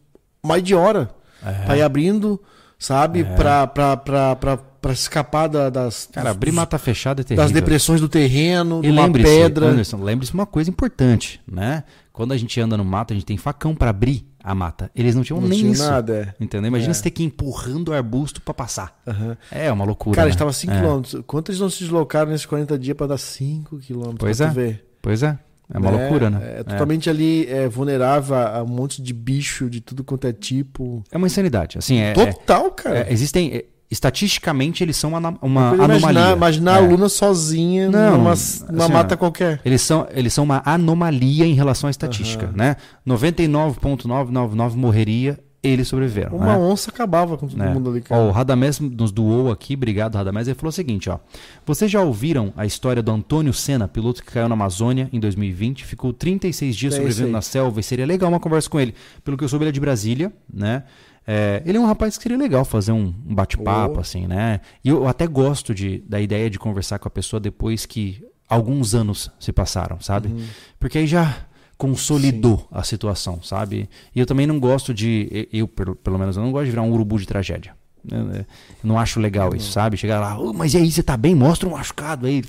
mais 0.42 0.62
de 0.62 0.74
hora 0.74 1.10
é. 1.44 1.52
para 1.66 1.76
ir 1.76 1.82
abrindo, 1.82 2.40
sabe? 2.78 3.20
É. 3.20 3.24
Pra, 3.24 3.66
pra, 3.66 3.96
pra, 3.96 4.36
pra 4.36 4.58
para 4.88 4.94
escapar 4.94 5.48
da, 5.48 5.68
das. 5.68 6.08
Cara, 6.10 6.30
abrir 6.30 6.50
mata 6.50 6.78
fechada 6.78 7.20
é 7.20 7.24
terrível. 7.24 7.44
Das 7.44 7.52
depressões 7.52 8.00
do 8.00 8.08
terreno, 8.08 8.78
e 8.78 8.86
de 8.86 8.90
uma 8.90 9.10
pedra. 9.12 9.66
Anderson, 9.66 10.02
lembre-se 10.02 10.32
uma 10.32 10.46
coisa 10.46 10.70
importante, 10.70 11.42
né? 11.46 11.84
Quando 12.10 12.32
a 12.32 12.36
gente 12.38 12.58
anda 12.58 12.74
no 12.74 12.84
mato, 12.84 13.12
a 13.12 13.14
gente 13.14 13.26
tem 13.26 13.36
facão 13.36 13.74
para 13.74 13.90
abrir 13.90 14.26
a 14.42 14.54
mata. 14.54 14.90
Eles 14.96 15.14
não 15.14 15.22
tinham 15.22 15.40
não 15.42 15.48
nem 15.48 15.58
tinha 15.58 15.72
isso. 15.72 15.88
Nada, 15.88 16.34
é. 16.38 16.42
Entendeu? 16.42 16.68
Imagina 16.68 16.90
é. 16.90 16.94
você 16.94 17.02
ter 17.02 17.10
que 17.10 17.22
ir 17.22 17.26
empurrando 17.26 17.88
o 17.88 17.92
arbusto 17.92 18.40
para 18.40 18.54
passar. 18.54 18.98
Uhum. 19.06 19.36
É 19.52 19.70
uma 19.70 19.84
loucura. 19.84 20.16
Cara, 20.16 20.24
né? 20.24 20.28
a 20.28 20.32
gente 20.32 20.38
tava 20.38 20.52
5 20.52 20.72
é. 20.72 20.80
km. 20.80 21.22
Quanto 21.26 21.50
eles 21.50 21.60
não 21.60 21.68
se 21.68 21.80
deslocaram 21.80 22.30
nesses 22.30 22.46
40 22.46 22.78
dias 22.78 22.96
para 22.96 23.08
dar 23.08 23.18
5 23.18 23.78
km? 23.78 24.14
Pois 24.18 24.40
é. 24.40 24.48
Ver? 24.48 24.86
Pois 25.02 25.22
é. 25.22 25.38
É 25.72 25.78
uma 25.78 25.90
é, 25.90 25.98
loucura, 25.98 26.30
né? 26.30 26.40
É, 26.42 26.60
é 26.60 26.62
totalmente 26.64 27.10
ali 27.10 27.46
é, 27.46 27.68
vulnerável 27.68 28.34
a 28.34 28.62
um 28.62 28.68
monte 28.68 29.02
de 29.02 29.12
bicho 29.12 29.68
de 29.68 29.82
tudo 29.82 30.02
quanto 30.02 30.26
é 30.26 30.32
tipo. 30.32 31.04
É 31.12 31.18
uma 31.18 31.26
insanidade. 31.26 31.76
Assim, 31.76 31.98
é, 31.98 32.14
Total, 32.14 32.70
cara. 32.70 33.06
existem 33.12 33.64
estatisticamente 33.90 34.82
eles 34.82 34.96
são 34.96 35.10
uma, 35.10 35.38
uma 35.40 35.68
anomalia. 35.70 35.98
Imaginar, 35.98 36.36
imaginar 36.36 36.82
é. 36.82 36.84
a 36.84 36.88
Luna 36.88 37.08
sozinha 37.08 37.90
Não, 37.90 38.18
numa, 38.18 38.18
numa 38.18 38.34
assim, 38.34 38.92
mata 38.92 39.16
qualquer. 39.16 39.60
Eles 39.64 39.82
são, 39.82 40.06
eles 40.10 40.32
são 40.32 40.44
uma 40.44 40.62
anomalia 40.64 41.46
em 41.46 41.54
relação 41.54 41.88
à 41.88 41.90
estatística, 41.90 42.46
uhum. 42.46 42.52
né? 42.54 42.76
99.999 43.06 44.74
morreria, 44.74 45.38
eles 45.62 45.88
sobreviveram. 45.88 46.36
Uma 46.36 46.46
né? 46.52 46.58
onça 46.58 46.90
acabava 46.90 47.36
com 47.36 47.48
todo 47.48 47.58
né? 47.58 47.72
mundo 47.72 47.90
ali, 47.90 48.00
cara. 48.00 48.20
Ó, 48.20 48.28
o 48.28 48.30
Radamés 48.30 48.78
nos 48.78 49.10
doou 49.10 49.50
aqui, 49.50 49.74
obrigado 49.74 50.14
Radamés, 50.14 50.46
ele 50.46 50.54
falou 50.54 50.68
o 50.68 50.72
seguinte, 50.72 51.10
ó. 51.10 51.18
Vocês 51.66 51.90
já 51.90 52.00
ouviram 52.00 52.52
a 52.56 52.64
história 52.64 53.02
do 53.02 53.10
Antônio 53.10 53.52
Senna, 53.52 53.88
piloto 53.88 54.22
que 54.22 54.32
caiu 54.32 54.48
na 54.48 54.54
Amazônia 54.54 55.08
em 55.12 55.18
2020, 55.18 55.84
ficou 55.84 56.12
36 56.12 56.76
dias 56.76 56.94
é 56.94 56.96
sobrevivendo 56.98 57.32
na 57.32 57.42
selva 57.42 57.80
e 57.80 57.82
seria 57.82 58.06
legal 58.06 58.28
uma 58.28 58.40
conversa 58.40 58.68
com 58.68 58.78
ele. 58.78 58.94
Pelo 59.24 59.36
que 59.36 59.44
eu 59.44 59.48
soube, 59.48 59.64
ele 59.64 59.70
é 59.70 59.72
de 59.72 59.80
Brasília, 59.80 60.32
né? 60.52 60.84
É, 61.30 61.62
ele 61.66 61.76
é 61.76 61.80
um 61.80 61.84
rapaz 61.84 62.16
que 62.16 62.22
seria 62.22 62.38
legal 62.38 62.64
fazer 62.64 62.90
um, 62.90 63.12
bate-papo, 63.12 63.96
oh. 63.98 64.00
assim, 64.00 64.26
né? 64.26 64.62
E 64.82 64.88
eu 64.88 65.06
até 65.06 65.26
gosto 65.26 65.74
de, 65.74 65.98
da 66.08 66.18
ideia 66.18 66.48
de 66.48 66.58
conversar 66.58 66.98
com 66.98 67.06
a 67.06 67.10
pessoa 67.10 67.38
depois 67.38 67.84
que 67.84 68.24
alguns 68.48 68.94
anos 68.94 69.30
se 69.38 69.52
passaram, 69.52 70.00
sabe? 70.00 70.28
Uhum. 70.28 70.46
Porque 70.80 70.96
aí 70.96 71.06
já 71.06 71.36
consolidou 71.76 72.56
Sim. 72.56 72.66
a 72.72 72.82
situação, 72.82 73.42
sabe? 73.42 73.90
E 74.16 74.18
eu 74.18 74.24
também 74.24 74.46
não 74.46 74.58
gosto 74.58 74.94
de, 74.94 75.46
eu 75.52 75.68
pelo 75.68 76.18
menos, 76.18 76.38
eu 76.38 76.42
não 76.42 76.50
gosto 76.50 76.64
de 76.64 76.70
virar 76.70 76.82
um 76.82 76.92
urubu 76.92 77.18
de 77.18 77.26
tragédia. 77.26 77.76
Eu, 78.10 78.18
eu 78.20 78.46
não 78.82 78.98
acho 78.98 79.20
legal 79.20 79.54
isso, 79.54 79.70
sabe? 79.70 79.98
Chegar 79.98 80.20
lá, 80.20 80.38
oh, 80.40 80.54
mas 80.54 80.72
e 80.72 80.78
aí, 80.78 80.90
você 80.90 81.02
tá 81.02 81.14
bem? 81.14 81.34
Mostra 81.34 81.68
um 81.68 81.72
machucado 81.72 82.26
aí. 82.26 82.42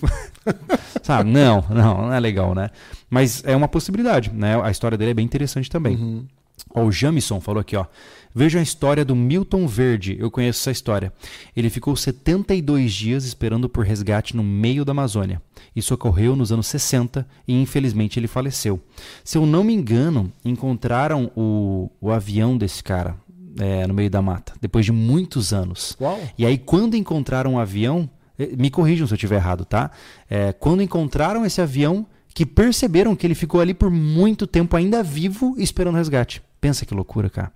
sabe? 1.03 1.29
Não, 1.29 1.65
não, 1.69 2.03
não 2.03 2.13
é 2.13 2.19
legal, 2.21 2.55
né? 2.55 2.69
Mas 3.09 3.43
é 3.43 3.53
uma 3.57 3.67
possibilidade, 3.67 4.31
né? 4.33 4.57
A 4.63 4.71
história 4.71 4.97
dele 4.97 5.11
é 5.11 5.15
bem 5.15 5.25
interessante 5.25 5.69
também. 5.69 5.97
Uhum. 5.97 6.25
Ó, 6.73 6.83
o 6.83 6.91
Jamison 6.91 7.41
falou 7.41 7.59
aqui, 7.59 7.75
ó. 7.75 7.85
Vejam 8.33 8.59
a 8.59 8.63
história 8.63 9.03
do 9.03 9.15
Milton 9.15 9.67
Verde. 9.67 10.15
Eu 10.19 10.29
conheço 10.29 10.59
essa 10.59 10.71
história. 10.71 11.11
Ele 11.55 11.69
ficou 11.69 11.95
72 11.95 12.93
dias 12.93 13.25
esperando 13.25 13.67
por 13.67 13.85
resgate 13.85 14.35
no 14.35 14.43
meio 14.43 14.85
da 14.85 14.91
Amazônia. 14.91 15.41
Isso 15.75 15.93
ocorreu 15.93 16.35
nos 16.35 16.51
anos 16.51 16.67
60 16.67 17.27
e 17.47 17.59
infelizmente 17.59 18.19
ele 18.19 18.27
faleceu. 18.27 18.79
Se 19.23 19.37
eu 19.37 19.45
não 19.45 19.63
me 19.63 19.73
engano, 19.73 20.31
encontraram 20.43 21.31
o, 21.35 21.89
o 21.99 22.11
avião 22.11 22.57
desse 22.57 22.83
cara 22.83 23.17
é, 23.59 23.87
no 23.87 23.93
meio 23.93 24.09
da 24.09 24.21
mata, 24.21 24.53
depois 24.61 24.85
de 24.85 24.91
muitos 24.91 25.53
anos. 25.53 25.97
Uau. 25.99 26.19
E 26.37 26.45
aí, 26.45 26.57
quando 26.57 26.95
encontraram 26.95 27.55
o 27.55 27.59
avião, 27.59 28.09
eh, 28.37 28.51
me 28.57 28.69
corrijam 28.69 29.05
se 29.07 29.13
eu 29.13 29.15
estiver 29.15 29.35
errado, 29.35 29.65
tá? 29.65 29.91
É, 30.29 30.53
quando 30.53 30.81
encontraram 30.81 31.45
esse 31.45 31.61
avião, 31.61 32.05
que 32.33 32.45
perceberam 32.45 33.15
que 33.15 33.27
ele 33.27 33.35
ficou 33.35 33.59
ali 33.59 33.73
por 33.73 33.89
muito 33.89 34.47
tempo 34.47 34.77
ainda 34.77 35.03
vivo 35.03 35.55
esperando 35.57 35.95
resgate. 35.95 36.41
Pensa 36.61 36.85
que 36.85 36.93
loucura, 36.93 37.29
cara. 37.29 37.51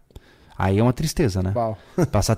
Aí 0.58 0.80
é 0.80 0.84
uma 0.84 0.94
tristeza, 0.94 1.42
né? 1.42 1.54
Uau. 1.56 1.78
Passar, 2.12 2.38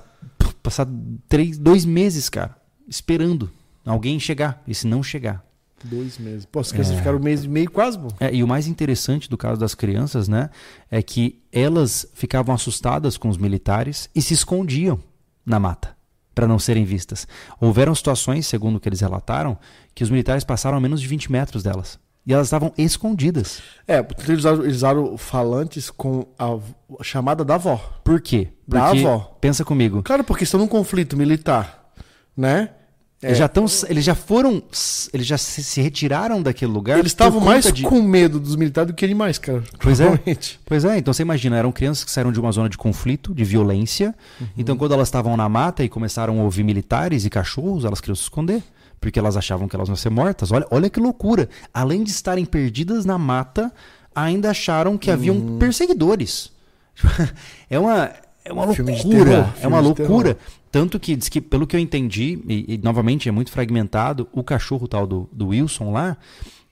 passar 0.62 0.88
três, 1.28 1.58
dois 1.58 1.84
meses, 1.84 2.28
cara, 2.28 2.56
esperando 2.88 3.50
alguém 3.84 4.18
chegar. 4.18 4.62
E 4.66 4.74
se 4.74 4.86
não 4.86 5.02
chegar? 5.02 5.44
Dois 5.84 6.18
meses. 6.18 6.46
Pô, 6.46 6.62
crianças 6.62 6.94
é... 6.94 6.96
ficaram 6.96 7.18
um 7.18 7.22
mês 7.22 7.44
e 7.44 7.48
meio 7.48 7.70
quase, 7.70 7.98
pô. 7.98 8.08
É, 8.18 8.34
e 8.34 8.42
o 8.42 8.48
mais 8.48 8.66
interessante 8.66 9.28
do 9.28 9.36
caso 9.36 9.60
das 9.60 9.74
crianças, 9.74 10.26
né? 10.26 10.50
É 10.90 11.02
que 11.02 11.40
elas 11.52 12.06
ficavam 12.14 12.54
assustadas 12.54 13.16
com 13.16 13.28
os 13.28 13.36
militares 13.36 14.08
e 14.14 14.22
se 14.22 14.34
escondiam 14.34 14.98
na 15.44 15.60
mata 15.60 15.94
para 16.34 16.46
não 16.46 16.58
serem 16.58 16.84
vistas. 16.84 17.26
Houveram 17.60 17.94
situações, 17.94 18.46
segundo 18.46 18.76
o 18.76 18.80
que 18.80 18.88
eles 18.88 19.00
relataram, 19.00 19.56
que 19.94 20.04
os 20.04 20.10
militares 20.10 20.44
passaram 20.44 20.76
a 20.76 20.80
menos 20.80 21.00
de 21.00 21.06
20 21.06 21.32
metros 21.32 21.62
delas. 21.62 21.98
E 22.26 22.32
elas 22.32 22.48
estavam 22.48 22.72
escondidas. 22.76 23.62
É, 23.86 24.02
porque 24.02 24.32
eles 24.32 24.44
usaram, 24.44 25.16
falantes 25.16 25.90
com 25.90 26.26
a 26.36 26.58
chamada 27.02 27.44
da 27.44 27.54
avó. 27.54 27.76
Por 28.02 28.20
quê? 28.20 28.48
Porque, 28.68 28.80
da 28.80 28.88
avó. 28.88 29.36
Pensa 29.40 29.64
comigo. 29.64 30.02
Claro, 30.02 30.24
porque 30.24 30.42
estão 30.42 30.58
num 30.58 30.66
conflito 30.66 31.16
militar, 31.16 31.92
né? 32.36 32.70
É. 33.22 33.28
Eles 33.28 33.38
já 33.38 33.46
estão, 33.46 33.64
eles 33.88 34.04
já 34.04 34.14
foram, 34.14 34.62
eles 35.12 35.26
já 35.26 35.38
se, 35.38 35.62
se 35.62 35.80
retiraram 35.80 36.42
daquele 36.42 36.70
lugar. 36.70 36.98
Eles 36.98 37.12
estavam 37.12 37.40
mais 37.40 37.72
de... 37.72 37.82
com 37.82 38.02
medo 38.02 38.38
dos 38.38 38.56
militares 38.56 38.88
do 38.88 38.94
que 38.94 39.04
animais, 39.04 39.38
cara. 39.38 39.62
Pois 39.78 40.00
é. 40.00 40.20
Pois 40.66 40.84
é. 40.84 40.98
Então 40.98 41.14
você 41.14 41.22
imagina, 41.22 41.56
eram 41.56 41.72
crianças 41.72 42.04
que 42.04 42.10
saíram 42.10 42.30
de 42.30 42.38
uma 42.38 42.52
zona 42.52 42.68
de 42.68 42.76
conflito, 42.76 43.32
de 43.32 43.44
violência. 43.44 44.14
Uhum. 44.40 44.46
Então 44.58 44.76
quando 44.76 44.92
elas 44.92 45.08
estavam 45.08 45.34
na 45.36 45.48
mata 45.48 45.82
e 45.82 45.88
começaram 45.88 46.40
a 46.40 46.42
ouvir 46.42 46.62
militares 46.62 47.24
e 47.24 47.30
cachorros, 47.30 47.84
elas 47.84 48.00
queriam 48.00 48.16
se 48.16 48.22
esconder 48.22 48.62
porque 49.00 49.18
elas 49.18 49.36
achavam 49.36 49.68
que 49.68 49.76
elas 49.76 49.88
iam 49.88 49.96
ser 49.96 50.10
mortas. 50.10 50.52
Olha, 50.52 50.66
olha 50.70 50.90
que 50.90 51.00
loucura. 51.00 51.48
Além 51.72 52.02
de 52.02 52.10
estarem 52.10 52.44
perdidas 52.44 53.04
na 53.04 53.18
mata, 53.18 53.72
ainda 54.14 54.50
acharam 54.50 54.96
que 54.96 55.10
haviam 55.10 55.36
hum. 55.36 55.58
perseguidores. 55.58 56.52
é 57.68 57.78
uma, 57.78 58.10
é 58.44 58.52
uma 58.52 58.64
loucura. 58.64 59.54
é 59.60 59.66
uma 59.66 59.80
loucura. 59.80 60.38
Tanto 60.70 60.98
que 61.00 61.16
diz 61.16 61.28
que, 61.28 61.40
pelo 61.40 61.66
que 61.66 61.76
eu 61.76 61.80
entendi, 61.80 62.42
e, 62.46 62.74
e, 62.74 62.78
novamente 62.78 63.28
é 63.28 63.32
muito 63.32 63.50
fragmentado, 63.50 64.28
o 64.32 64.42
cachorro 64.42 64.86
tal 64.86 65.06
do, 65.06 65.28
do 65.32 65.48
Wilson 65.48 65.92
lá, 65.92 66.16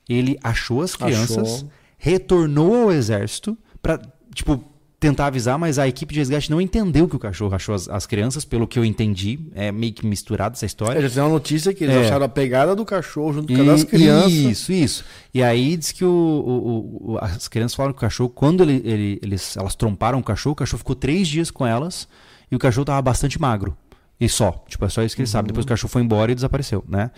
ele 0.09 0.39
achou 0.43 0.83
as 0.83 0.95
crianças, 0.95 1.55
achou. 1.55 1.71
retornou 1.97 2.83
ao 2.83 2.93
exército 2.93 3.57
para 3.81 4.01
tipo 4.35 4.63
tentar 5.05 5.27
avisar, 5.27 5.59
mas 5.59 5.79
a 5.79 5.87
equipe 5.87 6.14
de 6.14 6.21
resgate 6.21 6.51
não 6.51 6.59
entendeu 6.59 7.07
que 7.07 7.14
o 7.14 7.19
cachorro 7.19 7.55
achou 7.55 7.75
as, 7.75 7.88
as 7.90 8.07
crianças, 8.07 8.43
pelo 8.43 8.67
que 8.67 8.79
eu 8.79 8.85
entendi. 8.85 9.38
É 9.55 9.71
meio 9.71 9.93
que 9.93 10.07
misturado 10.07 10.55
essa 10.55 10.64
história. 10.64 10.99
É, 10.99 11.03
já 11.03 11.11
tem 11.11 11.23
uma 11.23 11.29
notícia 11.29 11.75
que 11.75 11.85
eles 11.85 11.97
é. 11.97 12.01
acharam 12.07 12.25
a 12.25 12.29
pegada 12.29 12.75
do 12.75 12.87
cachorro 12.87 13.35
junto 13.35 13.55
com 13.55 13.61
a 13.61 13.64
das 13.64 13.85
crianças. 13.85 14.33
Isso, 14.33 14.73
isso. 14.73 15.05
E 15.35 15.43
aí 15.43 15.77
diz 15.77 15.93
que 15.93 16.05
o, 16.05 16.09
o, 16.09 17.12
o, 17.12 17.19
as 17.21 17.49
crianças 17.49 17.75
falaram 17.75 17.93
que 17.93 17.99
o 17.99 18.01
cachorro, 18.01 18.31
quando 18.31 18.62
ele, 18.62 18.81
ele, 18.83 19.21
eles, 19.23 19.57
elas 19.59 19.75
tromparam 19.75 20.19
o 20.19 20.23
cachorro, 20.23 20.55
o 20.55 20.57
cachorro 20.57 20.79
ficou 20.79 20.97
três 20.97 21.29
dias 21.29 21.51
com 21.51 21.67
elas 21.67 22.09
e 22.51 22.57
o 22.57 22.59
cachorro 22.59 22.87
tava 22.87 23.03
bastante 23.03 23.38
magro. 23.38 23.77
E 24.19 24.27
só. 24.27 24.64
Tipo, 24.67 24.87
é 24.87 24.88
só 24.88 25.03
isso 25.03 25.14
que 25.14 25.21
eles 25.21 25.31
uhum. 25.31 25.38
sabem. 25.38 25.49
Depois 25.49 25.67
o 25.67 25.69
cachorro 25.69 25.90
foi 25.90 26.01
embora 26.01 26.33
e 26.33 26.35
desapareceu, 26.35 26.83
né? 26.88 27.11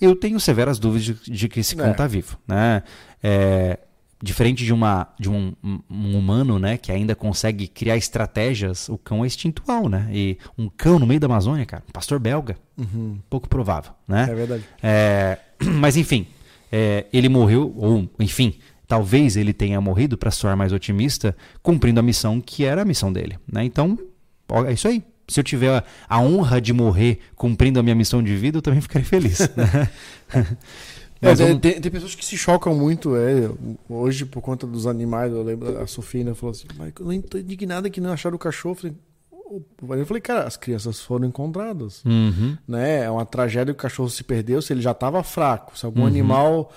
Eu 0.00 0.14
tenho 0.14 0.38
severas 0.38 0.78
dúvidas 0.78 1.04
de, 1.04 1.30
de 1.30 1.48
que 1.48 1.58
esse 1.58 1.74
cão 1.74 1.86
é. 1.90 1.94
tá 1.94 2.06
vivo, 2.06 2.38
né? 2.46 2.84
É, 3.22 3.78
diferente 4.22 4.64
de, 4.64 4.72
uma, 4.72 5.08
de 5.18 5.28
um, 5.28 5.52
um, 5.90 6.16
humano, 6.16 6.58
né, 6.58 6.76
que 6.76 6.92
ainda 6.92 7.14
consegue 7.14 7.66
criar 7.66 7.96
estratégias, 7.96 8.88
o 8.88 8.96
cão 8.96 9.24
é 9.24 9.26
instintual, 9.26 9.88
né? 9.88 10.08
E 10.12 10.38
um 10.56 10.68
cão 10.68 10.98
no 10.98 11.06
meio 11.06 11.18
da 11.18 11.26
Amazônia, 11.26 11.66
cara, 11.66 11.82
um 11.88 11.92
pastor 11.92 12.20
belga, 12.20 12.56
uhum. 12.78 13.18
pouco 13.28 13.48
provável, 13.48 13.92
né? 14.06 14.28
É 14.30 14.34
verdade. 14.34 14.64
É, 14.80 15.38
mas 15.80 15.96
enfim, 15.96 16.26
é, 16.70 17.06
ele 17.12 17.28
morreu, 17.28 17.74
ou 17.76 18.08
enfim, 18.20 18.54
talvez 18.86 19.36
ele 19.36 19.52
tenha 19.52 19.80
morrido, 19.80 20.16
para 20.16 20.30
soar 20.30 20.56
mais 20.56 20.72
otimista, 20.72 21.36
cumprindo 21.60 21.98
a 21.98 22.02
missão 22.02 22.40
que 22.40 22.64
era 22.64 22.82
a 22.82 22.84
missão 22.84 23.12
dele, 23.12 23.38
né? 23.50 23.64
Então, 23.64 23.98
é 24.66 24.72
isso 24.72 24.86
aí. 24.86 25.02
Se 25.26 25.40
eu 25.40 25.44
tiver 25.44 25.82
a 26.08 26.20
honra 26.20 26.60
de 26.60 26.72
morrer 26.72 27.20
cumprindo 27.34 27.80
a 27.80 27.82
minha 27.82 27.94
missão 27.94 28.22
de 28.22 28.36
vida, 28.36 28.58
eu 28.58 28.62
também 28.62 28.80
ficarei 28.80 29.04
feliz. 29.04 29.40
Né? 29.56 29.88
É, 31.22 31.34
vamos... 31.34 31.60
tem, 31.60 31.80
tem, 31.80 31.92
pessoas 31.92 32.16
que 32.16 32.24
se 32.24 32.36
chocam 32.36 32.74
muito. 32.74 33.14
É, 33.14 33.48
hoje, 33.88 34.26
por 34.26 34.42
conta 34.42 34.66
dos 34.66 34.88
animais, 34.88 35.32
eu 35.32 35.42
lembro, 35.42 35.78
a 35.80 35.86
Sofia 35.86 36.34
falou 36.34 36.50
assim: 36.50 36.66
Mas 36.76 36.92
eu 36.98 37.06
não 37.06 37.12
estou 37.12 37.40
indignada 37.40 37.88
que 37.88 38.00
não 38.00 38.12
acharam 38.12 38.34
o 38.34 38.38
cachorro. 38.38 38.76
Eu 39.80 40.06
falei, 40.06 40.20
cara, 40.20 40.44
as 40.44 40.56
crianças 40.56 41.00
foram 41.00 41.26
encontradas. 41.26 42.02
Uhum. 42.04 42.56
Né? 42.66 43.04
É 43.04 43.10
uma 43.10 43.24
tragédia 43.24 43.72
que 43.72 43.78
o 43.78 43.82
cachorro 43.82 44.08
se 44.08 44.24
perdeu, 44.24 44.60
se 44.60 44.72
ele 44.72 44.80
já 44.80 44.92
estava 44.92 45.22
fraco, 45.22 45.78
se 45.78 45.86
algum 45.86 46.00
uhum. 46.00 46.06
animal 46.06 46.72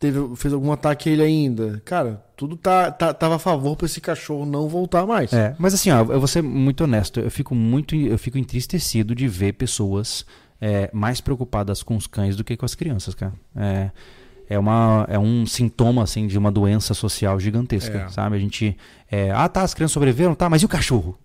teve, 0.00 0.36
fez 0.36 0.52
algum 0.52 0.72
ataque 0.72 1.08
a 1.08 1.12
ele 1.12 1.22
ainda. 1.22 1.80
Cara, 1.84 2.22
tudo 2.36 2.56
tá, 2.56 2.90
tá, 2.90 3.14
tava 3.14 3.36
a 3.36 3.38
favor 3.38 3.76
para 3.76 3.86
esse 3.86 4.00
cachorro 4.00 4.44
não 4.44 4.68
voltar 4.68 5.06
mais. 5.06 5.32
É, 5.32 5.54
mas 5.58 5.74
assim, 5.74 5.90
ó, 5.90 6.00
eu 6.00 6.18
vou 6.18 6.26
ser 6.26 6.42
muito 6.42 6.84
honesto, 6.84 7.20
eu 7.20 7.30
fico 7.30 7.54
muito, 7.54 7.94
eu 7.94 8.18
fico 8.18 8.38
entristecido 8.38 9.14
de 9.14 9.26
ver 9.28 9.52
pessoas 9.54 10.26
é, 10.60 10.90
mais 10.92 11.20
preocupadas 11.20 11.82
com 11.82 11.96
os 11.96 12.06
cães 12.06 12.36
do 12.36 12.44
que 12.44 12.56
com 12.56 12.64
as 12.64 12.74
crianças, 12.74 13.14
cara. 13.14 13.32
É, 13.56 13.90
é, 14.48 14.58
uma, 14.58 15.06
é 15.08 15.18
um 15.18 15.46
sintoma, 15.46 16.02
assim, 16.02 16.26
de 16.26 16.38
uma 16.38 16.50
doença 16.50 16.94
social 16.94 17.38
gigantesca, 17.38 17.98
é. 17.98 18.08
sabe? 18.08 18.36
A 18.36 18.38
gente... 18.38 18.76
É, 19.10 19.30
ah, 19.30 19.48
tá, 19.48 19.62
as 19.62 19.74
crianças 19.74 19.92
sobreviveram, 19.92 20.34
tá, 20.34 20.48
mas 20.48 20.62
e 20.62 20.64
o 20.64 20.68
cachorro? 20.68 21.18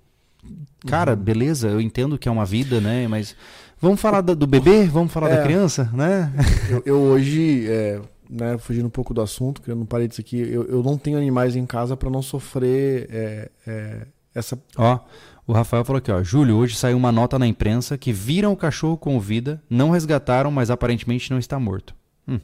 Cara, 0.85 1.13
uhum. 1.13 1.17
beleza, 1.17 1.69
eu 1.69 1.79
entendo 1.79 2.17
que 2.17 2.27
é 2.27 2.31
uma 2.31 2.45
vida, 2.45 2.81
né? 2.81 3.07
Mas 3.07 3.35
vamos 3.79 4.01
falar 4.01 4.21
do 4.21 4.45
bebê? 4.45 4.83
Vamos 4.85 5.11
falar 5.11 5.29
da 5.29 5.35
é. 5.39 5.43
criança, 5.43 5.89
né? 5.93 6.31
Eu, 6.69 6.83
eu 6.85 6.99
hoje, 6.99 7.65
é, 7.69 8.01
né, 8.29 8.57
fugindo 8.57 8.87
um 8.87 8.91
pouco 8.91 9.13
do 9.13 9.21
assunto, 9.21 9.61
criando 9.61 9.81
um 9.81 9.85
parênteses 9.85 10.19
aqui, 10.19 10.37
eu, 10.37 10.65
eu 10.65 10.83
não 10.83 10.97
tenho 10.97 11.17
animais 11.17 11.55
em 11.55 11.65
casa 11.65 11.95
para 11.95 12.09
não 12.09 12.21
sofrer 12.21 13.07
é, 13.09 13.49
é, 13.65 14.07
essa... 14.35 14.59
Ó... 14.77 14.99
O 15.45 15.51
Rafael 15.51 15.83
falou 15.83 15.97
aqui, 15.97 16.11
ó. 16.11 16.23
Júlio, 16.23 16.55
hoje 16.55 16.75
saiu 16.75 16.97
uma 16.97 17.11
nota 17.11 17.37
na 17.37 17.45
imprensa 17.45 17.97
que 17.97 18.13
viram 18.13 18.53
o 18.53 18.57
cachorro 18.57 18.97
com 18.97 19.19
vida, 19.19 19.61
não 19.69 19.89
resgataram, 19.89 20.49
mas 20.49 20.69
aparentemente 20.69 21.29
não 21.29 21.37
está 21.37 21.59
morto. 21.59 21.93
Hum. 22.27 22.39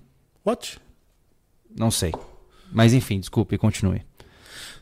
What? 0.46 0.80
Não 1.78 1.90
sei. 1.90 2.14
Mas 2.72 2.94
enfim, 2.94 3.20
desculpe, 3.20 3.58
continue. 3.58 4.02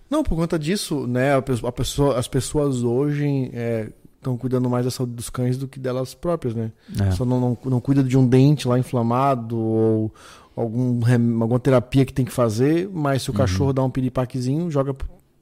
Não, 0.09 0.23
por 0.23 0.35
conta 0.35 0.57
disso, 0.57 1.05
né, 1.05 1.35
a 1.35 1.71
pessoa, 1.71 2.17
as 2.17 2.27
pessoas 2.27 2.81
hoje 2.81 3.51
estão 4.17 4.35
é, 4.35 4.37
cuidando 4.37 4.69
mais 4.69 4.85
da 4.85 4.91
saúde 4.91 5.13
dos 5.13 5.29
cães 5.29 5.57
do 5.57 5.67
que 5.67 5.79
delas 5.79 6.13
próprias, 6.13 6.55
né? 6.55 6.71
É. 6.99 7.11
Só 7.11 7.25
não, 7.25 7.39
não, 7.39 7.57
não 7.65 7.79
cuida 7.81 8.03
de 8.03 8.17
um 8.17 8.25
dente 8.25 8.67
lá 8.67 8.79
inflamado 8.79 9.57
ou 9.57 10.13
algum, 10.55 11.01
alguma 11.41 11.59
terapia 11.59 12.05
que 12.05 12.13
tem 12.13 12.25
que 12.25 12.31
fazer, 12.31 12.89
mas 12.91 13.21
se 13.21 13.29
o 13.29 13.33
uhum. 13.33 13.37
cachorro 13.37 13.73
dá 13.73 13.83
um 13.83 13.89
piripaquezinho, 13.89 14.71
joga 14.71 14.95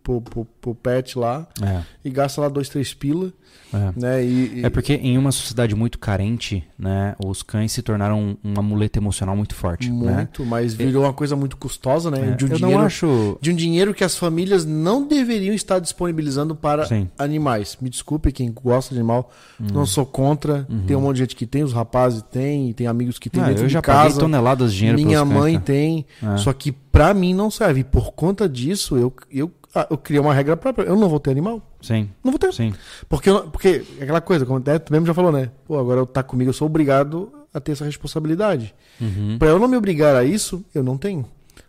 pro, 0.05 0.21
pro, 0.21 0.45
pro 0.61 0.75
pet 0.75 1.17
lá 1.17 1.47
é. 1.59 1.81
e 2.03 2.11
gasta 2.11 2.39
lá 2.39 2.47
dois, 2.47 2.69
três 2.69 2.93
pila. 2.93 3.33
É. 3.73 3.99
Né? 3.99 4.23
E, 4.23 4.59
e... 4.59 4.65
é 4.65 4.69
porque 4.69 4.93
em 4.93 5.17
uma 5.17 5.31
sociedade 5.31 5.75
muito 5.75 5.97
carente, 5.97 6.63
né, 6.77 7.15
os 7.23 7.41
cães 7.41 7.71
se 7.71 7.81
tornaram 7.81 8.37
um, 8.43 8.53
amuleto 8.55 8.99
emocional 8.99 9.35
muito 9.35 9.55
forte. 9.55 9.89
Né? 9.89 10.13
Muito, 10.13 10.43
né? 10.43 10.49
mas 10.49 10.75
virou 10.75 11.03
uma 11.03 11.13
coisa 11.13 11.35
muito 11.35 11.57
custosa, 11.57 12.11
né? 12.11 12.33
É. 12.33 12.35
De 12.35 12.45
um 12.45 12.49
Eu 12.49 12.55
dinheiro, 12.55 12.79
não 12.79 12.85
acho... 12.85 13.37
de 13.41 13.51
um 13.51 13.55
dinheiro 13.55 13.93
que 13.93 14.03
as 14.03 14.15
famílias 14.15 14.63
não 14.63 15.07
deveriam 15.07 15.53
estar 15.55 15.79
disponibilizando 15.79 16.55
para 16.55 16.85
Sim. 16.85 17.09
animais. 17.17 17.77
Me 17.81 17.89
desculpe 17.89 18.31
quem 18.31 18.51
gosta 18.51 18.93
de 18.93 18.99
animal, 18.99 19.31
hum. 19.59 19.65
não 19.73 19.85
sou 19.87 20.05
contra. 20.05 20.67
Uhum. 20.69 20.85
Tem 20.85 20.95
um 20.95 21.01
monte 21.01 21.15
de 21.15 21.21
gente 21.23 21.35
que 21.35 21.47
tem, 21.47 21.63
os 21.63 21.73
rapazes 21.73 22.21
têm, 22.21 22.71
tem 22.73 22.85
amigos 22.85 23.17
que 23.17 23.29
têm 23.29 23.41
ah, 23.41 23.47
dentro 23.47 23.63
eu 23.63 23.67
de 23.67 23.73
já 23.73 23.81
casa. 23.81 24.03
Paguei 24.03 24.19
toneladas 24.19 24.71
de 24.71 24.77
dinheiro 24.77 25.01
Minha 25.01 25.25
mãe 25.25 25.53
cães, 25.53 25.65
tem. 25.65 26.05
É. 26.21 26.37
Só 26.37 26.53
que 26.53 26.71
para 26.71 27.13
mim 27.13 27.33
não 27.33 27.49
serve. 27.49 27.83
Por 27.83 28.13
conta 28.13 28.47
disso, 28.47 28.95
eu, 28.95 29.13
eu 29.31 29.51
ah, 29.75 29.87
eu 29.89 29.97
criei 29.97 30.21
uma 30.21 30.33
regra 30.33 30.55
própria. 30.55 30.85
Eu 30.85 30.95
não 30.95 31.09
vou 31.09 31.19
ter 31.19 31.31
animal. 31.31 31.61
Sim. 31.81 32.09
Não 32.23 32.31
vou 32.31 32.39
ter. 32.39 32.53
Sim. 32.53 32.73
Porque, 33.09 33.29
eu, 33.29 33.49
porque 33.49 33.83
aquela 33.99 34.21
coisa, 34.21 34.45
como 34.45 34.61
tu 34.61 34.71
mesmo 34.89 35.05
já 35.05 35.13
falou, 35.13 35.33
né? 35.33 35.51
Pô, 35.67 35.77
agora 35.77 35.99
eu 35.99 36.05
tá 36.05 36.23
comigo, 36.23 36.49
eu 36.49 36.53
sou 36.53 36.65
obrigado 36.65 37.29
a 37.53 37.59
ter 37.59 37.73
essa 37.73 37.83
responsabilidade. 37.83 38.73
Uhum. 39.01 39.37
Pra 39.37 39.49
eu 39.49 39.59
não 39.59 39.67
me 39.67 39.75
obrigar 39.75 40.15
a 40.15 40.23
isso, 40.23 40.63
eu 40.73 40.81
não 40.81 40.97
tenho. 40.97 41.25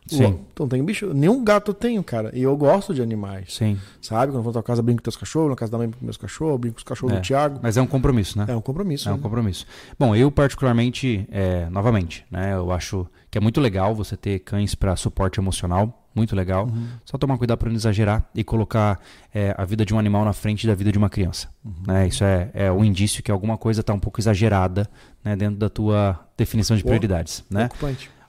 Sim. 0.06 0.38
Então 0.52 0.68
tem 0.68 0.84
bicho. 0.84 1.12
Nenhum 1.12 1.42
gato 1.42 1.72
eu 1.72 1.74
tenho, 1.74 2.02
cara. 2.02 2.30
E 2.32 2.42
eu 2.42 2.56
gosto 2.56 2.94
de 2.94 3.02
animais. 3.02 3.54
Sim. 3.54 3.76
Sabe? 4.00 4.30
Quando 4.30 4.36
eu 4.36 4.42
vou 4.42 4.50
na 4.50 4.54
tua 4.54 4.62
casa, 4.62 4.80
brinco 4.80 5.00
com 5.00 5.04
teus 5.04 5.16
cachorros, 5.16 5.50
na 5.50 5.56
casa 5.56 5.72
da 5.72 5.78
mãe 5.78 5.90
com 5.90 6.04
meus 6.04 6.16
cachorros, 6.16 6.60
brinco 6.60 6.76
com 6.76 6.78
os 6.78 6.84
cachorros 6.84 7.16
é. 7.16 7.20
do 7.20 7.22
Thiago. 7.22 7.58
Mas 7.60 7.76
é 7.76 7.82
um 7.82 7.86
compromisso, 7.86 8.38
né? 8.38 8.46
É 8.48 8.54
um 8.54 8.60
compromisso. 8.60 9.08
É 9.08 9.12
né? 9.12 9.18
um 9.18 9.20
compromisso. 9.20 9.66
Bom, 9.98 10.14
eu 10.14 10.30
particularmente, 10.30 11.26
é, 11.30 11.68
novamente, 11.70 12.24
né? 12.30 12.54
Eu 12.54 12.70
acho 12.70 13.06
que 13.30 13.36
é 13.36 13.40
muito 13.40 13.60
legal 13.60 13.94
você 13.94 14.16
ter 14.16 14.38
cães 14.40 14.76
para 14.76 14.94
suporte 14.94 15.40
emocional 15.40 16.05
muito 16.16 16.34
legal. 16.34 16.66
Uhum. 16.66 16.88
Só 17.04 17.18
tomar 17.18 17.36
cuidado 17.36 17.58
para 17.58 17.68
não 17.68 17.76
exagerar 17.76 18.28
e 18.34 18.42
colocar 18.42 18.98
é, 19.32 19.54
a 19.56 19.64
vida 19.64 19.84
de 19.84 19.94
um 19.94 19.98
animal 19.98 20.24
na 20.24 20.32
frente 20.32 20.66
da 20.66 20.74
vida 20.74 20.90
de 20.90 20.98
uma 20.98 21.10
criança. 21.10 21.48
Uhum. 21.64 21.72
Né? 21.86 22.08
Isso 22.08 22.24
é, 22.24 22.50
é 22.54 22.72
um 22.72 22.84
indício 22.84 23.22
que 23.22 23.30
alguma 23.30 23.58
coisa 23.58 23.82
está 23.82 23.92
um 23.92 23.98
pouco 23.98 24.20
exagerada 24.20 24.88
né, 25.22 25.36
dentro 25.36 25.56
da 25.56 25.68
tua 25.68 26.18
definição 26.36 26.76
de 26.76 26.82
prioridades. 26.82 27.44
Né? 27.50 27.68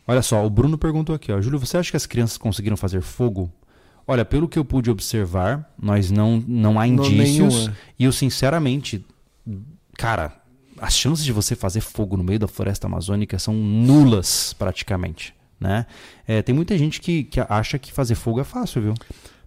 Olha 0.06 0.22
só, 0.22 0.46
o 0.46 0.50
Bruno 0.50 0.78
perguntou 0.78 1.16
aqui, 1.16 1.32
ó, 1.32 1.42
Júlio, 1.42 1.60
você 1.60 1.78
acha 1.78 1.90
que 1.90 1.98
as 1.98 2.06
crianças 2.06 2.38
conseguiram 2.38 2.78
fazer 2.78 3.02
fogo? 3.02 3.52
Olha, 4.06 4.24
pelo 4.24 4.48
que 4.48 4.58
eu 4.58 4.64
pude 4.64 4.90
observar, 4.90 5.70
nós 5.78 6.10
não, 6.10 6.42
não 6.48 6.80
há 6.80 6.88
indícios. 6.88 7.66
Não, 7.68 7.74
é. 7.74 7.76
E 8.00 8.06
eu, 8.06 8.12
sinceramente, 8.14 9.06
cara, 9.98 10.34
as 10.78 10.94
chances 10.94 11.26
de 11.26 11.34
você 11.34 11.56
fazer 11.56 11.82
fogo 11.82 12.16
no 12.16 12.24
meio 12.24 12.40
da 12.40 12.48
floresta 12.48 12.88
amazônica 12.88 13.38
são 13.38 13.54
nulas, 13.54 14.54
praticamente. 14.54 15.36
Né? 15.60 15.86
É, 16.28 16.42
tem 16.42 16.54
muita 16.54 16.78
gente 16.78 17.02
que, 17.02 17.24
que 17.24 17.40
acha 17.40 17.80
que 17.80 17.92
fazer 17.92 18.16
fogo 18.16 18.40
é 18.40 18.44
fácil, 18.44 18.82
viu? 18.82 18.94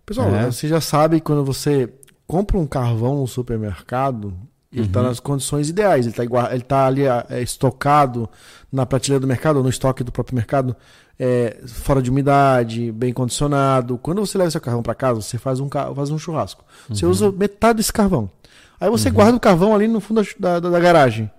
Pessoal, 0.04 0.34
é. 0.34 0.46
você 0.46 0.66
já 0.66 0.80
sabe 0.80 1.20
quando 1.20 1.44
você 1.44 1.88
compra 2.26 2.58
um 2.58 2.66
carvão 2.66 3.20
no 3.20 3.26
supermercado, 3.26 4.34
ele 4.72 4.86
está 4.86 5.00
uhum. 5.00 5.06
nas 5.06 5.18
condições 5.18 5.68
ideais. 5.68 6.06
Ele 6.06 6.16
está 6.16 6.52
ele 6.54 6.62
tá 6.62 6.86
ali 6.86 7.02
é, 7.04 7.42
estocado 7.42 8.28
na 8.70 8.86
prateleira 8.86 9.20
do 9.20 9.26
mercado, 9.26 9.56
ou 9.56 9.62
no 9.62 9.68
estoque 9.68 10.04
do 10.04 10.12
próprio 10.12 10.36
mercado, 10.36 10.76
é, 11.18 11.58
fora 11.66 12.00
de 12.00 12.08
umidade, 12.08 12.92
bem 12.92 13.12
condicionado. 13.12 13.98
Quando 13.98 14.24
você 14.24 14.38
leva 14.38 14.50
seu 14.50 14.60
carvão 14.60 14.82
para 14.82 14.94
casa, 14.94 15.20
você 15.20 15.38
faz 15.38 15.58
um, 15.58 15.68
faz 15.68 16.10
um 16.10 16.18
churrasco. 16.18 16.64
Você 16.88 17.04
uhum. 17.04 17.10
usa 17.10 17.32
metade 17.32 17.78
desse 17.78 17.92
carvão. 17.92 18.30
Aí 18.80 18.88
você 18.88 19.08
uhum. 19.08 19.14
guarda 19.14 19.36
o 19.36 19.40
carvão 19.40 19.74
ali 19.74 19.88
no 19.88 20.00
fundo 20.00 20.22
da, 20.38 20.60
da, 20.60 20.70
da 20.70 20.80
garagem. 20.80 21.30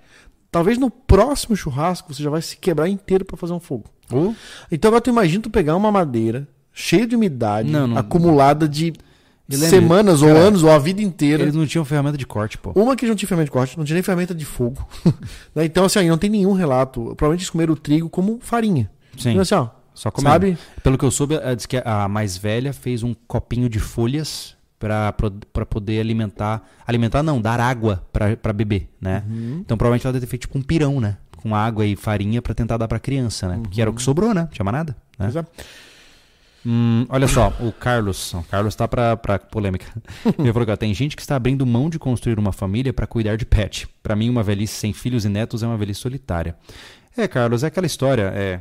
Talvez 0.52 0.78
no 0.78 0.92
próximo 0.92 1.56
churrasco 1.56 2.14
você 2.14 2.22
já 2.22 2.30
vai 2.30 2.42
se 2.42 2.58
quebrar 2.58 2.90
inteiro 2.90 3.24
para 3.24 3.38
fazer 3.38 3.54
um 3.54 3.60
fogo. 3.60 3.86
Uh. 4.12 4.36
Então 4.70 4.90
agora 4.90 5.02
tu 5.02 5.10
imagina 5.10 5.42
tu 5.42 5.50
pegar 5.50 5.76
uma 5.78 5.92
madeira 5.92 6.46
cheia 6.74 7.08
de 7.08 7.16
umidade, 7.16 7.70
não, 7.70 7.88
não, 7.88 7.98
acumulada 7.98 8.68
de 8.68 8.94
semanas 9.50 10.22
ou 10.22 10.30
anos 10.30 10.64
ou 10.64 10.72
a 10.72 10.78
vida 10.78 11.02
inteira. 11.02 11.44
Eles 11.44 11.56
não 11.56 11.66
tinham 11.66 11.86
ferramenta 11.86 12.18
de 12.18 12.26
corte, 12.26 12.58
pô. 12.58 12.72
Uma 12.76 12.96
que 12.96 13.06
não 13.06 13.16
tinha 13.16 13.28
ferramenta 13.28 13.46
de 13.46 13.52
corte, 13.52 13.78
não 13.78 13.86
tinha 13.86 13.96
nem 13.96 14.04
ferramenta 14.04 14.36
de 14.36 14.46
fogo. 14.46 14.86
Né, 15.54 15.66
então, 15.66 15.84
assim, 15.84 16.08
não 16.08 16.18
tem 16.18 16.30
nenhum 16.30 16.54
relato. 16.54 17.02
Provavelmente 17.18 17.42
eles 17.42 17.50
comeram 17.50 17.74
o 17.74 17.78
trigo 17.78 18.10
como 18.10 18.40
farinha. 18.42 18.90
Sim. 19.18 19.32
Então, 19.32 19.42
assim, 19.42 19.56
ó, 19.56 19.68
Só 19.94 20.10
comendo. 20.10 20.32
Sabe? 20.32 20.58
Pelo 20.82 20.98
que 20.98 21.04
eu 21.04 21.12
soube, 21.12 21.36
diz 21.56 21.66
que 21.66 21.82
a 21.84 22.08
mais 22.08 22.38
velha 22.38 22.72
fez 22.72 23.04
um 23.04 23.14
copinho 23.28 23.68
de 23.68 23.80
folhas 23.80 24.56
para 24.82 25.66
poder 25.66 26.00
alimentar. 26.00 26.68
Alimentar 26.86 27.22
não, 27.22 27.40
dar 27.40 27.60
água 27.60 28.04
para 28.12 28.52
beber, 28.52 28.90
né? 29.00 29.24
Uhum. 29.30 29.60
Então 29.60 29.78
provavelmente 29.78 30.06
ela 30.06 30.14
deve 30.14 30.26
ter 30.26 30.30
feito 30.30 30.42
tipo 30.44 30.58
um 30.58 30.62
pirão, 30.62 31.00
né? 31.00 31.18
Com 31.38 31.56
água 31.56 31.86
e 31.86 31.96
farinha 31.96 32.42
para 32.42 32.54
tentar 32.54 32.78
dar 32.78 32.88
para 32.88 33.00
criança, 33.00 33.48
né? 33.48 33.56
Uhum. 33.56 33.64
Porque 33.64 33.82
era 33.82 33.90
o 33.90 33.94
que 33.94 34.02
sobrou, 34.02 34.34
né? 34.34 34.42
Não 34.42 34.48
tinha 34.48 34.66
mais 34.66 34.78
nada. 34.78 34.96
Né? 35.18 35.32
É. 35.36 35.46
Hum, 36.66 37.06
olha 37.10 37.28
só, 37.28 37.54
o 37.60 37.72
Carlos. 37.72 38.34
O 38.34 38.44
Carlos 38.44 38.76
tá 38.76 38.88
pra, 38.88 39.18
pra 39.18 39.40
polêmica. 39.40 39.86
Ele 40.38 40.54
falou 40.54 40.66
que 40.66 40.78
tem 40.78 40.94
gente 40.94 41.16
que 41.16 41.22
está 41.22 41.36
abrindo 41.36 41.66
mão 41.66 41.90
de 41.90 41.98
construir 41.98 42.38
uma 42.38 42.52
família 42.52 42.94
para 42.94 43.08
cuidar 43.08 43.36
de 43.36 43.46
pet. 43.46 43.88
Para 44.02 44.16
mim, 44.16 44.30
uma 44.30 44.44
velhice 44.44 44.74
sem 44.74 44.94
filhos 44.94 45.26
e 45.26 45.30
netos 45.30 45.64
é 45.64 45.68
uma 45.68 45.78
velhice 45.78 46.02
solitária. 46.02 46.56
É, 47.18 47.28
Carlos, 47.28 47.64
é 47.64 47.68
aquela 47.68 47.88
história. 47.88 48.32
É, 48.36 48.60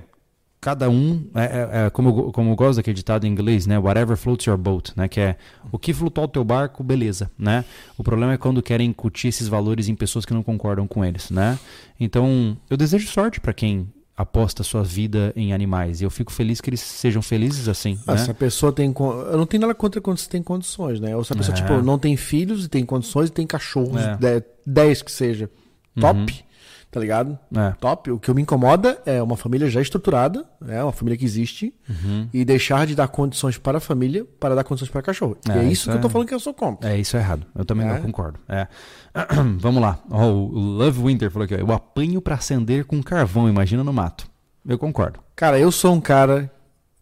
cada 0.61 0.91
um, 0.91 1.27
é, 1.35 1.45
é, 1.45 1.87
é, 1.87 1.91
como, 1.91 2.31
como 2.33 2.51
eu 2.51 2.57
gosto 2.57 2.77
daquele 2.77 2.95
ditado 2.95 3.27
em 3.27 3.31
inglês, 3.31 3.67
né? 3.67 3.79
Whatever 3.79 4.17
floats 4.17 4.45
your 4.45 4.59
boat, 4.59 4.93
né? 4.95 5.09
Que 5.09 5.21
é 5.21 5.37
o 5.73 5.79
que 5.79 5.95
flutuar 5.95 6.27
o 6.27 6.29
teu 6.29 6.45
barco, 6.45 6.85
beleza, 6.85 7.31
né? 7.39 7.65
O 7.97 8.05
problema 8.05 8.35
é 8.35 8.37
quando 8.37 8.63
querem 8.63 8.91
incutir 8.91 9.29
esses 9.29 9.49
valores 9.49 9.89
em 9.89 9.95
pessoas 9.95 10.27
que 10.27 10.35
não 10.35 10.43
concordam 10.43 10.87
com 10.87 11.05
eles, 11.05 11.31
né? 11.31 11.59
Então, 11.99 12.57
eu 12.69 12.77
desejo 12.77 13.09
sorte 13.09 13.41
para 13.41 13.55
quem 13.55 13.89
aposta 14.15 14.63
sua 14.63 14.85
vida 14.85 15.33
em 15.35 15.55
animais. 15.55 16.03
E 16.03 16.05
eu 16.05 16.11
fico 16.11 16.31
feliz 16.31 16.61
que 16.61 16.69
eles 16.69 16.81
sejam 16.81 17.23
felizes 17.23 17.67
assim. 17.67 17.99
Ah, 18.07 18.13
né? 18.13 18.19
Se 18.19 18.31
a 18.31 18.35
pessoa 18.35 18.71
tem. 18.71 18.95
Eu 18.99 19.39
não 19.39 19.47
tenho 19.47 19.63
nada 19.63 19.75
contra 19.75 19.99
quando 19.99 20.19
você 20.19 20.29
tem 20.29 20.43
condições, 20.43 21.01
né? 21.01 21.17
Ou 21.17 21.25
se 21.25 21.33
a 21.33 21.37
pessoa, 21.37 21.57
é. 21.57 21.61
tipo, 21.61 21.81
não 21.81 21.99
tem 21.99 22.17
filhos 22.19 22.67
e 22.67 22.69
tem 22.69 22.85
condições 22.85 23.31
e 23.31 23.33
tem 23.33 23.47
cachorros, 23.47 24.03
é. 24.03 24.45
10 24.67 25.03
que 25.03 25.11
seja. 25.11 25.51
Top. 25.99 26.21
Uhum. 26.21 26.50
Tá 26.91 26.99
ligado? 26.99 27.39
É. 27.57 27.71
Top. 27.81 28.11
O 28.11 28.19
que 28.19 28.33
me 28.35 28.43
incomoda 28.43 29.01
é 29.07 29.23
uma 29.23 29.37
família 29.37 29.71
já 29.71 29.81
estruturada, 29.81 30.45
né? 30.61 30.83
Uma 30.83 30.91
família 30.93 31.17
que 31.17 31.25
existe, 31.25 31.73
Uhum. 31.89 32.29
e 32.35 32.45
deixar 32.45 32.85
de 32.85 32.97
dar 32.97 33.07
condições 33.07 33.57
para 33.57 33.79
a 33.79 33.81
família 33.81 34.27
para 34.41 34.57
dar 34.57 34.65
condições 34.65 34.91
para 34.91 35.01
cachorro. 35.01 35.37
e 35.47 35.51
É, 35.53 35.59
é 35.59 35.63
isso 35.65 35.73
isso 35.73 35.91
que 35.91 35.97
eu 35.97 36.01
tô 36.01 36.09
é- 36.09 36.11
falando 36.11 36.27
que 36.27 36.35
eu 36.35 36.41
sou 36.41 36.53
contra. 36.53 36.91
É, 36.93 36.99
isso 36.99 37.17
é 37.17 37.21
errado. 37.21 37.47
Eu 37.55 37.65
também 37.65 37.87
É? 37.87 37.93
não 37.93 38.03
concordo. 38.03 38.41
É. 38.49 38.67
Vamos 39.61 39.81
lá. 39.81 40.01
Ó, 40.11 40.27
o 40.33 40.59
Love 40.59 41.01
Winter 41.05 41.31
falou 41.31 41.45
aqui, 41.45 41.55
ó. 41.55 41.59
Eu 41.59 41.71
apanho 41.73 42.21
pra 42.21 42.35
acender 42.35 42.85
com 42.85 43.01
carvão, 43.01 43.49
imagina 43.49 43.85
no 43.85 43.93
mato. 43.93 44.27
Eu 44.67 44.77
concordo. 44.77 45.21
Cara, 45.37 45.61
eu 45.61 45.71
sou 45.71 45.95
um 45.95 46.01
cara 46.01 46.51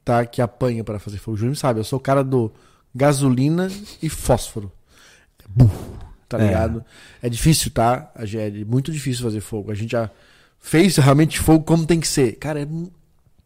tá, 0.05 0.24
que 0.26 0.43
apanha 0.43 0.84
para 0.84 0.99
fazer 0.99 1.16
fogo. 1.16 1.34
O 1.34 1.39
Júnior 1.39 1.57
sabe, 1.57 1.80
eu 1.80 1.84
sou 1.84 1.99
o 1.99 2.03
cara 2.03 2.22
do 2.22 2.53
gasolina 2.95 3.68
e 4.03 4.09
fósforo. 4.11 4.70
Buf, 5.49 5.74
tá 6.29 6.39
É. 6.39 6.47
ligado? 6.47 6.85
É. 7.22 7.29
difícil, 7.29 7.70
tá? 7.70 8.12
É 8.16 8.64
muito 8.64 8.93
difícil 8.93 9.22
fazer 9.24 9.41
fogo. 9.41 9.70
A 9.70 9.74
gente 9.74 9.93
já 9.93 10.11
fez 10.61 10.97
realmente 10.97 11.39
fogo 11.39 11.64
como 11.64 11.87
tem 11.87 11.99
que 12.01 12.09
ser. 12.09 12.33
Cara, 12.37 12.61
é, 12.62 12.66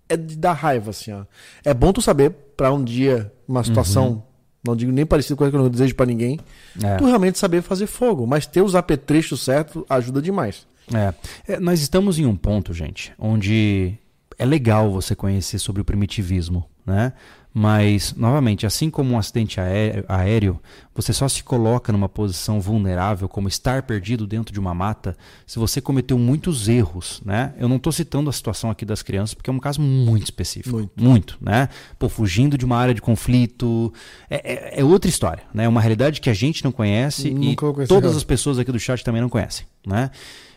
é 0.08 0.16
de 0.16 0.36
dar 0.36 0.52
raiva, 0.54 0.90
assim, 0.90 1.12
ó. 1.12 1.24
É 1.64 1.72
bom 1.72 1.92
tu 1.92 2.00
saber 2.02 2.30
pra 2.56 2.72
um 2.72 2.82
dia, 2.82 3.32
uma 3.46 3.62
situação, 3.62 4.08
Uhum. 4.08 4.22
não 4.66 4.76
digo 4.76 4.90
nem 4.92 5.06
parecido 5.06 5.36
com 5.36 5.44
a 5.44 5.50
que 5.50 5.56
eu 5.56 5.62
não 5.62 5.68
desejo 5.70 5.94
pra 5.94 6.06
ninguém, 6.06 6.38
É. 6.82 6.96
tu 6.96 7.04
realmente 7.06 7.38
saber 7.38 7.62
fazer 7.62 7.86
fogo. 7.86 8.26
Mas 8.26 8.46
ter 8.46 8.62
os 8.62 8.74
apetrechos 8.74 9.42
certos 9.44 9.84
ajuda 9.88 10.20
demais. 10.22 10.66
É. 10.92 11.14
É, 11.54 11.60
nós 11.60 11.80
estamos 11.80 12.18
em 12.18 12.26
um 12.26 12.34
ponto, 12.36 12.74
gente, 12.74 13.12
onde 13.18 13.94
é 14.38 14.44
legal 14.44 14.90
você 14.90 15.14
conhecer 15.14 15.58
sobre 15.58 15.80
o 15.80 15.84
primitivismo, 15.84 16.64
né? 16.84 17.12
Mas, 17.54 18.14
novamente, 18.16 18.64
assim 18.64 18.88
como 18.88 19.12
um 19.12 19.18
acidente 19.18 19.60
aé- 19.60 20.02
aéreo, 20.08 20.58
você 20.94 21.12
só 21.12 21.28
se 21.28 21.42
coloca 21.44 21.92
numa 21.92 22.08
posição 22.08 22.58
vulnerável, 22.60 23.28
como 23.28 23.46
estar 23.46 23.82
perdido 23.82 24.26
dentro 24.26 24.54
de 24.54 24.58
uma 24.58 24.72
mata, 24.74 25.14
se 25.46 25.58
você 25.58 25.78
cometeu 25.78 26.18
muitos 26.18 26.66
erros, 26.66 27.20
né? 27.24 27.52
Eu 27.58 27.68
não 27.68 27.76
estou 27.76 27.92
citando 27.92 28.30
a 28.30 28.32
situação 28.32 28.70
aqui 28.70 28.86
das 28.86 29.02
crianças, 29.02 29.34
porque 29.34 29.50
é 29.50 29.52
um 29.52 29.58
caso 29.58 29.82
muito 29.82 30.24
específico. 30.24 30.74
Muito. 30.76 30.92
Muito, 31.02 31.38
né? 31.42 31.68
Pô, 31.98 32.08
fugindo 32.08 32.56
de 32.56 32.64
uma 32.64 32.76
área 32.78 32.94
de 32.94 33.02
conflito. 33.02 33.92
É, 34.30 34.52
é- 34.76 34.80
é 34.80 34.84
outra 34.84 35.10
história, 35.10 35.42
né? 35.52 35.64
É 35.64 35.68
uma 35.68 35.80
realidade 35.80 36.22
que 36.22 36.30
a 36.30 36.34
gente 36.34 36.64
não 36.64 36.72
conhece 36.72 37.30
Nunca 37.30 37.66
e 37.66 37.86
todas 37.86 38.16
as 38.16 38.24
pessoas 38.24 38.58
aqui 38.58 38.72
do 38.72 38.80
chat 38.80 39.04
também 39.04 39.20
não 39.20 39.28
conhecem, 39.28 39.66
né? 39.86 40.10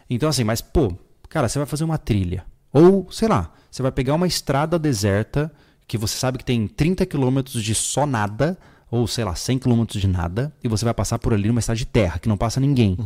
Então, 0.09 0.29
assim, 0.29 0.45
mas, 0.45 0.61
pô, 0.61 0.93
cara, 1.27 1.49
você 1.49 1.59
vai 1.59 1.65
fazer 1.65 1.83
uma 1.83 1.97
trilha. 1.97 2.45
Ou, 2.71 3.07
sei 3.11 3.27
lá, 3.27 3.51
você 3.69 3.81
vai 3.81 3.91
pegar 3.91 4.13
uma 4.13 4.27
estrada 4.27 4.79
deserta 4.79 5.51
que 5.87 5.97
você 5.97 6.17
sabe 6.17 6.37
que 6.37 6.45
tem 6.45 6.67
30 6.67 7.05
quilômetros 7.05 7.63
de 7.63 7.75
só 7.75 8.05
nada, 8.05 8.57
ou 8.89 9.07
sei 9.07 9.23
lá, 9.23 9.35
100 9.35 9.59
quilômetros 9.59 10.01
de 10.01 10.07
nada, 10.07 10.53
e 10.63 10.67
você 10.67 10.85
vai 10.85 10.93
passar 10.93 11.19
por 11.19 11.33
ali 11.33 11.47
numa 11.47 11.59
estrada 11.59 11.77
de 11.77 11.85
terra, 11.85 12.19
que 12.19 12.29
não 12.29 12.37
passa 12.37 12.59
ninguém. 12.59 12.97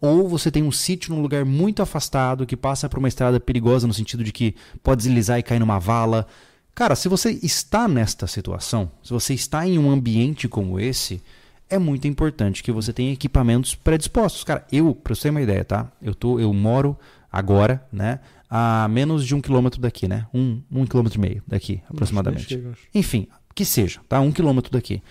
Ou 0.00 0.28
você 0.28 0.50
tem 0.50 0.62
um 0.62 0.72
sítio 0.72 1.14
num 1.14 1.22
lugar 1.22 1.44
muito 1.44 1.82
afastado, 1.82 2.46
que 2.46 2.56
passa 2.56 2.88
por 2.88 2.98
uma 2.98 3.08
estrada 3.08 3.40
perigosa, 3.40 3.86
no 3.86 3.94
sentido 3.94 4.22
de 4.22 4.32
que 4.32 4.54
pode 4.82 5.02
deslizar 5.02 5.38
e 5.38 5.42
cair 5.42 5.58
numa 5.58 5.78
vala. 5.78 6.26
Cara, 6.74 6.94
se 6.94 7.08
você 7.08 7.38
está 7.42 7.88
nesta 7.88 8.26
situação, 8.26 8.90
se 9.02 9.12
você 9.12 9.34
está 9.34 9.66
em 9.66 9.78
um 9.78 9.90
ambiente 9.90 10.48
como 10.48 10.78
esse, 10.78 11.22
é 11.68 11.78
muito 11.78 12.06
importante 12.06 12.62
que 12.62 12.72
você 12.72 12.92
tenha 12.92 13.12
equipamentos 13.12 13.74
predispostos. 13.74 14.44
Cara, 14.44 14.66
eu, 14.72 14.94
pra 14.94 15.14
você 15.14 15.22
ter 15.22 15.30
uma 15.30 15.42
ideia, 15.42 15.64
tá? 15.64 15.90
Eu, 16.00 16.14
tô, 16.14 16.38
eu 16.40 16.52
moro 16.52 16.96
agora, 17.30 17.86
né? 17.92 18.20
A 18.50 18.88
menos 18.88 19.26
de 19.26 19.34
um 19.34 19.40
quilômetro 19.40 19.80
daqui, 19.80 20.08
né? 20.08 20.26
Um, 20.32 20.62
um 20.70 20.86
quilômetro 20.86 21.18
e 21.18 21.20
meio 21.20 21.42
daqui, 21.46 21.82
aproximadamente. 21.88 22.48
Chega, 22.48 22.70
acho. 22.70 22.82
Enfim, 22.94 23.26
que 23.54 23.64
seja, 23.64 24.00
tá? 24.08 24.20
Um 24.20 24.32
quilômetro 24.32 24.72
daqui. 24.72 25.02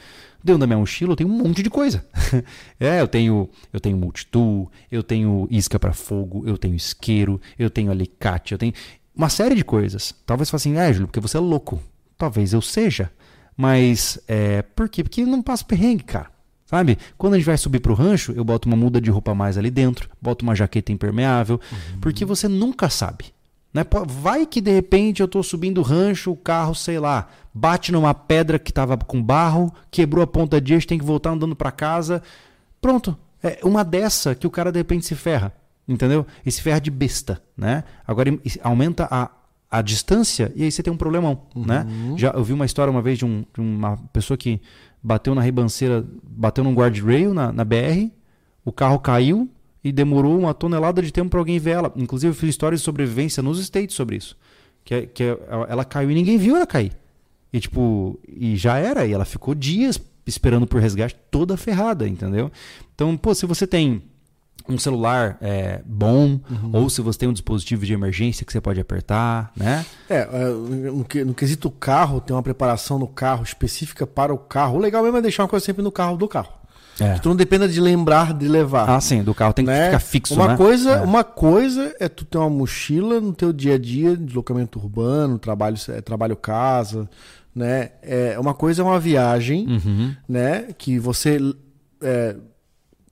Dentro 0.43 0.59
da 0.59 0.67
minha 0.67 0.79
mochila 0.79 1.11
eu 1.11 1.15
tenho 1.15 1.29
um 1.29 1.37
monte 1.37 1.61
de 1.61 1.69
coisa. 1.69 2.05
é, 2.79 3.01
eu 3.01 3.07
tenho, 3.07 3.49
eu 3.73 3.79
tenho 3.79 3.97
multitool, 3.97 4.71
eu 4.91 5.03
tenho 5.03 5.47
isca 5.51 5.77
para 5.77 5.93
fogo, 5.93 6.43
eu 6.47 6.57
tenho 6.57 6.73
isqueiro, 6.73 7.41
eu 7.59 7.69
tenho 7.69 7.91
alicate, 7.91 8.53
eu 8.53 8.57
tenho 8.57 8.73
uma 9.15 9.29
série 9.29 9.55
de 9.55 9.65
coisas. 9.65 10.15
Talvez 10.25 10.47
você 10.47 10.51
fale 10.51 10.77
assim, 10.77 10.77
ah, 10.79 10.91
Júlio, 10.91 11.07
porque 11.07 11.19
você 11.19 11.37
é 11.37 11.39
louco. 11.39 11.81
Talvez 12.17 12.53
eu 12.53 12.61
seja. 12.61 13.11
Mas 13.55 14.19
é, 14.27 14.61
por 14.61 14.87
quê? 14.87 15.03
Porque 15.03 15.25
não 15.25 15.41
passo 15.41 15.65
perrengue, 15.65 16.03
cara. 16.03 16.31
Sabe? 16.67 16.97
Quando 17.17 17.33
a 17.35 17.37
gente 17.37 17.45
vai 17.45 17.57
subir 17.57 17.79
pro 17.79 17.93
rancho, 17.93 18.33
eu 18.33 18.43
boto 18.43 18.67
uma 18.67 18.75
muda 18.77 18.99
de 19.01 19.09
roupa 19.09 19.33
mais 19.33 19.57
ali 19.57 19.71
dentro, 19.71 20.09
boto 20.21 20.43
uma 20.43 20.53
jaqueta 20.53 20.91
impermeável, 20.91 21.59
porque 22.01 22.25
você 22.25 22.47
nunca 22.49 22.89
sabe. 22.89 23.25
Né? 23.73 23.85
Vai 24.05 24.45
que 24.45 24.59
de 24.59 24.71
repente 24.71 25.21
eu 25.21 25.27
tô 25.29 25.41
subindo 25.41 25.77
o 25.79 25.81
rancho, 25.81 26.29
o 26.31 26.35
carro, 26.35 26.75
sei 26.75 26.99
lá, 26.99 27.29
bate 27.53 27.91
numa 27.91 28.13
pedra 28.13 28.59
que 28.59 28.73
tava 28.73 28.97
com 28.97 29.23
barro, 29.23 29.73
quebrou 29.89 30.21
a 30.23 30.27
ponta 30.27 30.59
de 30.59 30.73
eixo, 30.73 30.85
tem 30.87 30.99
que 30.99 31.05
voltar 31.05 31.29
andando 31.31 31.55
para 31.55 31.71
casa. 31.71 32.21
Pronto. 32.81 33.17
É 33.41 33.59
uma 33.63 33.83
dessa 33.83 34.35
que 34.35 34.45
o 34.45 34.49
cara 34.51 34.71
de 34.71 34.79
repente 34.79 35.05
se 35.05 35.15
ferra. 35.15 35.53
Entendeu? 35.87 36.25
E 36.45 36.51
se 36.51 36.61
ferra 36.61 36.81
de 36.81 36.91
besta, 36.91 37.41
né? 37.55 37.85
Agora 38.05 38.37
aumenta 38.61 39.07
a, 39.09 39.29
a 39.71 39.81
distância 39.81 40.51
e 40.53 40.63
aí 40.63 40.71
você 40.71 40.83
tem 40.83 40.91
um 40.91 40.97
problemão, 40.97 41.43
né? 41.55 41.85
Já 42.17 42.31
eu 42.31 42.43
vi 42.43 42.51
uma 42.51 42.65
história 42.65 42.91
uma 42.91 43.01
vez 43.01 43.17
de, 43.17 43.23
um- 43.25 43.45
de 43.53 43.61
uma 43.61 43.95
pessoa 44.11 44.35
que 44.35 44.59
bateu 45.01 45.33
na 45.35 45.41
ribanceira, 45.41 46.05
bateu 46.23 46.63
num 46.63 46.73
guardrail 46.73 47.33
na, 47.33 47.51
na 47.51 47.63
BR, 47.63 48.09
o 48.65 48.71
carro 48.71 48.99
caiu 48.99 49.49
e 49.83 49.91
demorou 49.91 50.37
uma 50.37 50.53
tonelada 50.53 51.01
de 51.01 51.11
tempo 51.11 51.29
para 51.29 51.39
alguém 51.39 51.59
ver 51.59 51.71
ela. 51.71 51.93
Inclusive 51.95 52.31
eu 52.31 52.35
fiz 52.35 52.49
histórias 52.49 52.81
de 52.81 52.85
sobrevivência 52.85 53.41
nos 53.41 53.59
States 53.59 53.95
sobre 53.95 54.17
isso. 54.17 54.37
Que, 54.83 54.93
é- 54.93 55.05
que 55.05 55.23
é- 55.23 55.37
ela 55.69 55.85
caiu 55.85 56.11
e 56.11 56.15
ninguém 56.15 56.37
viu 56.37 56.55
ela 56.55 56.67
cair. 56.67 56.91
E 57.53 57.59
tipo, 57.59 58.19
e 58.27 58.55
já 58.57 58.77
era, 58.77 59.05
e 59.05 59.13
ela 59.13 59.23
ficou 59.25 59.55
dias 59.55 59.99
esperando 60.25 60.67
por 60.67 60.81
resgate 60.81 61.15
toda 61.31 61.55
ferrada, 61.55 62.07
entendeu? 62.07 62.51
Então, 62.93 63.15
pô, 63.15 63.33
se 63.33 63.45
você 63.45 63.65
tem 63.65 64.01
um 64.69 64.77
celular 64.77 65.37
é, 65.41 65.81
bom, 65.85 66.39
ou 66.73 66.89
se 66.89 67.01
você 67.01 67.19
tem 67.19 67.29
um 67.29 67.33
dispositivo 67.33 67.85
de 67.85 67.93
emergência 67.93 68.45
que 68.45 68.51
você 68.51 68.59
pode 68.61 68.79
apertar, 68.79 69.51
né? 69.55 69.85
É, 70.09 70.17
é, 70.17 70.45
no, 70.91 71.03
que- 71.05 71.23
quesito 71.33 71.69
carro, 71.71 72.19
tem 72.21 72.35
uma 72.35 72.43
preparação 72.43 72.99
no 72.99 73.07
carro 73.07 73.43
específica 73.43 74.05
para 74.07 74.33
o 74.33 74.37
carro. 74.37 74.77
O 74.77 74.79
legal 74.79 75.03
mesmo 75.03 75.17
é 75.17 75.21
deixar 75.21 75.43
uma 75.43 75.49
coisa 75.49 75.65
sempre 75.65 75.81
no 75.83 75.91
carro 75.91 76.17
do 76.17 76.27
carro. 76.27 76.51
Que 76.97 77.21
tu 77.21 77.29
não 77.29 77.35
dependa 77.35 77.67
de 77.69 77.79
lembrar 77.79 78.33
de 78.33 78.47
levar. 78.47 78.89
Ah, 78.89 78.99
sim, 78.99 79.21
do 79.23 79.31
carro 79.35 79.53
tem 79.53 79.63
que 79.63 79.69
né? 79.71 79.85
ficar 79.85 79.99
fixo, 79.99 80.33
uma 80.33 80.47
né? 80.47 80.57
Coisa, 80.57 80.91
É. 80.93 81.01
Uma 81.01 81.23
coisa 81.23 81.95
é 81.99 82.09
tu 82.09 82.25
ter 82.25 82.39
uma 82.39 82.49
mochila 82.49 83.21
no 83.21 83.33
teu 83.33 83.53
dia 83.53 83.75
a 83.75 83.77
dia, 83.77 84.17
deslocamento 84.17 84.79
urbano, 84.79 85.37
trabalho, 85.37 85.77
é, 85.89 86.01
trabalho 86.01 86.35
casa, 86.35 87.07
né? 87.55 87.91
É, 88.01 88.35
uma 88.39 88.55
coisa 88.55 88.81
é 88.81 88.83
uma 88.85 88.99
viagem, 88.99 89.67
Uhum. 89.67 90.15
né? 90.27 90.69
Que 90.75 90.97
você 90.97 91.37
é, 92.01 92.35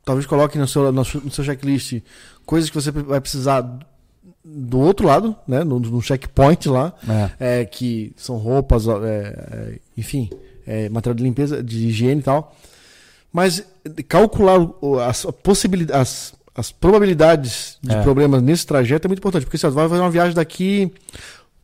talvez 0.06 0.26
coloque 0.28 0.58
no 0.58 0.68
seu, 0.68 0.92
no 0.92 1.04
seu 1.04 1.44
checklist 1.44 2.02
coisas 2.46 2.70
que 2.70 2.76
você 2.76 2.92
vai 2.92 3.20
precisar 3.20 3.80
do 4.44 4.80
outro 4.80 5.08
lado, 5.08 5.36
né? 5.48 5.64
No, 5.64 5.80
no 5.80 6.02
checkpoint 6.02 6.70
lá, 6.70 6.94
É. 7.40 7.62
é, 7.62 7.66
que 7.66 8.14
são 8.16 8.38
roupas, 8.38 8.88
é, 8.88 8.92
é, 9.04 9.80
enfim, 9.98 10.30
é, 10.68 10.88
material 10.90 11.16
de 11.16 11.24
limpeza, 11.24 11.64
de 11.64 11.88
higiene 11.88 12.22
e 12.22 12.24
tal. 12.24 12.56
Mas 13.34 13.66
calcular 14.08 14.60
as, 15.08 15.26
possibilidades, 15.44 16.00
as, 16.02 16.36
as 16.56 16.72
probabilidades 16.72 17.78
de 17.82 17.94
É. 17.96 18.02
problemas 18.04 18.42
nesse 18.42 18.66
trajeto 18.66 19.08
é 19.08 19.10
muito 19.10 19.20
importante, 19.20 19.44
porque 19.46 19.58
você 19.58 19.68
vai 19.70 19.90
fazer 19.90 20.02
uma 20.02 20.12
viagem 20.12 20.36
daqui 20.36 20.92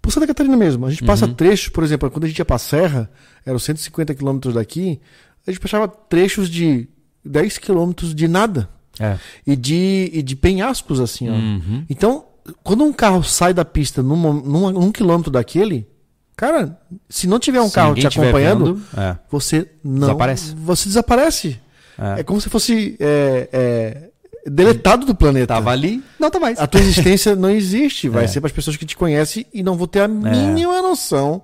por 0.02 0.12
Santa 0.12 0.26
Catarina 0.28 0.58
mesmo. 0.58 0.86
A 0.86 0.90
gente 0.90 1.04
passa 1.04 1.26
Uhum. 1.28 1.34
trechos, 1.34 1.70
por 1.70 1.84
exemplo, 1.84 2.10
quando 2.10 2.24
a 2.26 2.28
gente 2.28 2.40
ia 2.40 2.46
pra 2.46 2.58
Serra, 2.58 3.10
eram 3.46 3.60
150 3.60 4.14
quilômetros 4.16 4.56
daqui, 4.56 5.00
a 5.48 5.52
gente 5.52 5.60
passava 5.62 5.88
trechos 5.88 6.50
de 6.50 6.88
10 7.24 7.58
quilômetros 7.58 8.14
de 8.16 8.28
nada. 8.28 8.70
É. 9.00 9.18
E 9.48 9.56
de, 9.56 10.10
e 10.14 10.22
de 10.22 10.36
penhascos, 10.36 11.00
assim, 11.00 11.30
ó. 11.30 11.34
Uhum. 11.34 11.86
Então, 11.90 12.26
quando 12.64 12.84
um 12.84 12.92
carro 12.94 13.24
sai 13.24 13.54
da 13.54 13.64
pista 13.66 14.04
num, 14.04 14.34
num, 14.34 14.72
num 14.72 14.92
quilômetro 14.92 15.32
daquele, 15.32 15.88
cara, 16.36 16.80
se 17.10 17.28
não 17.28 17.40
tiver 17.40 17.62
um 17.62 17.68
Se 17.68 17.76
carro 17.76 17.96
te 17.96 18.06
acompanhando, 18.08 18.76
vendo, 18.76 19.02
é. 19.02 19.18
você 19.30 19.68
não. 19.84 20.02
Desaparece. 20.02 20.56
Você 20.56 20.88
desaparece. 20.90 21.60
É. 21.98 22.20
É, 22.20 22.24
como 22.24 22.42
se 22.42 22.50
fosse 22.50 22.98
é, 23.00 23.50
é, 23.54 24.10
deletado 24.50 25.06
do 25.06 25.16
planeta. 25.16 25.54
Tava 25.54 25.72
ali, 25.72 26.04
não 26.20 26.30
tá 26.30 26.40
mais. 26.40 26.60
A 26.60 26.68
tua 26.68 26.82
existência 26.82 27.36
não 27.36 27.50
existe. 27.50 28.10
Vai 28.10 28.26
É. 28.26 28.28
ser 28.28 28.42
para 28.42 28.48
as 28.48 28.54
pessoas 28.54 28.76
que 28.78 28.86
te 28.86 28.98
conhecem 28.98 29.46
e 29.54 29.64
não 29.64 29.78
vão 29.78 29.88
ter 29.88 30.02
a 30.02 30.08
mínima 30.08 30.82
noção 30.82 31.44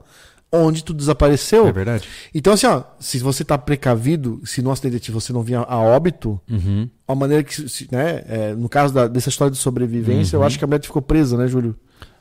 onde 0.52 0.84
tu 0.84 0.94
desapareceu. 0.94 1.68
É 1.68 1.72
verdade. 1.72 2.08
Então, 2.34 2.54
assim, 2.54 2.68
ó, 2.68 2.84
se 3.00 3.20
você 3.20 3.44
tá 3.44 3.58
precavido, 3.58 4.42
se 4.46 4.62
no 4.62 4.72
acidente 4.72 5.12
você 5.12 5.34
não 5.34 5.42
vinha 5.44 5.60
a 5.60 5.78
óbito, 5.80 6.40
Uhum. 6.50 6.90
a 7.08 7.14
maneira 7.16 7.44
que, 7.44 7.68
se- 7.70 7.88
né, 7.92 8.24
é, 8.28 8.54
no 8.56 8.70
caso 8.70 8.94
da- 8.94 9.08
dessa 9.08 9.30
história 9.30 9.52
de 9.52 9.58
sobrevivência, 9.58 10.38
Uhum. 10.38 10.44
eu 10.44 10.48
acho 10.48 10.58
que 10.58 10.64
a 10.64 10.68
mulher 10.68 10.82
ficou 10.82 11.02
presa, 11.02 11.38
né, 11.38 11.48
Júlio? 11.48 11.76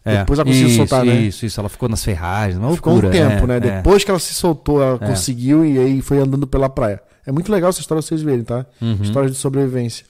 É. 0.04 0.18
Depois 0.18 0.38
ela 0.38 0.46
conseguiu 0.46 0.68
isso, 0.68 0.76
soltar, 0.76 1.04
né? 1.04 1.14
Isso, 1.16 1.44
isso. 1.46 1.58
Ela 1.60 1.68
ficou 1.68 1.88
nas 1.88 2.04
ferragens, 2.04 2.58
uma 2.58 2.72
Ficou 2.74 2.92
um 2.92 2.96
loucura. 3.00 3.12
tempo, 3.12 3.44
é, 3.44 3.46
né? 3.46 3.56
é. 3.56 3.60
Depois 3.60 4.04
que 4.04 4.10
ela 4.10 4.20
se 4.20 4.34
soltou, 4.34 4.80
ela 4.80 4.98
É. 5.00 5.06
conseguiu 5.06 5.64
e 5.64 5.78
aí 5.78 6.00
foi 6.00 6.18
andando 6.18 6.46
pela 6.46 6.68
praia. 6.68 7.00
É 7.26 7.32
muito 7.32 7.50
legal 7.50 7.70
essa 7.70 7.80
história 7.80 8.00
vocês 8.00 8.22
verem, 8.22 8.44
tá? 8.44 8.64
Uhum. 8.80 8.98
História 9.02 9.28
de 9.28 9.34
sobrevivência. 9.36 10.06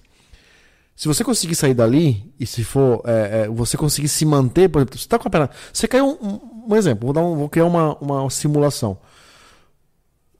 Se 0.96 1.06
você 1.06 1.22
conseguir 1.22 1.54
sair 1.54 1.74
dali, 1.74 2.32
e 2.40 2.46
se 2.46 2.64
for, 2.64 3.02
é, 3.04 3.42
é, 3.44 3.48
você 3.48 3.76
conseguir 3.76 4.08
se 4.08 4.24
manter, 4.24 4.68
por 4.70 4.78
exemplo, 4.78 4.98
você 4.98 5.06
tá 5.06 5.18
com 5.18 5.28
a 5.28 5.30
perna. 5.30 5.50
Você 5.72 5.86
caiu 5.86 6.06
um, 6.22 6.26
um- 6.26 6.40
um 6.72 6.74
exemplo, 6.76 7.04
vou, 7.06 7.12
dar 7.12 7.20
um- 7.20 7.36
vou 7.36 7.48
criar 7.50 7.66
uma, 7.66 7.94
uma 7.98 8.30
simulação. 8.30 8.96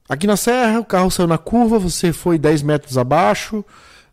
Aqui 0.09 0.25
na 0.25 0.37
serra, 0.37 0.79
o 0.79 0.85
carro 0.85 1.11
saiu 1.11 1.27
na 1.27 1.37
curva, 1.37 1.77
você 1.77 2.11
foi 2.13 2.37
10 2.37 2.61
metros 2.61 2.97
abaixo, 2.97 3.63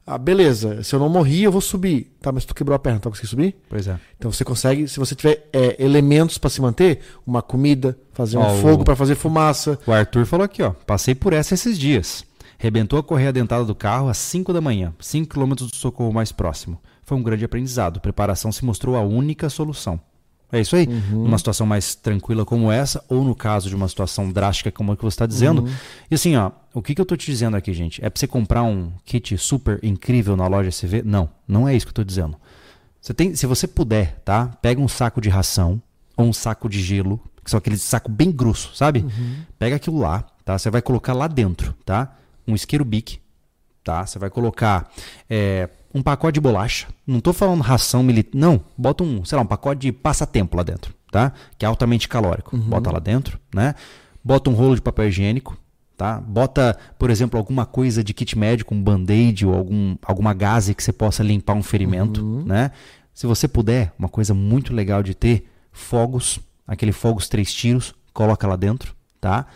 Ah, 0.06 0.18
beleza, 0.18 0.82
se 0.82 0.94
eu 0.94 0.98
não 0.98 1.08
morri, 1.08 1.44
eu 1.44 1.50
vou 1.50 1.62
subir. 1.62 2.14
Tá, 2.20 2.30
mas 2.30 2.44
tu 2.44 2.54
quebrou 2.54 2.76
a 2.76 2.78
perna, 2.78 3.00
tá 3.00 3.08
conseguindo 3.08 3.30
subir? 3.30 3.56
Pois 3.70 3.88
é. 3.88 3.98
Então 4.18 4.30
você 4.30 4.44
consegue, 4.44 4.86
se 4.86 4.98
você 4.98 5.14
tiver 5.14 5.48
é, 5.50 5.82
elementos 5.82 6.36
para 6.36 6.50
se 6.50 6.60
manter, 6.60 7.00
uma 7.26 7.40
comida, 7.40 7.96
fazer 8.12 8.36
um 8.36 8.42
Ó, 8.42 8.52
o- 8.54 8.60
fogo 8.60 8.84
para 8.84 8.94
fazer 8.94 9.14
fumaça. 9.14 9.78
O 9.86 9.92
Arthur 9.92 10.26
falou 10.26 10.44
aqui, 10.44 10.62
ó. 10.62 10.72
Passei 10.72 11.14
por 11.14 11.32
essa 11.32 11.54
esses 11.54 11.78
dias. 11.78 12.22
Rebentou 12.64 12.98
a 12.98 13.02
correia 13.02 13.30
dentada 13.30 13.62
do 13.62 13.74
carro 13.74 14.08
às 14.08 14.16
5 14.16 14.50
da 14.50 14.58
manhã, 14.58 14.94
5 14.98 15.28
quilômetros 15.28 15.70
do 15.70 15.76
socorro 15.76 16.10
mais 16.10 16.32
próximo. 16.32 16.80
Foi 17.02 17.14
um 17.14 17.22
grande 17.22 17.44
aprendizado. 17.44 18.00
Preparação 18.00 18.50
se 18.50 18.64
mostrou 18.64 18.96
a 18.96 19.02
única 19.02 19.50
solução. 19.50 20.00
É 20.50 20.60
isso 20.60 20.74
aí. 20.74 20.86
Numa 21.10 21.36
situação 21.36 21.66
mais 21.66 21.94
tranquila 21.94 22.42
como 22.42 22.72
essa, 22.72 23.04
ou 23.06 23.22
no 23.22 23.34
caso 23.34 23.68
de 23.68 23.76
uma 23.76 23.86
situação 23.86 24.32
drástica 24.32 24.72
como 24.72 24.92
a 24.92 24.96
que 24.96 25.02
você 25.02 25.14
está 25.14 25.26
dizendo. 25.26 25.68
E 26.10 26.14
assim, 26.14 26.36
ó, 26.36 26.52
o 26.72 26.80
que, 26.80 26.94
que 26.94 27.00
eu 27.02 27.04
tô 27.04 27.14
te 27.18 27.30
dizendo 27.30 27.54
aqui, 27.54 27.74
gente? 27.74 28.02
É 28.02 28.08
pra 28.08 28.18
você 28.18 28.26
comprar 28.26 28.62
um 28.62 28.92
kit 29.04 29.36
super 29.36 29.78
incrível 29.82 30.34
na 30.34 30.46
loja 30.46 30.70
CV? 30.70 31.02
Não, 31.04 31.28
não 31.46 31.68
é 31.68 31.76
isso 31.76 31.84
que 31.84 31.90
eu 31.90 31.96
tô 31.96 32.04
dizendo. 32.04 32.34
Você 32.98 33.12
tem, 33.12 33.34
se 33.34 33.44
você 33.44 33.66
puder, 33.66 34.22
tá? 34.24 34.46
Pega 34.62 34.80
um 34.80 34.88
saco 34.88 35.20
de 35.20 35.28
ração 35.28 35.82
ou 36.16 36.24
um 36.24 36.32
saco 36.32 36.66
de 36.70 36.80
gelo, 36.80 37.20
que 37.44 37.50
são 37.50 37.58
aqueles 37.58 37.82
saco 37.82 38.10
bem 38.10 38.32
grosso, 38.32 38.74
sabe? 38.74 39.04
Pega 39.58 39.76
aquilo 39.76 39.98
lá, 39.98 40.24
tá? 40.46 40.58
Você 40.58 40.70
vai 40.70 40.80
colocar 40.80 41.12
lá 41.12 41.26
dentro, 41.28 41.74
tá? 41.84 42.16
Um 42.46 42.54
isqueiro 42.54 42.84
bic, 42.84 43.18
tá? 43.82 44.04
Você 44.04 44.18
vai 44.18 44.30
colocar 44.30 44.90
é, 45.28 45.68
um 45.94 46.02
pacote 46.02 46.34
de 46.34 46.40
bolacha. 46.40 46.88
Não 47.06 47.20
tô 47.20 47.32
falando 47.32 47.60
ração 47.60 48.02
militar, 48.02 48.36
não. 48.36 48.60
Bota 48.76 49.04
um, 49.04 49.24
sei 49.24 49.36
lá, 49.36 49.42
um 49.42 49.46
pacote 49.46 49.82
de 49.82 49.92
passatempo 49.92 50.56
lá 50.56 50.62
dentro, 50.62 50.94
tá? 51.10 51.32
Que 51.56 51.64
é 51.64 51.68
altamente 51.68 52.08
calórico. 52.08 52.56
Bota 52.56 52.90
lá 52.90 52.98
dentro, 52.98 53.38
né? 53.54 53.74
Bota 54.22 54.50
um 54.50 54.54
rolo 54.54 54.74
de 54.74 54.82
papel 54.82 55.08
higiênico, 55.08 55.56
tá? 55.96 56.20
Bota, 56.20 56.76
por 56.98 57.10
exemplo, 57.10 57.38
alguma 57.38 57.64
coisa 57.64 58.02
de 58.02 58.12
kit 58.12 58.36
médico, 58.36 58.74
um 58.74 58.82
band-aid 58.82 59.46
ou 59.46 59.54
algum, 59.54 59.96
alguma 60.02 60.34
gase 60.34 60.74
que 60.74 60.82
você 60.82 60.92
possa 60.92 61.22
limpar 61.22 61.54
um 61.54 61.62
ferimento, 61.62 62.22
né? 62.44 62.70
Se 63.12 63.26
você 63.26 63.46
puder, 63.46 63.92
uma 63.98 64.08
coisa 64.08 64.34
muito 64.34 64.74
legal 64.74 65.02
de 65.02 65.14
ter, 65.14 65.46
fogos, 65.70 66.40
aquele 66.66 66.90
fogos 66.90 67.28
três 67.28 67.52
tiros, 67.52 67.94
coloca 68.12 68.46
lá 68.46 68.56
dentro, 68.56 68.94
tá? 69.20 69.46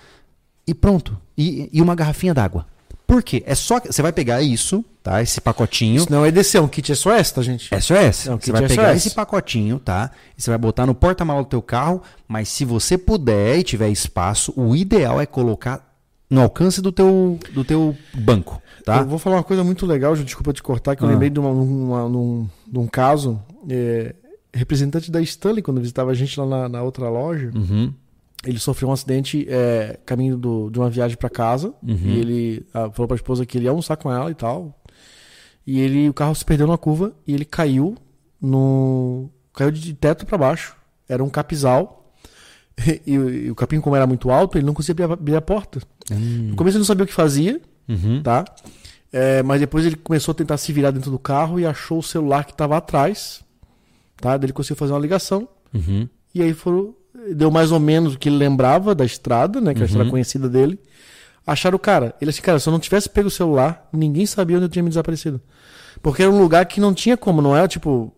E 0.66 0.74
pronto. 0.74 1.18
E, 1.36 1.68
e 1.72 1.82
uma 1.82 1.94
garrafinha 1.94 2.34
d'água. 2.34 2.66
Por 3.08 3.22
quê? 3.22 3.42
É 3.46 3.54
só 3.54 3.80
você 3.80 4.02
vai 4.02 4.12
pegar 4.12 4.42
isso, 4.42 4.84
tá? 5.02 5.22
Esse 5.22 5.40
pacotinho. 5.40 5.96
Isso 5.96 6.12
não 6.12 6.24
é 6.24 6.28
EDC, 6.28 6.58
é 6.58 6.60
um 6.60 6.68
kit 6.68 6.94
SOS, 6.94 7.32
tá, 7.32 7.40
gente? 7.42 7.70
SOS. 7.80 8.26
É 8.28 8.34
um 8.34 8.38
você 8.38 8.52
vai 8.52 8.68
pegar 8.68 8.88
SOS. 8.92 9.06
esse 9.06 9.14
pacotinho, 9.14 9.78
tá? 9.78 10.10
E 10.36 10.42
você 10.42 10.50
vai 10.50 10.58
botar 10.58 10.84
no 10.84 10.94
porta-malas 10.94 11.46
do 11.46 11.48
teu 11.48 11.62
carro, 11.62 12.02
mas 12.28 12.50
se 12.50 12.66
você 12.66 12.98
puder 12.98 13.58
e 13.58 13.62
tiver 13.62 13.88
espaço, 13.88 14.52
o 14.54 14.76
ideal 14.76 15.18
é 15.20 15.24
colocar 15.24 15.88
no 16.28 16.42
alcance 16.42 16.82
do 16.82 16.92
teu, 16.92 17.38
do 17.54 17.64
teu 17.64 17.96
banco, 18.14 18.60
tá? 18.84 18.98
Eu 18.98 19.06
vou 19.06 19.18
falar 19.18 19.36
uma 19.36 19.42
coisa 19.44 19.64
muito 19.64 19.86
legal, 19.86 20.14
Ju, 20.14 20.22
desculpa 20.22 20.52
te 20.52 20.62
cortar, 20.62 20.94
que 20.94 21.02
eu 21.02 21.08
Ah. 21.08 21.12
lembrei 21.12 21.30
de, 21.30 21.40
uma, 21.40 21.48
uma- 21.48 22.06
num, 22.10 22.46
de 22.70 22.78
um 22.78 22.86
caso. 22.86 23.40
é, 23.70 24.14
representante 24.52 25.10
da 25.10 25.20
Stanley, 25.22 25.62
quando 25.62 25.80
visitava 25.80 26.10
a 26.10 26.14
gente 26.14 26.38
lá 26.40 26.46
na, 26.46 26.68
na 26.68 26.82
outra 26.82 27.08
loja, 27.08 27.50
Uhum. 27.54 27.92
Ele 28.44 28.58
sofreu 28.58 28.88
um 28.88 28.92
acidente 28.92 29.46
é, 29.48 29.98
caminho 30.06 30.36
do- 30.36 30.70
de 30.70 30.78
uma 30.78 30.88
viagem 30.88 31.16
para 31.16 31.28
casa. 31.28 31.74
Uhum. 31.82 31.96
E 32.04 32.18
ele 32.18 32.66
ah, 32.72 32.90
falou 32.90 33.08
pra 33.08 33.16
esposa 33.16 33.44
que 33.44 33.58
ele 33.58 33.64
ia 33.64 33.70
almoçar 33.70 33.96
com 33.96 34.10
ela 34.12 34.30
e 34.30 34.34
tal. 34.34 34.80
E 35.66 35.80
ele, 35.80 36.08
o 36.08 36.14
carro 36.14 36.34
se 36.34 36.44
perdeu 36.44 36.66
na 36.66 36.78
curva 36.78 37.12
e 37.26 37.34
ele 37.34 37.44
caiu 37.44 37.96
no. 38.40 39.28
caiu 39.52 39.70
de 39.70 39.92
teto 39.94 40.24
para 40.26 40.38
baixo. 40.38 40.76
Era 41.08 41.22
um 41.22 41.28
capizal. 41.30 41.94
E, 43.04 43.18
o- 43.18 43.28
e 43.28 43.50
o 43.50 43.56
capim, 43.56 43.80
como 43.80 43.96
era 43.96 44.06
muito 44.06 44.30
alto, 44.30 44.56
ele 44.56 44.64
não 44.64 44.72
conseguia 44.72 45.04
abrir 45.04 45.12
a, 45.12 45.20
abrir 45.20 45.36
a 45.36 45.40
porta. 45.40 45.80
Hum. 46.12 46.50
No 46.50 46.56
começo 46.56 46.76
ele 46.76 46.82
não 46.82 46.86
sabia 46.86 47.02
o 47.04 47.08
que 47.08 47.12
fazia, 47.12 47.60
Uhum. 47.88 48.22
tá? 48.22 48.44
É, 49.12 49.42
mas 49.42 49.58
depois 49.58 49.84
ele 49.84 49.96
começou 49.96 50.30
a 50.30 50.34
tentar 50.36 50.56
se 50.58 50.72
virar 50.72 50.92
dentro 50.92 51.10
do 51.10 51.18
carro 51.18 51.58
e 51.58 51.66
achou 51.66 51.98
o 51.98 52.02
celular 52.04 52.44
que 52.44 52.52
estava 52.52 52.76
atrás, 52.76 53.42
tá? 54.18 54.36
Ele 54.36 54.52
conseguiu 54.52 54.76
fazer 54.76 54.92
uma 54.92 54.98
ligação. 55.00 55.48
Uhum. 55.74 56.08
E 56.32 56.40
aí 56.40 56.54
foram, 56.54 56.94
deu 57.34 57.50
mais 57.50 57.72
ou 57.72 57.78
menos 57.80 58.14
o 58.14 58.18
que 58.18 58.28
ele 58.28 58.36
lembrava 58.36 58.94
da 58.94 59.04
estrada, 59.04 59.60
né? 59.60 59.74
Que 59.74 59.80
é 59.80 59.82
a 59.82 59.86
estrada 59.86 60.04
Uhum. 60.06 60.10
conhecida 60.10 60.48
dele. 60.48 60.78
Acharam 61.46 61.76
o 61.76 61.78
cara. 61.78 62.14
Ele 62.20 62.30
assim, 62.30 62.42
cara, 62.42 62.58
se 62.58 62.68
eu 62.68 62.72
não 62.72 62.78
tivesse 62.80 63.08
pego 63.08 63.28
o 63.28 63.30
celular, 63.30 63.88
ninguém 63.92 64.26
sabia 64.26 64.56
onde 64.56 64.66
eu 64.66 64.68
tinha 64.68 64.82
me 64.82 64.88
desaparecido. 64.90 65.40
Porque 66.02 66.22
era 66.22 66.30
um 66.30 66.38
lugar 66.40 66.64
que 66.66 66.80
não 66.80 66.92
tinha 66.94 67.16
como, 67.16 67.40
não 67.42 67.56
era 67.56 67.66
tipo. 67.66 68.12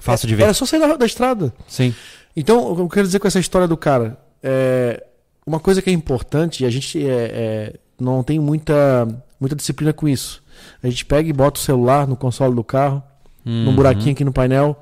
Fácil 0.00 0.28
de 0.28 0.34
ver. 0.34 0.44
Era 0.44 0.54
só 0.54 0.64
sair 0.66 0.80
da, 0.80 0.96
da 0.96 1.06
estrada. 1.06 1.52
Sim. 1.66 1.94
Então, 2.36 2.70
o 2.70 2.74
que 2.76 2.82
eu 2.82 2.88
quero 2.88 3.06
dizer 3.06 3.18
com 3.18 3.26
essa 3.26 3.40
história 3.40 3.66
do 3.66 3.76
cara, 3.76 4.18
é 4.42 5.02
uma 5.46 5.58
coisa 5.58 5.80
que 5.80 5.88
é 5.88 5.92
importante, 5.92 6.62
e 6.62 6.66
a 6.66 6.70
gente 6.70 7.02
é, 7.04 7.10
é, 7.10 7.74
não 7.98 8.22
tem 8.22 8.38
muita, 8.38 9.08
muita 9.40 9.56
disciplina 9.56 9.92
com 9.92 10.06
isso. 10.06 10.42
A 10.82 10.88
gente 10.88 11.04
pega 11.04 11.28
e 11.28 11.32
bota 11.32 11.58
o 11.58 11.62
celular 11.62 12.06
no 12.06 12.14
console 12.16 12.54
do 12.54 12.62
carro, 12.62 13.02
num 13.44 13.68
Uhum. 13.70 13.74
buraquinho 13.76 14.12
aqui 14.12 14.24
no 14.24 14.32
painel. 14.32 14.80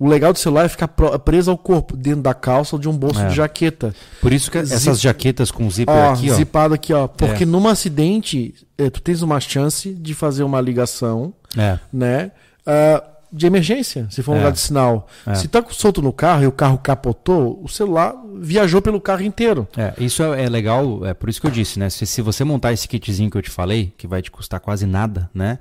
O 0.00 0.08
legal 0.08 0.32
do 0.32 0.38
celular 0.38 0.64
é 0.64 0.68
ficar 0.68 0.88
preso 0.88 1.50
ao 1.50 1.58
corpo, 1.58 1.94
dentro 1.94 2.22
da 2.22 2.32
calça 2.32 2.74
ou 2.74 2.80
de 2.80 2.88
um 2.88 2.96
bolso 2.96 3.20
É. 3.20 3.28
de 3.28 3.34
jaqueta. 3.36 3.94
Por 4.20 4.32
isso 4.32 4.50
que 4.50 4.58
Zip- 4.64 4.74
essas 4.74 4.98
jaquetas 4.98 5.50
com 5.50 5.70
zíper 5.70 5.94
Ó, 5.94 6.12
aqui, 6.14 6.30
ó. 6.30 6.34
zipado 6.34 6.72
aqui, 6.72 6.92
ó. 6.94 7.06
Porque 7.06 7.42
É. 7.42 7.46
num 7.46 7.68
acidente, 7.68 8.54
eh, 8.78 8.88
tu 8.88 9.02
tens 9.02 9.20
uma 9.20 9.38
chance 9.40 9.92
de 9.92 10.14
fazer 10.14 10.42
uma 10.42 10.58
ligação, 10.60 11.34
É. 11.54 11.78
né? 11.92 12.30
ah, 12.66 13.02
de 13.32 13.46
emergência, 13.46 14.06
se 14.10 14.22
for 14.22 14.32
um 14.32 14.34
É. 14.36 14.38
lugar 14.38 14.52
de 14.52 14.58
sinal. 14.58 15.06
É. 15.26 15.34
Se 15.34 15.46
tá 15.48 15.62
solto 15.70 16.00
no 16.02 16.12
carro 16.12 16.42
e 16.42 16.46
o 16.46 16.52
carro 16.52 16.78
capotou, 16.78 17.60
o 17.62 17.68
celular 17.68 18.14
viajou 18.40 18.80
pelo 18.82 19.00
carro 19.00 19.22
inteiro. 19.22 19.68
É, 19.76 19.92
isso 19.98 20.22
é, 20.22 20.44
é 20.44 20.48
legal, 20.48 21.04
é 21.06 21.12
por 21.14 21.28
isso 21.28 21.40
que 21.40 21.46
eu 21.46 21.50
disse, 21.50 21.78
né? 21.78 21.88
Se, 21.90 22.06
se 22.06 22.22
você 22.22 22.42
montar 22.42 22.72
esse 22.72 22.88
kitzinho 22.88 23.30
que 23.30 23.36
eu 23.36 23.42
te 23.42 23.50
falei, 23.50 23.92
que 23.98 24.06
vai 24.06 24.20
te 24.22 24.30
custar 24.30 24.58
quase 24.60 24.84
nada, 24.86 25.30
né? 25.34 25.58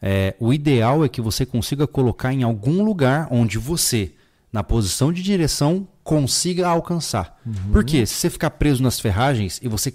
É, 0.00 0.34
o 0.38 0.52
ideal 0.52 1.04
é 1.04 1.08
que 1.08 1.20
você 1.20 1.44
consiga 1.44 1.86
colocar 1.86 2.32
em 2.32 2.42
algum 2.42 2.84
lugar 2.84 3.26
onde 3.30 3.58
você, 3.58 4.12
na 4.52 4.62
posição 4.62 5.12
de 5.12 5.22
direção, 5.22 5.86
consiga 6.04 6.68
alcançar. 6.68 7.36
Porque 7.72 8.06
se 8.06 8.14
você 8.14 8.30
ficar 8.30 8.50
preso 8.50 8.82
nas 8.82 8.98
ferragens 9.00 9.58
e 9.62 9.68
você. 9.68 9.92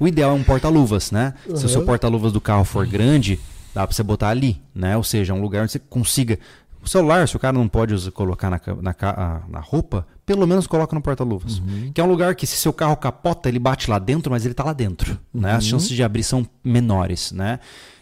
O 0.00 0.06
ideal 0.08 0.30
é 0.32 0.34
um 0.34 0.42
porta-luvas, 0.44 1.10
né? 1.10 1.34
Se 1.54 1.64
o 1.64 1.68
seu 1.68 1.80
Uhum. 1.80 1.86
porta-luvas 1.86 2.32
do 2.32 2.40
carro 2.40 2.64
for 2.64 2.86
grande, 2.86 3.38
dá 3.74 3.86
pra 3.86 3.94
você 3.94 4.02
botar 4.02 4.28
ali, 4.30 4.60
né? 4.74 4.96
Ou 4.96 5.02
seja, 5.04 5.32
um 5.32 5.40
lugar 5.40 5.62
onde 5.62 5.72
você 5.72 5.78
consiga. 5.78 6.38
O 6.82 6.88
celular, 6.88 7.26
se 7.26 7.34
o 7.36 7.38
cara 7.38 7.52
não 7.56 7.66
pode 7.68 7.92
usar- 7.94 8.10
colocar 8.12 8.48
na, 8.50 8.60
na, 8.80 8.94
ah, 9.00 9.40
na 9.48 9.58
roupa, 9.60 10.06
pelo 10.24 10.46
menos 10.46 10.66
coloca 10.66 10.94
no 10.94 11.00
porta-luvas. 11.02 11.60
Que 11.94 12.00
é 12.00 12.04
um 12.04 12.06
lugar 12.08 12.34
que 12.34 12.46
se 12.46 12.56
seu 12.56 12.72
carro 12.72 12.96
capota, 12.96 13.48
ele 13.48 13.58
bate 13.58 13.90
lá 13.90 13.98
dentro, 13.98 14.30
mas 14.30 14.44
ele 14.44 14.54
tá 14.54 14.62
lá 14.64 14.72
dentro. 14.72 15.18
Né? 15.34 15.52
As 15.52 15.64
chances 15.64 15.88
de 15.88 16.02
abrir 16.02 16.22
são 16.22 16.46
menores, 16.62 17.32
né? 17.32 17.58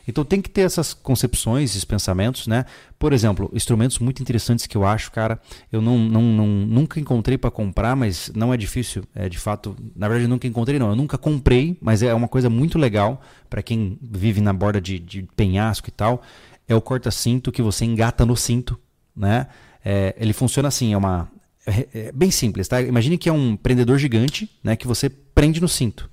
Então 0.06 0.24
tem 0.24 0.40
que 0.40 0.50
ter 0.50 0.62
essas 0.62 0.92
concepções, 0.92 1.70
esses 1.70 1.84
pensamentos, 1.84 2.46
né? 2.46 2.64
Por 2.98 3.12
exemplo, 3.12 3.50
instrumentos 3.54 3.98
muito 3.98 4.20
interessantes 4.22 4.66
que 4.66 4.76
eu 4.76 4.84
acho, 4.84 5.10
cara, 5.10 5.40
eu 5.72 5.80
não, 5.80 5.98
não, 5.98 6.22
não- 6.22 6.46
nunca 6.46 7.00
encontrei 7.00 7.38
para 7.38 7.50
comprar, 7.50 7.96
mas 7.96 8.30
não 8.34 8.52
é 8.52 8.56
difícil, 8.56 9.04
é 9.14 9.28
de 9.28 9.38
fato, 9.38 9.76
na 9.96 10.08
verdade 10.08 10.28
nunca 10.28 10.46
encontrei 10.46 10.78
não, 10.78 10.90
eu 10.90 10.96
nunca 10.96 11.16
comprei, 11.18 11.76
mas 11.80 12.02
é 12.02 12.12
uma 12.14 12.28
coisa 12.28 12.48
muito 12.50 12.78
legal 12.78 13.20
para 13.48 13.62
quem 13.62 13.98
vive 14.02 14.40
na 14.40 14.52
borda 14.52 14.80
de, 14.80 14.98
de 14.98 15.22
penhasco 15.36 15.88
e 15.88 15.92
tal, 15.92 16.22
é 16.68 16.74
o 16.74 16.80
corta-cinto 16.80 17.50
que 17.52 17.62
você 17.62 17.84
engata 17.84 18.24
no 18.24 18.36
cinto, 18.36 18.78
né? 19.16 19.46
É, 19.84 20.14
ele 20.18 20.32
funciona 20.32 20.68
assim, 20.68 20.92
é 20.94 20.96
uma 20.96 21.28
é, 21.66 21.88
é 22.08 22.12
bem 22.12 22.30
simples, 22.30 22.68
tá? 22.68 22.80
Imagine 22.80 23.16
que 23.18 23.28
é 23.28 23.32
um 23.32 23.56
prendedor 23.56 23.98
gigante, 23.98 24.50
né, 24.62 24.76
que 24.76 24.86
você 24.86 25.08
prende 25.08 25.60
no 25.60 25.68
cinto. 25.68 26.10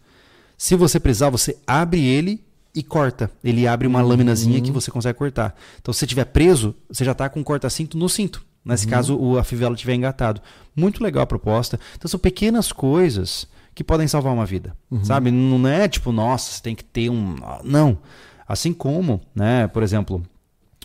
Se 0.58 0.76
você 0.76 1.00
precisar, 1.00 1.30
você 1.30 1.58
abre 1.66 2.06
ele 2.06 2.44
e 2.74 2.82
corta. 2.82 3.30
Ele 3.44 3.68
abre 3.68 3.88
uma 3.88 4.02
laminazinha 4.02 4.62
que 4.62 4.72
você 4.72 4.90
consegue 4.90 5.18
cortar. 5.18 5.56
Então, 5.82 5.94
se 5.94 6.00
você 6.00 6.06
estiver 6.06 6.26
preso, 6.26 6.76
você 6.90 7.04
já 7.04 7.12
está 7.12 7.30
com 7.30 7.40
um 7.40 7.44
corta-cinto 7.44 7.98
no 7.98 8.08
cinto. 8.08 8.46
Nesse 8.64 8.88
caso, 8.88 9.18
o, 9.18 9.38
a 9.38 9.44
fivela 9.44 9.74
estiver 9.74 9.96
engatado. 9.96 10.42
Muito 10.76 11.04
legal 11.04 11.24
a 11.24 11.28
proposta. 11.28 11.80
Então, 11.98 12.08
são 12.08 12.20
pequenas 12.20 12.72
coisas 12.72 13.48
que 13.74 13.84
podem 13.84 14.08
salvar 14.08 14.34
uma 14.34 14.46
vida. 14.46 14.76
Sabe? 15.04 15.32
Não 15.32 15.68
é 15.68 15.88
tipo, 15.88 16.12
nossa, 16.12 16.52
você 16.52 16.62
tem 16.62 16.76
que 16.76 16.84
ter 16.84 17.10
um. 17.10 17.36
Não. 17.64 17.98
Assim 18.48 18.74
como, 18.74 19.22
né, 19.34 19.68
por 19.68 19.82
exemplo, 19.82 20.22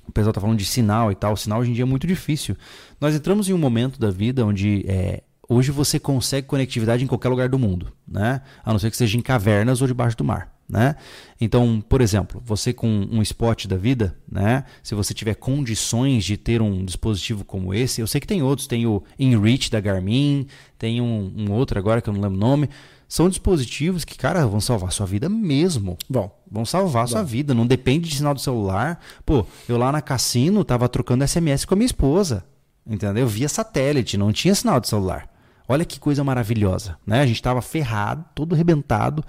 o 0.06 0.12
pessoal 0.12 0.30
está 0.30 0.40
falando 0.40 0.58
de 0.58 0.64
sinal 0.64 1.10
e 1.10 1.14
tal. 1.14 1.32
O 1.32 1.36
sinal 1.36 1.60
hoje 1.60 1.70
em 1.70 1.74
dia 1.74 1.82
é 1.82 1.86
muito 1.86 2.06
difícil. 2.06 2.56
Nós 3.00 3.14
entramos 3.14 3.48
em 3.48 3.52
um 3.52 3.58
momento 3.58 3.98
da 3.98 4.10
vida 4.10 4.46
onde 4.46 4.84
é, 4.88 5.22
hoje 5.48 5.70
você 5.70 5.98
consegue 5.98 6.46
conectividade 6.46 7.04
em 7.04 7.06
qualquer 7.06 7.28
lugar 7.28 7.48
do 7.48 7.58
mundo, 7.58 7.92
né? 8.06 8.40
A 8.64 8.72
não 8.72 8.78
ser 8.78 8.90
que 8.90 8.96
seja 8.96 9.18
em 9.18 9.20
cavernas 9.20 9.80
ou 9.80 9.88
debaixo 9.88 10.16
do 10.16 10.24
mar, 10.24 10.55
né? 10.68 10.96
Então, 11.40 11.82
por 11.88 12.00
exemplo, 12.00 12.42
você 12.44 12.72
com 12.72 12.88
um 12.88 13.22
spot 13.22 13.66
da 13.66 13.76
vida, 13.76 14.16
né? 14.30 14.64
Se 14.82 14.94
você 14.94 15.14
tiver 15.14 15.34
condições 15.34 16.24
de 16.24 16.36
ter 16.36 16.60
um 16.60 16.84
dispositivo 16.84 17.44
como 17.44 17.72
esse, 17.72 18.00
eu 18.00 18.06
sei 18.06 18.20
que 18.20 18.26
tem 18.26 18.42
outros, 18.42 18.66
tem 18.66 18.86
o 18.86 19.02
InReach 19.18 19.70
da 19.70 19.80
Garmin, 19.80 20.46
tem 20.78 21.00
um, 21.00 21.32
um 21.36 21.52
outro 21.52 21.78
agora 21.78 22.00
que 22.00 22.08
eu 22.08 22.14
não 22.14 22.20
lembro 22.20 22.36
o 22.36 22.40
nome. 22.40 22.68
São 23.08 23.28
dispositivos 23.28 24.04
que, 24.04 24.18
cara, 24.18 24.46
vão 24.46 24.60
salvar 24.60 24.90
sua 24.90 25.06
vida 25.06 25.28
mesmo. 25.28 25.96
Bom, 26.08 26.30
Vão 26.50 26.64
salvar 26.64 27.04
a 27.04 27.06
sua 27.08 27.22
vida, 27.22 27.52
não 27.52 27.66
depende 27.66 28.08
de 28.08 28.16
sinal 28.16 28.32
do 28.32 28.40
celular. 28.40 29.00
Pô, 29.24 29.44
eu 29.68 29.76
lá 29.76 29.90
na 29.90 30.00
cassino 30.00 30.64
tava 30.64 30.88
trocando 30.88 31.26
SMS 31.26 31.64
com 31.64 31.74
a 31.74 31.76
minha 31.76 31.86
esposa, 31.86 32.44
entendeu? 32.86 33.26
Via 33.26 33.48
satélite, 33.48 34.16
não 34.16 34.32
tinha 34.32 34.54
sinal 34.54 34.78
de 34.78 34.88
celular. 34.88 35.28
Olha 35.68 35.84
que 35.84 35.98
coisa 35.98 36.22
maravilhosa, 36.22 36.96
né? 37.04 37.20
A 37.20 37.26
gente 37.26 37.42
tava 37.42 37.60
ferrado, 37.60 38.24
todo 38.32 38.54
arrebentado. 38.54 39.24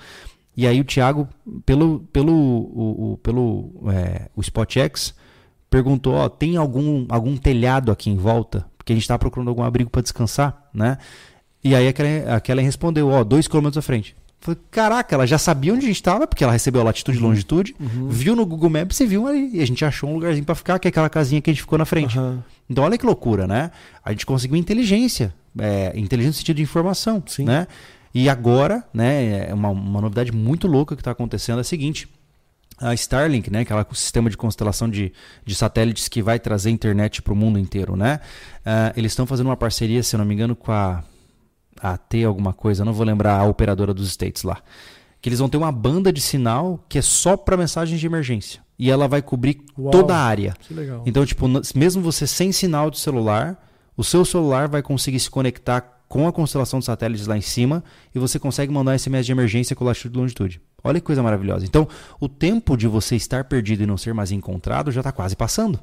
E 0.58 0.66
aí 0.66 0.82
o 0.82 0.84
Thiago, 0.84 1.30
pelo, 1.64 2.00
pelo, 2.12 2.34
o, 2.34 3.14
o- 3.14 3.18
pelo 3.18 3.72
é, 3.94 4.28
o 4.36 4.42
SpotX, 4.42 5.14
perguntou, 5.70 6.16
ó, 6.16 6.28
tem 6.28 6.58
algum, 6.58 7.06
algum 7.10 7.38
telhado 7.38 7.92
aqui 7.92 8.10
em 8.10 8.18
volta? 8.18 8.66
Porque 8.76 8.92
a 8.92 8.96
gente 8.96 9.04
estava 9.04 9.20
procurando 9.20 9.50
algum 9.50 9.62
abrigo 9.62 9.92
para 9.92 10.02
descansar, 10.02 10.70
né? 10.74 10.98
E 11.64 11.76
aí 11.76 11.88
a 11.88 12.40
Kellen, 12.40 12.66
respondeu, 12.66 13.10
ó, 13.10 13.24
dois 13.24 13.48
quilômetros 13.48 13.78
à 13.78 13.82
frente. 13.84 14.16
Falei, 14.40 14.60
caraca, 14.72 15.16
ela 15.16 15.28
já 15.28 15.38
sabia 15.38 15.74
onde 15.74 15.86
a 15.86 15.88
gente 15.88 15.98
estava, 15.98 16.26
porque 16.26 16.44
ela 16.44 16.54
recebeu 16.54 16.82
a 16.82 16.84
latitude 16.86 17.18
e 17.18 17.22
uhum. 17.22 17.28
longitude, 17.28 17.76
uhum. 17.80 18.08
viu 18.10 18.36
no 18.36 18.46
Google 18.46 18.70
Maps 18.70 19.00
e 19.00 19.06
viu 19.06 19.28
ali. 19.28 19.50
E 19.54 19.62
a 19.62 19.66
gente 19.68 19.84
achou 19.84 20.10
um 20.10 20.14
lugarzinho 20.14 20.46
para 20.46 20.56
ficar, 20.56 20.80
que 20.80 20.88
é 20.88 20.90
aquela 20.90 21.10
casinha 21.10 21.42
que 21.42 21.50
a 21.50 21.54
gente 21.54 21.62
ficou 21.62 21.78
na 21.78 21.86
frente. 21.86 22.18
Uhum. 22.18 22.40
Então 22.70 22.84
olha 22.84 22.98
que 22.98 23.06
loucura, 23.06 23.46
né? 23.46 23.72
A 24.04 24.12
gente 24.12 24.26
conseguiu 24.26 24.56
inteligência, 24.58 25.34
é, 25.60 25.92
inteligência 25.96 26.38
no 26.38 26.40
sentido 26.40 26.58
de 26.58 26.64
informação, 26.64 27.22
Sim. 27.26 27.46
né? 27.46 27.68
E 28.18 28.30
agora, 28.30 28.84
né, 28.92 29.48
é 29.48 29.54
uma, 29.54 29.70
uma 29.70 30.02
novidade 30.02 30.32
muito 30.32 30.68
louca 30.68 30.96
que 30.96 31.02
está 31.02 31.12
acontecendo 31.12 31.60
é 31.60 31.62
a 31.62 31.64
seguinte. 31.64 32.10
A 32.80 32.92
Starlink, 32.96 33.52
né, 33.52 33.60
aquela 33.60 33.86
sistema 33.94 34.28
de 34.28 34.36
constelação 34.36 34.90
de, 34.90 35.14
de 35.46 35.54
satélites 35.54 36.08
que 36.08 36.20
vai 36.24 36.40
trazer 36.40 36.72
internet 36.72 37.22
para 37.22 37.32
o 37.32 37.36
mundo 37.36 37.60
inteiro, 37.60 37.96
né? 37.96 38.20
Uh, 38.62 38.98
eles 38.98 39.12
estão 39.12 39.28
fazendo 39.28 39.46
uma 39.46 39.56
parceria, 39.56 40.02
se 40.02 40.16
eu 40.16 40.18
não 40.18 40.26
me 40.26 40.34
engano, 40.34 40.56
com 40.56 40.72
a 40.72 41.04
AT 41.80 42.16
alguma 42.26 42.54
coisa, 42.54 42.84
não 42.84 42.92
vou 42.92 43.06
lembrar 43.06 43.40
a 43.40 43.44
operadora 43.44 43.94
dos 43.94 44.10
States 44.10 44.42
lá. 44.42 44.64
Que 45.22 45.30
eles 45.30 45.38
vão 45.38 45.48
ter 45.48 45.58
uma 45.58 45.72
banda 45.72 46.12
de 46.12 46.20
sinal 46.20 46.84
que 46.90 46.98
é 46.98 47.04
só 47.04 47.38
para 47.38 47.56
mensagens 47.56 48.00
de 48.00 48.08
emergência. 48.08 48.62
E 48.80 48.90
ela 48.90 49.08
vai 49.08 49.22
cobrir 49.22 49.62
Uau, 49.78 49.92
toda 49.92 50.16
a 50.16 50.24
área. 50.24 50.56
Então, 51.06 51.24
tipo, 51.24 51.46
mesmo 51.76 52.02
você 52.02 52.26
sem 52.26 52.52
sinal 52.52 52.90
de 52.90 52.98
celular, 52.98 53.64
o 53.96 54.04
seu 54.04 54.26
celular 54.26 54.68
vai 54.68 54.82
conseguir 54.82 55.20
se 55.20 55.30
conectar 55.30 55.97
com 56.08 56.28
a 56.28 56.32
constelação 56.32 56.80
de 56.80 56.86
satélites 56.86 57.28
lá 57.28 57.38
em 57.38 57.42
cima 57.42 57.84
e 58.14 58.20
você 58.20 58.40
consegue 58.40 58.72
mandar 58.72 58.94
um 58.94 58.98
SMS 58.98 59.26
de 59.26 59.32
emergência 59.32 59.76
com 59.76 59.84
latitude 59.84 60.16
e 60.16 60.22
longitude. 60.22 60.62
Olha 60.84 61.00
que 61.00 61.06
coisa 61.06 61.22
maravilhosa. 61.22 61.66
Então, 61.66 61.88
o 62.20 62.30
tempo 62.30 62.78
de 62.78 62.88
você 62.88 63.16
estar 63.16 63.44
perdido 63.44 63.84
e 63.84 63.86
não 63.86 63.98
ser 63.98 64.14
mais 64.14 64.32
encontrado 64.32 64.92
já 64.92 65.02
está 65.02 65.12
quase 65.12 65.36
passando. 65.36 65.80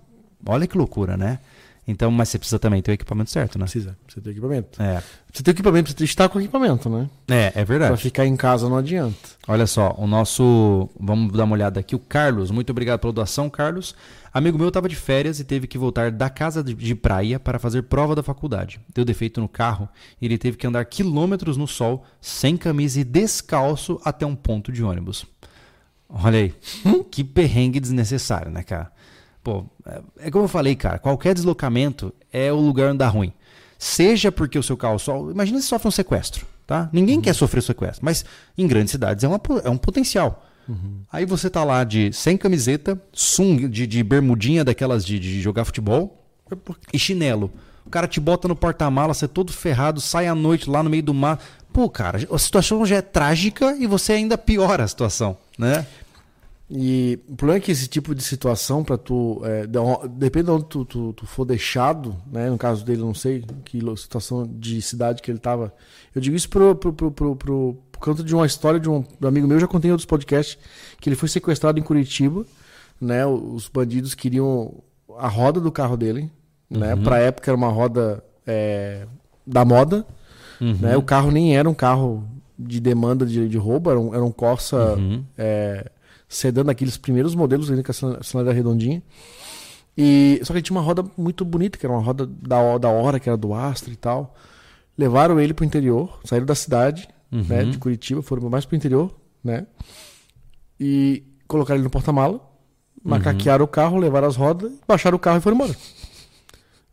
Olha 0.46 0.66
que 0.66 0.76
loucura, 0.76 1.16
né? 1.16 1.38
Então, 1.86 2.10
mas 2.10 2.30
você 2.30 2.38
precisa 2.38 2.58
também 2.58 2.80
ter 2.80 2.92
o 2.92 2.94
equipamento 2.94 3.30
certo, 3.30 3.58
né? 3.58 3.64
Precisa, 3.64 3.96
precisa 4.04 4.24
ter 4.24 4.30
equipamento. 4.30 4.82
É. 4.82 5.02
Você 5.30 5.42
tem 5.42 5.52
equipamento, 5.52 5.84
precisa 5.84 6.04
estar 6.04 6.28
com 6.30 6.38
o 6.38 6.40
equipamento, 6.40 6.88
né? 6.88 7.10
É, 7.28 7.52
é 7.56 7.64
verdade. 7.64 7.90
Pra 7.90 7.96
ficar 7.98 8.24
em 8.24 8.36
casa 8.36 8.68
não 8.68 8.78
adianta. 8.78 9.16
Olha 9.46 9.66
só, 9.66 9.94
o 9.98 10.06
nosso. 10.06 10.88
Vamos 10.98 11.32
dar 11.32 11.44
uma 11.44 11.54
olhada 11.54 11.80
aqui. 11.80 11.94
O 11.94 11.98
Carlos, 11.98 12.50
muito 12.50 12.70
obrigado 12.70 13.00
pela 13.00 13.12
doação, 13.12 13.50
Carlos. 13.50 13.94
Amigo 14.34 14.58
meu 14.58 14.66
estava 14.66 14.88
de 14.88 14.96
férias 14.96 15.38
e 15.38 15.44
teve 15.44 15.68
que 15.68 15.78
voltar 15.78 16.10
da 16.10 16.28
casa 16.28 16.60
de 16.64 16.94
praia 16.96 17.38
para 17.38 17.56
fazer 17.56 17.82
prova 17.82 18.16
da 18.16 18.22
faculdade. 18.22 18.80
Deu 18.92 19.04
defeito 19.04 19.40
no 19.40 19.48
carro 19.48 19.88
e 20.20 20.26
ele 20.26 20.36
teve 20.36 20.56
que 20.56 20.66
andar 20.66 20.84
quilômetros 20.86 21.56
no 21.56 21.68
sol, 21.68 22.04
sem 22.20 22.56
camisa 22.56 22.98
e 22.98 23.04
descalço 23.04 24.00
até 24.04 24.26
um 24.26 24.34
ponto 24.34 24.72
de 24.72 24.82
ônibus. 24.82 25.24
Olha 26.08 26.40
aí, 26.40 26.54
que 27.12 27.22
perrengue 27.22 27.78
desnecessário, 27.78 28.50
né, 28.50 28.64
cara? 28.64 28.90
Pô, 29.40 29.66
é, 29.86 30.02
é 30.18 30.30
como 30.32 30.46
eu 30.46 30.48
falei, 30.48 30.74
cara, 30.74 30.98
qualquer 30.98 31.32
deslocamento 31.32 32.12
é 32.32 32.52
o 32.52 32.58
lugar 32.58 32.88
onde 32.88 32.98
dá 32.98 33.06
ruim. 33.06 33.32
Seja 33.78 34.32
porque 34.32 34.58
o 34.58 34.64
seu 34.64 34.76
carro 34.76 34.98
só. 34.98 35.30
Imagina 35.30 35.60
se 35.60 35.68
sofre 35.68 35.86
um 35.86 35.92
sequestro, 35.92 36.44
tá? 36.66 36.90
Ninguém 36.92 37.16
uhum. 37.16 37.22
quer 37.22 37.34
sofrer 37.34 37.62
sequestro, 37.62 38.04
mas 38.04 38.24
em 38.58 38.66
grandes 38.66 38.90
cidades 38.90 39.22
é, 39.22 39.28
uma, 39.28 39.40
é 39.62 39.70
um 39.70 39.78
potencial. 39.78 40.44
Uhum. 40.68 41.02
Aí 41.12 41.24
você 41.24 41.50
tá 41.50 41.62
lá 41.64 41.84
de 41.84 42.12
sem 42.12 42.36
camiseta, 42.36 43.00
sung, 43.12 43.68
de, 43.68 43.86
de 43.86 44.02
bermudinha 44.02 44.64
daquelas 44.64 45.04
de, 45.04 45.18
de 45.18 45.40
jogar 45.40 45.64
futebol 45.64 46.24
e 46.92 46.98
chinelo. 46.98 47.50
O 47.86 47.90
cara 47.90 48.08
te 48.08 48.18
bota 48.18 48.48
no 48.48 48.56
porta-mala, 48.56 49.12
você 49.12 49.26
é 49.26 49.28
todo 49.28 49.52
ferrado, 49.52 50.00
sai 50.00 50.26
à 50.26 50.34
noite 50.34 50.70
lá 50.70 50.82
no 50.82 50.90
meio 50.90 51.02
do 51.02 51.12
mar. 51.12 51.38
Pô, 51.72 51.88
cara, 51.90 52.18
a 52.30 52.38
situação 52.38 52.84
já 52.86 52.96
é 52.96 53.02
trágica 53.02 53.76
e 53.76 53.86
você 53.86 54.12
ainda 54.12 54.38
piora 54.38 54.84
a 54.84 54.88
situação, 54.88 55.36
né? 55.58 55.86
E 56.70 57.18
o 57.28 57.36
problema 57.36 57.58
é 57.58 57.60
que 57.60 57.70
esse 57.70 57.86
tipo 57.86 58.14
de 58.14 58.22
situação, 58.22 58.82
para 58.82 58.96
tu. 58.96 59.40
É, 59.44 59.66
depende 60.08 60.46
de 60.46 60.50
onde 60.50 60.64
tu, 60.64 60.84
tu, 60.84 61.12
tu, 61.12 61.26
for 61.26 61.44
deixado, 61.44 62.16
né? 62.32 62.48
No 62.48 62.56
caso 62.56 62.84
dele, 62.84 63.02
não 63.02 63.12
sei 63.12 63.44
que 63.64 63.80
situação 63.96 64.48
de 64.50 64.80
cidade 64.80 65.20
que 65.20 65.30
ele 65.30 65.38
tava. 65.38 65.74
Eu 66.14 66.22
digo 66.22 66.34
isso 66.34 66.48
pro, 66.48 66.74
pro, 66.74 66.92
pro, 66.92 67.10
pro, 67.10 67.36
pro, 67.36 67.76
por 67.98 67.98
conta 67.98 68.22
de 68.22 68.34
uma 68.34 68.44
história 68.44 68.80
de 68.80 68.90
um, 68.90 69.04
amigo 69.22 69.46
meu, 69.46 69.58
já 69.58 69.66
contei 69.66 69.88
em 69.88 69.92
outros 69.92 70.06
podcasts, 70.06 70.58
que 71.00 71.08
ele 71.08 71.16
foi 71.16 71.28
sequestrado 71.28 71.78
em 71.78 71.82
Curitiba, 71.82 72.44
né? 73.00 73.24
Os 73.24 73.68
bandidos 73.68 74.14
queriam 74.14 74.74
a 75.16 75.28
roda 75.28 75.60
do 75.60 75.70
carro 75.70 75.96
dele, 75.96 76.30
né? 76.68 76.94
Uhum. 76.94 77.02
Pra 77.02 77.18
época 77.18 77.50
era 77.50 77.56
uma 77.56 77.68
roda 77.68 78.22
é, 78.46 79.06
da 79.46 79.64
moda, 79.64 80.04
uhum. 80.60 80.76
né? 80.80 80.96
O 80.96 81.02
carro 81.02 81.30
nem 81.30 81.56
era 81.56 81.68
um 81.70 81.74
carro 81.74 82.28
de 82.58 82.80
demanda 82.80 83.24
de, 83.24 83.48
de 83.48 83.56
roubo, 83.56 83.90
era 83.90 84.00
um, 84.00 84.14
era 84.14 84.24
um 84.24 84.32
Corsa. 84.32 84.94
Uhum. 84.96 85.24
É, 85.38 85.90
sedã 86.28 86.64
daqueles 86.64 86.96
primeiros 86.96 87.34
modelos 87.34 87.70
ainda 87.70 87.82
com 87.82 87.90
a 87.90 88.18
aceleradora 88.18 88.54
redondinha. 88.54 89.02
E, 89.96 90.40
só 90.42 90.52
que 90.52 90.58
ele 90.58 90.62
tinha 90.62 90.76
uma 90.76 90.84
roda 90.84 91.04
muito 91.16 91.44
bonita, 91.44 91.78
que 91.78 91.86
era 91.86 91.92
uma 91.92 92.02
roda 92.02 92.26
da, 92.26 92.78
da 92.78 92.88
hora, 92.88 93.20
que 93.20 93.28
era 93.28 93.36
do 93.36 93.54
Astra 93.54 93.92
e 93.92 93.96
tal. 93.96 94.34
Levaram 94.98 95.38
ele 95.40 95.54
pro 95.54 95.64
interior, 95.64 96.18
saíram 96.24 96.46
da 96.46 96.54
cidade, 96.54 97.08
uhum. 97.34 97.44
né, 97.48 97.64
de 97.64 97.78
Curitiba, 97.78 98.22
foram 98.22 98.48
mais 98.48 98.64
pro 98.64 98.76
interior, 98.76 99.14
né? 99.42 99.66
E 100.78 101.24
colocaram 101.46 101.78
ele 101.78 101.84
no 101.84 101.90
porta-mala, 101.90 102.40
macaquearam 103.02 103.64
uhum. 103.64 103.68
o 103.68 103.68
carro, 103.68 103.98
levaram 103.98 104.28
as 104.28 104.36
rodas, 104.36 104.72
baixaram 104.86 105.16
o 105.16 105.20
carro 105.20 105.38
e 105.38 105.40
foram 105.40 105.56
embora. 105.56 105.76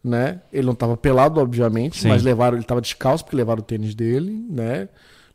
Né? 0.04 0.42
Ele 0.52 0.66
não 0.66 0.74
estava 0.74 0.98
pelado, 0.98 1.40
obviamente, 1.40 2.02
Sim. 2.02 2.10
mas 2.10 2.24
levaram, 2.24 2.58
ele 2.58 2.64
estava 2.64 2.82
descalço 2.82 3.24
porque 3.24 3.38
levaram 3.38 3.62
o 3.62 3.64
tênis 3.64 3.94
dele, 3.94 4.46
né? 4.50 4.90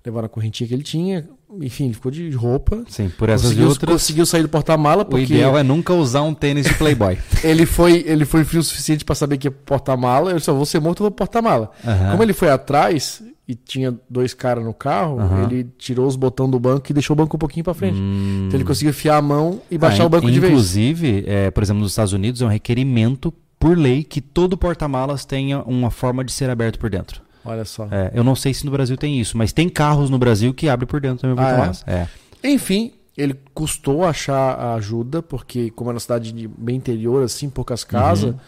Levaram 0.04 0.26
a 0.26 0.28
correntinha 0.28 0.68
que 0.68 0.74
ele 0.74 0.82
tinha, 0.82 1.28
enfim, 1.60 1.86
ele 1.86 1.94
ficou 1.94 2.10
de 2.10 2.30
roupa. 2.30 2.84
Sim, 2.88 3.08
por 3.08 3.28
essas 3.28 3.48
conseguiu, 3.48 3.68
outras. 3.68 3.92
Conseguiu 3.92 4.26
sair 4.26 4.42
do 4.42 4.48
porta-mala. 4.48 5.04
Porque... 5.04 5.32
O 5.32 5.36
ideal 5.36 5.56
é 5.56 5.62
nunca 5.62 5.92
usar 5.92 6.22
um 6.22 6.34
tênis 6.34 6.66
de 6.66 6.74
Playboy. 6.74 7.18
ele 7.42 7.64
foi 7.66 8.04
ele 8.06 8.24
foi 8.24 8.44
frio 8.44 8.60
o 8.60 8.64
suficiente 8.64 9.04
para 9.04 9.14
saber 9.14 9.38
que 9.38 9.46
ia 9.46 9.50
porta-mala. 9.50 10.32
Eu 10.32 10.40
só 10.40 10.52
vou 10.52 10.66
ser 10.66 10.80
morto, 10.80 11.00
eu 11.00 11.04
vou 11.04 11.10
porta-mala. 11.10 11.70
Uhum. 11.84 12.10
Como 12.12 12.22
ele 12.22 12.32
foi 12.32 12.50
atrás 12.50 13.22
e 13.48 13.54
tinha 13.54 13.94
dois 14.10 14.34
caras 14.34 14.64
no 14.64 14.74
carro, 14.74 15.18
uhum. 15.18 15.44
ele 15.44 15.68
tirou 15.78 16.06
os 16.06 16.16
botões 16.16 16.50
do 16.50 16.58
banco 16.58 16.90
e 16.90 16.92
deixou 16.92 17.14
o 17.14 17.16
banco 17.16 17.36
um 17.36 17.38
pouquinho 17.38 17.64
para 17.64 17.74
frente. 17.74 17.98
Hum... 17.98 18.46
Então 18.46 18.58
ele 18.58 18.64
conseguiu 18.64 18.90
enfiar 18.90 19.16
a 19.16 19.22
mão 19.22 19.60
e 19.70 19.78
baixar 19.78 20.02
ah, 20.02 20.06
o 20.06 20.08
banco 20.08 20.30
de 20.30 20.40
vez. 20.40 20.52
Inclusive, 20.52 21.24
é, 21.26 21.50
por 21.50 21.62
exemplo, 21.62 21.82
nos 21.82 21.92
Estados 21.92 22.12
Unidos 22.12 22.42
é 22.42 22.44
um 22.44 22.48
requerimento 22.48 23.32
por 23.58 23.78
lei 23.78 24.02
que 24.02 24.20
todo 24.20 24.56
porta-malas 24.56 25.24
tenha 25.24 25.62
uma 25.62 25.90
forma 25.90 26.24
de 26.24 26.32
ser 26.32 26.50
aberto 26.50 26.78
por 26.78 26.90
dentro. 26.90 27.22
Olha 27.44 27.64
só. 27.64 27.86
É, 27.90 28.10
eu 28.12 28.24
não 28.24 28.34
sei 28.34 28.52
se 28.52 28.64
no 28.66 28.72
Brasil 28.72 28.96
tem 28.96 29.20
isso, 29.20 29.38
mas 29.38 29.52
tem 29.52 29.68
carros 29.68 30.10
no 30.10 30.18
Brasil 30.18 30.52
que 30.52 30.68
abrem 30.68 30.86
por 30.86 31.00
dentro 31.00 31.18
também 31.28 31.44
ah, 31.44 31.72
é? 31.86 31.92
é? 31.92 32.08
Enfim, 32.50 32.92
ele 33.16 33.34
custou 33.54 34.04
achar 34.04 34.58
a 34.58 34.74
ajuda, 34.74 35.22
porque 35.22 35.70
como 35.70 35.90
é 35.90 35.94
uma 35.94 36.00
cidade 36.00 36.48
bem 36.58 36.76
interior, 36.76 37.22
assim, 37.22 37.48
poucas 37.48 37.84
casas, 37.84 38.34
uhum. 38.34 38.40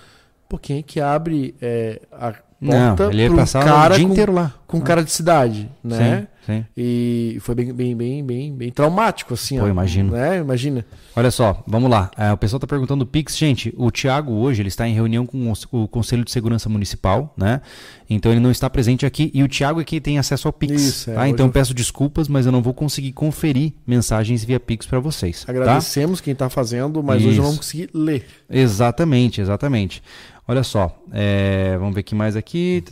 por 0.49 0.61
quem 0.61 0.79
é 0.79 0.83
que 0.83 1.01
abre 1.01 1.55
é, 1.63 2.03
a 2.13 2.35
porta 2.61 3.05
não, 3.05 3.11
ele 3.11 3.23
ia 3.23 3.35
passar 3.35 3.65
cara 3.65 3.95
o 3.95 3.97
dia 3.97 4.07
com, 4.07 4.13
inteiro 4.13 4.33
lá. 4.33 4.53
com 4.67 4.81
cara 4.81 5.03
de 5.03 5.11
cidade, 5.11 5.71
né? 5.83 6.21
Sim. 6.21 6.27
Sim. 6.49 6.65
E 6.75 7.37
foi 7.41 7.55
bem, 7.55 7.75
bem, 7.75 7.95
bem, 7.95 8.25
bem, 8.25 8.55
bem 8.55 8.71
traumático, 8.73 9.35
assim. 9.35 9.59
Pô, 9.59 9.67
ó, 9.67 9.69
imagino. 9.69 10.13
Né? 10.13 10.39
Imagina. 10.39 10.83
Olha 11.15 11.31
só, 11.31 11.63
vamos 11.67 11.91
lá. 11.91 12.11
É, 12.17 12.33
o 12.33 12.39
pessoal 12.39 12.57
está 12.57 12.67
perguntando 12.67 13.05
o 13.05 13.07
Pix. 13.07 13.37
Gente, 13.37 13.75
o 13.77 13.91
Tiago 13.91 14.33
hoje 14.33 14.63
ele 14.63 14.71
está 14.71 14.89
em 14.89 14.95
reunião 14.95 15.27
com 15.27 15.53
o 15.71 15.87
Conselho 15.87 16.25
de 16.25 16.31
Segurança 16.31 16.67
Municipal, 16.71 17.35
né? 17.37 17.61
Então 18.09 18.33
ele 18.33 18.41
não 18.41 18.51
está 18.51 18.71
presente 18.71 19.05
aqui. 19.05 19.31
E 19.35 19.43
o 19.43 19.49
Tiago 19.49 19.79
é 19.79 19.85
que 19.85 20.01
tem 20.01 20.19
acesso 20.19 20.49
ao 20.49 20.53
Pix. 20.53 20.83
Isso, 20.83 21.11
é, 21.11 21.15
tá? 21.15 21.29
Então 21.29 21.45
eu 21.45 21.53
peço 21.53 21.75
desculpas, 21.75 22.29
mas 22.29 22.47
eu 22.47 22.53
não 22.53 22.63
vou 22.63 22.73
conseguir 22.73 23.13
conferir 23.13 23.75
mensagens 23.87 24.43
via 24.43 24.59
Pix 24.59 24.87
para 24.87 25.01
vocês. 25.01 25.45
Tá? 25.45 25.53
Agradecemos 25.53 26.21
tá? 26.21 26.25
quem 26.25 26.33
está 26.33 26.49
fazendo, 26.49 27.03
mas 27.03 27.21
Isso. 27.21 27.29
hoje 27.29 27.39
eu 27.39 27.43
não 27.43 27.51
vou 27.51 27.59
conseguir 27.59 27.91
ler. 27.93 28.27
Exatamente, 28.49 29.43
exatamente. 29.43 30.03
Olha 30.47 30.63
só, 30.63 30.99
é, 31.13 31.77
vamos 31.77 31.95
ver 31.95 32.01
aqui 32.01 32.15
mais 32.15 32.35
aqui. 32.37 32.83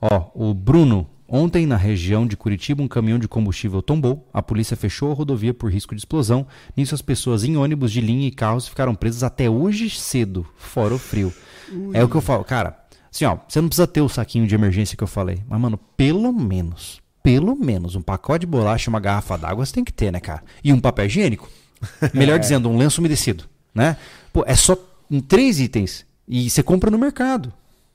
Ó, 0.00 0.30
o 0.32 0.54
Bruno 0.54 1.08
Ontem, 1.34 1.64
na 1.64 1.78
região 1.78 2.26
de 2.26 2.36
Curitiba, 2.36 2.82
um 2.82 2.86
caminhão 2.86 3.18
de 3.18 3.26
combustível 3.26 3.80
tombou. 3.80 4.28
A 4.34 4.42
polícia 4.42 4.76
fechou 4.76 5.10
a 5.10 5.14
rodovia 5.14 5.54
por 5.54 5.72
risco 5.72 5.94
de 5.94 6.00
explosão. 6.02 6.46
Nisso, 6.76 6.94
as 6.94 7.00
pessoas 7.00 7.42
em 7.42 7.56
ônibus 7.56 7.90
de 7.90 8.02
linha 8.02 8.28
e 8.28 8.30
carros 8.30 8.68
ficaram 8.68 8.94
presas 8.94 9.22
até 9.22 9.48
hoje 9.48 9.88
cedo, 9.88 10.46
fora 10.58 10.92
o 10.92 10.98
frio. 10.98 11.32
Ui. 11.72 11.96
É 11.96 12.04
o 12.04 12.08
que 12.08 12.16
eu 12.16 12.20
falo, 12.20 12.44
cara. 12.44 12.76
Assim, 13.10 13.24
ó, 13.24 13.38
você 13.48 13.62
não 13.62 13.68
precisa 13.68 13.86
ter 13.86 14.02
o 14.02 14.10
saquinho 14.10 14.46
de 14.46 14.54
emergência 14.54 14.94
que 14.94 15.02
eu 15.02 15.08
falei. 15.08 15.42
Mas, 15.48 15.58
mano, 15.58 15.78
pelo 15.96 16.30
menos, 16.34 17.00
pelo 17.22 17.56
menos, 17.56 17.96
um 17.96 18.02
pacote 18.02 18.40
de 18.40 18.46
bolacha 18.46 18.90
e 18.90 18.92
uma 18.92 19.00
garrafa 19.00 19.38
d'água 19.38 19.64
você 19.64 19.72
tem 19.72 19.84
que 19.84 19.92
ter, 19.92 20.12
né, 20.12 20.20
cara? 20.20 20.42
E 20.62 20.70
um 20.70 20.78
papel 20.78 21.06
higiênico. 21.06 21.48
Melhor 22.12 22.36
é. 22.36 22.40
dizendo, 22.40 22.68
um 22.68 22.76
lenço 22.76 23.00
umedecido, 23.00 23.44
né? 23.74 23.96
Pô, 24.34 24.44
é 24.46 24.54
só 24.54 24.76
em 25.10 25.20
três 25.20 25.58
itens. 25.60 26.04
E 26.28 26.50
você 26.50 26.62
compra 26.62 26.90
no 26.90 26.98
mercado. 26.98 27.50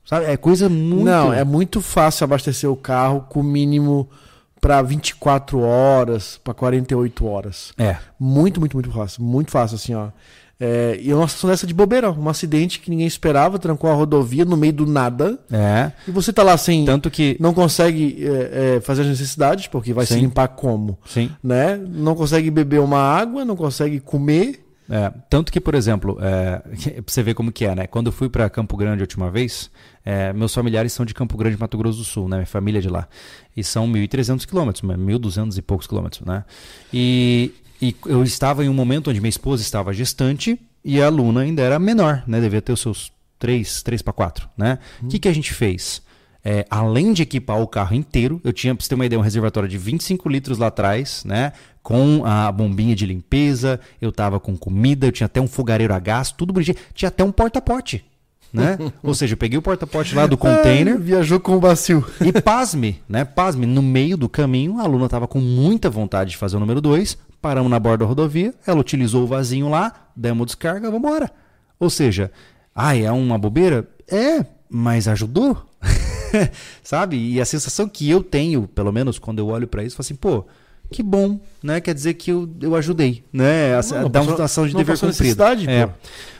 Sabe? 0.08 0.26
É 0.26 0.38
coisa 0.38 0.70
muito. 0.70 1.03
Não, 1.03 1.34
é 1.34 1.43
muito 1.43 1.82
fácil 1.82 2.24
abastecer 2.24 2.72
o 2.72 2.78
carro 2.78 3.26
com 3.30 3.41
o 3.41 3.43
mínimo 3.43 4.10
para 4.62 4.82
24 4.82 5.60
horas, 5.60 6.39
para 6.41 6.53
48 6.53 7.26
horas. 7.28 7.74
É. 7.78 7.97
Muito, 8.18 8.62
muito, 8.62 8.76
muito 8.78 8.89
fácil. 8.89 9.22
Muito 9.22 9.51
fácil, 9.51 9.76
assim, 9.76 9.93
ó. 9.93 10.08
É, 10.60 10.97
e 11.01 11.12
é 11.12 11.16
uma 11.16 11.28
situação 11.28 11.49
dessa 11.49 11.68
de 11.68 11.74
bobeira, 11.74 12.10
um 12.10 12.30
acidente 12.30 12.80
que 12.80 12.89
ninguém 12.89 13.05
esperava, 13.05 13.60
trancou 13.60 13.91
a 13.91 13.93
rodovia 13.93 14.43
no 14.43 14.58
meio 14.58 14.74
do 14.74 14.86
nada. 14.86 15.38
É. 15.51 15.91
E 16.08 16.12
você 16.12 16.32
tá 16.32 16.41
lá 16.41 16.58
sem. 16.58 16.86
Tanto 16.86 17.12
que. 17.12 17.36
Não 17.38 17.53
consegue 17.53 18.26
é, 18.26 18.78
é, 18.78 18.82
fazer 18.82 19.01
as 19.01 19.10
necessidades, 19.10 19.68
porque 19.68 19.93
vai 19.93 20.05
Sim. 20.05 20.14
se 20.16 20.20
limpar 20.22 20.47
como? 20.47 20.97
Sim. 21.05 21.30
Né? 21.43 21.78
Não 21.78 22.16
consegue 22.16 22.49
beber 22.49 22.80
uma 22.80 22.97
água, 22.99 23.43
não 23.43 23.58
consegue 23.58 23.99
comer. 23.99 24.66
É, 24.89 25.11
tanto 25.29 25.51
que, 25.51 25.59
por 25.59 25.75
exemplo, 25.75 26.17
é, 26.21 26.61
você 27.05 27.21
ver 27.21 27.33
como 27.33 27.51
que 27.51 27.65
é, 27.65 27.75
né? 27.75 27.88
Quando 27.88 28.07
eu 28.07 28.11
fui 28.11 28.29
para 28.29 28.49
Campo 28.49 28.77
Grande 28.77 29.01
a 29.01 29.03
última 29.03 29.29
vez, 29.29 29.69
é, 30.05 30.31
meus 30.33 30.53
familiares 30.53 30.93
são 30.93 31.05
de 31.05 31.13
Campo 31.13 31.38
Grande, 31.38 31.57
Mato 31.59 31.77
Grosso 31.77 31.99
do 31.99 32.03
Sul, 32.03 32.29
né? 32.29 32.38
Minha 32.38 32.47
família 32.47 32.79
é 32.79 32.81
de 32.81 32.89
lá. 32.89 33.07
E 33.55 33.63
são 33.63 33.88
1.300 33.88 34.45
quilômetros, 34.45 34.81
1.200 34.81 35.57
e 35.57 35.61
poucos 35.61 35.88
quilômetros, 35.88 36.25
né? 36.25 36.45
E, 36.93 37.53
e 37.81 37.95
eu 38.05 38.23
estava 38.23 38.63
em 38.63 38.69
um 38.69 38.73
momento 38.73 39.09
onde 39.09 39.19
minha 39.19 39.29
esposa 39.29 39.61
estava 39.61 39.91
gestante 39.93 40.59
e 40.83 41.01
a 41.01 41.09
Luna 41.09 41.41
ainda 41.41 41.61
era 41.61 41.77
menor, 41.77 42.23
né? 42.25 42.39
Devia 42.39 42.61
ter 42.61 42.71
os 42.71 42.79
seus 42.79 43.11
3, 43.39 43.83
3 43.83 44.01
para 44.01 44.13
4, 44.13 44.49
né? 44.57 44.79
O 45.01 45.05
hum. 45.05 45.09
que, 45.09 45.19
que 45.19 45.27
a 45.27 45.33
gente 45.33 45.53
fez? 45.53 46.01
É, 46.49 46.65
além 46.69 47.11
de 47.11 47.23
equipar 47.23 47.59
o 47.59 47.67
carro 47.67 47.93
inteiro, 47.93 48.39
eu 48.41 48.53
tinha, 48.53 48.73
pra 48.73 48.81
você 48.81 48.88
ter 48.88 48.95
uma 48.95 49.05
ideia, 49.05 49.19
um 49.19 49.23
reservatório 49.23 49.67
de 49.67 49.77
25 49.77 50.29
litros 50.29 50.57
lá 50.57 50.67
atrás, 50.67 51.25
né? 51.25 51.51
Com 51.88 52.25
a 52.25 52.51
bombinha 52.51 52.93
de 52.93 53.05
limpeza, 53.05 53.79
eu 54.01 54.11
tava 54.11 54.41
com 54.41 54.57
comida, 54.57 55.07
eu 55.07 55.11
tinha 55.13 55.23
até 55.23 55.39
um 55.39 55.47
fogareiro 55.47 55.93
a 55.93 55.99
gás, 55.99 56.33
tudo 56.33 56.51
bonitinho. 56.51 56.75
Tinha 56.93 57.07
até 57.07 57.23
um 57.23 57.31
porta-pote. 57.31 58.03
Né? 58.51 58.77
Ou 59.01 59.13
seja, 59.13 59.35
eu 59.35 59.38
peguei 59.38 59.57
o 59.57 59.61
porta-pote 59.61 60.13
lá 60.13 60.27
do 60.27 60.38
container. 60.38 60.95
Ai, 60.95 60.99
viajou 60.99 61.39
com 61.39 61.55
o 61.55 61.61
bacio. 61.61 62.05
E 62.19 62.41
pasme, 62.41 63.01
né? 63.07 63.23
Pasme, 63.23 63.65
no 63.65 63.81
meio 63.81 64.17
do 64.17 64.27
caminho, 64.27 64.81
a 64.81 64.83
aluna 64.83 65.07
tava 65.07 65.29
com 65.29 65.39
muita 65.39 65.89
vontade 65.89 66.31
de 66.31 66.35
fazer 66.35 66.57
o 66.57 66.59
número 66.59 66.81
2. 66.81 67.17
Paramos 67.41 67.71
na 67.71 67.79
borda 67.79 67.99
da 67.99 68.05
rodovia, 68.05 68.53
ela 68.67 68.81
utilizou 68.81 69.23
o 69.23 69.27
vasinho 69.27 69.69
lá, 69.69 70.09
demos 70.13 70.47
descarga, 70.47 70.91
vamos 70.91 71.07
embora. 71.07 71.31
Ou 71.79 71.89
seja, 71.89 72.29
ah, 72.75 72.97
é 72.97 73.09
uma 73.13 73.38
bobeira? 73.38 73.88
É, 74.11 74.45
mas 74.69 75.07
ajudou. 75.07 75.65
sabe? 76.83 77.15
E 77.15 77.39
a 77.39 77.45
sensação 77.45 77.88
que 77.88 78.09
eu 78.09 78.21
tenho, 78.21 78.67
pelo 78.67 78.91
menos 78.91 79.17
quando 79.17 79.39
eu 79.39 79.47
olho 79.47 79.69
para 79.69 79.85
isso, 79.85 79.95
é 79.97 80.01
assim, 80.01 80.15
pô, 80.15 80.45
que 80.91 81.03
bom, 81.03 81.39
né? 81.61 81.81
Quer 81.81 81.93
dizer 81.93 82.13
que 82.13 82.31
eu, 82.31 82.49
eu 82.61 82.75
ajudei, 82.75 83.23
né? 83.31 83.75
A, 83.75 84.01
não, 84.01 84.09
dá 84.09 84.21
uma 84.21 84.31
situação 84.31 84.67
de 84.67 84.75
dever 84.75 84.97
cumprido. 84.97 85.43
É. 85.69 85.89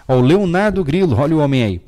Ó, 0.08 0.18
o 0.18 0.22
Leonardo 0.22 0.84
Grilo, 0.84 1.18
olha 1.18 1.36
o 1.36 1.40
homem 1.40 1.64
aí. 1.64 1.82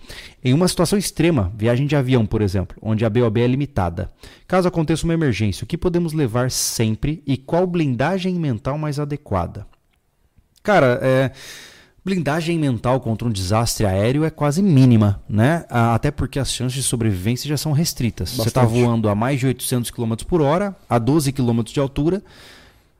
Em 0.43 0.53
uma 0.53 0.67
situação 0.67 0.97
extrema, 0.97 1.51
viagem 1.55 1.85
de 1.85 1.95
avião, 1.95 2.25
por 2.25 2.41
exemplo, 2.41 2.77
onde 2.81 3.03
a 3.03 3.09
BOB 3.09 3.41
é 3.41 3.47
limitada. 3.47 4.09
Caso 4.47 4.67
aconteça 4.67 5.03
uma 5.03 5.13
emergência, 5.13 5.63
o 5.63 5.67
que 5.67 5.77
podemos 5.77 6.13
levar 6.13 6.49
sempre 6.49 7.21
e 7.27 7.35
qual 7.35 7.67
blindagem 7.67 8.35
mental 8.35 8.77
mais 8.77 8.99
adequada? 8.99 9.65
Cara, 10.63 10.99
é 11.01 11.31
blindagem 12.03 12.57
mental 12.57 12.99
contra 12.99 13.27
um 13.27 13.31
desastre 13.31 13.85
aéreo 13.85 14.23
é 14.23 14.29
quase 14.29 14.61
mínima, 14.61 15.21
né? 15.29 15.65
Até 15.69 16.11
porque 16.11 16.39
as 16.39 16.51
chances 16.51 16.73
de 16.73 16.83
sobrevivência 16.83 17.47
já 17.47 17.57
são 17.57 17.71
restritas. 17.71 18.29
Bastante. 18.29 18.43
Você 18.43 18.49
está 18.49 18.63
voando 18.63 19.09
a 19.09 19.15
mais 19.15 19.39
de 19.39 19.47
800 19.47 19.91
km 19.91 20.13
por 20.27 20.41
hora, 20.41 20.75
a 20.89 20.97
12 20.97 21.31
km 21.31 21.61
de 21.63 21.79
altura. 21.79 22.23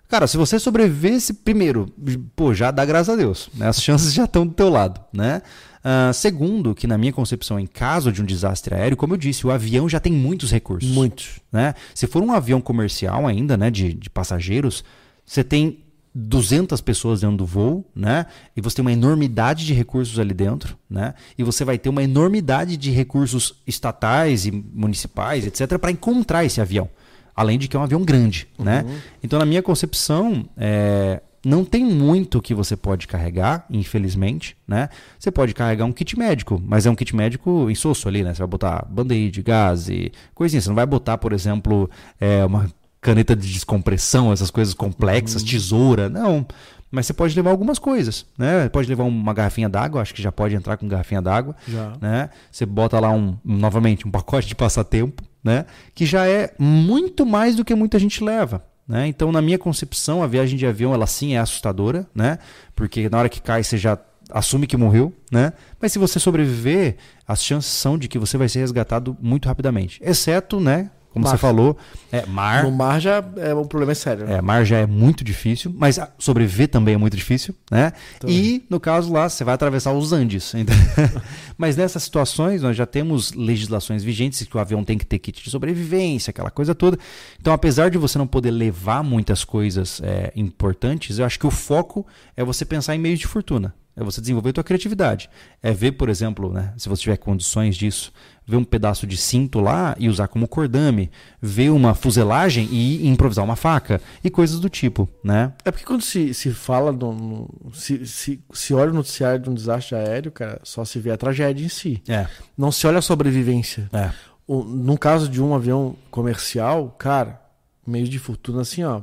Cara, 0.07 0.25
se 0.25 0.37
você 0.37 0.57
sobrevivesse, 0.57 1.33
primeiro, 1.33 1.93
pô, 2.35 2.53
já 2.53 2.71
dá 2.71 2.83
graças 2.83 3.13
a 3.13 3.15
Deus. 3.15 3.49
Né? 3.53 3.67
As 3.67 3.77
chances 3.81 4.11
já 4.13 4.25
estão 4.25 4.45
do 4.45 4.53
teu 4.53 4.69
lado, 4.69 4.99
né? 5.13 5.41
Uh, 5.79 6.13
segundo, 6.13 6.75
que 6.75 6.85
na 6.85 6.97
minha 6.97 7.13
concepção, 7.13 7.59
em 7.59 7.65
caso 7.65 8.11
de 8.11 8.21
um 8.21 8.25
desastre 8.25 8.75
aéreo, 8.75 8.97
como 8.97 9.13
eu 9.13 9.17
disse, 9.17 9.47
o 9.47 9.51
avião 9.51 9.87
já 9.87 9.99
tem 9.99 10.11
muitos 10.11 10.51
recursos. 10.51 10.89
Muitos. 10.89 11.39
Né? 11.51 11.73
Se 11.95 12.05
for 12.05 12.21
um 12.21 12.33
avião 12.33 12.59
comercial 12.59 13.25
ainda, 13.25 13.55
né, 13.55 13.71
de, 13.71 13.93
de 13.93 14.09
passageiros, 14.09 14.83
você 15.25 15.43
tem 15.43 15.85
200 16.13 16.81
pessoas 16.81 17.21
dentro 17.21 17.37
do 17.37 17.45
voo, 17.45 17.85
né? 17.95 18.25
E 18.55 18.61
você 18.61 18.77
tem 18.77 18.81
uma 18.81 18.91
enormidade 18.91 19.65
de 19.65 19.73
recursos 19.73 20.17
ali 20.19 20.33
dentro, 20.33 20.77
né? 20.89 21.13
E 21.37 21.43
você 21.43 21.63
vai 21.63 21.77
ter 21.77 21.89
uma 21.89 22.03
enormidade 22.03 22.77
de 22.77 22.91
recursos 22.91 23.55
estatais 23.65 24.45
e 24.45 24.51
municipais, 24.51 25.45
etc, 25.45 25.77
para 25.77 25.91
encontrar 25.91 26.43
esse 26.45 26.59
avião. 26.59 26.89
Além 27.35 27.57
de 27.57 27.67
que 27.67 27.77
é 27.77 27.79
um 27.79 27.83
avião 27.83 28.03
grande, 28.03 28.47
né? 28.57 28.81
uhum. 28.81 28.89
né? 28.89 29.01
Então, 29.23 29.39
na 29.39 29.45
minha 29.45 29.61
concepção, 29.61 30.49
é, 30.57 31.21
não 31.45 31.63
tem 31.63 31.85
muito 31.85 32.41
que 32.41 32.53
você 32.53 32.75
pode 32.75 33.07
carregar, 33.07 33.65
infelizmente, 33.69 34.57
né? 34.67 34.89
Você 35.17 35.31
pode 35.31 35.53
carregar 35.53 35.85
um 35.85 35.91
kit 35.91 36.17
médico, 36.17 36.61
mas 36.65 36.85
é 36.85 36.89
um 36.89 36.95
kit 36.95 37.15
médico 37.15 37.69
insosso 37.69 38.07
ali, 38.07 38.23
né? 38.23 38.33
Você 38.33 38.39
vai 38.39 38.47
botar 38.47 38.85
band-aid, 38.89 39.41
gás 39.41 39.87
e 39.87 40.11
coisinha. 40.35 40.61
Você 40.61 40.67
não 40.67 40.75
vai 40.75 40.85
botar, 40.85 41.17
por 41.17 41.31
exemplo, 41.31 41.89
é, 42.19 42.43
uma 42.43 42.69
caneta 43.01 43.35
de 43.35 43.51
descompressão, 43.51 44.31
essas 44.31 44.51
coisas 44.51 44.73
complexas, 44.73 45.41
uhum. 45.41 45.47
tesoura, 45.47 46.09
não. 46.09 46.45
Mas 46.91 47.05
você 47.05 47.13
pode 47.13 47.35
levar 47.35 47.51
algumas 47.51 47.77
coisas, 47.77 48.25
né? 48.37 48.67
Pode 48.69 48.89
levar 48.89 49.03
uma 49.03 49.33
garrafinha 49.33 49.69
d'água, 49.69 50.01
acho 50.01 50.13
que 50.13 50.21
já 50.21 50.31
pode 50.31 50.55
entrar 50.55 50.75
com 50.75 50.87
garrafinha 50.87 51.21
d'água, 51.21 51.55
né? 52.01 52.29
Você 52.51 52.65
bota 52.65 52.99
lá 52.99 53.11
um, 53.11 53.37
novamente, 53.45 54.07
um 54.07 54.11
pacote 54.11 54.47
de 54.47 54.55
passatempo, 54.55 55.23
né? 55.43 55.65
Que 55.93 56.05
já 56.05 56.27
é 56.27 56.53
muito 56.57 57.25
mais 57.25 57.55
do 57.55 57.63
que 57.63 57.75
muita 57.75 57.99
gente 57.99 58.23
leva, 58.23 58.65
né? 58.87 59.05
Então, 59.05 59.31
na 59.31 59.41
minha 59.41 59.59
concepção, 59.59 60.23
a 60.23 60.27
viagem 60.27 60.57
de 60.57 60.65
avião, 60.65 60.93
ela 60.93 61.05
sim 61.05 61.35
é 61.35 61.37
assustadora, 61.37 62.07
né? 62.13 62.39
Porque 62.75 63.07
na 63.07 63.19
hora 63.19 63.29
que 63.29 63.39
cai, 63.39 63.63
você 63.63 63.77
já 63.77 63.97
assume 64.31 64.65
que 64.65 64.75
morreu, 64.75 65.13
né? 65.31 65.53
Mas 65.79 65.91
se 65.91 65.99
você 65.99 66.19
sobreviver, 66.19 66.97
as 67.27 67.43
chances 67.43 67.71
são 67.71 67.99
de 67.99 68.07
que 68.07 68.17
você 68.17 68.35
vai 68.35 68.49
ser 68.49 68.59
resgatado 68.59 69.15
muito 69.21 69.47
rapidamente. 69.47 69.99
Exceto, 70.03 70.59
né? 70.59 70.89
Como 71.11 71.25
mar. 71.25 71.31
você 71.31 71.37
falou, 71.37 71.75
é, 72.11 72.25
mar. 72.25 72.63
No 72.63 72.71
mar 72.71 72.99
já 73.01 73.23
é 73.37 73.53
um 73.53 73.65
problema 73.65 73.95
sério. 73.95 74.25
Né? 74.25 74.35
É, 74.35 74.41
mar 74.41 74.63
já 74.63 74.77
é 74.77 74.85
muito 74.85 75.23
difícil, 75.23 75.73
mas 75.75 75.99
sobreviver 76.19 76.67
também 76.67 76.93
é 76.93 76.97
muito 76.97 77.17
difícil, 77.17 77.55
né? 77.71 77.93
E 78.27 78.63
no 78.69 78.79
caso 78.79 79.11
lá, 79.11 79.27
você 79.27 79.43
vai 79.43 79.55
atravessar 79.55 79.91
os 79.91 80.13
Andes. 80.13 80.53
Então... 80.53 80.75
mas 81.57 81.75
nessas 81.75 82.03
situações, 82.03 82.61
nós 82.61 82.77
já 82.77 82.85
temos 82.85 83.33
legislações 83.33 84.03
vigentes 84.03 84.43
que 84.43 84.55
o 84.55 84.59
avião 84.59 84.83
tem 84.83 84.97
que 84.97 85.05
ter 85.05 85.17
kit 85.17 85.43
de 85.43 85.49
sobrevivência, 85.49 86.29
aquela 86.29 86.51
coisa 86.51 86.75
toda. 86.75 86.97
Então, 87.39 87.53
apesar 87.53 87.89
de 87.89 87.97
você 87.97 88.17
não 88.17 88.27
poder 88.27 88.51
levar 88.51 89.03
muitas 89.03 89.43
coisas 89.43 89.99
é, 90.03 90.31
importantes, 90.35 91.17
eu 91.17 91.25
acho 91.25 91.39
que 91.39 91.47
o 91.47 91.51
foco 91.51 92.05
é 92.37 92.43
você 92.43 92.63
pensar 92.63 92.95
em 92.95 92.99
meios 92.99 93.19
de 93.19 93.25
fortuna. 93.25 93.73
É 93.99 94.03
você 94.03 94.21
desenvolver 94.21 94.51
a 94.51 94.53
tua 94.53 94.63
criatividade. 94.63 95.29
É 95.61 95.73
ver, 95.73 95.91
por 95.91 96.07
exemplo, 96.07 96.53
né, 96.53 96.73
se 96.77 96.87
você 96.87 97.03
tiver 97.03 97.17
condições 97.17 97.75
disso, 97.75 98.13
ver 98.47 98.55
um 98.55 98.63
pedaço 98.63 99.05
de 99.05 99.17
cinto 99.17 99.59
lá 99.59 99.93
e 99.99 100.07
usar 100.07 100.29
como 100.29 100.47
cordame, 100.47 101.11
ver 101.41 101.69
uma 101.69 101.93
fuselagem 101.93 102.69
e 102.71 103.05
improvisar 103.07 103.43
uma 103.43 103.57
faca 103.57 104.01
e 104.23 104.29
coisas 104.29 104.59
do 104.59 104.69
tipo, 104.69 105.07
né? 105.21 105.53
É 105.65 105.69
porque 105.69 105.85
quando 105.85 106.01
se, 106.01 106.33
se 106.33 106.51
fala, 106.51 106.93
no, 106.93 107.49
se, 107.73 108.05
se, 108.07 108.41
se 108.53 108.73
olha 108.73 108.89
o 108.89 108.95
noticiário 108.95 109.43
de 109.43 109.49
um 109.49 109.53
desastre 109.53 109.95
aéreo, 109.95 110.31
cara, 110.31 110.61
só 110.63 110.85
se 110.85 110.97
vê 110.97 111.11
a 111.11 111.17
tragédia 111.17 111.65
em 111.65 111.69
si. 111.69 112.01
É. 112.07 112.25
Não 112.57 112.71
se 112.71 112.87
olha 112.87 112.99
a 112.99 113.01
sobrevivência. 113.01 113.89
É. 113.91 114.11
O, 114.47 114.63
no 114.63 114.97
caso 114.97 115.27
de 115.27 115.43
um 115.43 115.53
avião 115.53 115.95
comercial, 116.09 116.95
cara, 116.97 117.41
meio 117.85 118.07
de 118.07 118.17
fortuna 118.17 118.61
assim, 118.61 118.83
ó. 118.83 119.01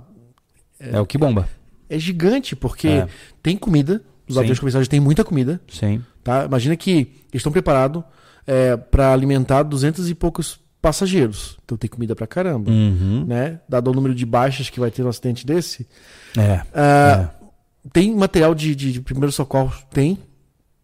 É, 0.81 0.97
é 0.97 1.01
o 1.01 1.07
que 1.07 1.19
bomba. 1.19 1.47
É, 1.89 1.99
gigante, 1.99 2.57
porque 2.57 2.89
é. 2.89 3.09
tem 3.43 3.57
comida, 3.57 4.03
os 4.29 4.37
aviões 4.37 4.59
comerciais 4.59 4.89
têm 4.89 5.01
muita 5.01 5.25
comida. 5.25 5.61
Sim. 5.69 6.03
Tá? 6.23 6.45
Imagina 6.45 6.77
que 6.77 6.93
eles 6.93 7.35
estão 7.35 7.53
preparados 7.53 8.03
é, 8.47 8.77
para 8.77 9.13
alimentar 9.13 9.63
duzentos 9.63 10.09
e 10.09 10.15
poucos 10.15 10.59
passageiros. 10.81 11.57
Então 11.65 11.77
tem 11.77 11.91
comida 11.91 12.15
pra 12.15 12.27
caramba. 12.27 12.71
Uhum. 12.71 13.25
Né? 13.27 13.61
Dado 13.69 13.91
o 13.91 13.95
número 13.95 14.15
de 14.15 14.25
baixas 14.25 14.71
que 14.71 14.79
vai 14.79 14.91
ter 14.91 15.03
no 15.03 15.09
acidente 15.09 15.45
desse. 15.45 15.87
É. 16.37 16.55
Uh, 16.55 16.67
é. 16.75 17.31
Tem 17.93 18.15
material 18.15 18.55
de, 18.55 18.75
de, 18.75 18.93
de, 18.93 19.01
primeiro 19.01 19.33
socorro? 19.33 19.73
Tem. 19.91 20.19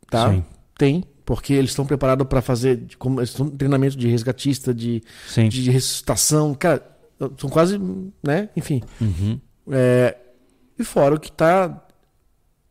Tá? 0.09 0.31
Sim. 0.31 0.45
Tem. 0.77 1.05
Porque 1.25 1.53
eles 1.53 1.71
estão 1.71 1.87
preparados 1.87 2.27
para 2.27 2.43
fazer 2.43 2.85
como, 2.99 3.23
estão, 3.23 3.49
treinamento 3.49 3.97
de 3.97 4.09
resgatista, 4.09 4.75
de, 4.75 5.03
Sim. 5.29 5.49
de 5.49 5.71
ressuscitação. 5.71 6.55
Cara, 6.55 6.83
são 7.39 7.49
quase. 7.49 7.81
né? 8.23 8.49
Enfim. 8.57 8.83
Uhum. 9.01 9.41
É, 9.71 10.17
e 10.79 10.85
fora 10.85 11.15
o 11.15 11.21
que 11.21 11.29
está 11.29 11.81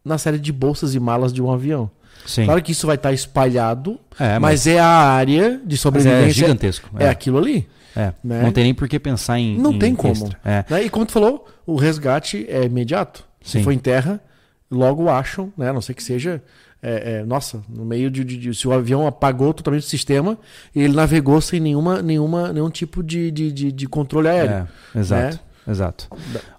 na 0.03 0.17
série 0.17 0.39
de 0.39 0.51
bolsas 0.51 0.95
e 0.95 0.99
malas 0.99 1.31
de 1.31 1.41
um 1.41 1.51
avião. 1.51 1.89
Sim. 2.25 2.45
Claro 2.45 2.61
que 2.61 2.71
isso 2.71 2.85
vai 2.85 2.95
estar 2.95 3.11
espalhado, 3.11 3.99
é, 4.19 4.37
mas... 4.37 4.41
mas... 4.41 4.67
é 4.67 4.79
a 4.79 4.87
área 4.87 5.59
de 5.63 5.77
sobrevivência. 5.77 6.21
Mas 6.21 6.29
é 6.29 6.33
gigantesco. 6.33 6.89
É, 6.99 7.05
é 7.05 7.09
aquilo 7.09 7.37
ali. 7.37 7.67
É. 7.95 8.13
Né? 8.23 8.41
Não 8.43 8.51
tem 8.51 8.63
nem 8.63 8.73
por 8.73 8.87
que 8.87 8.99
pensar 8.99 9.39
em. 9.39 9.57
Não 9.57 9.73
em 9.73 9.79
tem 9.79 9.95
como. 9.95 10.29
É. 10.45 10.63
Né? 10.69 10.83
E 10.83 10.89
como 10.89 11.05
tu 11.05 11.11
falou, 11.11 11.47
o 11.65 11.75
resgate 11.75 12.45
é 12.49 12.63
imediato. 12.63 13.25
Sim. 13.41 13.59
Se 13.59 13.63
for 13.63 13.71
em 13.71 13.77
terra, 13.77 14.21
logo 14.69 15.09
acham, 15.09 15.51
né? 15.57 15.69
a 15.69 15.73
não 15.73 15.81
ser 15.81 15.93
que 15.93 16.03
seja. 16.03 16.41
É, 16.83 17.19
é, 17.19 17.25
nossa, 17.25 17.61
no 17.69 17.85
meio 17.85 18.09
de, 18.09 18.23
de, 18.23 18.37
de, 18.37 18.55
Se 18.55 18.67
o 18.67 18.71
avião 18.71 19.05
apagou 19.05 19.53
totalmente 19.53 19.83
o 19.83 19.87
sistema, 19.87 20.35
ele 20.75 20.95
navegou 20.95 21.39
sem 21.39 21.59
nenhuma, 21.59 22.01
nenhuma, 22.01 22.51
nenhum 22.51 22.71
tipo 22.71 23.03
de, 23.03 23.29
de, 23.29 23.51
de, 23.51 23.71
de 23.71 23.87
controle 23.87 24.27
aéreo. 24.27 24.67
Exato. 24.95 25.35
Né? 25.35 25.39
Exato. 25.67 26.07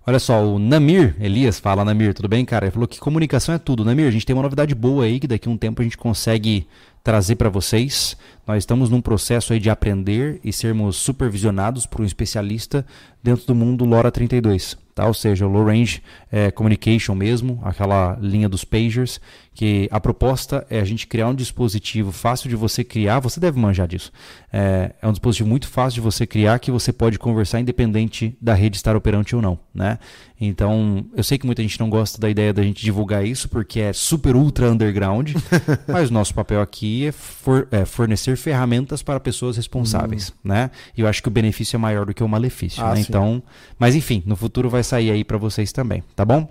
Olha 0.07 0.19
só, 0.19 0.45
o 0.45 0.59
Namir, 0.59 1.17
Elias, 1.21 1.59
fala 1.59 1.85
Namir, 1.85 2.15
tudo 2.15 2.29
bem, 2.29 2.45
cara? 2.45 2.67
Ele 2.67 2.73
falou 2.73 2.87
que 2.87 3.01
comunicação 3.01 3.55
é 3.55 3.59
tudo. 3.59 3.85
Namir, 3.85 4.07
a 4.07 4.11
gente 4.11 4.25
tem 4.25 4.35
uma 4.35 4.43
novidade 4.43 4.75
boa 4.75 5.05
aí 5.05 5.19
que 5.19 5.27
daqui 5.27 5.49
a 5.49 5.51
um 5.51 5.57
tempo 5.57 5.81
a 5.81 5.85
gente 5.85 5.99
consegue 5.99 6.67
trazer 7.03 7.37
para 7.37 7.49
vocês. 7.49 8.17
Nós 8.47 8.59
estamos 8.59 8.91
num 8.91 9.01
processo 9.01 9.53
aí 9.53 9.59
de 9.59 9.71
aprender 9.71 10.41
e 10.45 10.53
sermos 10.53 10.97
supervisionados 10.97 11.85
por 11.85 12.01
um 12.01 12.05
especialista 12.05 12.87
dentro 13.23 13.47
do 13.47 13.55
mundo 13.55 13.85
LoRa 13.85 14.11
32, 14.11 14.77
tá? 14.95 15.07
Ou 15.07 15.15
seja, 15.15 15.47
o 15.47 15.51
Low 15.51 15.67
Range 15.67 16.03
é, 16.31 16.51
Communication 16.51 17.15
mesmo, 17.15 17.61
aquela 17.65 18.17
linha 18.21 18.49
dos 18.49 18.65
pagers 18.65 19.21
que 19.55 19.87
a 19.91 20.01
proposta 20.01 20.67
é 20.71 20.81
a 20.81 20.85
gente 20.85 21.07
criar 21.07 21.29
um 21.29 21.35
dispositivo 21.35 22.11
fácil 22.11 22.49
de 22.49 22.57
você 22.57 22.83
criar, 22.83 23.21
você 23.21 23.39
deve 23.39 23.59
manjar 23.59 23.87
disso. 23.87 24.11
É, 24.51 24.93
é, 25.01 25.07
um 25.07 25.13
dispositivo 25.13 25.49
muito 25.49 25.69
fácil 25.69 25.97
de 25.97 26.01
você 26.01 26.27
criar 26.27 26.59
que 26.59 26.71
você 26.71 26.93
pode 26.93 27.19
conversar 27.19 27.61
independente 27.61 28.37
da 28.41 28.55
rede 28.55 28.77
estar 28.77 28.97
operante 28.97 29.37
ou 29.37 29.43
não, 29.43 29.59
né? 29.75 29.99
Então, 30.41 31.05
eu 31.15 31.23
sei 31.23 31.39
que 31.39 31.47
muita 31.47 31.63
gente 31.63 31.79
não 31.79 31.89
gosta 31.89 32.21
da 32.21 32.29
ideia 32.29 32.53
da 32.53 32.63
gente 32.63 32.83
divulgar 32.83 33.25
isso 33.25 33.49
porque 33.49 33.79
é 33.79 33.93
super 33.93 34.35
ultra 34.35 34.71
underground, 34.71 35.35
mas 35.87 36.11
o 36.11 36.13
nosso 36.13 36.35
papel 36.35 36.61
aqui 36.61 37.07
é, 37.07 37.13
for, 37.13 37.69
é, 37.71 37.85
fornecer 37.85 38.37
ferramentas 38.37 39.03
para 39.03 39.21
pessoas 39.21 39.57
responsáveis, 39.57 40.31
hum. 40.31 40.49
né? 40.49 40.71
E 40.97 41.03
eu 41.03 41.07
acho 41.07 41.23
que 41.23 41.29
o 41.29 41.31
benefício 41.31 41.77
é 41.77 41.79
maior 41.79 42.07
do 42.07 42.15
que 42.15 42.25
o 42.25 42.29
malefício, 42.29 42.83
ah, 42.83 42.95
né? 42.95 43.01
Então, 43.01 43.43
mas 43.79 43.95
enfim, 43.95 44.23
no 44.25 44.35
futuro 44.35 44.71
vai 44.71 44.83
sair 44.83 45.11
aí 45.11 45.23
para 45.23 45.37
vocês 45.37 45.73
também, 45.73 46.03
tá 46.17 46.25
bom? 46.25 46.49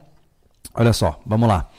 Olha 0.73 0.93
só, 0.93 1.19
vamos 1.25 1.49
lá. 1.49 1.69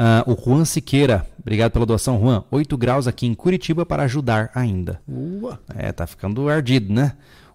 Uh, 0.00 0.32
o 0.32 0.34
Juan 0.34 0.64
Siqueira, 0.64 1.26
obrigado 1.38 1.72
pela 1.72 1.84
doação, 1.84 2.18
Juan. 2.18 2.42
8 2.50 2.74
graus 2.78 3.06
aqui 3.06 3.26
em 3.26 3.34
Curitiba 3.34 3.84
para 3.84 4.04
ajudar 4.04 4.50
ainda. 4.54 4.98
Ua. 5.06 5.60
É, 5.76 5.92
tá 5.92 6.06
ficando 6.06 6.48
ardido, 6.48 6.90
né? 6.90 7.12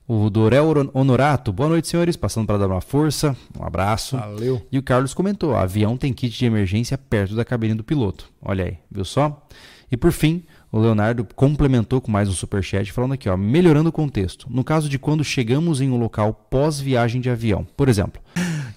O 0.08 0.30
Dorel 0.30 0.72
Honorato, 0.94 1.52
boa 1.52 1.70
noite, 1.70 1.88
senhores. 1.88 2.16
Passando 2.16 2.46
para 2.46 2.60
dar 2.60 2.68
uma 2.68 2.82
força, 2.82 3.36
um 3.60 3.66
abraço. 3.66 4.16
Valeu. 4.16 4.62
E 4.72 4.78
o 4.78 4.84
Carlos 4.84 5.12
comentou: 5.12 5.56
avião 5.56 5.98
tem 5.98 6.14
kit 6.14 6.38
de 6.38 6.46
emergência 6.46 6.96
perto 7.00 7.36
da 7.36 7.44
cabine 7.44 7.74
do 7.74 7.84
piloto. 7.84 8.30
Olha 8.40 8.66
aí, 8.66 8.78
viu 8.92 9.04
só? 9.04 9.44
E 9.92 9.98
por 9.98 10.12
fim, 10.12 10.44
o 10.72 10.78
Leonardo 10.78 11.28
complementou 11.36 12.00
com 12.00 12.12
mais 12.12 12.30
um 12.30 12.34
superchat 12.34 12.92
falando 12.92 13.14
aqui, 13.14 13.28
ó, 13.28 13.36
melhorando 13.36 13.90
o 13.90 13.92
contexto. 13.92 14.46
No 14.52 14.64
caso 14.64 14.88
de 14.88 15.00
quando 15.00 15.24
chegamos 15.24 15.82
em 15.82 15.90
um 15.90 15.98
local 15.98 16.32
pós-viagem 16.32 17.20
de 17.20 17.30
avião, 17.32 17.66
por 17.76 17.90
exemplo. 17.90 18.22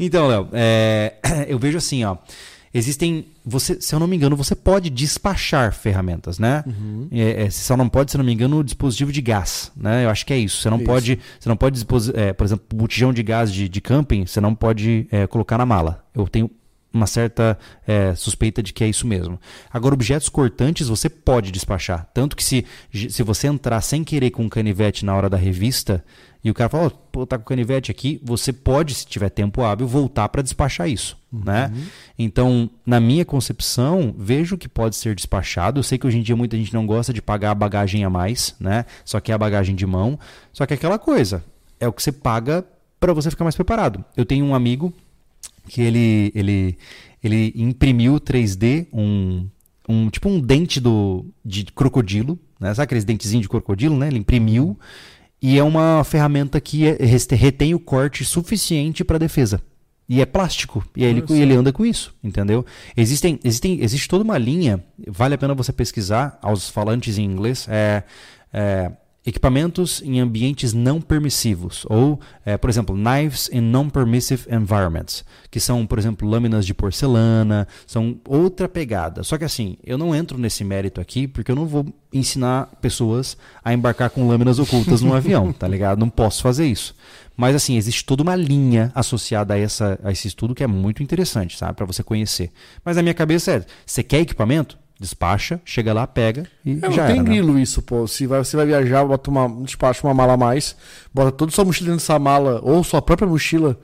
Então, 0.00 0.26
Léo, 0.26 0.48
é, 0.52 1.16
eu 1.46 1.58
vejo 1.58 1.76
assim, 1.76 2.02
ó 2.04 2.16
existem. 2.72 3.26
Você, 3.44 3.80
se 3.80 3.94
eu 3.94 3.98
não 3.98 4.06
me 4.06 4.16
engano, 4.16 4.36
você 4.36 4.54
pode 4.54 4.90
despachar 4.90 5.72
ferramentas, 5.72 6.38
né? 6.38 6.62
Uhum. 6.66 7.08
É, 7.10 7.44
é, 7.44 7.50
só 7.50 7.76
não 7.76 7.88
pode, 7.88 8.10
se 8.10 8.16
eu 8.16 8.18
não 8.18 8.26
me 8.26 8.32
engano, 8.32 8.58
o 8.58 8.64
dispositivo 8.64 9.10
de 9.10 9.22
gás, 9.22 9.72
né? 9.76 10.04
Eu 10.04 10.10
acho 10.10 10.26
que 10.26 10.32
é 10.32 10.38
isso. 10.38 10.62
Você 10.62 10.70
não 10.70 10.76
isso. 10.76 10.86
pode, 10.86 11.18
você 11.40 11.48
não 11.48 11.56
pode 11.56 11.86
é, 12.14 12.32
por 12.32 12.44
exemplo, 12.44 12.64
botijão 12.74 13.12
de 13.12 13.22
gás 13.22 13.52
de, 13.52 13.68
de 13.68 13.80
camping, 13.80 14.26
você 14.26 14.40
não 14.40 14.54
pode 14.54 15.06
é, 15.10 15.26
colocar 15.26 15.56
na 15.58 15.66
mala. 15.66 16.04
Eu 16.14 16.28
tenho 16.28 16.50
uma 16.92 17.06
certa 17.06 17.58
é, 17.86 18.14
suspeita 18.14 18.62
de 18.62 18.72
que 18.72 18.82
é 18.82 18.88
isso 18.88 19.06
mesmo. 19.06 19.38
Agora, 19.72 19.94
objetos 19.94 20.28
cortantes 20.28 20.88
você 20.88 21.08
pode 21.08 21.50
despachar. 21.50 22.08
Tanto 22.12 22.36
que 22.36 22.44
se, 22.44 22.64
se 22.92 23.22
você 23.22 23.46
entrar 23.46 23.80
sem 23.80 24.02
querer 24.02 24.30
com 24.30 24.44
um 24.44 24.48
canivete 24.48 25.04
na 25.04 25.14
hora 25.14 25.28
da 25.28 25.36
revista, 25.36 26.04
e 26.42 26.50
o 26.50 26.54
cara 26.54 26.70
fala, 26.70 26.86
oh, 26.86 26.90
pô, 26.90 27.26
tá 27.26 27.36
com 27.36 27.44
canivete 27.44 27.90
aqui, 27.90 28.20
você 28.22 28.52
pode, 28.52 28.94
se 28.94 29.06
tiver 29.06 29.28
tempo 29.28 29.62
hábil, 29.62 29.86
voltar 29.86 30.28
para 30.28 30.40
despachar 30.40 30.88
isso, 30.88 31.16
uhum. 31.32 31.42
né? 31.44 31.72
Então, 32.16 32.70
na 32.86 33.00
minha 33.00 33.24
concepção, 33.24 34.14
vejo 34.16 34.56
que 34.56 34.68
pode 34.68 34.94
ser 34.94 35.14
despachado. 35.14 35.80
Eu 35.80 35.82
sei 35.82 35.98
que 35.98 36.06
hoje 36.06 36.18
em 36.18 36.22
dia 36.22 36.36
muita 36.36 36.56
gente 36.56 36.72
não 36.72 36.86
gosta 36.86 37.12
de 37.12 37.20
pagar 37.20 37.50
a 37.50 37.54
bagagem 37.54 38.04
a 38.04 38.10
mais, 38.10 38.54
né? 38.60 38.84
Só 39.04 39.18
que 39.20 39.32
é 39.32 39.34
a 39.34 39.38
bagagem 39.38 39.74
de 39.74 39.84
mão. 39.84 40.18
Só 40.52 40.64
que 40.64 40.74
é 40.74 40.76
aquela 40.76 40.98
coisa, 40.98 41.44
é 41.80 41.88
o 41.88 41.92
que 41.92 42.02
você 42.02 42.12
paga 42.12 42.64
para 43.00 43.12
você 43.12 43.30
ficar 43.30 43.44
mais 43.44 43.56
preparado. 43.56 44.04
Eu 44.16 44.24
tenho 44.24 44.44
um 44.44 44.54
amigo 44.54 44.92
que 45.68 45.82
ele 45.82 46.32
ele 46.34 46.78
ele 47.22 47.52
imprimiu 47.56 48.18
3D 48.20 48.86
um 48.92 49.46
um 49.88 50.08
tipo 50.08 50.28
um 50.28 50.40
dente 50.40 50.80
do 50.80 51.26
de 51.44 51.64
crocodilo, 51.64 52.38
né? 52.60 52.74
Sabe 52.74 52.84
aqueles 52.84 53.04
dentezinhos 53.04 53.42
de 53.42 53.48
crocodilo, 53.48 53.96
né? 53.96 54.08
Ele 54.08 54.18
imprimiu 54.18 54.78
e 55.40 55.58
é 55.58 55.62
uma 55.62 56.02
ferramenta 56.04 56.60
que 56.60 56.86
é, 56.86 56.96
retém 57.32 57.74
o 57.74 57.80
corte 57.80 58.24
suficiente 58.24 59.04
para 59.04 59.18
defesa. 59.18 59.62
E 60.08 60.22
é 60.22 60.26
plástico. 60.26 60.82
E 60.96 61.04
ele, 61.04 61.22
ele 61.30 61.54
anda 61.54 61.70
com 61.70 61.84
isso, 61.84 62.14
entendeu? 62.24 62.64
Existem, 62.96 63.38
existem, 63.44 63.82
existe 63.82 64.08
toda 64.08 64.24
uma 64.24 64.38
linha, 64.38 64.82
vale 65.06 65.34
a 65.34 65.38
pena 65.38 65.54
você 65.54 65.70
pesquisar 65.70 66.38
aos 66.40 66.70
falantes 66.70 67.18
em 67.18 67.24
inglês. 67.24 67.66
É, 67.68 68.02
é, 68.52 68.90
equipamentos 69.28 70.00
em 70.02 70.20
ambientes 70.20 70.72
não 70.72 71.00
permissivos, 71.00 71.84
ou, 71.88 72.18
é, 72.46 72.56
por 72.56 72.70
exemplo, 72.70 72.96
knives 72.96 73.50
in 73.52 73.60
non-permissive 73.60 74.46
environments, 74.50 75.22
que 75.50 75.60
são, 75.60 75.86
por 75.86 75.98
exemplo, 75.98 76.26
lâminas 76.26 76.64
de 76.64 76.72
porcelana, 76.72 77.68
são 77.86 78.18
outra 78.26 78.68
pegada. 78.68 79.22
Só 79.22 79.36
que 79.36 79.44
assim, 79.44 79.76
eu 79.84 79.98
não 79.98 80.14
entro 80.14 80.38
nesse 80.38 80.64
mérito 80.64 81.00
aqui 81.00 81.28
porque 81.28 81.50
eu 81.52 81.56
não 81.56 81.66
vou 81.66 81.86
ensinar 82.10 82.70
pessoas 82.80 83.36
a 83.62 83.74
embarcar 83.74 84.08
com 84.08 84.26
lâminas 84.26 84.58
ocultas 84.58 85.02
num 85.02 85.12
avião, 85.12 85.52
tá 85.52 85.68
ligado? 85.68 85.98
Não 85.98 86.08
posso 86.08 86.42
fazer 86.42 86.66
isso. 86.66 86.94
Mas 87.36 87.54
assim, 87.54 87.76
existe 87.76 88.04
toda 88.04 88.22
uma 88.22 88.34
linha 88.34 88.90
associada 88.94 89.52
a, 89.52 89.58
essa, 89.58 90.00
a 90.02 90.10
esse 90.10 90.26
estudo 90.26 90.54
que 90.54 90.64
é 90.64 90.66
muito 90.66 91.02
interessante, 91.02 91.58
sabe? 91.58 91.74
Para 91.74 91.86
você 91.86 92.02
conhecer. 92.02 92.50
Mas 92.82 92.96
na 92.96 93.02
minha 93.02 93.14
cabeça 93.14 93.52
é, 93.52 93.66
você 93.84 94.02
quer 94.02 94.20
equipamento? 94.20 94.78
Despacha, 95.00 95.60
chega 95.64 95.92
lá, 95.92 96.08
pega 96.08 96.44
e 96.64 96.72
é, 96.72 96.80
já 96.80 96.88
não 96.88 96.90
tem 96.90 97.02
era, 97.02 97.14
né? 97.14 97.22
grilo 97.22 97.54
né? 97.54 97.62
isso, 97.62 97.80
pô. 97.80 98.06
Se 98.08 98.26
vai, 98.26 98.42
você 98.42 98.56
vai 98.56 98.66
viajar, 98.66 99.04
bota 99.04 99.30
uma, 99.30 99.48
despacha 99.62 100.04
uma 100.04 100.12
mala 100.12 100.32
a 100.32 100.36
mais, 100.36 100.76
bota 101.14 101.30
toda 101.30 101.52
sua 101.52 101.64
mochila 101.64 101.90
dentro 101.90 102.00
dessa 102.00 102.18
mala, 102.18 102.60
ou 102.64 102.82
sua 102.82 103.00
própria 103.00 103.28
mochila 103.28 103.78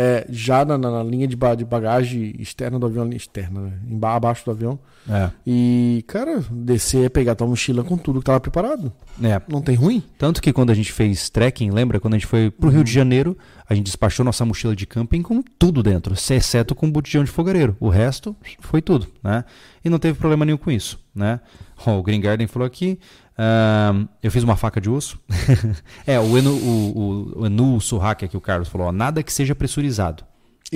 é, 0.00 0.24
já 0.30 0.64
na, 0.64 0.78
na, 0.78 1.02
linha 1.02 1.26
de, 1.26 1.34
bagagem 1.36 2.32
externa 2.38 2.78
do 2.78 2.86
avião, 2.86 3.10
externa, 3.10 3.62
né? 3.62 3.98
abaixo 4.02 4.44
do 4.44 4.52
avião. 4.52 4.78
É. 5.10 5.28
E, 5.44 6.04
cara, 6.06 6.40
descer, 6.52 7.10
pegar 7.10 7.34
tua 7.34 7.48
mochila 7.48 7.82
com 7.82 7.96
tudo 7.96 8.20
que 8.20 8.26
tava 8.26 8.38
preparado. 8.38 8.92
É. 9.20 9.42
Não 9.48 9.60
tem 9.60 9.74
ruim. 9.74 10.00
Tanto 10.16 10.40
que 10.40 10.52
quando 10.52 10.70
a 10.70 10.74
gente 10.74 10.92
fez 10.92 11.28
trekking, 11.28 11.72
lembra? 11.72 11.98
Quando 11.98 12.14
a 12.14 12.16
gente 12.16 12.28
foi 12.28 12.48
pro. 12.48 12.68
Rio 12.68 12.84
de 12.84 12.92
Janeiro, 12.92 13.36
a 13.68 13.74
gente 13.74 13.86
despachou 13.86 14.24
nossa 14.24 14.44
mochila 14.44 14.76
de 14.76 14.86
camping 14.86 15.20
com 15.20 15.42
tudo 15.58 15.82
dentro, 15.82 16.14
exceto 16.14 16.76
com 16.76 16.88
botijão 16.88 17.24
de 17.24 17.30
fogareiro. 17.30 17.76
O 17.80 17.88
resto 17.88 18.36
foi 18.60 18.80
tudo, 18.80 19.08
né? 19.24 19.44
E 19.84 19.90
não 19.90 19.98
teve 19.98 20.16
problema 20.16 20.44
nenhum 20.44 20.58
com 20.58 20.70
isso, 20.70 21.00
né? 21.12 21.40
Oh, 21.84 21.92
o 21.92 22.02
Green 22.04 22.20
Garden 22.20 22.46
falou 22.46 22.66
aqui. 22.66 23.00
Uh, 23.38 24.08
eu 24.20 24.32
fiz 24.32 24.42
uma 24.42 24.56
faca 24.56 24.80
de 24.80 24.90
osso. 24.90 25.18
é, 26.04 26.18
o 26.18 26.36
Enu, 26.36 26.52
o, 26.52 26.98
o, 27.36 27.40
o 27.42 27.46
Enu 27.46 27.80
Surraque 27.80 28.24
aqui, 28.24 28.36
o 28.36 28.40
Carlos 28.40 28.68
falou: 28.68 28.88
ó, 28.88 28.92
nada 28.92 29.22
que 29.22 29.32
seja 29.32 29.54
pressurizado. 29.54 30.24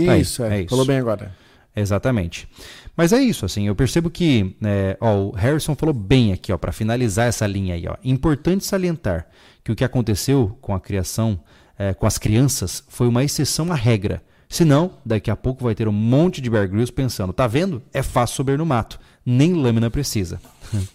Tá 0.06 0.16
isso, 0.16 0.44
é, 0.44 0.58
é, 0.58 0.60
isso. 0.60 0.70
Falou 0.70 0.86
bem 0.86 0.98
agora. 0.98 1.34
Exatamente. 1.74 2.48
Mas 2.96 3.12
é 3.12 3.20
isso, 3.20 3.46
assim, 3.46 3.66
eu 3.66 3.74
percebo 3.74 4.10
que 4.10 4.54
é, 4.62 4.96
ó, 5.00 5.16
o 5.16 5.30
Harrison 5.32 5.74
falou 5.74 5.94
bem 5.94 6.32
aqui, 6.32 6.52
ó, 6.52 6.58
para 6.58 6.70
finalizar 6.70 7.26
essa 7.26 7.46
linha 7.46 7.74
aí, 7.74 7.84
ó. 7.88 7.96
Importante 8.04 8.64
salientar 8.64 9.26
que 9.64 9.72
o 9.72 9.76
que 9.76 9.84
aconteceu 9.84 10.56
com 10.60 10.74
a 10.74 10.80
criação 10.80 11.40
é, 11.78 11.94
com 11.94 12.06
as 12.06 12.18
crianças 12.18 12.84
foi 12.88 13.08
uma 13.08 13.24
exceção 13.24 13.72
à 13.72 13.74
regra. 13.74 14.22
Senão, 14.48 14.98
daqui 15.04 15.30
a 15.30 15.36
pouco 15.36 15.64
vai 15.64 15.74
ter 15.74 15.88
um 15.88 15.92
monte 15.92 16.42
de 16.42 16.50
Bear 16.50 16.68
Grylls 16.68 16.92
pensando, 16.92 17.32
tá 17.32 17.46
vendo? 17.46 17.82
É 17.92 18.02
fácil 18.02 18.36
subir 18.36 18.58
no 18.58 18.66
mato. 18.66 19.00
Nem 19.24 19.54
lâmina 19.54 19.90
precisa. 19.90 20.38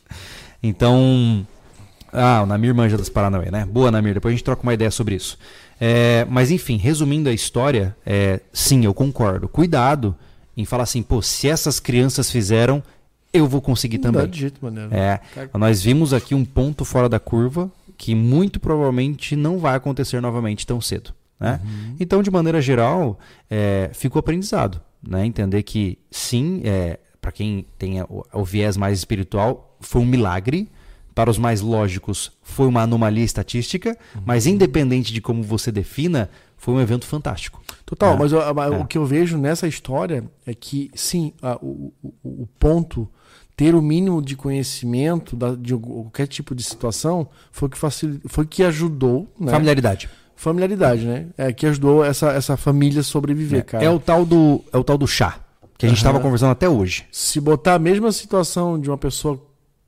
então, 0.61 1.45
ah, 2.11 2.41
o 2.43 2.45
Namir 2.45 2.73
manja 2.73 2.97
das 2.97 3.09
Paranauê, 3.09 3.51
né? 3.51 3.65
Boa, 3.65 3.91
Namir, 3.91 4.13
depois 4.13 4.33
a 4.33 4.35
gente 4.35 4.43
troca 4.43 4.63
uma 4.63 4.73
ideia 4.73 4.91
sobre 4.91 5.15
isso. 5.15 5.37
É, 5.79 6.25
mas 6.29 6.51
enfim, 6.51 6.77
resumindo 6.77 7.29
a 7.29 7.33
história, 7.33 7.95
é, 8.05 8.39
sim, 8.51 8.85
eu 8.85 8.93
concordo. 8.93 9.47
Cuidado 9.47 10.15
em 10.55 10.65
falar 10.65 10.83
assim, 10.83 11.03
pô, 11.03 11.21
se 11.21 11.47
essas 11.47 11.79
crianças 11.79 12.31
fizeram, 12.31 12.81
eu 13.31 13.47
vou 13.47 13.61
conseguir 13.61 13.99
também. 13.99 14.21
Não 14.21 14.27
dá 14.27 14.33
de 14.33 14.39
jeito 14.39 14.59
maneiro. 14.63 14.93
É, 14.93 15.19
nós 15.53 15.81
vimos 15.83 16.13
aqui 16.13 16.33
um 16.33 16.43
ponto 16.43 16.83
fora 16.83 17.07
da 17.07 17.19
curva 17.19 17.71
que 17.97 18.13
muito 18.13 18.59
provavelmente 18.59 19.35
não 19.35 19.57
vai 19.57 19.75
acontecer 19.75 20.21
novamente 20.21 20.65
tão 20.65 20.79
cedo. 20.79 21.13
Né? 21.39 21.59
Uhum. 21.63 21.95
Então, 21.99 22.23
de 22.23 22.31
maneira 22.31 22.61
geral, 22.61 23.19
é, 23.49 23.89
fica 23.93 24.17
o 24.17 24.19
aprendizado. 24.19 24.79
Né? 25.01 25.25
Entender 25.25 25.63
que, 25.63 25.97
sim, 26.09 26.61
é, 26.63 26.99
para 27.19 27.31
quem 27.31 27.65
tem 27.77 28.01
o, 28.01 28.25
o, 28.33 28.43
viés 28.43 28.77
mais 28.77 28.97
espiritual, 28.97 29.77
foi 29.79 30.01
um 30.01 30.05
milagre. 30.05 30.69
Para 31.17 31.31
os 31.31 31.37
mais 31.37 31.61
lógicos, 31.61 32.31
foi 32.43 32.67
uma 32.67 32.83
anomalia 32.83 33.23
estatística. 33.23 33.97
Uhum. 34.15 34.21
Mas, 34.25 34.45
independente 34.45 35.11
de 35.11 35.19
como 35.19 35.41
você 35.41 35.71
defina, 35.71 36.29
foi 36.57 36.75
um 36.75 36.79
evento 36.79 37.05
fantástico. 37.05 37.61
Total, 37.85 38.13
é. 38.13 38.17
mas 38.17 38.33
o, 38.33 38.39
o 38.81 38.85
que 38.85 38.97
eu 38.97 39.05
vejo 39.05 39.37
nessa 39.37 39.67
história 39.67 40.23
é 40.45 40.53
que, 40.53 40.91
sim, 40.93 41.33
a, 41.41 41.57
o, 41.61 41.91
o 42.23 42.47
ponto 42.59 43.09
ter 43.55 43.73
o 43.73 43.81
mínimo 43.81 44.21
de 44.21 44.35
conhecimento 44.35 45.35
da, 45.35 45.55
de 45.55 45.75
qualquer 45.75 46.27
tipo 46.27 46.53
de 46.53 46.63
situação 46.63 47.27
foi 47.51 47.67
que 47.67 47.77
facilitou, 47.77 48.29
foi 48.29 48.45
que 48.45 48.63
ajudou. 48.63 49.27
Né? 49.39 49.51
Familiaridade. 49.51 50.07
Familiaridade, 50.35 51.05
né? 51.07 51.25
É 51.35 51.51
que 51.51 51.65
ajudou 51.65 52.05
essa, 52.05 52.31
essa 52.31 52.55
família 52.55 52.99
a 53.01 53.03
sobreviver, 53.03 53.61
é, 53.61 53.63
cara. 53.63 53.83
É 53.83 53.89
o 53.89 53.99
tal 53.99 54.23
do 54.23 54.63
é 54.71 54.77
o 54.77 54.83
tal 54.83 54.99
do 54.99 55.07
chá 55.07 55.39
que 55.77 55.85
a 55.85 55.89
gente 55.89 55.99
estava 55.99 56.17
uhum. 56.17 56.23
conversando 56.23 56.51
até 56.51 56.67
hoje. 56.67 57.05
Se 57.11 57.39
botar 57.39 57.75
a 57.75 57.79
mesma 57.79 58.11
situação 58.11 58.79
de 58.79 58.89
uma 58.89 58.97
pessoa 58.97 59.39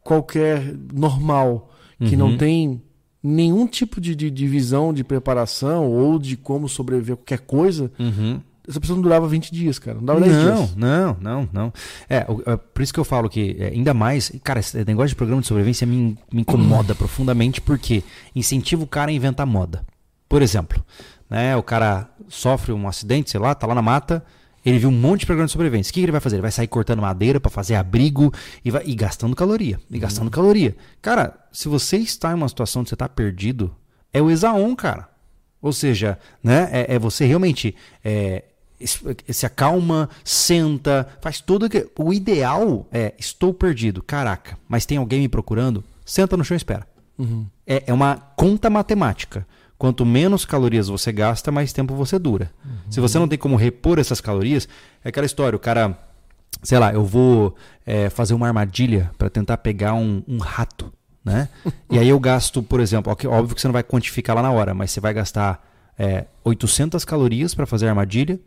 qualquer 0.10 0.76
normal 0.92 1.70
que 2.00 2.16
uhum. 2.16 2.30
não 2.30 2.38
tem 2.38 2.82
nenhum 3.22 3.68
tipo 3.68 4.02
de, 4.02 4.16
de, 4.16 4.32
de, 4.32 4.48
visão 4.48 4.92
de 4.92 5.04
preparação 5.04 5.88
ou 5.88 6.18
de 6.18 6.36
como 6.36 6.68
sobreviver 6.68 7.14
a 7.14 7.18
qualquer 7.18 7.40
coisa, 7.40 7.92
uhum 8.00 8.40
essa 8.68 8.80
pessoa 8.80 8.98
não 8.98 9.02
durava 9.02 9.28
20 9.28 9.52
dias, 9.52 9.80
cara. 9.80 9.98
Não 9.98 10.06
dava 10.06 10.22
10 10.22 10.32
não, 10.32 10.56
dias. 10.56 10.76
Não, 10.76 11.18
não, 11.20 11.50
não. 11.52 11.74
É, 12.08 12.18
é, 12.18 12.56
por 12.56 12.84
isso 12.84 12.94
que 12.94 13.00
eu 13.00 13.04
falo 13.04 13.28
que, 13.28 13.58
é, 13.60 13.70
ainda 13.70 13.96
mais, 13.96 14.32
cara, 14.44 14.60
esse 14.60 14.78
negócio 14.86 15.10
de 15.10 15.16
programa 15.16 15.42
de 15.42 15.48
sobrevivência 15.48 15.88
me, 15.88 16.16
me 16.32 16.42
incomoda 16.42 16.94
profundamente 16.94 17.60
porque 17.60 18.04
incentiva 18.36 18.84
o 18.84 18.88
cara 18.88 19.10
a 19.10 19.14
inventar 19.14 19.48
moda. 19.48 19.84
Por 20.30 20.44
exemplo, 20.44 20.86
né, 21.28 21.58
o 21.58 21.64
cara 21.64 22.12
sofre 22.28 22.72
um 22.72 22.88
acidente, 22.88 23.32
sei 23.32 23.40
lá, 23.40 23.56
tá 23.56 23.66
lá 23.66 23.74
na 23.74 23.82
mata, 23.82 24.24
Ele 24.66 24.80
viu 24.80 24.90
um 24.90 24.94
monte 24.94 25.22
de 25.22 25.26
programa 25.26 25.46
de 25.46 25.52
sobrevivência. 25.52 25.90
O 25.90 25.94
que, 25.94 26.00
que 26.00 26.06
ele 26.06 26.12
vai 26.12 26.22
fazer? 26.22 26.36
Ele 26.36 26.42
vai 26.42 26.52
sair 26.52 26.68
cortando 26.68 27.02
madeira 27.02 27.40
para 27.40 27.50
fazer 27.50 27.76
abrigo 27.76 28.34
e, 28.64 28.72
vai, 28.72 28.84
e 28.86 28.94
gastando 28.96 29.36
caloria. 29.36 29.80
E 29.90 30.00
gastando 30.00 30.26
uhum. 30.26 30.32
caloria. 30.32 30.76
Cara, 31.02 31.38
se 31.52 31.68
você 31.68 31.98
está 31.98 32.32
em 32.32 32.36
uma 32.36 32.48
situação 32.48 32.84
de 32.84 32.90
você 32.90 32.96
estar 32.96 33.08
tá 33.08 33.14
perdido, 33.14 33.74
é 34.14 34.22
o 34.22 34.30
Exaon, 34.30 34.76
cara. 34.76 35.08
Ou 35.62 35.74
seja, 35.74 36.18
né, 36.44 36.70
é, 36.72 36.96
é 36.96 37.00
você 37.00 37.26
realmente 37.26 37.76
é, 38.04 38.44
se 38.86 39.46
acalma, 39.46 40.10
senta, 40.24 41.08
faz 41.22 41.42
tudo 41.42 41.70
que. 41.70 41.88
O 41.98 42.14
ideal 42.14 42.88
é: 42.92 43.14
estou 43.18 43.54
perdido, 43.54 44.02
caraca, 44.02 44.58
mas 44.68 44.86
tem 44.86 44.98
alguém 44.98 45.22
me 45.22 45.28
procurando? 45.28 45.84
Senta 46.06 46.38
no 46.38 46.44
chão 46.44 46.56
e 46.56 46.58
espera. 46.58 46.88
Uhum. 47.18 47.46
É, 47.68 47.84
é 47.88 47.94
uma 47.94 48.16
conta 48.36 48.70
matemática. 48.70 49.46
Quanto 49.80 50.06
menos 50.06 50.46
calorias 50.46 50.90
você 50.90 51.12
gasta, 51.12 51.52
mais 51.52 51.74
tempo 51.74 51.96
você 51.96 52.20
dura. 52.20 52.52
Uhum. 52.64 52.92
Se 52.92 53.00
você 53.00 53.18
não 53.18 53.28
tem 53.28 53.40
como 53.40 53.56
repor 53.56 53.98
essas 53.98 54.22
calorias, 54.22 54.68
é 55.04 55.10
aquela 55.10 55.26
história: 55.26 55.56
o 55.56 55.60
cara, 55.60 55.98
sei 56.62 56.78
lá, 56.78 56.94
eu 56.94 57.04
vou 57.04 57.56
é, 57.86 58.10
fazer 58.10 58.34
uma 58.34 58.46
armadilha 58.46 59.10
para 59.18 59.30
tentar 59.30 59.58
pegar 59.58 59.94
um, 59.96 60.22
um 60.28 60.38
rato. 60.38 60.94
Né? 61.24 61.50
e 61.90 61.98
aí 61.98 62.10
eu 62.10 62.20
gasto, 62.20 62.62
por 62.62 62.80
exemplo, 62.80 63.12
óbvio 63.12 63.56
que 63.56 63.62
você 63.62 63.68
não 63.68 63.74
vai 63.74 63.84
quantificar 63.84 64.36
lá 64.36 64.42
na 64.42 64.52
hora, 64.52 64.74
mas 64.74 64.92
você 64.92 65.00
vai 65.00 65.14
gastar 65.14 65.66
é, 65.98 66.26
800 66.44 67.04
calorias 67.06 67.56
para 67.56 67.66
fazer 67.66 67.88
a 67.88 67.90
armadilha 67.90 68.40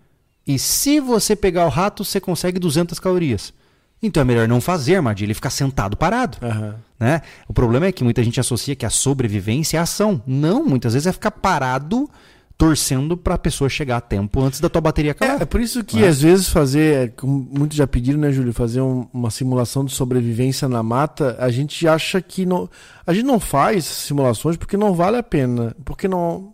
e 0.47 0.59
se 0.59 1.01
você 1.01 1.37
pegar 1.37 1.67
o 1.67 1.69
rato, 1.69 2.05
você 2.05 2.21
consegue 2.21 2.59
200 2.59 2.99
calorias. 2.99 3.55
Então 4.03 4.21
é 4.21 4.25
melhor 4.25 4.49
não 4.49 4.61
fazer 4.61 4.97
armadilha 4.97 5.31
e 5.31 5.35
ficar 5.35 5.51
sentado 5.51 5.97
parado. 5.97 6.39
Uhum. 6.43 6.75
Né? 6.99 7.23
O 7.47 7.53
problema 7.53 7.87
é 7.87 7.93
que 7.93 8.03
muita 8.03 8.23
gente 8.23 8.41
associa 8.41 8.75
que 8.75 8.85
a 8.85 8.91
sobrevivência 8.91 9.79
é 9.79 9.81
ação. 9.81 10.21
Não, 10.27 10.65
muitas 10.65 10.95
vezes 10.95 11.07
é 11.07 11.13
ficar 11.13 11.31
parado 11.31 12.11
torcendo 12.59 13.17
para 13.17 13.35
a 13.35 13.39
pessoa 13.39 13.69
chegar 13.69 13.97
a 13.97 14.01
tempo 14.01 14.41
antes 14.41 14.61
da 14.61 14.69
tua 14.69 14.81
bateria 14.81 15.13
acabar. 15.13 15.41
É, 15.41 15.43
é 15.43 15.45
por 15.45 15.61
isso 15.61 15.83
que 15.83 16.05
é? 16.05 16.09
às 16.09 16.21
vezes 16.21 16.49
fazer, 16.49 16.95
é, 16.95 17.09
como 17.09 17.49
muitos 17.51 17.77
já 17.77 17.87
pediram, 17.87 18.21
né, 18.21 18.31
Júlio, 18.31 18.53
fazer 18.53 18.81
um, 18.81 19.07
uma 19.13 19.31
simulação 19.31 19.85
de 19.85 19.93
sobrevivência 19.93 20.69
na 20.69 20.83
mata, 20.83 21.37
a 21.41 21.51
gente 21.51 21.89
acha 21.89 22.21
que 22.21 22.47
não, 22.47 22.69
a 23.05 23.13
gente 23.13 23.25
não 23.25 23.41
faz 23.41 23.85
simulações 23.85 24.57
porque 24.57 24.77
não 24.77 24.95
vale 24.95 25.17
a 25.17 25.23
pena, 25.23 25.75
porque 25.85 26.07
não 26.07 26.53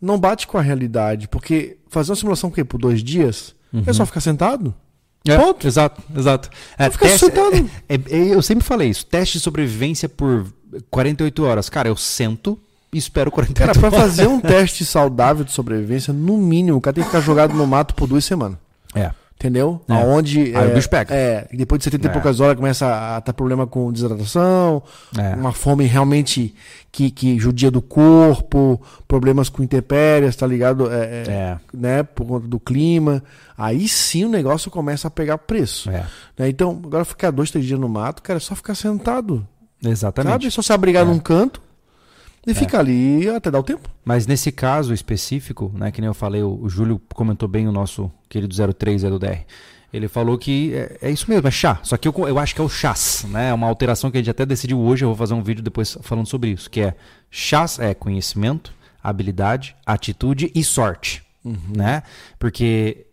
não 0.00 0.18
bate 0.18 0.46
com 0.46 0.58
a 0.58 0.62
realidade. 0.62 1.28
Porque 1.28 1.78
fazer 1.88 2.10
uma 2.10 2.16
simulação 2.16 2.50
quê? 2.50 2.64
por 2.64 2.78
dois 2.78 3.02
dias 3.02 3.54
uhum. 3.72 3.82
é 3.86 3.92
só 3.92 4.04
ficar 4.04 4.20
sentado? 4.20 4.74
É, 5.26 5.36
Ponto. 5.36 5.66
Exato, 5.66 6.02
exato. 6.16 6.50
É, 6.78 6.88
teste, 6.88 7.18
sentado. 7.18 7.70
É, 7.88 7.94
é, 7.94 8.34
eu 8.34 8.42
sempre 8.42 8.64
falei 8.64 8.88
isso. 8.90 9.04
Teste 9.06 9.38
de 9.38 9.44
sobrevivência 9.44 10.08
por 10.08 10.46
48 10.90 11.44
horas. 11.44 11.68
Cara, 11.68 11.88
eu 11.88 11.96
sento 11.96 12.58
e 12.92 12.98
espero 12.98 13.30
48 13.30 13.58
Cara, 13.58 13.90
pra 13.90 14.00
fazer 14.00 14.26
um 14.28 14.40
teste 14.40 14.84
saudável 14.84 15.44
de 15.44 15.52
sobrevivência, 15.52 16.12
no 16.12 16.36
mínimo, 16.36 16.78
o 16.78 16.80
cara 16.80 16.94
tem 16.94 17.04
que 17.04 17.10
ficar 17.10 17.20
jogado 17.20 17.54
no 17.54 17.66
mato 17.66 17.94
por 17.94 18.06
duas 18.06 18.24
semanas. 18.24 18.58
É. 18.94 19.10
Entendeu? 19.38 19.82
É. 19.86 19.92
Aonde. 19.92 20.56
Aí 20.56 20.68
é, 20.68 20.70
o 20.70 20.74
bicho 20.74 20.88
pega. 20.88 21.14
É, 21.14 21.46
depois 21.52 21.78
de 21.78 21.84
70 21.84 22.06
é. 22.06 22.10
e 22.10 22.12
poucas 22.12 22.40
horas 22.40 22.56
começa 22.56 23.16
a 23.16 23.20
ter 23.20 23.34
problema 23.34 23.66
com 23.66 23.92
desidratação, 23.92 24.82
é. 25.16 25.34
uma 25.34 25.52
fome 25.52 25.84
realmente 25.84 26.54
que, 26.90 27.10
que 27.10 27.38
judia 27.38 27.70
do 27.70 27.82
corpo, 27.82 28.80
problemas 29.06 29.50
com 29.50 29.62
intempéries, 29.62 30.34
tá 30.34 30.46
ligado? 30.46 30.90
É, 30.90 30.96
é, 30.96 31.24
é, 31.28 31.58
Né? 31.72 32.02
Por 32.02 32.26
conta 32.26 32.48
do 32.48 32.58
clima. 32.58 33.22
Aí 33.58 33.86
sim 33.86 34.24
o 34.24 34.28
negócio 34.30 34.70
começa 34.70 35.08
a 35.08 35.10
pegar 35.10 35.36
preço. 35.36 35.90
É. 35.90 36.06
Né? 36.38 36.48
Então, 36.48 36.80
agora 36.82 37.04
ficar 37.04 37.30
dois, 37.30 37.50
três 37.50 37.66
dias 37.66 37.78
no 37.78 37.90
mato, 37.90 38.22
cara, 38.22 38.38
é 38.38 38.40
só 38.40 38.54
ficar 38.54 38.74
sentado. 38.74 39.46
Exatamente. 39.84 40.32
Sabe? 40.32 40.50
Só 40.50 40.62
se 40.62 40.72
abrigar 40.72 41.04
num 41.04 41.18
canto 41.18 41.60
e 42.46 42.54
ficar 42.54 42.80
ali 42.80 43.28
até 43.28 43.50
dar 43.50 43.58
o 43.58 43.62
tempo. 43.62 43.88
Mas 44.04 44.26
nesse 44.26 44.52
caso 44.52 44.94
específico, 44.94 45.72
né, 45.74 45.90
que 45.90 46.00
nem 46.00 46.08
eu 46.08 46.14
falei, 46.14 46.42
o, 46.42 46.60
o 46.62 46.68
Júlio 46.68 47.00
comentou 47.12 47.48
bem 47.48 47.66
o 47.66 47.72
nosso 47.72 48.10
querido 48.28 48.54
03 48.74 49.04
é 49.04 49.10
do 49.10 49.18
DR. 49.18 49.44
Ele 49.92 50.08
falou 50.08 50.36
que 50.36 50.74
é, 50.74 50.98
é, 51.02 51.10
isso 51.10 51.28
mesmo, 51.28 51.48
é 51.48 51.50
chá. 51.50 51.80
Só 51.82 51.96
que 51.96 52.06
eu, 52.06 52.14
eu 52.28 52.38
acho 52.38 52.54
que 52.54 52.60
é 52.60 52.64
o 52.64 52.68
chás, 52.68 53.24
né? 53.30 53.50
É 53.50 53.54
uma 53.54 53.66
alteração 53.66 54.10
que 54.10 54.18
a 54.18 54.20
gente 54.20 54.30
até 54.30 54.44
decidiu 54.44 54.78
hoje. 54.78 55.04
Eu 55.04 55.08
vou 55.08 55.16
fazer 55.16 55.34
um 55.34 55.42
vídeo 55.42 55.62
depois 55.62 55.96
falando 56.02 56.26
sobre 56.26 56.50
isso. 56.50 56.70
Que 56.70 56.82
é 56.82 56.94
chás 57.30 57.78
é 57.78 57.94
conhecimento, 57.94 58.74
habilidade, 59.02 59.74
atitude 59.86 60.50
e 60.54 60.62
sorte, 60.62 61.22
uhum. 61.44 61.56
né? 61.74 62.02
Porque 62.38 63.06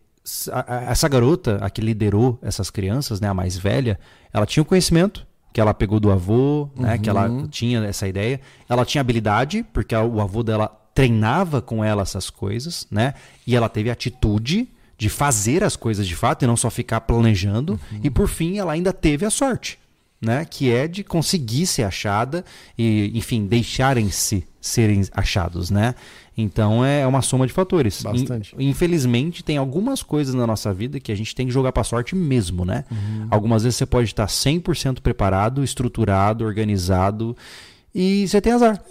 essa 0.88 1.08
garota, 1.08 1.58
a 1.62 1.70
que 1.70 1.82
liderou 1.82 2.40
essas 2.42 2.70
crianças, 2.70 3.20
né, 3.20 3.28
a 3.28 3.34
mais 3.34 3.58
velha, 3.58 4.00
ela 4.32 4.46
tinha 4.46 4.64
o 4.64 4.66
conhecimento 4.66 5.28
que 5.54 5.62
ela 5.62 5.74
pegou 5.74 6.00
do 6.00 6.12
avô, 6.12 6.68
né, 6.76 6.96
uhum. 6.96 7.00
que 7.00 7.10
ela 7.10 7.30
uhum. 7.30 7.48
tinha 7.48 7.80
essa 7.86 8.08
ideia. 8.08 8.42
Ela 8.68 8.84
tinha 8.84 9.00
habilidade, 9.02 9.64
porque 9.72 9.96
o 9.96 10.20
avô 10.20 10.42
dela 10.42 10.68
treinava 10.96 11.62
com 11.62 11.84
ela 11.84 12.02
essas 12.02 12.30
coisas, 12.30 12.88
né? 12.90 13.14
E 13.46 13.56
ela 13.56 13.70
teve 13.70 13.90
atitude 13.90 14.68
de 14.98 15.10
fazer 15.10 15.64
as 15.64 15.76
coisas 15.76 16.08
de 16.08 16.16
fato 16.16 16.44
e 16.44 16.48
não 16.48 16.58
só 16.58 16.70
ficar 16.70 17.02
planejando. 17.02 17.80
Uhum. 17.92 18.00
E 18.04 18.10
por 18.10 18.28
fim, 18.28 18.58
ela 18.58 18.74
ainda 18.74 18.92
teve 18.92 19.26
a 19.26 19.30
sorte, 19.30 19.78
né? 20.20 20.46
Que 20.46 20.72
é 20.72 20.88
de 20.88 21.04
conseguir 21.04 21.68
ser 21.68 21.84
achada 21.84 22.44
e, 22.78 23.12
enfim, 23.14 23.46
deixarem-se 23.46 24.48
serem 24.60 25.04
achados, 25.12 25.70
né? 25.70 25.94
Então 26.38 26.84
é 26.84 27.06
uma 27.06 27.22
soma 27.22 27.46
de 27.46 27.54
fatores. 27.54 28.02
Bastante. 28.02 28.56
Infelizmente, 28.58 29.44
tem 29.44 29.58
algumas 29.58 30.02
coisas 30.02 30.34
na 30.34 30.48
nossa 30.48 30.74
vida 30.74 31.00
que 31.00 31.12
a 31.12 31.16
gente 31.16 31.36
tem 31.36 31.46
que 31.46 31.54
jogar 31.54 31.72
para 31.72 31.84
sorte 31.84 32.16
mesmo, 32.16 32.66
né? 32.66 32.86
Uhum. 32.92 33.28
Algumas 33.30 33.64
vezes 33.64 33.78
você 33.78 33.86
pode 33.86 34.10
estar 34.10 34.26
100% 34.26 35.00
preparado, 35.02 35.64
estruturado, 35.64 36.44
organizado 36.44 37.38
e 37.94 38.28
você 38.28 38.42
tem 38.42 38.54
azar. 38.54 38.82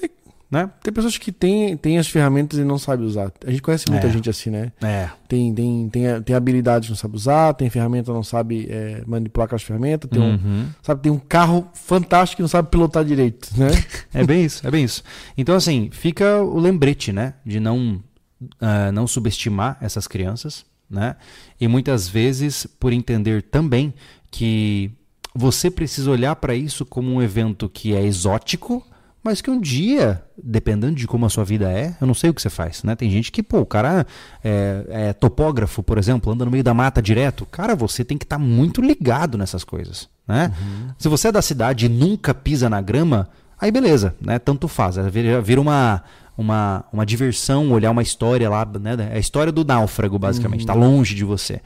Né? 0.53 0.69
Tem 0.83 0.93
pessoas 0.93 1.17
que 1.17 1.33
têm, 1.33 1.79
têm 1.79 1.97
as 1.97 2.07
ferramentas 2.07 2.59
e 2.59 2.63
não 2.63 2.77
sabem 2.77 3.07
usar. 3.07 3.33
A 3.43 3.51
gente 3.51 3.63
conhece 3.63 3.91
muita 3.91 4.07
é. 4.07 4.11
gente 4.11 4.29
assim, 4.29 4.51
né? 4.51 4.71
É. 4.83 5.09
Tem, 5.27 5.55
tem, 5.55 5.89
tem, 5.89 6.23
tem 6.23 6.37
habilidades 6.37 6.89
que 6.89 6.93
não 6.93 6.97
sabe 6.99 7.17
usar, 7.17 7.55
tem 7.55 7.71
ferramenta 7.71 8.13
não 8.13 8.23
sabe 8.23 8.67
é, 8.69 9.03
manipular 9.07 9.49
com 9.49 9.55
as 9.55 9.63
ferramentas, 9.63 10.11
tem, 10.11 10.21
uhum. 10.21 10.35
um, 10.35 10.69
sabe, 10.83 11.01
tem 11.01 11.11
um 11.11 11.19
carro 11.19 11.67
fantástico 11.73 12.37
que 12.37 12.43
não 12.43 12.49
sabe 12.49 12.69
pilotar 12.69 13.03
direito, 13.03 13.49
né? 13.57 13.71
é 14.13 14.23
bem 14.27 14.45
isso, 14.45 14.67
é 14.67 14.71
bem 14.71 14.85
isso. 14.85 15.03
Então, 15.39 15.55
assim, 15.55 15.89
fica 15.91 16.43
o 16.43 16.59
lembrete, 16.59 17.15
né? 17.15 17.33
De 17.47 17.59
não, 17.59 18.03
uh, 18.43 18.93
não 18.93 19.07
subestimar 19.07 19.79
essas 19.81 20.07
crianças, 20.07 20.67
né? 20.91 21.17
E 21.59 21.67
muitas 21.67 22.07
vezes 22.07 22.67
por 22.79 22.93
entender 22.93 23.41
também 23.41 23.95
que 24.31 24.91
você 25.35 25.71
precisa 25.71 26.11
olhar 26.11 26.37
para 26.37 26.55
isso 26.55 26.85
como 26.85 27.11
um 27.11 27.23
evento 27.23 27.71
que 27.71 27.95
é 27.95 28.05
exótico, 28.05 28.87
mas 29.23 29.41
que 29.41 29.51
um 29.51 29.61
dia, 29.61 30.23
dependendo 30.43 30.97
de 30.97 31.07
como 31.07 31.25
a 31.25 31.29
sua 31.29 31.45
vida 31.45 31.71
é, 31.71 31.97
eu 32.01 32.07
não 32.07 32.15
sei 32.15 32.31
o 32.31 32.35
que 32.35 32.43
você 32.43 32.51
faz, 32.51 32.83
né? 32.83 32.97
Tem 32.97 33.09
gente 33.09 33.31
que, 33.31 33.43
pô, 33.43 33.61
o 33.61 33.67
cara 33.67 34.05
é, 34.43 34.85
é 34.89 35.13
topógrafo, 35.13 35.83
por 35.83 35.97
exemplo, 35.97 36.33
anda 36.33 36.45
no 36.45 36.51
meio 36.51 36.65
da 36.65 36.75
mata 36.75 37.01
direto. 37.01 37.47
Cara, 37.47 37.77
você 37.77 38.05
tem 38.05 38.19
que 38.19 38.25
estar 38.25 38.37
tá 38.37 38.43
muito 38.43 38.83
ligado 38.83 39.39
nessas 39.39 39.63
coisas, 39.63 40.09
né? 40.27 40.53
Uhum. 40.61 40.89
Se 40.99 41.09
você 41.09 41.29
é 41.29 41.33
da 41.33 41.41
cidade 41.41 41.87
e 41.87 41.89
nunca 41.89 42.35
pisa 42.35 42.69
na 42.69 42.81
grama, 42.81 43.29
aí 43.61 43.71
beleza, 43.71 44.17
né? 44.21 44.41
Tanto 44.41 44.67
faz, 44.67 44.97
vira, 44.97 45.41
vira 45.41 45.61
uma, 45.61 46.03
uma, 46.37 46.85
uma 46.93 47.07
diversão 47.07 47.71
olhar 47.71 47.93
uma 47.93 48.03
história 48.03 48.51
lá, 48.51 48.65
né? 48.65 49.11
É 49.13 49.17
a 49.17 49.21
história 49.21 49.53
do 49.53 49.65
náufrago, 49.65 50.19
basicamente, 50.19 50.61
está 50.61 50.75
uhum. 50.75 50.81
longe 50.81 51.15
de 51.15 51.25
você. 51.25 51.61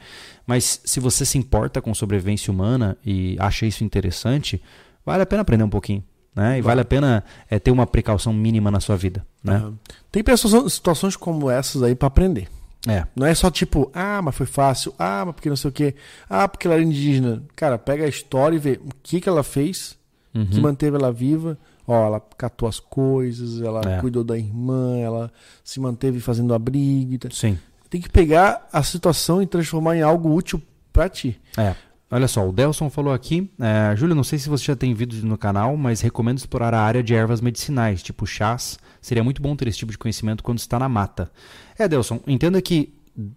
Mas 0.45 0.79
se 0.85 0.99
você 0.99 1.25
se 1.25 1.39
importa 1.39 1.81
com 1.81 1.93
sobrevivência 1.95 2.53
humana 2.53 2.95
e 3.03 3.35
acha 3.39 3.65
isso 3.65 3.83
interessante, 3.83 4.61
vale 5.03 5.23
a 5.23 5.25
pena 5.25 5.41
aprender 5.41 5.63
um 5.63 5.69
pouquinho. 5.69 6.03
Né? 6.37 6.59
E 6.59 6.61
vale 6.61 6.81
a 6.81 6.85
pena 6.85 7.23
é, 7.49 7.57
ter 7.57 7.71
uma 7.71 7.87
precaução 7.87 8.31
mínima 8.31 8.69
na 8.69 8.79
sua 8.79 8.95
vida. 8.95 9.25
Né? 9.43 9.57
Uhum. 9.57 9.73
Tem 10.11 10.23
pessoas, 10.23 10.71
situações 10.71 11.15
como 11.15 11.49
essas 11.49 11.81
aí 11.81 11.95
para 11.95 12.07
aprender. 12.07 12.47
É. 12.87 13.07
Não 13.15 13.25
é 13.25 13.33
só 13.33 13.49
tipo, 13.49 13.89
ah, 13.91 14.21
mas 14.21 14.35
foi 14.35 14.45
fácil, 14.45 14.93
ah, 14.99 15.23
mas 15.25 15.33
porque 15.33 15.49
não 15.49 15.55
sei 15.55 15.69
o 15.69 15.73
quê, 15.73 15.95
ah, 16.29 16.47
porque 16.47 16.67
ela 16.67 16.75
era 16.75 16.83
indígena. 16.83 17.41
Cara, 17.55 17.79
pega 17.79 18.05
a 18.05 18.07
história 18.07 18.55
e 18.55 18.59
vê 18.59 18.79
o 18.83 18.89
que, 19.01 19.19
que 19.19 19.27
ela 19.27 19.41
fez 19.41 19.97
uhum. 20.31 20.45
que 20.45 20.61
manteve 20.61 20.95
ela 20.95 21.11
viva. 21.11 21.57
Ó, 21.87 22.05
ela 22.05 22.21
catou 22.37 22.69
as 22.69 22.79
coisas, 22.79 23.61
ela 23.61 23.81
é. 23.83 23.99
cuidou 23.99 24.23
da 24.23 24.37
irmã, 24.37 24.97
ela 24.97 25.31
se 25.63 25.79
manteve 25.79 26.19
fazendo 26.19 26.53
abrigo. 26.53 27.33
Sim. 27.33 27.57
Tem 27.89 27.99
que 27.99 28.09
pegar 28.09 28.67
a 28.71 28.83
situação 28.83 29.41
e 29.41 29.47
transformar 29.47 29.95
em 29.95 30.01
algo 30.01 30.31
útil 30.35 30.61
para 30.91 31.09
ti. 31.09 31.39
É. 31.57 31.73
Olha 32.09 32.27
só, 32.27 32.47
o 32.47 32.53
Delson 32.53 32.89
falou 32.89 33.13
aqui, 33.13 33.51
é, 33.59 33.93
Júlio, 33.97 34.15
não 34.15 34.23
sei 34.23 34.39
se 34.39 34.47
você 34.47 34.63
já 34.63 34.75
tem 34.77 34.93
vídeo 34.93 35.25
no 35.25 35.37
canal, 35.37 35.75
mas 35.75 35.99
recomendo 35.99 36.37
explorar 36.37 36.73
a 36.73 36.79
área 36.79 37.03
de 37.03 37.13
ervas 37.13 37.41
medicinais, 37.41 38.01
tipo 38.01 38.25
chás. 38.25 38.79
Seria 39.01 39.23
muito 39.23 39.41
bom 39.41 39.55
ter 39.57 39.67
esse 39.67 39.77
tipo 39.77 39.91
de 39.91 39.97
conhecimento 39.97 40.41
quando 40.41 40.59
está 40.59 40.79
na 40.79 40.87
mata. 40.87 41.29
É, 41.77 41.85
Delson, 41.85 42.21
entenda 42.25 42.61
que 42.61 42.93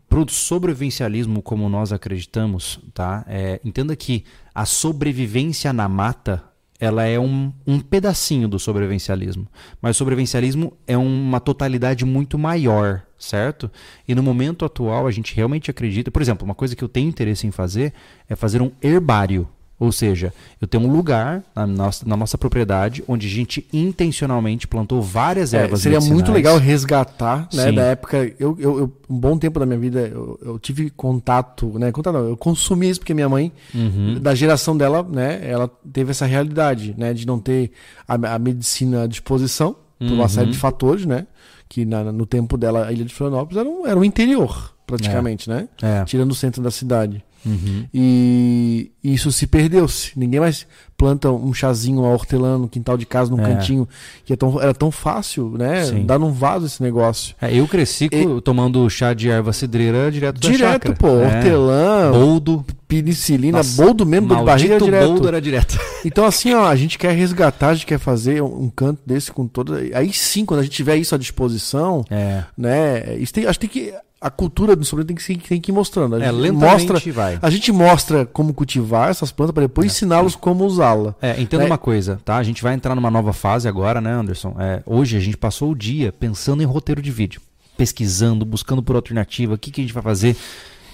para 0.08 0.20
o 0.20 0.28
sobrevivencialismo 0.28 1.42
como 1.42 1.68
nós 1.68 1.92
acreditamos, 1.92 2.78
tá? 2.92 3.24
É, 3.26 3.60
entenda 3.64 3.96
que 3.96 4.24
a 4.54 4.64
sobrevivência 4.64 5.72
na 5.72 5.88
mata 5.88 6.44
ela 6.80 7.04
é 7.04 7.20
um, 7.20 7.52
um 7.66 7.78
pedacinho 7.78 8.48
do 8.48 8.58
sobrevivencialismo, 8.58 9.46
mas 9.80 9.96
o 9.96 9.98
sobrevivencialismo 9.98 10.72
é 10.86 10.96
uma 10.96 11.38
totalidade 11.38 12.04
muito 12.04 12.38
maior 12.38 13.02
certo? 13.20 13.70
E 14.08 14.14
no 14.14 14.22
momento 14.22 14.64
atual 14.64 15.06
a 15.06 15.10
gente 15.10 15.36
realmente 15.36 15.70
acredita, 15.70 16.10
por 16.10 16.22
exemplo, 16.22 16.44
uma 16.44 16.54
coisa 16.54 16.74
que 16.74 16.82
eu 16.82 16.88
tenho 16.88 17.08
interesse 17.08 17.46
em 17.46 17.50
fazer 17.50 17.92
é 18.28 18.34
fazer 18.34 18.62
um 18.62 18.72
herbário. 18.82 19.46
Ou 19.80 19.90
seja, 19.90 20.30
eu 20.60 20.68
tenho 20.68 20.84
um 20.86 20.92
lugar 20.92 21.42
na 21.56 21.66
nossa, 21.66 22.06
na 22.06 22.14
nossa 22.14 22.36
propriedade 22.36 23.02
onde 23.08 23.26
a 23.26 23.30
gente 23.30 23.66
intencionalmente 23.72 24.68
plantou 24.68 25.00
várias 25.00 25.54
É, 25.54 25.62
ervas 25.62 25.80
seria 25.80 25.98
muito 26.00 26.30
legal 26.30 26.58
resgatar, 26.58 27.48
né? 27.52 27.64
Sim. 27.70 27.74
Da 27.74 27.82
época. 27.84 28.18
Eu, 28.38 28.54
eu, 28.60 28.78
eu- 28.78 28.92
um 29.08 29.18
bom 29.18 29.36
tempo 29.38 29.58
da 29.58 29.64
minha 29.66 29.78
vida, 29.78 30.00
eu, 30.06 30.38
eu 30.42 30.58
tive 30.58 30.90
contato, 30.90 31.78
né? 31.78 31.90
Contato 31.90 32.12
não, 32.12 32.28
eu 32.28 32.36
consumi 32.36 32.88
isso 32.90 33.00
porque 33.00 33.14
minha 33.14 33.28
mãe, 33.28 33.50
Uhum. 33.74 34.18
da 34.20 34.34
geração 34.34 34.76
dela, 34.76 35.02
né? 35.02 35.40
Ela 35.42 35.68
teve 35.92 36.10
essa 36.10 36.26
realidade, 36.26 36.94
né? 36.96 37.12
De 37.14 37.26
não 37.26 37.38
ter 37.40 37.72
a, 38.06 38.14
a 38.34 38.38
medicina 38.38 39.04
à 39.04 39.06
disposição, 39.06 39.74
por 39.98 40.12
uma 40.12 40.22
Uhum. 40.24 40.28
série 40.28 40.50
de 40.50 40.58
fatores, 40.58 41.06
né? 41.06 41.26
Que 41.68 41.84
na- 41.86 42.12
no 42.12 42.26
tempo 42.26 42.56
dela, 42.58 42.86
a 42.86 42.92
ilha 42.92 43.04
de 43.04 43.14
Florianópolis 43.14 43.58
era 43.58 43.68
um, 43.68 43.86
era 43.86 43.98
um 43.98 44.04
interior, 44.04 44.74
praticamente, 44.86 45.48
né? 45.48 45.68
É. 45.82 46.04
Tirando 46.04 46.32
o 46.32 46.34
centro 46.34 46.62
da 46.62 46.70
cidade. 46.70 47.24
Uhum. 47.44 47.86
E 47.94 48.90
isso 49.02 49.30
se 49.32 49.46
perdeu-se. 49.46 50.12
Ninguém 50.16 50.40
mais 50.40 50.66
planta 50.96 51.30
um 51.30 51.54
chazinho, 51.54 52.00
uma 52.00 52.10
hortelã 52.10 52.58
no 52.58 52.68
quintal 52.68 52.98
de 52.98 53.06
casa, 53.06 53.30
num 53.30 53.40
É. 53.42 53.46
cantinho, 53.54 53.88
que 54.26 54.34
é 54.34 54.36
tão, 54.36 54.60
era 54.60 54.74
tão 54.74 54.90
fácil, 54.90 55.50
né? 55.56 55.84
Sim. 55.84 56.04
Dar 56.04 56.18
num 56.18 56.30
vaso 56.30 56.66
esse 56.66 56.82
negócio. 56.82 57.34
É, 57.40 57.54
eu 57.58 57.66
cresci 57.66 58.10
co- 58.10 58.40
tomando 58.42 58.88
chá 58.90 59.14
de 59.14 59.30
erva 59.30 59.52
cidreira 59.54 60.10
direto 60.12 60.38
da 60.38 60.48
direto, 60.50 60.94
pô. 60.94 61.08
É. 61.08 61.26
Hortelã, 61.36 62.10
Boldo. 62.12 62.64
penicilina, 62.86 63.58
Nossa, 63.58 63.82
boldo 63.82 64.04
mesmo, 64.04 64.28
dor 64.28 64.38
de 64.40 64.44
barriga 64.44 64.78
direto. 64.78 65.06
boldo 65.06 65.28
era 65.28 65.40
direto. 65.40 65.78
Então, 66.04 66.24
assim, 66.24 66.54
ó, 66.54 66.64
a 66.66 66.74
gente 66.76 66.98
quer 66.98 67.12
resgatar, 67.14 67.68
a 67.68 67.74
gente 67.74 67.84
quer 67.84 67.98
fazer 67.98 68.42
um, 68.42 68.62
um 68.64 68.70
canto 68.70 69.00
desse 69.04 69.30
com 69.30 69.46
toda. 69.46 69.80
Aí 69.94 70.10
sim, 70.14 70.46
quando 70.46 70.60
a 70.60 70.62
gente 70.62 70.72
tiver 70.72 70.96
isso 70.96 71.14
à 71.14 71.18
disposição, 71.18 72.04
É. 72.10 72.42
né? 72.56 73.16
Isso 73.18 73.34
tem, 73.34 73.44
acho 73.46 73.58
que 73.60 73.68
tem 73.68 73.84
que. 73.84 73.94
A 74.20 74.28
cultura 74.28 74.76
do 74.76 74.84
sobrinho 74.84 75.06
tem 75.06 75.16
que, 75.16 75.48
tem 75.48 75.60
que 75.60 75.70
ir 75.70 75.74
mostrando. 75.74 76.16
A 76.16 76.18
É, 76.18 76.26
gente 76.30 76.34
lentamente 76.40 76.86
mostra, 76.92 77.12
vai. 77.12 77.38
a 77.40 77.48
gente 77.48 77.72
mostra 77.72 78.26
como 78.26 78.52
cultivar 78.52 79.08
essas 79.08 79.32
plantas 79.32 79.54
para 79.54 79.62
depois 79.62 79.86
ensiná-los 79.86 80.36
como 80.36 80.64
usá-la. 80.66 81.14
É, 81.22 81.40
entenda 81.40 81.64
Né? 81.64 81.70
uma 81.70 81.78
coisa, 81.78 82.20
tá? 82.22 82.36
A 82.36 82.42
gente 82.42 82.62
vai 82.62 82.74
entrar 82.74 82.94
numa 82.94 83.10
nova 83.10 83.32
fase 83.32 83.66
agora, 83.66 83.98
né, 84.00 84.12
Anderson? 84.12 84.54
É, 84.58 84.82
hoje 84.84 85.16
a 85.16 85.20
gente 85.20 85.38
passou 85.38 85.70
o 85.70 85.74
dia 85.74 86.12
pensando 86.12 86.62
em 86.62 86.66
roteiro 86.66 87.00
de 87.00 87.10
vídeo, 87.10 87.40
pesquisando, 87.78 88.44
buscando 88.44 88.82
por 88.82 88.94
alternativa, 88.94 89.54
o 89.54 89.58
que, 89.58 89.70
que 89.70 89.80
a 89.80 89.84
gente 89.84 89.94
vai 89.94 90.02
fazer 90.02 90.36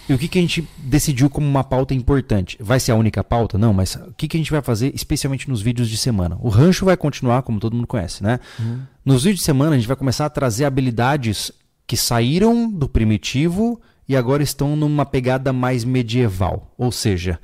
e 0.08 0.14
o 0.14 0.18
que, 0.18 0.28
que 0.28 0.38
a 0.38 0.40
gente 0.40 0.64
decidiu 0.78 1.28
como 1.28 1.48
uma 1.48 1.64
pauta 1.64 1.92
importante. 1.92 2.56
Vai 2.60 2.78
ser 2.78 2.92
a 2.92 2.94
única 2.94 3.24
pauta? 3.24 3.58
Não, 3.58 3.74
mas 3.74 3.96
o 3.96 4.14
que, 4.16 4.28
que 4.28 4.36
a 4.36 4.40
gente 4.40 4.52
vai 4.52 4.62
fazer 4.62 4.92
especialmente 4.94 5.48
nos 5.50 5.60
vídeos 5.60 5.88
de 5.90 5.96
semana? 5.96 6.38
O 6.40 6.48
rancho 6.48 6.84
vai 6.84 6.96
continuar, 6.96 7.42
como 7.42 7.58
todo 7.58 7.74
mundo 7.74 7.88
conhece, 7.88 8.22
né? 8.22 8.38
Nos 9.04 9.24
vídeos 9.24 9.40
de 9.40 9.44
semana 9.44 9.72
a 9.72 9.76
gente 9.76 9.88
vai 9.88 9.96
começar 9.96 10.26
a 10.26 10.30
trazer 10.30 10.64
habilidades 10.64 11.50
que 11.86 11.96
saíram 11.96 12.70
do 12.70 12.88
primitivo 12.88 13.80
e 14.08 14.16
agora 14.16 14.42
estão 14.42 14.76
numa 14.76 15.04
pegada 15.04 15.52
mais 15.52 15.84
medieval. 15.84 16.72
Ou 16.76 16.90
seja, 16.90 17.38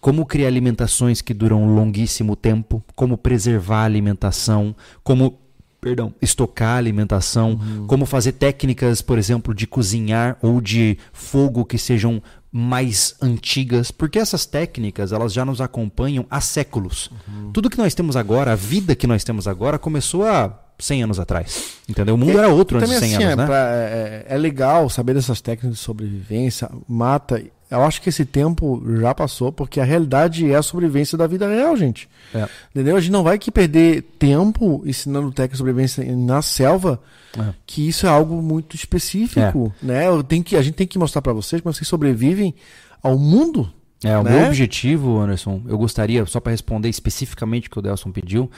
como 0.00 0.26
criar 0.26 0.48
alimentações 0.48 1.20
que 1.20 1.34
duram 1.34 1.62
um 1.62 1.74
longuíssimo 1.74 2.36
tempo, 2.36 2.82
como 2.94 3.18
preservar 3.18 3.82
a 3.82 3.84
alimentação, 3.84 4.74
como 5.02 5.38
perdão, 5.80 6.12
estocar 6.20 6.70
a 6.70 6.76
alimentação, 6.76 7.58
como 7.86 8.04
fazer 8.04 8.32
técnicas, 8.32 9.00
por 9.00 9.16
exemplo, 9.16 9.54
de 9.54 9.66
cozinhar 9.66 10.36
ou 10.42 10.60
de 10.60 10.98
fogo 11.12 11.64
que 11.64 11.78
sejam 11.78 12.20
mais 12.50 13.14
antigas, 13.22 13.90
porque 13.90 14.18
essas 14.18 14.44
técnicas 14.44 15.12
elas 15.12 15.32
já 15.32 15.44
nos 15.44 15.60
acompanham 15.60 16.26
há 16.28 16.40
séculos. 16.40 17.10
Tudo 17.52 17.70
que 17.70 17.78
nós 17.78 17.94
temos 17.94 18.16
agora, 18.16 18.52
a 18.52 18.56
vida 18.56 18.96
que 18.96 19.06
nós 19.06 19.22
temos 19.22 19.46
agora, 19.46 19.78
começou 19.78 20.24
há 20.24 20.67
100 20.78 21.02
anos 21.04 21.18
atrás. 21.20 21.74
Entendeu? 21.88 22.14
O 22.14 22.18
mundo 22.18 22.38
era 22.38 22.48
outro 22.48 22.78
antes 22.78 22.88
de 22.88 22.94
Também 22.96 23.08
100 23.10 23.16
assim, 23.16 23.24
anos, 23.32 23.32
é, 23.32 23.36
né? 23.42 23.46
pra- 23.46 23.70
é, 23.74 24.26
é 24.28 24.38
legal 24.38 24.88
saber 24.88 25.14
dessas 25.14 25.40
técnicas 25.40 25.76
de 25.78 25.82
sobrevivência, 25.82 26.70
mata. 26.88 27.42
Eu 27.70 27.82
acho 27.82 28.00
que 28.00 28.08
esse 28.08 28.24
tempo 28.24 28.82
já 29.00 29.14
passou, 29.14 29.52
porque 29.52 29.78
a 29.78 29.84
realidade 29.84 30.50
é 30.50 30.54
a 30.56 30.62
sobrevivência 30.62 31.18
da 31.18 31.26
vida 31.26 31.46
real, 31.46 31.76
gente. 31.76 32.08
É. 32.34 32.48
Entendeu? 32.74 32.96
A 32.96 33.00
gente 33.00 33.12
não 33.12 33.22
vai 33.22 33.34
aqui 33.36 33.50
perder 33.50 34.02
tempo 34.18 34.82
ensinando 34.86 35.30
técnica 35.32 35.52
de 35.52 35.58
sobrevivência 35.58 36.16
na 36.16 36.40
selva, 36.40 36.98
É. 37.38 37.52
que 37.66 37.86
isso 37.86 38.06
é 38.06 38.08
algo 38.08 38.40
muito 38.40 38.74
específico, 38.74 39.70
né? 39.82 40.06
Eu 40.06 40.22
tenho 40.22 40.42
que, 40.42 40.56
a 40.56 40.62
gente 40.62 40.74
tem 40.76 40.86
que 40.86 40.98
mostrar 40.98 41.20
para 41.20 41.32
vocês 41.34 41.60
como 41.60 41.72
vocês 41.74 41.86
sobrevivem 41.86 42.54
ao 43.02 43.18
mundo. 43.18 43.70
É, 44.04 44.16
o 44.16 44.22
né? 44.22 44.30
meu 44.30 44.46
objetivo, 44.46 45.18
Anderson, 45.18 45.60
eu 45.66 45.76
gostaria, 45.76 46.24
só 46.24 46.38
para 46.38 46.52
responder 46.52 46.88
especificamente 46.88 47.66
o 47.66 47.70
que 47.70 47.78
o 47.80 47.82
Delson 47.82 48.12
pediu, 48.12 48.48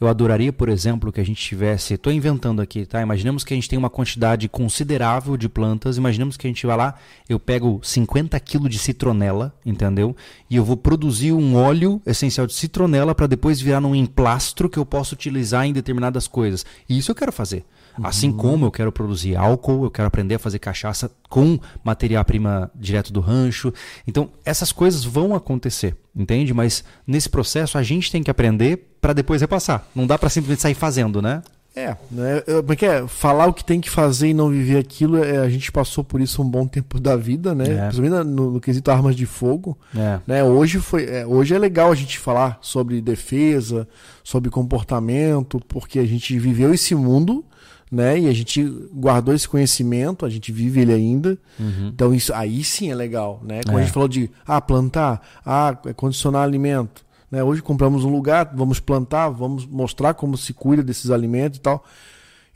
eu 0.00 0.08
adoraria, 0.08 0.52
por 0.52 0.68
exemplo, 0.68 1.12
que 1.12 1.20
a 1.20 1.24
gente 1.24 1.40
tivesse. 1.40 1.94
Estou 1.94 2.12
inventando 2.12 2.60
aqui, 2.60 2.84
tá? 2.84 3.00
Imaginemos 3.00 3.44
que 3.44 3.54
a 3.54 3.56
gente 3.56 3.68
tem 3.68 3.78
uma 3.78 3.90
quantidade 3.90 4.48
considerável 4.48 5.36
de 5.36 5.48
plantas. 5.48 5.96
Imaginemos 5.96 6.36
que 6.36 6.46
a 6.46 6.50
gente 6.50 6.66
vai 6.66 6.76
lá, 6.76 6.94
eu 7.28 7.38
pego 7.38 7.80
50 7.82 8.38
quilos 8.40 8.70
de 8.70 8.78
citronela, 8.78 9.54
entendeu? 9.64 10.16
E 10.50 10.56
eu 10.56 10.64
vou 10.64 10.76
produzir 10.76 11.32
um 11.32 11.54
óleo 11.54 12.02
essencial 12.04 12.46
de 12.46 12.54
citronela 12.54 13.14
para 13.14 13.28
depois 13.28 13.60
virar 13.60 13.80
num 13.80 13.94
emplastro 13.94 14.68
que 14.68 14.78
eu 14.78 14.86
possa 14.86 15.14
utilizar 15.14 15.64
em 15.64 15.72
determinadas 15.72 16.26
coisas. 16.26 16.66
E 16.88 16.98
isso 16.98 17.10
eu 17.12 17.14
quero 17.14 17.32
fazer. 17.32 17.64
Assim 18.02 18.32
como 18.32 18.66
eu 18.66 18.70
quero 18.70 18.92
produzir 18.92 19.36
álcool, 19.36 19.84
eu 19.84 19.90
quero 19.90 20.08
aprender 20.08 20.36
a 20.36 20.38
fazer 20.38 20.58
cachaça 20.58 21.10
com 21.28 21.58
matéria-prima 21.82 22.70
direto 22.74 23.12
do 23.12 23.20
rancho. 23.20 23.72
Então, 24.06 24.30
essas 24.44 24.72
coisas 24.72 25.04
vão 25.04 25.34
acontecer, 25.34 25.96
entende? 26.14 26.52
Mas 26.54 26.84
nesse 27.06 27.28
processo 27.28 27.78
a 27.78 27.82
gente 27.82 28.10
tem 28.10 28.22
que 28.22 28.30
aprender 28.30 28.96
para 29.00 29.12
depois 29.12 29.40
repassar. 29.40 29.86
Não 29.94 30.06
dá 30.06 30.18
para 30.18 30.28
simplesmente 30.28 30.62
sair 30.62 30.74
fazendo, 30.74 31.22
né? 31.22 31.42
É, 31.78 31.96
né? 32.10 32.42
Porque 32.66 32.84
é, 32.84 33.06
falar 33.06 33.46
o 33.46 33.52
que 33.52 33.64
tem 33.64 33.80
que 33.80 33.88
fazer 33.88 34.28
e 34.28 34.34
não 34.34 34.50
viver 34.50 34.78
aquilo, 34.78 35.22
é, 35.22 35.38
a 35.38 35.48
gente 35.48 35.70
passou 35.70 36.02
por 36.02 36.20
isso 36.20 36.42
um 36.42 36.48
bom 36.48 36.66
tempo 36.66 36.98
da 36.98 37.14
vida, 37.14 37.54
né? 37.54 37.64
É. 37.68 37.86
Principalmente 37.86 38.26
no, 38.26 38.50
no 38.52 38.60
quesito 38.60 38.90
armas 38.90 39.14
de 39.14 39.26
fogo. 39.26 39.78
É. 39.96 40.18
né? 40.26 40.42
Hoje, 40.42 40.80
foi, 40.80 41.04
é, 41.04 41.24
hoje 41.24 41.54
é 41.54 41.58
legal 41.58 41.92
a 41.92 41.94
gente 41.94 42.18
falar 42.18 42.58
sobre 42.60 43.00
defesa, 43.00 43.86
sobre 44.24 44.50
comportamento, 44.50 45.60
porque 45.68 46.00
a 46.00 46.04
gente 46.04 46.36
viveu 46.38 46.74
esse 46.74 46.96
mundo, 46.96 47.44
né? 47.90 48.18
E 48.18 48.28
a 48.28 48.32
gente 48.32 48.62
guardou 48.92 49.34
esse 49.34 49.48
conhecimento, 49.48 50.26
a 50.26 50.30
gente 50.30 50.52
vive 50.52 50.80
ele 50.80 50.92
ainda. 50.92 51.38
Uhum. 51.58 51.88
Então 51.88 52.14
isso 52.14 52.32
aí 52.34 52.62
sim 52.62 52.90
é 52.90 52.94
legal, 52.94 53.40
né? 53.44 53.60
Como 53.64 53.78
É. 53.78 53.80
a 53.80 53.84
gente 53.84 53.92
falou 53.92 54.08
de 54.08 54.30
ah, 54.46 54.60
plantar, 54.60 55.20
ah, 55.44 55.76
condicionar 55.96 56.42
alimento. 56.42 57.04
Né? 57.30 57.42
Hoje 57.42 57.62
compramos 57.62 58.04
um 58.04 58.10
lugar, 58.10 58.52
vamos 58.54 58.80
plantar, 58.80 59.28
vamos 59.28 59.66
mostrar 59.66 60.14
como 60.14 60.36
se 60.36 60.52
cuida 60.52 60.82
desses 60.82 61.10
alimentos 61.10 61.58
e 61.58 61.62
tal. 61.62 61.84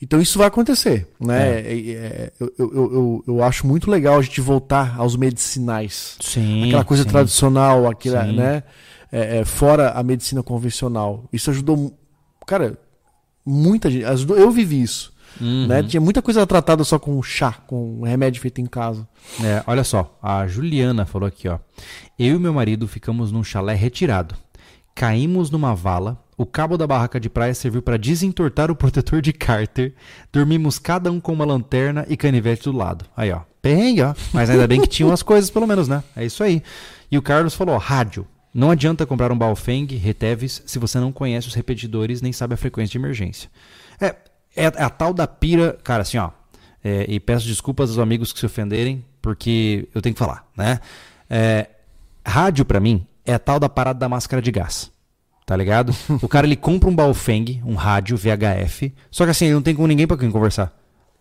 Então 0.01 0.21
isso 0.21 0.37
vai 0.37 0.49
acontecer, 0.49 1.07
né? 1.21 1.61
É, 1.61 1.79
é, 1.91 2.33
eu, 2.41 2.53
eu, 2.59 2.75
eu, 2.75 3.25
eu 3.29 3.43
acho 3.45 3.65
muito 3.65 3.89
legal 3.89 4.19
a 4.19 4.23
gente 4.23 4.41
voltar 4.41 4.97
aos 4.99 5.15
medicinais 5.15 6.17
Sim. 6.21 6.67
aquela 6.67 6.85
coisa 6.85 7.05
sim. 7.05 7.09
tradicional, 7.09 7.89
aquela, 7.89 8.25
Sim. 8.25 8.35
né? 8.35 8.65
É, 9.13 9.39
é, 9.39 9.45
fora 9.45 9.91
a 9.91 10.03
medicina 10.03 10.43
convencional. 10.43 11.29
Isso 11.33 11.51
ajudou, 11.51 11.97
cara, 12.45 12.77
muita 13.47 13.89
gente. 13.91 14.05
Ajudou, 14.05 14.37
eu 14.37 14.51
vivi 14.51 14.83
isso, 14.83 15.12
Uhum. 15.41 15.67
né? 15.67 15.83
Tinha 15.83 16.01
muita 16.01 16.23
coisa 16.23 16.47
tratada 16.47 16.85
só 16.85 16.99
com 16.99 17.23
chá, 17.23 17.53
com 17.67 18.03
remédio 18.03 18.41
feito 18.41 18.61
em 18.61 18.67
casa. 18.67 19.07
É, 19.43 19.63
olha 19.67 19.85
só, 19.85 20.19
a 20.23 20.47
Juliana 20.47 21.07
falou 21.07 21.27
aqui, 21.27 21.49
ó. 21.49 21.59
Eu 22.19 22.37
e 22.37 22.39
meu 22.39 22.53
marido 22.53 22.87
ficamos 22.87 23.33
num 23.33 23.43
chalé 23.43 23.75
retirado. 23.75 24.35
Caímos 24.95 25.51
numa 25.51 25.75
vala. 25.75 26.23
O 26.37 26.45
cabo 26.45 26.77
da 26.77 26.87
barraca 26.87 27.21
de 27.21 27.31
praia 27.31 27.55
serviu 27.55 27.83
para 27.83 27.97
desentortar 27.97 28.71
o 28.71 28.77
protetor 28.77 29.23
de 29.23 29.33
cárter. 29.33 29.95
Dormimos 30.33 30.79
cada 30.79 31.11
um 31.11 31.21
com 31.21 31.33
uma 31.33 31.45
lanterna 31.45 32.05
e 32.09 32.17
canivete 32.17 32.65
do 32.65 32.77
lado. 32.77 33.05
Aí, 33.17 33.31
ó. 33.31 33.41
Perrengue, 33.61 34.03
ó. 34.03 34.15
Mas 34.33 34.51
ainda 34.51 34.67
bem 34.67 34.81
que 34.81 34.89
tinham 34.89 35.13
as 35.13 35.23
coisas, 35.23 35.51
pelo 35.51 35.67
menos, 35.67 35.87
né? 35.89 36.03
É 36.17 36.25
isso 36.25 36.43
aí. 36.43 36.63
E 37.11 37.17
o 37.17 37.23
Carlos 37.23 37.55
falou, 37.55 37.77
ó, 37.77 37.79
rádio. 37.79 38.27
Não 38.53 38.71
adianta 38.71 39.07
comprar 39.07 39.33
um 39.33 39.39
Baofeng, 39.39 39.87
Retevis, 39.97 40.63
se 40.67 40.79
você 40.79 40.99
não 40.99 41.11
conhece 41.11 41.49
os 41.49 41.55
repetidores 41.55 42.21
nem 42.21 42.33
sabe 42.33 42.53
a 42.53 42.57
frequência 42.59 42.93
de 42.93 42.99
emergência. 42.99 43.49
É, 43.99 44.15
é 44.57 44.66
a 44.66 44.91
tal 44.91 45.12
da 45.15 45.27
pira, 45.27 45.79
cara, 45.83 46.03
assim, 46.03 46.19
ó. 46.19 46.31
é, 46.85 47.07
e 47.09 47.19
peço 47.20 47.47
desculpas 47.47 47.91
aos 47.91 47.99
amigos 47.99 48.33
que 48.33 48.39
se 48.41 48.47
ofenderem, 48.47 49.05
porque 49.20 49.89
eu 49.95 50.03
tenho 50.03 50.15
que 50.15 50.19
falar, 50.19 50.47
né? 50.57 50.81
É, 51.31 51.69
rádio, 52.27 52.65
pra 52.65 52.81
mim, 52.81 53.07
é 53.24 53.35
a 53.35 53.39
tal 53.39 53.59
da 53.61 53.69
parada 53.69 53.99
da 53.99 54.09
máscara 54.09 54.43
de 54.43 54.51
gás. 54.51 54.91
Tá 55.45 55.57
ligado? 55.57 55.95
o 56.23 56.29
cara 56.29 56.47
ele 56.47 56.57
compra 56.57 56.89
um 56.89 56.95
Baofeng, 56.95 57.61
um 57.65 57.74
rádio 57.74 58.16
VHF, 58.16 58.93
só 59.11 59.24
que 59.24 59.31
assim, 59.33 59.47
ele 59.47 59.55
não 59.55 59.62
tem 59.62 59.74
com 59.74 59.87
ninguém 59.87 60.07
pra 60.07 60.16
quem 60.16 60.31
conversar. 60.31 60.73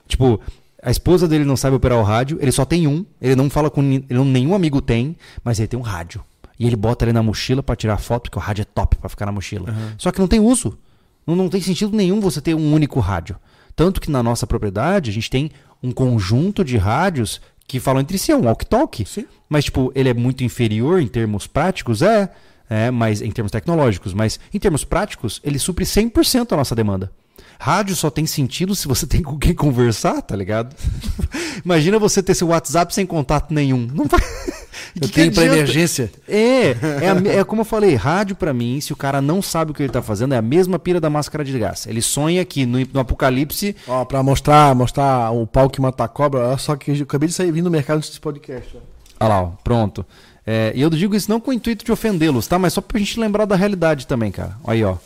Tipo, 0.07 0.39
a 0.81 0.91
esposa 0.91 1.27
dele 1.27 1.43
não 1.43 1.57
sabe 1.57 1.75
operar 1.75 1.97
o 1.97 2.03
rádio, 2.03 2.37
ele 2.41 2.51
só 2.51 2.63
tem 2.63 2.85
um, 2.87 3.03
ele 3.19 3.35
não 3.35 3.49
fala 3.49 3.69
com 3.69 3.81
ele 3.81 4.05
não- 4.09 4.23
nenhum 4.25 4.53
amigo 4.53 4.79
tem, 4.81 5.15
mas 5.43 5.57
ele 5.59 5.67
tem 5.67 5.79
um 5.79 5.83
rádio. 5.83 6.23
E 6.59 6.67
ele 6.67 6.75
bota 6.75 7.03
ele 7.05 7.13
na 7.13 7.23
mochila 7.23 7.63
pra 7.63 7.75
tirar 7.75 7.97
foto, 7.97 8.23
porque 8.23 8.37
o 8.37 8.41
rádio 8.41 8.61
é 8.61 8.65
top 8.65 8.95
pra 8.97 9.09
ficar 9.09 9.25
na 9.25 9.31
mochila. 9.31 9.73
Só 9.97 10.11
que 10.11 10.19
não 10.19 10.27
tem 10.27 10.39
uso. 10.39 10.77
Não, 11.25 11.35
não 11.35 11.49
tem 11.49 11.61
sentido 11.61 11.95
nenhum 11.95 12.19
você 12.19 12.41
ter 12.41 12.53
um 12.55 12.73
único 12.73 12.99
rádio. 12.99 13.37
Tanto 13.75 14.01
que 14.01 14.11
na 14.11 14.21
nossa 14.21 14.45
propriedade 14.45 15.09
a 15.09 15.13
gente 15.13 15.29
tem 15.29 15.51
um 15.81 15.91
conjunto 15.91 16.63
de 16.63 16.77
rádios 16.77 17.41
que 17.67 17.79
falam 17.79 18.01
entre 18.01 18.17
si, 18.17 18.31
é 18.31 18.35
um 18.35 18.45
walk-talk. 18.45 19.05
Mas, 19.47 19.65
tipo, 19.65 19.91
ele 19.95 20.09
é 20.09 20.13
muito 20.13 20.43
inferior 20.43 21.01
em 21.01 21.07
termos 21.07 21.47
práticos? 21.47 22.01
É. 22.01 22.29
É, 22.69 22.89
mas 22.89 23.21
em 23.21 23.29
termos 23.29 23.51
tecnológicos, 23.51 24.13
mas 24.13 24.39
em 24.53 24.57
termos 24.57 24.85
práticos, 24.85 25.41
ele 25.43 25.59
supre 25.59 25.83
100% 25.83 26.53
a 26.53 26.55
nossa 26.55 26.73
demanda. 26.73 27.11
Rádio 27.59 27.95
só 27.95 28.09
tem 28.09 28.25
sentido 28.25 28.75
se 28.75 28.87
você 28.87 29.05
tem 29.07 29.21
com 29.21 29.37
quem 29.37 29.53
conversar, 29.53 30.21
tá 30.21 30.35
ligado? 30.35 30.75
Imagina 31.63 31.99
você 31.99 32.23
ter 32.23 32.33
seu 32.33 32.47
WhatsApp 32.47 32.93
sem 32.93 33.05
contato 33.05 33.53
nenhum. 33.53 33.87
Não 33.93 34.05
vai. 34.05 34.19
Eu 34.99 35.07
que 35.07 35.13
tenho 35.13 35.31
para 35.31 35.45
emergência. 35.45 36.11
É, 36.27 36.71
é, 36.71 37.37
é, 37.39 37.43
como 37.45 37.61
eu 37.61 37.65
falei, 37.65 37.95
rádio 37.95 38.35
para 38.35 38.53
mim, 38.53 38.81
se 38.81 38.91
o 38.91 38.95
cara 38.95 39.21
não 39.21 39.41
sabe 39.41 39.71
o 39.71 39.73
que 39.73 39.83
ele 39.83 39.91
tá 39.91 40.01
fazendo, 40.01 40.33
é 40.33 40.37
a 40.37 40.41
mesma 40.41 40.77
pira 40.77 40.99
da 40.99 41.09
máscara 41.09 41.45
de 41.45 41.57
gás. 41.57 41.85
Ele 41.87 42.01
sonha 42.01 42.43
que 42.43 42.65
no, 42.65 42.77
no 42.93 42.99
apocalipse. 42.99 43.73
Ó, 43.87 44.03
pra 44.03 44.21
mostrar, 44.21 44.75
mostrar 44.75 45.31
o 45.31 45.47
pau 45.47 45.69
que 45.69 45.79
mata 45.79 46.03
a 46.03 46.07
cobra, 46.09 46.41
olha 46.41 46.57
só 46.57 46.75
que 46.75 46.91
eu 46.91 47.03
acabei 47.03 47.29
de 47.29 47.35
sair 47.35 47.51
vindo 47.51 47.65
do 47.65 47.71
mercado 47.71 48.01
desse 48.01 48.19
podcast. 48.19 48.75
Olha 49.19 49.29
lá, 49.29 49.41
ó, 49.43 49.51
pronto. 49.63 50.05
É, 50.45 50.73
e 50.75 50.81
eu 50.81 50.89
digo 50.89 51.15
isso 51.15 51.29
não 51.29 51.39
com 51.39 51.51
o 51.51 51.53
intuito 51.53 51.85
de 51.85 51.91
ofendê-los, 51.91 52.47
tá? 52.47 52.57
Mas 52.57 52.73
só 52.73 52.81
pra 52.81 52.99
gente 52.99 53.19
lembrar 53.19 53.45
da 53.45 53.55
realidade 53.55 54.07
também, 54.07 54.31
cara. 54.31 54.57
Aí, 54.65 54.83
ó. 54.83 54.97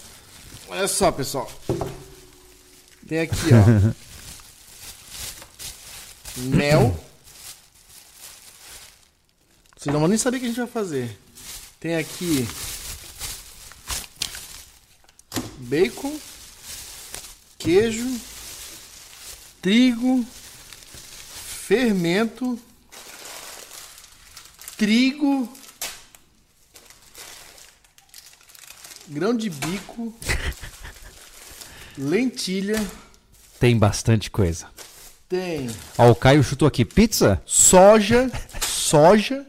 Olha 0.70 0.88
só, 0.88 1.12
pessoal. 1.12 1.49
Tem 3.07 3.19
aqui, 3.19 3.49
ó. 3.53 3.95
Mel. 6.49 7.06
Vocês 9.77 9.94
não 9.94 9.99
vão 9.99 10.10
nem 10.10 10.18
saber 10.18 10.38
o 10.38 10.40
que 10.40 10.45
a 10.48 10.49
gente 10.49 10.57
vai 10.57 10.68
fazer. 10.68 11.15
Tem 11.80 11.95
aqui 11.95 12.48
bacon, 15.57 16.19
queijo, 17.57 18.19
trigo, 19.61 20.26
fermento, 21.68 22.60
trigo, 24.77 25.52
grão 29.07 29.36
de 29.36 29.49
bico, 29.49 30.14
lentilha. 31.97 32.81
Tem 33.59 33.77
bastante 33.77 34.30
coisa. 34.30 34.67
Tem. 35.27 35.69
Ó, 35.97 36.11
o 36.11 36.15
Caio 36.15 36.43
chutou 36.43 36.67
aqui 36.67 36.85
pizza, 36.85 37.41
soja, 37.45 38.31
soja, 38.61 39.45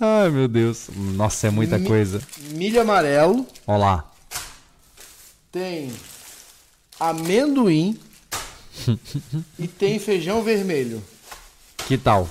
Ai, 0.00 0.28
meu 0.30 0.48
Deus. 0.48 0.88
Nossa, 0.94 1.46
é 1.46 1.50
muita 1.50 1.78
Mi 1.78 1.86
coisa. 1.86 2.20
Milho 2.50 2.80
amarelo. 2.80 3.46
Olha 3.66 3.78
lá. 3.78 4.12
Tem 5.50 5.92
amendoim. 6.98 7.98
e 9.58 9.68
tem 9.68 9.98
feijão 9.98 10.42
vermelho. 10.42 11.02
Que 11.86 11.96
tal? 11.96 12.28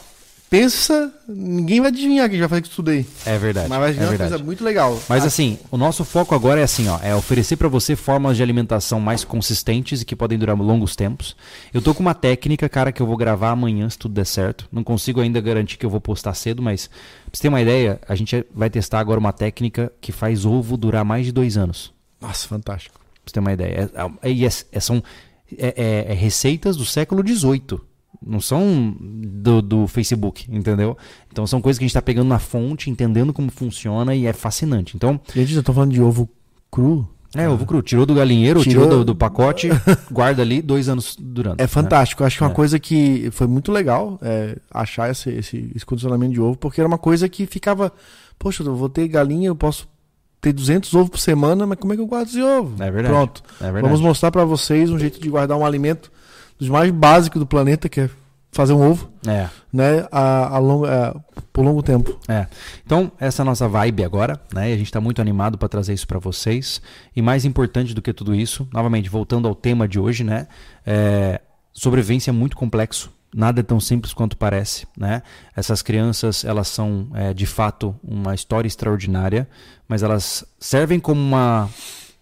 Pensa, 0.53 1.11
ninguém 1.27 1.81
vai 1.81 1.89
adivinhar 1.89 2.29
que 2.29 2.35
a 2.35 2.37
gente 2.37 2.47
vai 2.47 2.49
fazer 2.49 2.61
isso 2.61 2.75
tudo 2.75 2.91
aí. 2.91 3.03
É 3.25 3.39
verdade. 3.39 3.67
Mas 3.67 3.79
vai 3.79 4.05
é 4.05 4.07
uma 4.07 4.17
coisa 4.17 4.37
muito 4.37 4.63
legal. 4.63 5.01
Mas 5.09 5.25
assim, 5.25 5.57
o 5.71 5.77
nosso 5.77 6.05
foco 6.05 6.35
agora 6.35 6.59
é 6.59 6.63
assim, 6.63 6.87
ó, 6.87 6.99
é 7.01 7.15
oferecer 7.15 7.55
para 7.55 7.67
você 7.67 7.95
formas 7.95 8.37
de 8.37 8.43
alimentação 8.43 8.99
mais 8.99 9.23
consistentes 9.23 10.03
e 10.03 10.05
que 10.05 10.15
podem 10.15 10.37
durar 10.37 10.55
longos 10.55 10.95
tempos. 10.95 11.35
Eu 11.73 11.81
tô 11.81 11.95
com 11.95 12.01
uma 12.01 12.13
técnica, 12.13 12.69
cara, 12.69 12.91
que 12.91 13.01
eu 13.01 13.07
vou 13.07 13.17
gravar 13.17 13.49
amanhã 13.49 13.89
se 13.89 13.97
tudo 13.97 14.13
der 14.13 14.27
certo. 14.27 14.67
Não 14.71 14.83
consigo 14.83 15.21
ainda 15.21 15.41
garantir 15.41 15.75
que 15.75 15.87
eu 15.87 15.89
vou 15.89 15.99
postar 15.99 16.35
cedo, 16.35 16.61
mas 16.61 16.85
pra 16.85 16.95
você 17.33 17.41
ter 17.41 17.49
uma 17.49 17.59
ideia, 17.59 17.99
a 18.07 18.13
gente 18.13 18.45
vai 18.53 18.69
testar 18.69 18.99
agora 18.99 19.19
uma 19.19 19.33
técnica 19.33 19.91
que 19.99 20.11
faz 20.11 20.45
ovo 20.45 20.77
durar 20.77 21.03
mais 21.03 21.25
de 21.25 21.31
dois 21.31 21.57
anos. 21.57 21.91
Nossa, 22.21 22.47
fantástico. 22.47 22.99
Pra 22.99 23.21
você 23.25 23.33
ter 23.33 23.39
uma 23.39 23.53
ideia. 23.53 23.89
É, 24.21 24.29
é, 24.29 24.31
é, 24.31 24.49
é 24.71 24.79
são 24.79 25.03
é, 25.57 26.13
receitas 26.13 26.77
do 26.77 26.85
século 26.85 27.27
XVIII 27.27 27.92
não 28.25 28.39
são 28.39 28.95
do, 28.99 29.61
do, 29.61 29.87
Facebook, 29.87 30.45
entendeu? 30.49 30.97
Então 31.31 31.45
são 31.45 31.61
coisas 31.61 31.77
que 31.77 31.83
a 31.83 31.85
gente 31.85 31.91
está 31.91 32.01
pegando 32.01 32.27
na 32.27 32.39
fonte, 32.39 32.89
entendendo 32.89 33.33
como 33.33 33.51
funciona 33.51 34.15
e 34.15 34.25
é 34.25 34.33
fascinante. 34.33 34.95
Então, 34.95 35.19
gente, 35.33 35.55
eu 35.55 35.63
tô 35.63 35.73
falando 35.73 35.91
de 35.91 36.01
ovo 36.01 36.29
cru. 36.71 37.07
É, 37.35 37.49
ovo 37.49 37.65
cru. 37.65 37.81
Tirou 37.81 38.05
do 38.05 38.13
galinheiro, 38.13 38.61
tirou, 38.61 38.85
tirou 38.85 38.99
do, 38.99 39.05
do, 39.05 39.15
pacote, 39.15 39.69
guarda 40.11 40.41
ali, 40.41 40.61
dois 40.61 40.87
anos 40.87 41.15
durando. 41.19 41.59
É 41.59 41.67
fantástico. 41.67 42.21
Né? 42.21 42.27
Acho 42.27 42.37
que 42.37 42.43
é 42.43 42.47
uma 42.47 42.53
é. 42.53 42.55
coisa 42.55 42.79
que 42.79 43.29
foi 43.31 43.47
muito 43.47 43.71
legal 43.71 44.19
é, 44.21 44.57
achar 44.71 45.09
esse, 45.09 45.29
esse, 45.31 45.71
esse, 45.75 45.85
condicionamento 45.85 46.33
de 46.33 46.41
ovo, 46.41 46.55
porque 46.55 46.79
era 46.79 46.87
uma 46.87 46.97
coisa 46.97 47.27
que 47.27 47.45
ficava. 47.45 47.91
Poxa, 48.37 48.63
eu 48.63 48.75
vou 48.75 48.89
ter 48.89 49.07
galinha, 49.07 49.47
eu 49.47 49.55
posso 49.55 49.87
ter 50.39 50.51
200 50.51 50.93
ovos 50.93 51.09
por 51.09 51.19
semana, 51.19 51.65
mas 51.65 51.77
como 51.79 51.93
é 51.93 51.95
que 51.95 52.01
eu 52.01 52.05
guardo 52.05 52.27
esse 52.27 52.41
ovo? 52.41 52.83
É 52.83 52.91
verdade. 52.91 53.15
Pronto. 53.15 53.43
É 53.59 53.63
verdade. 53.63 53.83
Vamos 53.83 54.01
mostrar 54.01 54.29
para 54.29 54.43
vocês 54.43 54.89
um 54.89 54.99
jeito 54.99 55.19
de 55.19 55.29
guardar 55.29 55.57
um 55.57 55.65
alimento 55.65 56.11
dos 56.57 56.69
mais 56.69 56.91
básicos 56.91 57.39
do 57.39 57.45
planeta, 57.45 57.89
que 57.89 58.01
é 58.01 58.09
fazer 58.53 58.73
um 58.73 58.89
ovo. 58.89 59.09
É. 59.27 59.49
Né, 59.71 60.05
a, 60.11 60.55
a 60.55 60.59
longo, 60.59 60.85
a, 60.85 61.15
por 61.51 61.65
longo 61.65 61.81
tempo. 61.81 62.17
É. 62.27 62.47
Então, 62.85 63.11
essa 63.19 63.41
é 63.41 63.43
a 63.43 63.45
nossa 63.45 63.67
vibe 63.67 64.03
agora, 64.03 64.39
né? 64.53 64.69
E 64.69 64.73
a 64.73 64.77
gente 64.77 64.87
está 64.87 65.01
muito 65.01 65.21
animado 65.21 65.57
para 65.57 65.67
trazer 65.67 65.93
isso 65.93 66.07
para 66.07 66.19
vocês. 66.19 66.81
E 67.15 67.21
mais 67.21 67.43
importante 67.43 67.93
do 67.93 68.01
que 68.01 68.13
tudo 68.13 68.33
isso, 68.33 68.67
novamente, 68.71 69.09
voltando 69.09 69.47
ao 69.47 69.55
tema 69.55 69.87
de 69.87 69.99
hoje, 69.99 70.23
né? 70.23 70.47
É, 70.85 71.41
sobrevivência 71.73 72.29
é 72.29 72.33
muito 72.33 72.55
complexo. 72.55 73.11
Nada 73.35 73.61
é 73.61 73.63
tão 73.63 73.79
simples 73.79 74.13
quanto 74.13 74.37
parece, 74.37 74.85
né? 74.95 75.23
Essas 75.55 75.81
crianças, 75.81 76.45
elas 76.45 76.67
são, 76.67 77.07
é, 77.15 77.33
de 77.33 77.47
fato, 77.47 77.95
uma 78.03 78.35
história 78.35 78.67
extraordinária, 78.67 79.49
mas 79.87 80.03
elas 80.03 80.45
servem 80.59 80.99
como 80.99 81.19
uma 81.19 81.67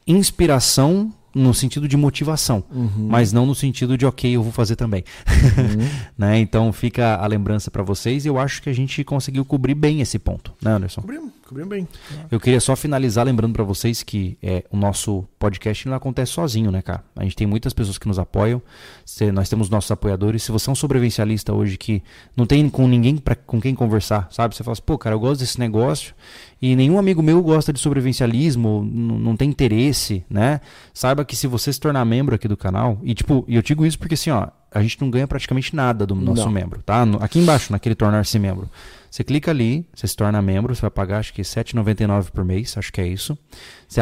inspiração 0.07 1.13
no 1.33 1.53
sentido 1.53 1.87
de 1.87 1.95
motivação, 1.95 2.63
uhum. 2.71 3.07
mas 3.09 3.31
não 3.31 3.45
no 3.45 3.55
sentido 3.55 3.97
de 3.97 4.05
ok, 4.05 4.35
eu 4.35 4.43
vou 4.43 4.51
fazer 4.51 4.75
também. 4.75 5.03
Uhum. 5.27 5.87
né? 6.17 6.39
Então 6.39 6.71
fica 6.73 7.15
a 7.15 7.27
lembrança 7.27 7.71
para 7.71 7.83
vocês 7.83 8.25
e 8.25 8.27
eu 8.27 8.37
acho 8.37 8.61
que 8.61 8.69
a 8.69 8.73
gente 8.73 9.03
conseguiu 9.03 9.45
cobrir 9.45 9.73
bem 9.73 10.01
esse 10.01 10.19
ponto, 10.19 10.53
né, 10.61 10.71
Anderson? 10.71 11.01
Cobrimos, 11.01 11.31
cobrimos 11.47 11.69
bem. 11.69 11.87
Eu 12.29 12.39
queria 12.39 12.59
só 12.59 12.75
finalizar 12.75 13.25
lembrando 13.25 13.53
para 13.53 13.63
vocês 13.63 14.03
que 14.03 14.37
é, 14.43 14.63
o 14.69 14.77
nosso 14.77 15.25
podcast 15.39 15.87
não 15.87 15.95
acontece 15.95 16.33
sozinho, 16.33 16.71
né, 16.71 16.81
cara? 16.81 17.03
A 17.15 17.23
gente 17.23 17.35
tem 17.35 17.47
muitas 17.47 17.73
pessoas 17.73 17.97
que 17.97 18.07
nos 18.07 18.19
apoiam, 18.19 18.61
se, 19.05 19.31
nós 19.31 19.47
temos 19.47 19.69
nossos 19.69 19.91
apoiadores. 19.91 20.43
Se 20.43 20.51
você 20.51 20.69
é 20.69 20.71
um 20.71 20.75
sobrevivencialista 20.75 21.53
hoje 21.53 21.77
que 21.77 22.03
não 22.35 22.45
tem 22.45 22.69
com 22.69 22.87
ninguém 22.87 23.17
pra, 23.17 23.35
com 23.35 23.61
quem 23.61 23.73
conversar, 23.73 24.27
sabe? 24.31 24.55
Você 24.55 24.63
fala 24.63 24.73
assim, 24.73 24.83
pô, 24.85 24.97
cara, 24.97 25.15
eu 25.15 25.19
gosto 25.19 25.39
desse 25.39 25.59
negócio 25.59 26.13
e 26.61 26.75
nenhum 26.75 26.99
amigo 26.99 27.23
meu 27.23 27.41
gosta 27.41 27.73
de 27.73 27.79
sobrevivencialismo, 27.79 28.83
não 28.83 29.35
tem 29.35 29.49
interesse, 29.49 30.23
né? 30.29 30.61
Saiba 30.93 31.25
que 31.25 31.35
se 31.35 31.47
você 31.47 31.73
se 31.73 31.79
tornar 31.79 32.05
membro 32.05 32.35
aqui 32.35 32.47
do 32.47 32.55
canal, 32.55 32.99
e 33.01 33.13
tipo, 33.15 33.43
e 33.47 33.55
eu 33.55 33.61
digo 33.61 33.85
isso 33.85 33.97
porque 33.97 34.13
assim, 34.13 34.29
ó, 34.29 34.47
a 34.71 34.81
gente 34.81 35.01
não 35.01 35.09
ganha 35.09 35.27
praticamente 35.27 35.75
nada 35.75 36.05
do 36.05 36.13
nosso 36.13 36.45
não. 36.45 36.51
membro, 36.51 36.81
tá? 36.83 37.03
Aqui 37.19 37.39
embaixo, 37.39 37.71
naquele 37.71 37.95
tornar-se 37.95 38.37
membro. 38.37 38.69
Você 39.09 39.23
clica 39.23 39.51
ali, 39.51 39.85
você 39.93 40.07
se 40.07 40.15
torna 40.15 40.41
membro, 40.41 40.73
você 40.73 40.81
vai 40.81 40.91
pagar 40.91 41.17
acho 41.17 41.33
que 41.33 41.41
R$7,99 41.41 42.29
por 42.31 42.45
mês, 42.45 42.77
acho 42.77 42.93
que 42.93 43.01
é 43.01 43.07
isso. 43.07 43.37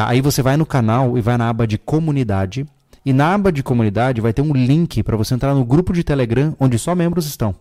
Aí 0.06 0.22
você 0.22 0.44
vai 0.44 0.58
no 0.58 0.66
canal 0.66 1.18
e 1.18 1.22
vai 1.22 1.38
na 1.38 1.50
aba 1.50 1.66
de 1.66 1.78
comunidade. 1.78 2.66
E 3.04 3.14
na 3.14 3.34
aba 3.34 3.52
de 3.52 3.64
comunidade 3.64 4.22
vai 4.22 4.34
ter 4.34 4.42
um 4.42 4.54
link 4.54 5.02
para 5.02 5.18
você 5.18 5.34
entrar 5.34 5.56
no 5.56 5.66
grupo 5.66 5.94
de 5.94 6.04
Telegram 6.04 6.56
onde 6.60 6.78
só 6.78 6.94
membros 6.94 7.26
estão. 7.26 7.56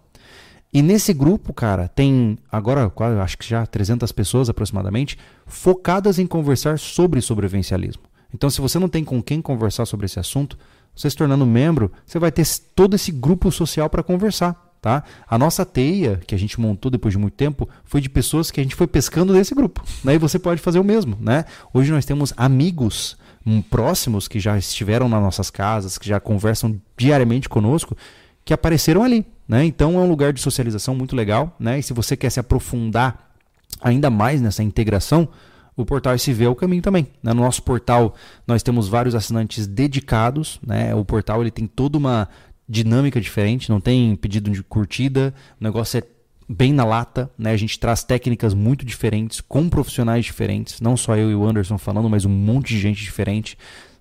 E 0.72 0.82
nesse 0.82 1.14
grupo, 1.14 1.52
cara, 1.52 1.88
tem 1.88 2.36
agora 2.52 2.92
acho 3.22 3.38
que 3.38 3.48
já 3.48 3.64
300 3.64 4.12
pessoas 4.12 4.50
aproximadamente 4.50 5.18
focadas 5.46 6.18
em 6.18 6.26
conversar 6.26 6.78
sobre 6.78 7.20
sobrevivencialismo. 7.22 8.02
Então, 8.34 8.50
se 8.50 8.60
você 8.60 8.78
não 8.78 8.88
tem 8.88 9.02
com 9.02 9.22
quem 9.22 9.40
conversar 9.40 9.86
sobre 9.86 10.04
esse 10.04 10.20
assunto, 10.20 10.58
você 10.94 11.08
se 11.08 11.16
tornando 11.16 11.46
membro, 11.46 11.90
você 12.04 12.18
vai 12.18 12.30
ter 12.30 12.46
todo 12.74 12.94
esse 12.94 13.10
grupo 13.10 13.50
social 13.50 13.88
para 13.88 14.02
conversar. 14.02 14.66
Tá? 14.80 15.02
A 15.26 15.36
nossa 15.36 15.66
teia, 15.66 16.20
que 16.24 16.34
a 16.34 16.38
gente 16.38 16.60
montou 16.60 16.90
depois 16.90 17.12
de 17.12 17.18
muito 17.18 17.34
tempo, 17.34 17.68
foi 17.84 18.00
de 18.00 18.08
pessoas 18.08 18.50
que 18.50 18.60
a 18.60 18.62
gente 18.62 18.76
foi 18.76 18.86
pescando 18.86 19.32
nesse 19.32 19.54
grupo. 19.54 19.82
Né? 20.04 20.14
E 20.14 20.18
você 20.18 20.38
pode 20.38 20.60
fazer 20.60 20.78
o 20.78 20.84
mesmo. 20.84 21.16
Né? 21.20 21.46
Hoje 21.72 21.90
nós 21.90 22.04
temos 22.04 22.32
amigos 22.36 23.16
hum, 23.44 23.60
próximos 23.60 24.28
que 24.28 24.38
já 24.38 24.56
estiveram 24.56 25.08
nas 25.08 25.20
nossas 25.20 25.50
casas, 25.50 25.98
que 25.98 26.08
já 26.08 26.20
conversam 26.20 26.80
diariamente 26.96 27.48
conosco, 27.48 27.96
que 28.44 28.52
apareceram 28.54 29.02
ali. 29.02 29.26
Né? 29.48 29.64
Então 29.64 29.98
é 29.98 30.02
um 30.02 30.08
lugar 30.08 30.32
de 30.32 30.40
socialização 30.40 30.94
muito 30.94 31.16
legal. 31.16 31.56
Né? 31.58 31.78
E 31.78 31.82
se 31.82 31.92
você 31.92 32.16
quer 32.16 32.30
se 32.30 32.38
aprofundar 32.38 33.32
ainda 33.80 34.10
mais 34.10 34.40
nessa 34.40 34.62
integração, 34.62 35.28
o 35.76 35.86
portal 35.86 36.14
SV 36.14 36.44
é 36.44 36.48
o 36.48 36.54
caminho 36.54 36.82
também. 36.82 37.06
Né? 37.22 37.32
No 37.32 37.42
nosso 37.42 37.62
portal 37.62 38.14
nós 38.46 38.62
temos 38.62 38.88
vários 38.88 39.14
assinantes 39.14 39.66
dedicados. 39.66 40.60
Né? 40.64 40.94
O 40.94 41.04
portal 41.04 41.40
ele 41.40 41.50
tem 41.50 41.66
toda 41.66 41.96
uma 41.96 42.28
dinâmica 42.68 43.20
diferente, 43.20 43.70
não 43.70 43.80
tem 43.80 44.14
pedido 44.14 44.50
de 44.50 44.62
curtida, 44.62 45.32
o 45.58 45.64
negócio 45.64 45.98
é 45.98 46.02
bem 46.48 46.72
na 46.72 46.84
lata, 46.84 47.30
né? 47.38 47.50
A 47.50 47.56
gente 47.56 47.78
traz 47.78 48.02
técnicas 48.02 48.54
muito 48.54 48.84
diferentes, 48.84 49.40
com 49.40 49.68
profissionais 49.68 50.24
diferentes, 50.24 50.80
não 50.80 50.96
só 50.96 51.16
eu 51.16 51.30
e 51.30 51.34
o 51.34 51.46
Anderson 51.46 51.76
falando, 51.76 52.08
mas 52.08 52.24
um 52.24 52.30
monte 52.30 52.68
de 52.68 52.80
gente 52.80 53.02
diferente. 53.02 53.56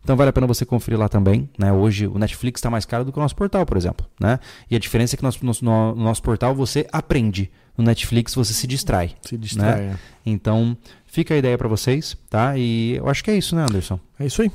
Então 0.08 0.16
vale 0.16 0.30
a 0.30 0.34
pena 0.34 0.48
você 0.48 0.66
conferir 0.66 0.98
lá 0.98 1.10
também. 1.10 1.50
Né? 1.60 1.70
Hoje 1.74 2.08
o 2.08 2.18
Netflix 2.18 2.60
está 2.60 2.70
mais 2.70 2.86
caro 2.86 3.04
do 3.04 3.12
que 3.12 3.20
o 3.20 3.22
nosso 3.22 3.36
portal, 3.36 3.66
por 3.66 3.76
exemplo. 3.76 4.08
Né? 4.18 4.40
E 4.72 4.76
a 4.78 4.80
diferença 4.80 5.14
é 5.14 5.18
que 5.18 5.24
no, 5.24 5.30
no, 5.62 5.96
no 5.96 6.02
nosso 6.02 6.24
portal 6.24 6.56
você 6.56 6.88
aprende. 6.94 7.52
No 7.78 7.84
Netflix 7.84 8.34
você 8.34 8.54
se 8.54 8.66
distrai. 8.68 9.18
Se 9.22 9.38
distrai. 9.38 9.82
Né? 9.82 9.92
É. 9.92 9.98
Então 10.26 10.78
fica 11.06 11.34
a 11.34 11.38
ideia 11.38 11.58
para 11.58 11.68
vocês, 11.68 12.16
tá? 12.30 12.58
E 12.58 12.96
eu 12.96 13.10
acho 13.10 13.22
que 13.22 13.32
é 13.32 13.38
isso, 13.38 13.54
né, 13.54 13.64
Anderson? 13.64 14.00
É 14.18 14.26
isso 14.26 14.42
aí. 14.42 14.50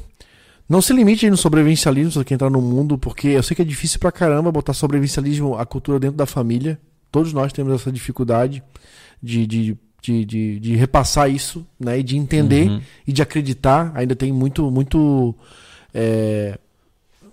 Não 0.67 0.81
se 0.81 0.95
limite 0.95 1.29
no 1.29 1.37
sobrevivencialismo, 1.37 2.13
você 2.13 2.25
quer 2.25 2.37
entrar 2.37 2.49
no 2.49 2.63
mundo, 2.63 2.97
porque 2.97 3.29
eu 3.29 3.43
sei 3.43 3.55
que 3.55 3.61
é 3.61 3.65
difícil 3.67 4.01
pra 4.01 4.11
caramba 4.11 4.51
botar 4.51 4.73
sobrevivencialismo, 4.73 5.59
a 5.59 5.67
cultura 5.67 6.01
dentro 6.01 6.17
da 6.17 6.25
família. 6.25 6.81
Todos 7.11 7.31
nós 7.35 7.53
temos 7.53 7.75
essa 7.75 7.93
dificuldade 7.93 8.63
de, 9.23 9.47
de 9.47 9.77
de, 10.03 10.25
de, 10.25 10.59
de, 10.59 10.75
repassar 10.75 11.31
isso, 11.31 11.65
né? 11.79 12.01
E 12.01 12.03
de 12.03 12.17
entender 12.17 12.69
uhum. 12.69 12.83
e 13.07 13.13
de 13.13 13.23
acreditar. 13.23 13.93
Ainda 13.95 14.17
tem 14.17 14.33
muito, 14.33 14.69
muito. 14.69 15.33
É, 15.95 16.59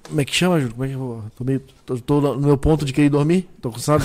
Como 0.03 0.21
é 0.21 0.25
que 0.25 0.35
chama, 0.35 0.59
Júlio? 0.59 0.75
Como 0.75 0.85
é 0.85 0.87
que 0.87 0.93
eu. 0.93 1.23
Tô, 1.35 1.43
meio, 1.43 1.63
tô, 1.83 1.97
tô 1.97 2.21
no 2.35 2.45
meu 2.45 2.57
ponto 2.57 2.85
de 2.85 2.93
querer 2.93 3.09
dormir, 3.09 3.49
tô 3.59 3.71
cansado. 3.71 4.03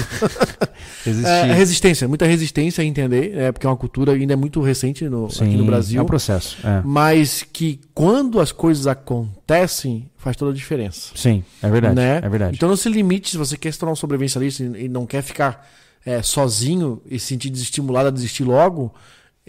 é, 1.07 1.53
resistência, 1.53 2.09
muita 2.09 2.25
resistência 2.25 2.81
a 2.81 2.85
entender, 2.87 3.37
é, 3.37 3.53
porque 3.53 3.67
é 3.67 3.69
uma 3.69 3.77
cultura 3.77 4.13
ainda 4.13 4.33
é 4.33 4.37
muito 4.37 4.63
recente 4.63 5.07
no, 5.11 5.31
Sim, 5.31 5.45
aqui 5.45 5.57
no 5.59 5.67
Brasil. 5.67 6.01
É 6.01 6.03
um 6.03 6.07
processo. 6.07 6.57
É. 6.67 6.81
Mas 6.83 7.43
que 7.43 7.81
quando 7.93 8.41
as 8.41 8.51
coisas 8.51 8.87
acontecem, 8.87 10.09
faz 10.17 10.39
toda 10.39 10.53
a 10.53 10.55
diferença. 10.55 11.11
Sim, 11.15 11.45
é 11.63 11.69
verdade. 11.69 11.97
Né? 11.97 12.17
É 12.23 12.29
verdade. 12.31 12.57
Então 12.57 12.67
não 12.67 12.77
se 12.77 12.89
limite, 12.89 13.33
se 13.33 13.37
você 13.37 13.59
quer 13.59 13.71
se 13.75 13.79
tornar 13.79 13.93
um 13.93 13.97
sobrevivencialista 13.97 14.65
e 14.65 14.89
não 14.89 15.05
quer 15.05 15.23
ficar 15.23 15.69
é, 16.05 16.23
sozinho 16.23 17.01
e 17.07 17.19
se 17.19 17.27
sentir 17.27 17.51
desestimulado 17.51 18.09
a 18.09 18.11
desistir 18.11 18.45
logo, 18.45 18.93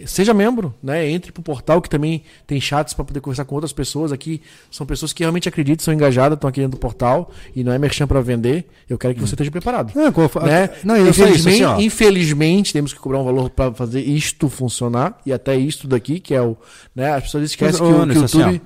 seja 0.04 0.34
membro, 0.34 0.74
né? 0.82 1.08
Entre 1.08 1.32
pro 1.32 1.42
portal 1.42 1.80
que 1.80 1.88
também 1.88 2.22
tem 2.46 2.60
chats 2.60 2.92
para 2.92 3.04
poder 3.04 3.20
conversar 3.20 3.46
com 3.46 3.54
outras 3.54 3.72
pessoas 3.72 4.12
aqui. 4.12 4.42
São 4.70 4.86
pessoas 4.86 5.12
que 5.12 5.22
realmente 5.22 5.48
acreditam, 5.48 5.84
são 5.84 5.94
engajadas, 5.94 6.36
estão 6.36 6.48
aqui 6.48 6.60
dentro 6.60 6.76
do 6.76 6.80
portal 6.80 7.30
e 7.54 7.64
não 7.64 7.72
é 7.72 7.78
merchan 7.78 8.06
para 8.06 8.20
vender. 8.20 8.68
Eu 8.88 8.98
quero 8.98 9.14
que 9.14 9.20
você 9.20 9.34
esteja 9.34 9.50
preparado. 9.50 9.92
Não, 9.94 10.12
né? 10.46 10.70
não 10.84 11.08
infelizmente, 11.08 11.56
isso, 11.56 11.66
assim, 11.66 11.84
infelizmente, 11.84 12.72
temos 12.74 12.92
que 12.92 13.00
cobrar 13.00 13.20
um 13.20 13.24
valor 13.24 13.48
para 13.48 13.72
fazer 13.72 14.02
isto 14.02 14.50
funcionar 14.50 15.18
e 15.24 15.32
até 15.32 15.56
isto 15.56 15.88
daqui, 15.88 16.20
que 16.20 16.34
é 16.34 16.42
o, 16.42 16.56
né? 16.94 17.14
As 17.14 17.24
pessoas 17.24 17.44
esquecem 17.44 17.80
Mas, 17.80 17.90
que, 17.90 18.02
o, 18.02 18.06
que 18.06 18.18
o 18.18 18.24
assim, 18.24 18.38
YouTube 18.38 18.62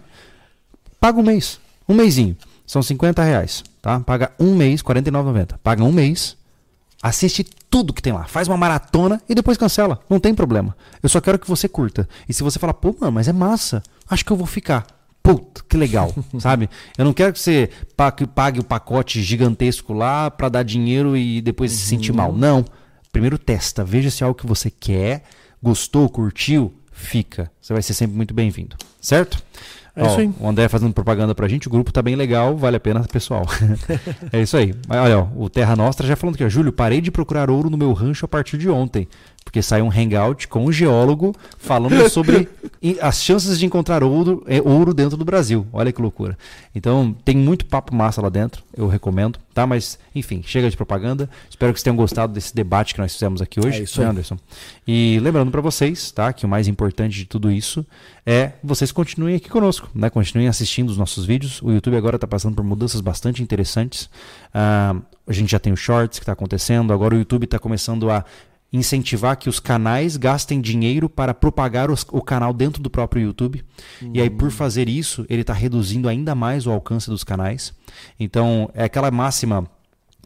paga 0.98 1.18
um 1.18 1.22
mês, 1.22 1.60
um 1.88 1.94
mêsinho. 1.94 2.36
São 2.66 2.82
50 2.82 3.22
reais, 3.24 3.64
tá? 3.82 3.98
Paga 4.00 4.32
um 4.38 4.54
mês, 4.54 4.80
R$ 4.80 4.94
49,90. 4.94 5.58
Paga 5.62 5.82
um 5.82 5.90
mês, 5.90 6.36
Assiste 7.02 7.44
tudo 7.70 7.94
que 7.94 8.02
tem 8.02 8.12
lá. 8.12 8.24
Faz 8.24 8.46
uma 8.46 8.56
maratona 8.56 9.22
e 9.28 9.34
depois 9.34 9.56
cancela. 9.56 10.00
Não 10.08 10.20
tem 10.20 10.34
problema. 10.34 10.76
Eu 11.02 11.08
só 11.08 11.20
quero 11.20 11.38
que 11.38 11.48
você 11.48 11.68
curta. 11.68 12.08
E 12.28 12.34
se 12.34 12.42
você 12.42 12.58
falar, 12.58 12.74
pô, 12.74 12.94
mano, 13.00 13.12
mas 13.12 13.26
é 13.26 13.32
massa. 13.32 13.82
Acho 14.08 14.24
que 14.24 14.30
eu 14.30 14.36
vou 14.36 14.46
ficar. 14.46 14.86
Puta, 15.22 15.62
que 15.68 15.76
legal, 15.76 16.14
sabe? 16.38 16.68
Eu 16.96 17.04
não 17.04 17.12
quero 17.12 17.32
que 17.32 17.38
você 17.38 17.70
pague 18.34 18.60
o 18.60 18.64
pacote 18.64 19.22
gigantesco 19.22 19.92
lá 19.92 20.30
para 20.30 20.48
dar 20.48 20.62
dinheiro 20.62 21.16
e 21.16 21.40
depois 21.40 21.72
uhum. 21.72 21.78
se 21.78 21.84
sentir 21.84 22.12
mal. 22.12 22.30
Uhum. 22.30 22.38
Não. 22.38 22.64
Primeiro 23.12 23.38
testa, 23.38 23.84
veja 23.84 24.10
se 24.10 24.22
é 24.22 24.26
algo 24.26 24.38
que 24.38 24.46
você 24.46 24.70
quer, 24.70 25.24
gostou, 25.62 26.08
curtiu, 26.08 26.72
fica. 26.92 27.50
Você 27.60 27.72
vai 27.72 27.82
ser 27.82 27.94
sempre 27.94 28.16
muito 28.16 28.32
bem-vindo, 28.32 28.76
certo? 29.00 29.42
É 29.96 30.06
isso 30.06 30.20
aí. 30.20 30.30
O 30.38 30.48
André 30.48 30.68
fazendo 30.68 30.92
propaganda 30.92 31.34
pra 31.34 31.48
gente, 31.48 31.66
o 31.66 31.70
grupo 31.70 31.92
tá 31.92 32.00
bem 32.00 32.14
legal, 32.14 32.56
vale 32.56 32.76
a 32.76 32.80
pena, 32.80 33.00
pessoal. 33.00 33.44
é 34.32 34.40
isso 34.40 34.56
aí. 34.56 34.74
Olha, 34.88 35.18
ó, 35.18 35.26
o 35.36 35.50
Terra 35.50 35.74
Nostra 35.74 36.06
já 36.06 36.16
falando 36.16 36.36
aqui, 36.36 36.44
ó, 36.44 36.48
Júlio, 36.48 36.72
parei 36.72 37.00
de 37.00 37.10
procurar 37.10 37.50
ouro 37.50 37.68
no 37.68 37.76
meu 37.76 37.92
rancho 37.92 38.24
a 38.24 38.28
partir 38.28 38.56
de 38.56 38.68
ontem 38.68 39.08
porque 39.50 39.62
saiu 39.62 39.84
um 39.84 39.90
hangout 39.90 40.46
com 40.46 40.64
um 40.66 40.72
geólogo 40.72 41.34
falando 41.58 42.08
sobre 42.08 42.48
as 43.00 43.22
chances 43.22 43.58
de 43.58 43.66
encontrar 43.66 44.02
ouro, 44.02 44.42
é, 44.46 44.60
ouro 44.62 44.94
dentro 44.94 45.16
do 45.16 45.24
Brasil. 45.24 45.66
Olha 45.70 45.92
que 45.92 46.00
loucura. 46.00 46.36
Então, 46.74 47.14
tem 47.24 47.36
muito 47.36 47.66
papo 47.66 47.94
massa 47.94 48.22
lá 48.22 48.30
dentro, 48.30 48.62
eu 48.74 48.88
recomendo, 48.88 49.38
tá? 49.52 49.66
Mas, 49.66 49.98
enfim, 50.14 50.42
chega 50.44 50.70
de 50.70 50.76
propaganda. 50.76 51.28
Espero 51.50 51.72
que 51.72 51.78
vocês 51.78 51.84
tenham 51.84 51.96
gostado 51.96 52.32
desse 52.32 52.54
debate 52.54 52.94
que 52.94 53.00
nós 53.00 53.12
fizemos 53.12 53.42
aqui 53.42 53.60
hoje, 53.60 53.80
é 53.80 53.82
isso 53.82 54.00
Anderson? 54.02 54.38
E 54.86 55.18
lembrando 55.20 55.50
para 55.50 55.60
vocês, 55.60 56.10
tá? 56.10 56.32
Que 56.32 56.46
o 56.46 56.48
mais 56.48 56.68
importante 56.68 57.16
de 57.16 57.26
tudo 57.26 57.50
isso 57.50 57.84
é 58.24 58.52
vocês 58.64 58.90
continuem 58.90 59.36
aqui 59.36 59.50
conosco, 59.50 59.90
né? 59.94 60.08
Continuem 60.08 60.48
assistindo 60.48 60.88
os 60.88 60.96
nossos 60.96 61.26
vídeos. 61.26 61.60
O 61.60 61.70
YouTube 61.70 61.96
agora 61.96 62.16
está 62.16 62.26
passando 62.26 62.54
por 62.54 62.64
mudanças 62.64 63.02
bastante 63.02 63.42
interessantes. 63.42 64.04
Uh, 64.54 65.02
a 65.26 65.32
gente 65.32 65.50
já 65.50 65.58
tem 65.58 65.72
o 65.72 65.76
Shorts 65.76 66.18
que 66.18 66.22
está 66.22 66.32
acontecendo, 66.32 66.92
agora 66.92 67.14
o 67.14 67.18
YouTube 67.18 67.44
está 67.44 67.58
começando 67.58 68.10
a 68.10 68.24
incentivar 68.72 69.36
que 69.36 69.48
os 69.48 69.58
canais 69.58 70.16
gastem 70.16 70.60
dinheiro 70.60 71.08
para 71.08 71.34
propagar 71.34 71.90
os, 71.90 72.06
o 72.10 72.22
canal 72.22 72.52
dentro 72.52 72.82
do 72.82 72.88
próprio 72.88 73.22
YouTube. 73.22 73.64
Uhum. 74.00 74.10
E 74.14 74.20
aí, 74.20 74.30
por 74.30 74.50
fazer 74.50 74.88
isso, 74.88 75.26
ele 75.28 75.40
está 75.40 75.52
reduzindo 75.52 76.08
ainda 76.08 76.34
mais 76.34 76.66
o 76.66 76.70
alcance 76.70 77.10
dos 77.10 77.24
canais. 77.24 77.74
Então, 78.18 78.70
é 78.74 78.84
aquela 78.84 79.10
máxima. 79.10 79.68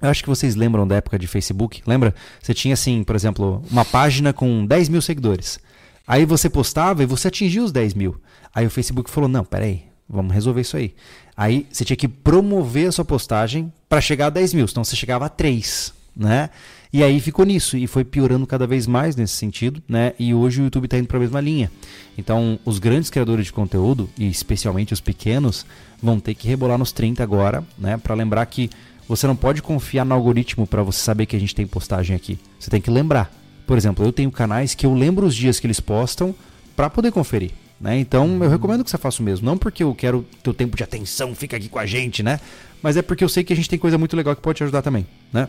Eu 0.02 0.10
acho 0.10 0.22
que 0.22 0.28
vocês 0.28 0.54
lembram 0.54 0.86
da 0.86 0.96
época 0.96 1.18
de 1.18 1.26
Facebook. 1.26 1.82
Lembra? 1.86 2.14
Você 2.42 2.52
tinha, 2.52 2.74
assim, 2.74 3.02
por 3.02 3.16
exemplo, 3.16 3.62
uma 3.70 3.84
página 3.84 4.32
com 4.32 4.66
10 4.66 4.88
mil 4.90 5.00
seguidores. 5.00 5.58
Aí 6.06 6.26
você 6.26 6.50
postava 6.50 7.02
e 7.02 7.06
você 7.06 7.28
atingiu 7.28 7.64
os 7.64 7.72
10 7.72 7.94
mil. 7.94 8.20
Aí 8.54 8.66
o 8.66 8.70
Facebook 8.70 9.10
falou: 9.10 9.28
não, 9.28 9.44
peraí, 9.44 9.84
vamos 10.08 10.34
resolver 10.34 10.60
isso 10.60 10.76
aí. 10.76 10.94
Aí 11.36 11.66
você 11.70 11.84
tinha 11.84 11.96
que 11.96 12.06
promover 12.06 12.88
a 12.88 12.92
sua 12.92 13.04
postagem 13.04 13.72
para 13.88 14.00
chegar 14.00 14.26
a 14.26 14.30
10 14.30 14.54
mil, 14.54 14.68
senão 14.68 14.84
você 14.84 14.94
chegava 14.94 15.26
a 15.26 15.28
3. 15.28 15.94
Né? 16.16 16.50
E 16.94 17.02
aí 17.02 17.18
ficou 17.18 17.44
nisso 17.44 17.76
e 17.76 17.88
foi 17.88 18.04
piorando 18.04 18.46
cada 18.46 18.68
vez 18.68 18.86
mais 18.86 19.16
nesse 19.16 19.34
sentido, 19.34 19.82
né? 19.88 20.12
E 20.16 20.32
hoje 20.32 20.60
o 20.60 20.64
YouTube 20.64 20.84
está 20.84 20.96
indo 20.96 21.08
para 21.08 21.16
a 21.16 21.20
mesma 21.20 21.40
linha. 21.40 21.68
Então, 22.16 22.56
os 22.64 22.78
grandes 22.78 23.10
criadores 23.10 23.46
de 23.46 23.52
conteúdo, 23.52 24.08
e 24.16 24.28
especialmente 24.28 24.92
os 24.92 25.00
pequenos, 25.00 25.66
vão 26.00 26.20
ter 26.20 26.36
que 26.36 26.46
rebolar 26.46 26.78
nos 26.78 26.92
30 26.92 27.20
agora, 27.20 27.64
né? 27.76 27.96
Para 27.96 28.14
lembrar 28.14 28.46
que 28.46 28.70
você 29.08 29.26
não 29.26 29.34
pode 29.34 29.60
confiar 29.60 30.04
no 30.04 30.14
algoritmo 30.14 30.68
para 30.68 30.84
você 30.84 31.00
saber 31.00 31.26
que 31.26 31.34
a 31.34 31.38
gente 31.40 31.52
tem 31.52 31.66
postagem 31.66 32.14
aqui. 32.14 32.38
Você 32.60 32.70
tem 32.70 32.80
que 32.80 32.92
lembrar. 32.92 33.28
Por 33.66 33.76
exemplo, 33.76 34.06
eu 34.06 34.12
tenho 34.12 34.30
canais 34.30 34.72
que 34.72 34.86
eu 34.86 34.94
lembro 34.94 35.26
os 35.26 35.34
dias 35.34 35.58
que 35.58 35.66
eles 35.66 35.80
postam 35.80 36.32
para 36.76 36.88
poder 36.88 37.10
conferir. 37.10 37.50
Né? 37.80 37.98
Então 37.98 38.40
eu 38.40 38.48
recomendo 38.48 38.84
que 38.84 38.90
você 38.90 38.98
faça 38.98 39.20
o 39.20 39.24
mesmo. 39.24 39.44
Não 39.44 39.58
porque 39.58 39.82
eu 39.82 39.92
quero 39.96 40.24
teu 40.44 40.54
tempo 40.54 40.76
de 40.76 40.84
atenção, 40.84 41.34
fica 41.34 41.56
aqui 41.56 41.68
com 41.68 41.80
a 41.80 41.86
gente, 41.86 42.22
né? 42.22 42.38
Mas 42.80 42.96
é 42.96 43.02
porque 43.02 43.24
eu 43.24 43.28
sei 43.28 43.42
que 43.42 43.52
a 43.52 43.56
gente 43.56 43.68
tem 43.68 43.80
coisa 43.80 43.98
muito 43.98 44.16
legal 44.16 44.36
que 44.36 44.40
pode 44.40 44.58
te 44.58 44.62
ajudar 44.62 44.80
também, 44.80 45.04
né? 45.32 45.48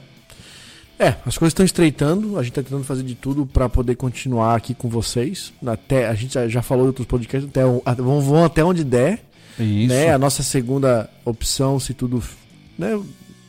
É, 0.98 1.16
as 1.26 1.38
coisas 1.38 1.52
estão 1.52 1.66
estreitando, 1.66 2.40
a 2.40 2.42
gente 2.42 2.52
está 2.52 2.64
tentando 2.64 2.84
fazer 2.84 3.04
de 3.04 3.16
tudo 3.16 3.46
para 3.46 3.68
poder 3.68 3.96
continuar 3.96 4.56
aqui 4.56 4.74
com 4.74 4.88
vocês. 4.88 5.52
Até, 5.66 6.08
a 6.08 6.14
gente 6.14 6.50
já, 6.50 6.62
falou 6.62 6.86
em 6.86 6.88
outros 6.88 7.06
podcasts, 7.06 7.50
até, 7.50 7.64
vão, 8.02 8.22
vão 8.22 8.46
até 8.46 8.64
onde 8.64 8.84
der. 8.84 9.20
Isso. 9.60 9.94
Né? 9.94 10.14
A 10.14 10.18
nossa 10.18 10.42
segunda 10.42 11.10
opção, 11.26 11.80
se 11.80 11.94
tudo 11.94 12.24
né, 12.78 13.00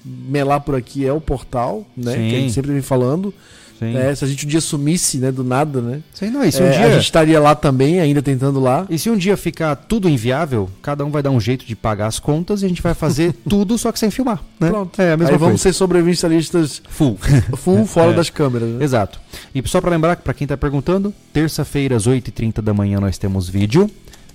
melar 0.04 0.60
por 0.60 0.74
aqui, 0.74 1.06
é 1.06 1.12
o 1.12 1.20
portal, 1.20 1.86
né? 1.96 2.12
Sim. 2.12 2.28
Que 2.28 2.36
a 2.36 2.40
gente 2.40 2.52
sempre 2.52 2.72
vem 2.72 2.82
falando. 2.82 3.32
É, 3.80 4.14
se 4.14 4.24
a 4.24 4.28
gente 4.28 4.46
um 4.46 4.48
dia 4.48 4.60
sumisse, 4.60 5.18
né, 5.18 5.30
do 5.30 5.44
nada, 5.44 5.80
né? 5.80 6.00
Sim, 6.14 6.30
não, 6.30 6.44
e 6.44 6.50
se 6.50 6.62
um 6.62 6.66
é, 6.66 6.70
dia... 6.70 6.86
A 6.86 6.90
gente 6.90 7.04
estaria 7.04 7.38
lá 7.40 7.54
também, 7.54 8.00
ainda 8.00 8.22
tentando 8.22 8.60
lá. 8.60 8.86
E 8.88 8.98
se 8.98 9.10
um 9.10 9.16
dia 9.16 9.36
ficar 9.36 9.76
tudo 9.76 10.08
inviável, 10.08 10.68
cada 10.82 11.04
um 11.04 11.10
vai 11.10 11.22
dar 11.22 11.30
um 11.30 11.40
jeito 11.40 11.66
de 11.66 11.76
pagar 11.76 12.06
as 12.06 12.18
contas 12.18 12.62
e 12.62 12.66
a 12.66 12.68
gente 12.68 12.82
vai 12.82 12.94
fazer 12.94 13.34
tudo, 13.48 13.76
só 13.76 13.92
que 13.92 13.98
sem 13.98 14.10
filmar. 14.10 14.42
Né? 14.58 14.70
Pronto. 14.70 15.00
É 15.00 15.12
a 15.12 15.16
mesma 15.16 15.24
Aí 15.24 15.38
coisa. 15.38 15.44
vamos 15.44 15.60
ser 15.60 15.72
sobrevivencialistas 15.72 16.82
full, 16.88 17.18
full 17.56 17.84
fora 17.86 18.12
é. 18.12 18.14
das 18.14 18.30
câmeras. 18.30 18.68
Né? 18.68 18.84
Exato. 18.84 19.20
E 19.54 19.66
só 19.68 19.80
para 19.80 19.90
lembrar, 19.90 20.16
para 20.16 20.34
quem 20.34 20.46
tá 20.46 20.56
perguntando, 20.56 21.12
terça-feira 21.32 21.96
às 21.96 22.06
8h30 22.06 22.60
da 22.60 22.72
manhã 22.72 23.00
nós 23.00 23.18
temos 23.18 23.48
vídeo. 23.48 23.90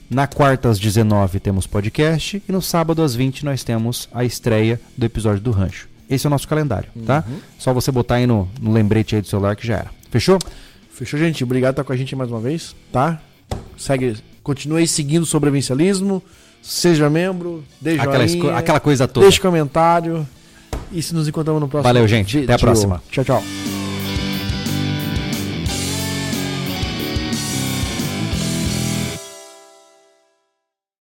Na 0.09 0.27
quarta 0.27 0.67
às 0.69 0.77
19 0.77 1.39
temos 1.39 1.65
podcast 1.65 2.43
e 2.47 2.51
no 2.51 2.61
sábado 2.61 3.01
às 3.01 3.15
20 3.15 3.45
nós 3.45 3.63
temos 3.63 4.09
a 4.13 4.25
estreia 4.25 4.79
do 4.97 5.05
episódio 5.05 5.39
do 5.39 5.51
Rancho. 5.51 5.90
Esse 6.11 6.27
é 6.27 6.29
o 6.29 6.31
nosso 6.31 6.47
calendário, 6.47 6.89
tá? 7.05 7.23
Uhum. 7.25 7.37
Só 7.57 7.73
você 7.73 7.89
botar 7.89 8.15
aí 8.15 8.27
no, 8.27 8.49
no 8.59 8.73
lembrete 8.73 9.15
aí 9.15 9.21
do 9.21 9.27
celular 9.27 9.55
que 9.55 9.65
já 9.65 9.75
era. 9.75 9.91
Fechou? 10.11 10.37
Fechou, 10.91 11.17
gente. 11.17 11.41
Obrigado 11.43 11.73
por 11.73 11.81
estar 11.81 11.87
com 11.87 11.93
a 11.93 11.95
gente 11.95 12.13
mais 12.17 12.29
uma 12.29 12.41
vez, 12.41 12.75
tá? 12.91 13.21
Segue, 13.77 14.17
continue 14.43 14.81
aí 14.81 14.87
seguindo 14.87 15.23
o 15.23 15.25
sobrevivencialismo. 15.25 16.21
Seja 16.61 17.09
membro, 17.09 17.63
deixe 17.79 18.01
aquela, 18.01 18.27
joinha, 18.27 18.55
aquela 18.55 18.79
coisa 18.79 19.07
toda. 19.07 19.25
Deixe 19.25 19.39
comentário. 19.39 20.27
E 20.91 21.01
se 21.01 21.15
nos 21.15 21.27
encontramos 21.27 21.61
no 21.61 21.67
próximo 21.67 21.87
Valeu, 21.87 22.07
gente. 22.07 22.39
Até 22.39 22.53
a 22.53 22.59
próxima. 22.59 23.01
Tchau, 23.09 23.23
tchau. 23.23 23.80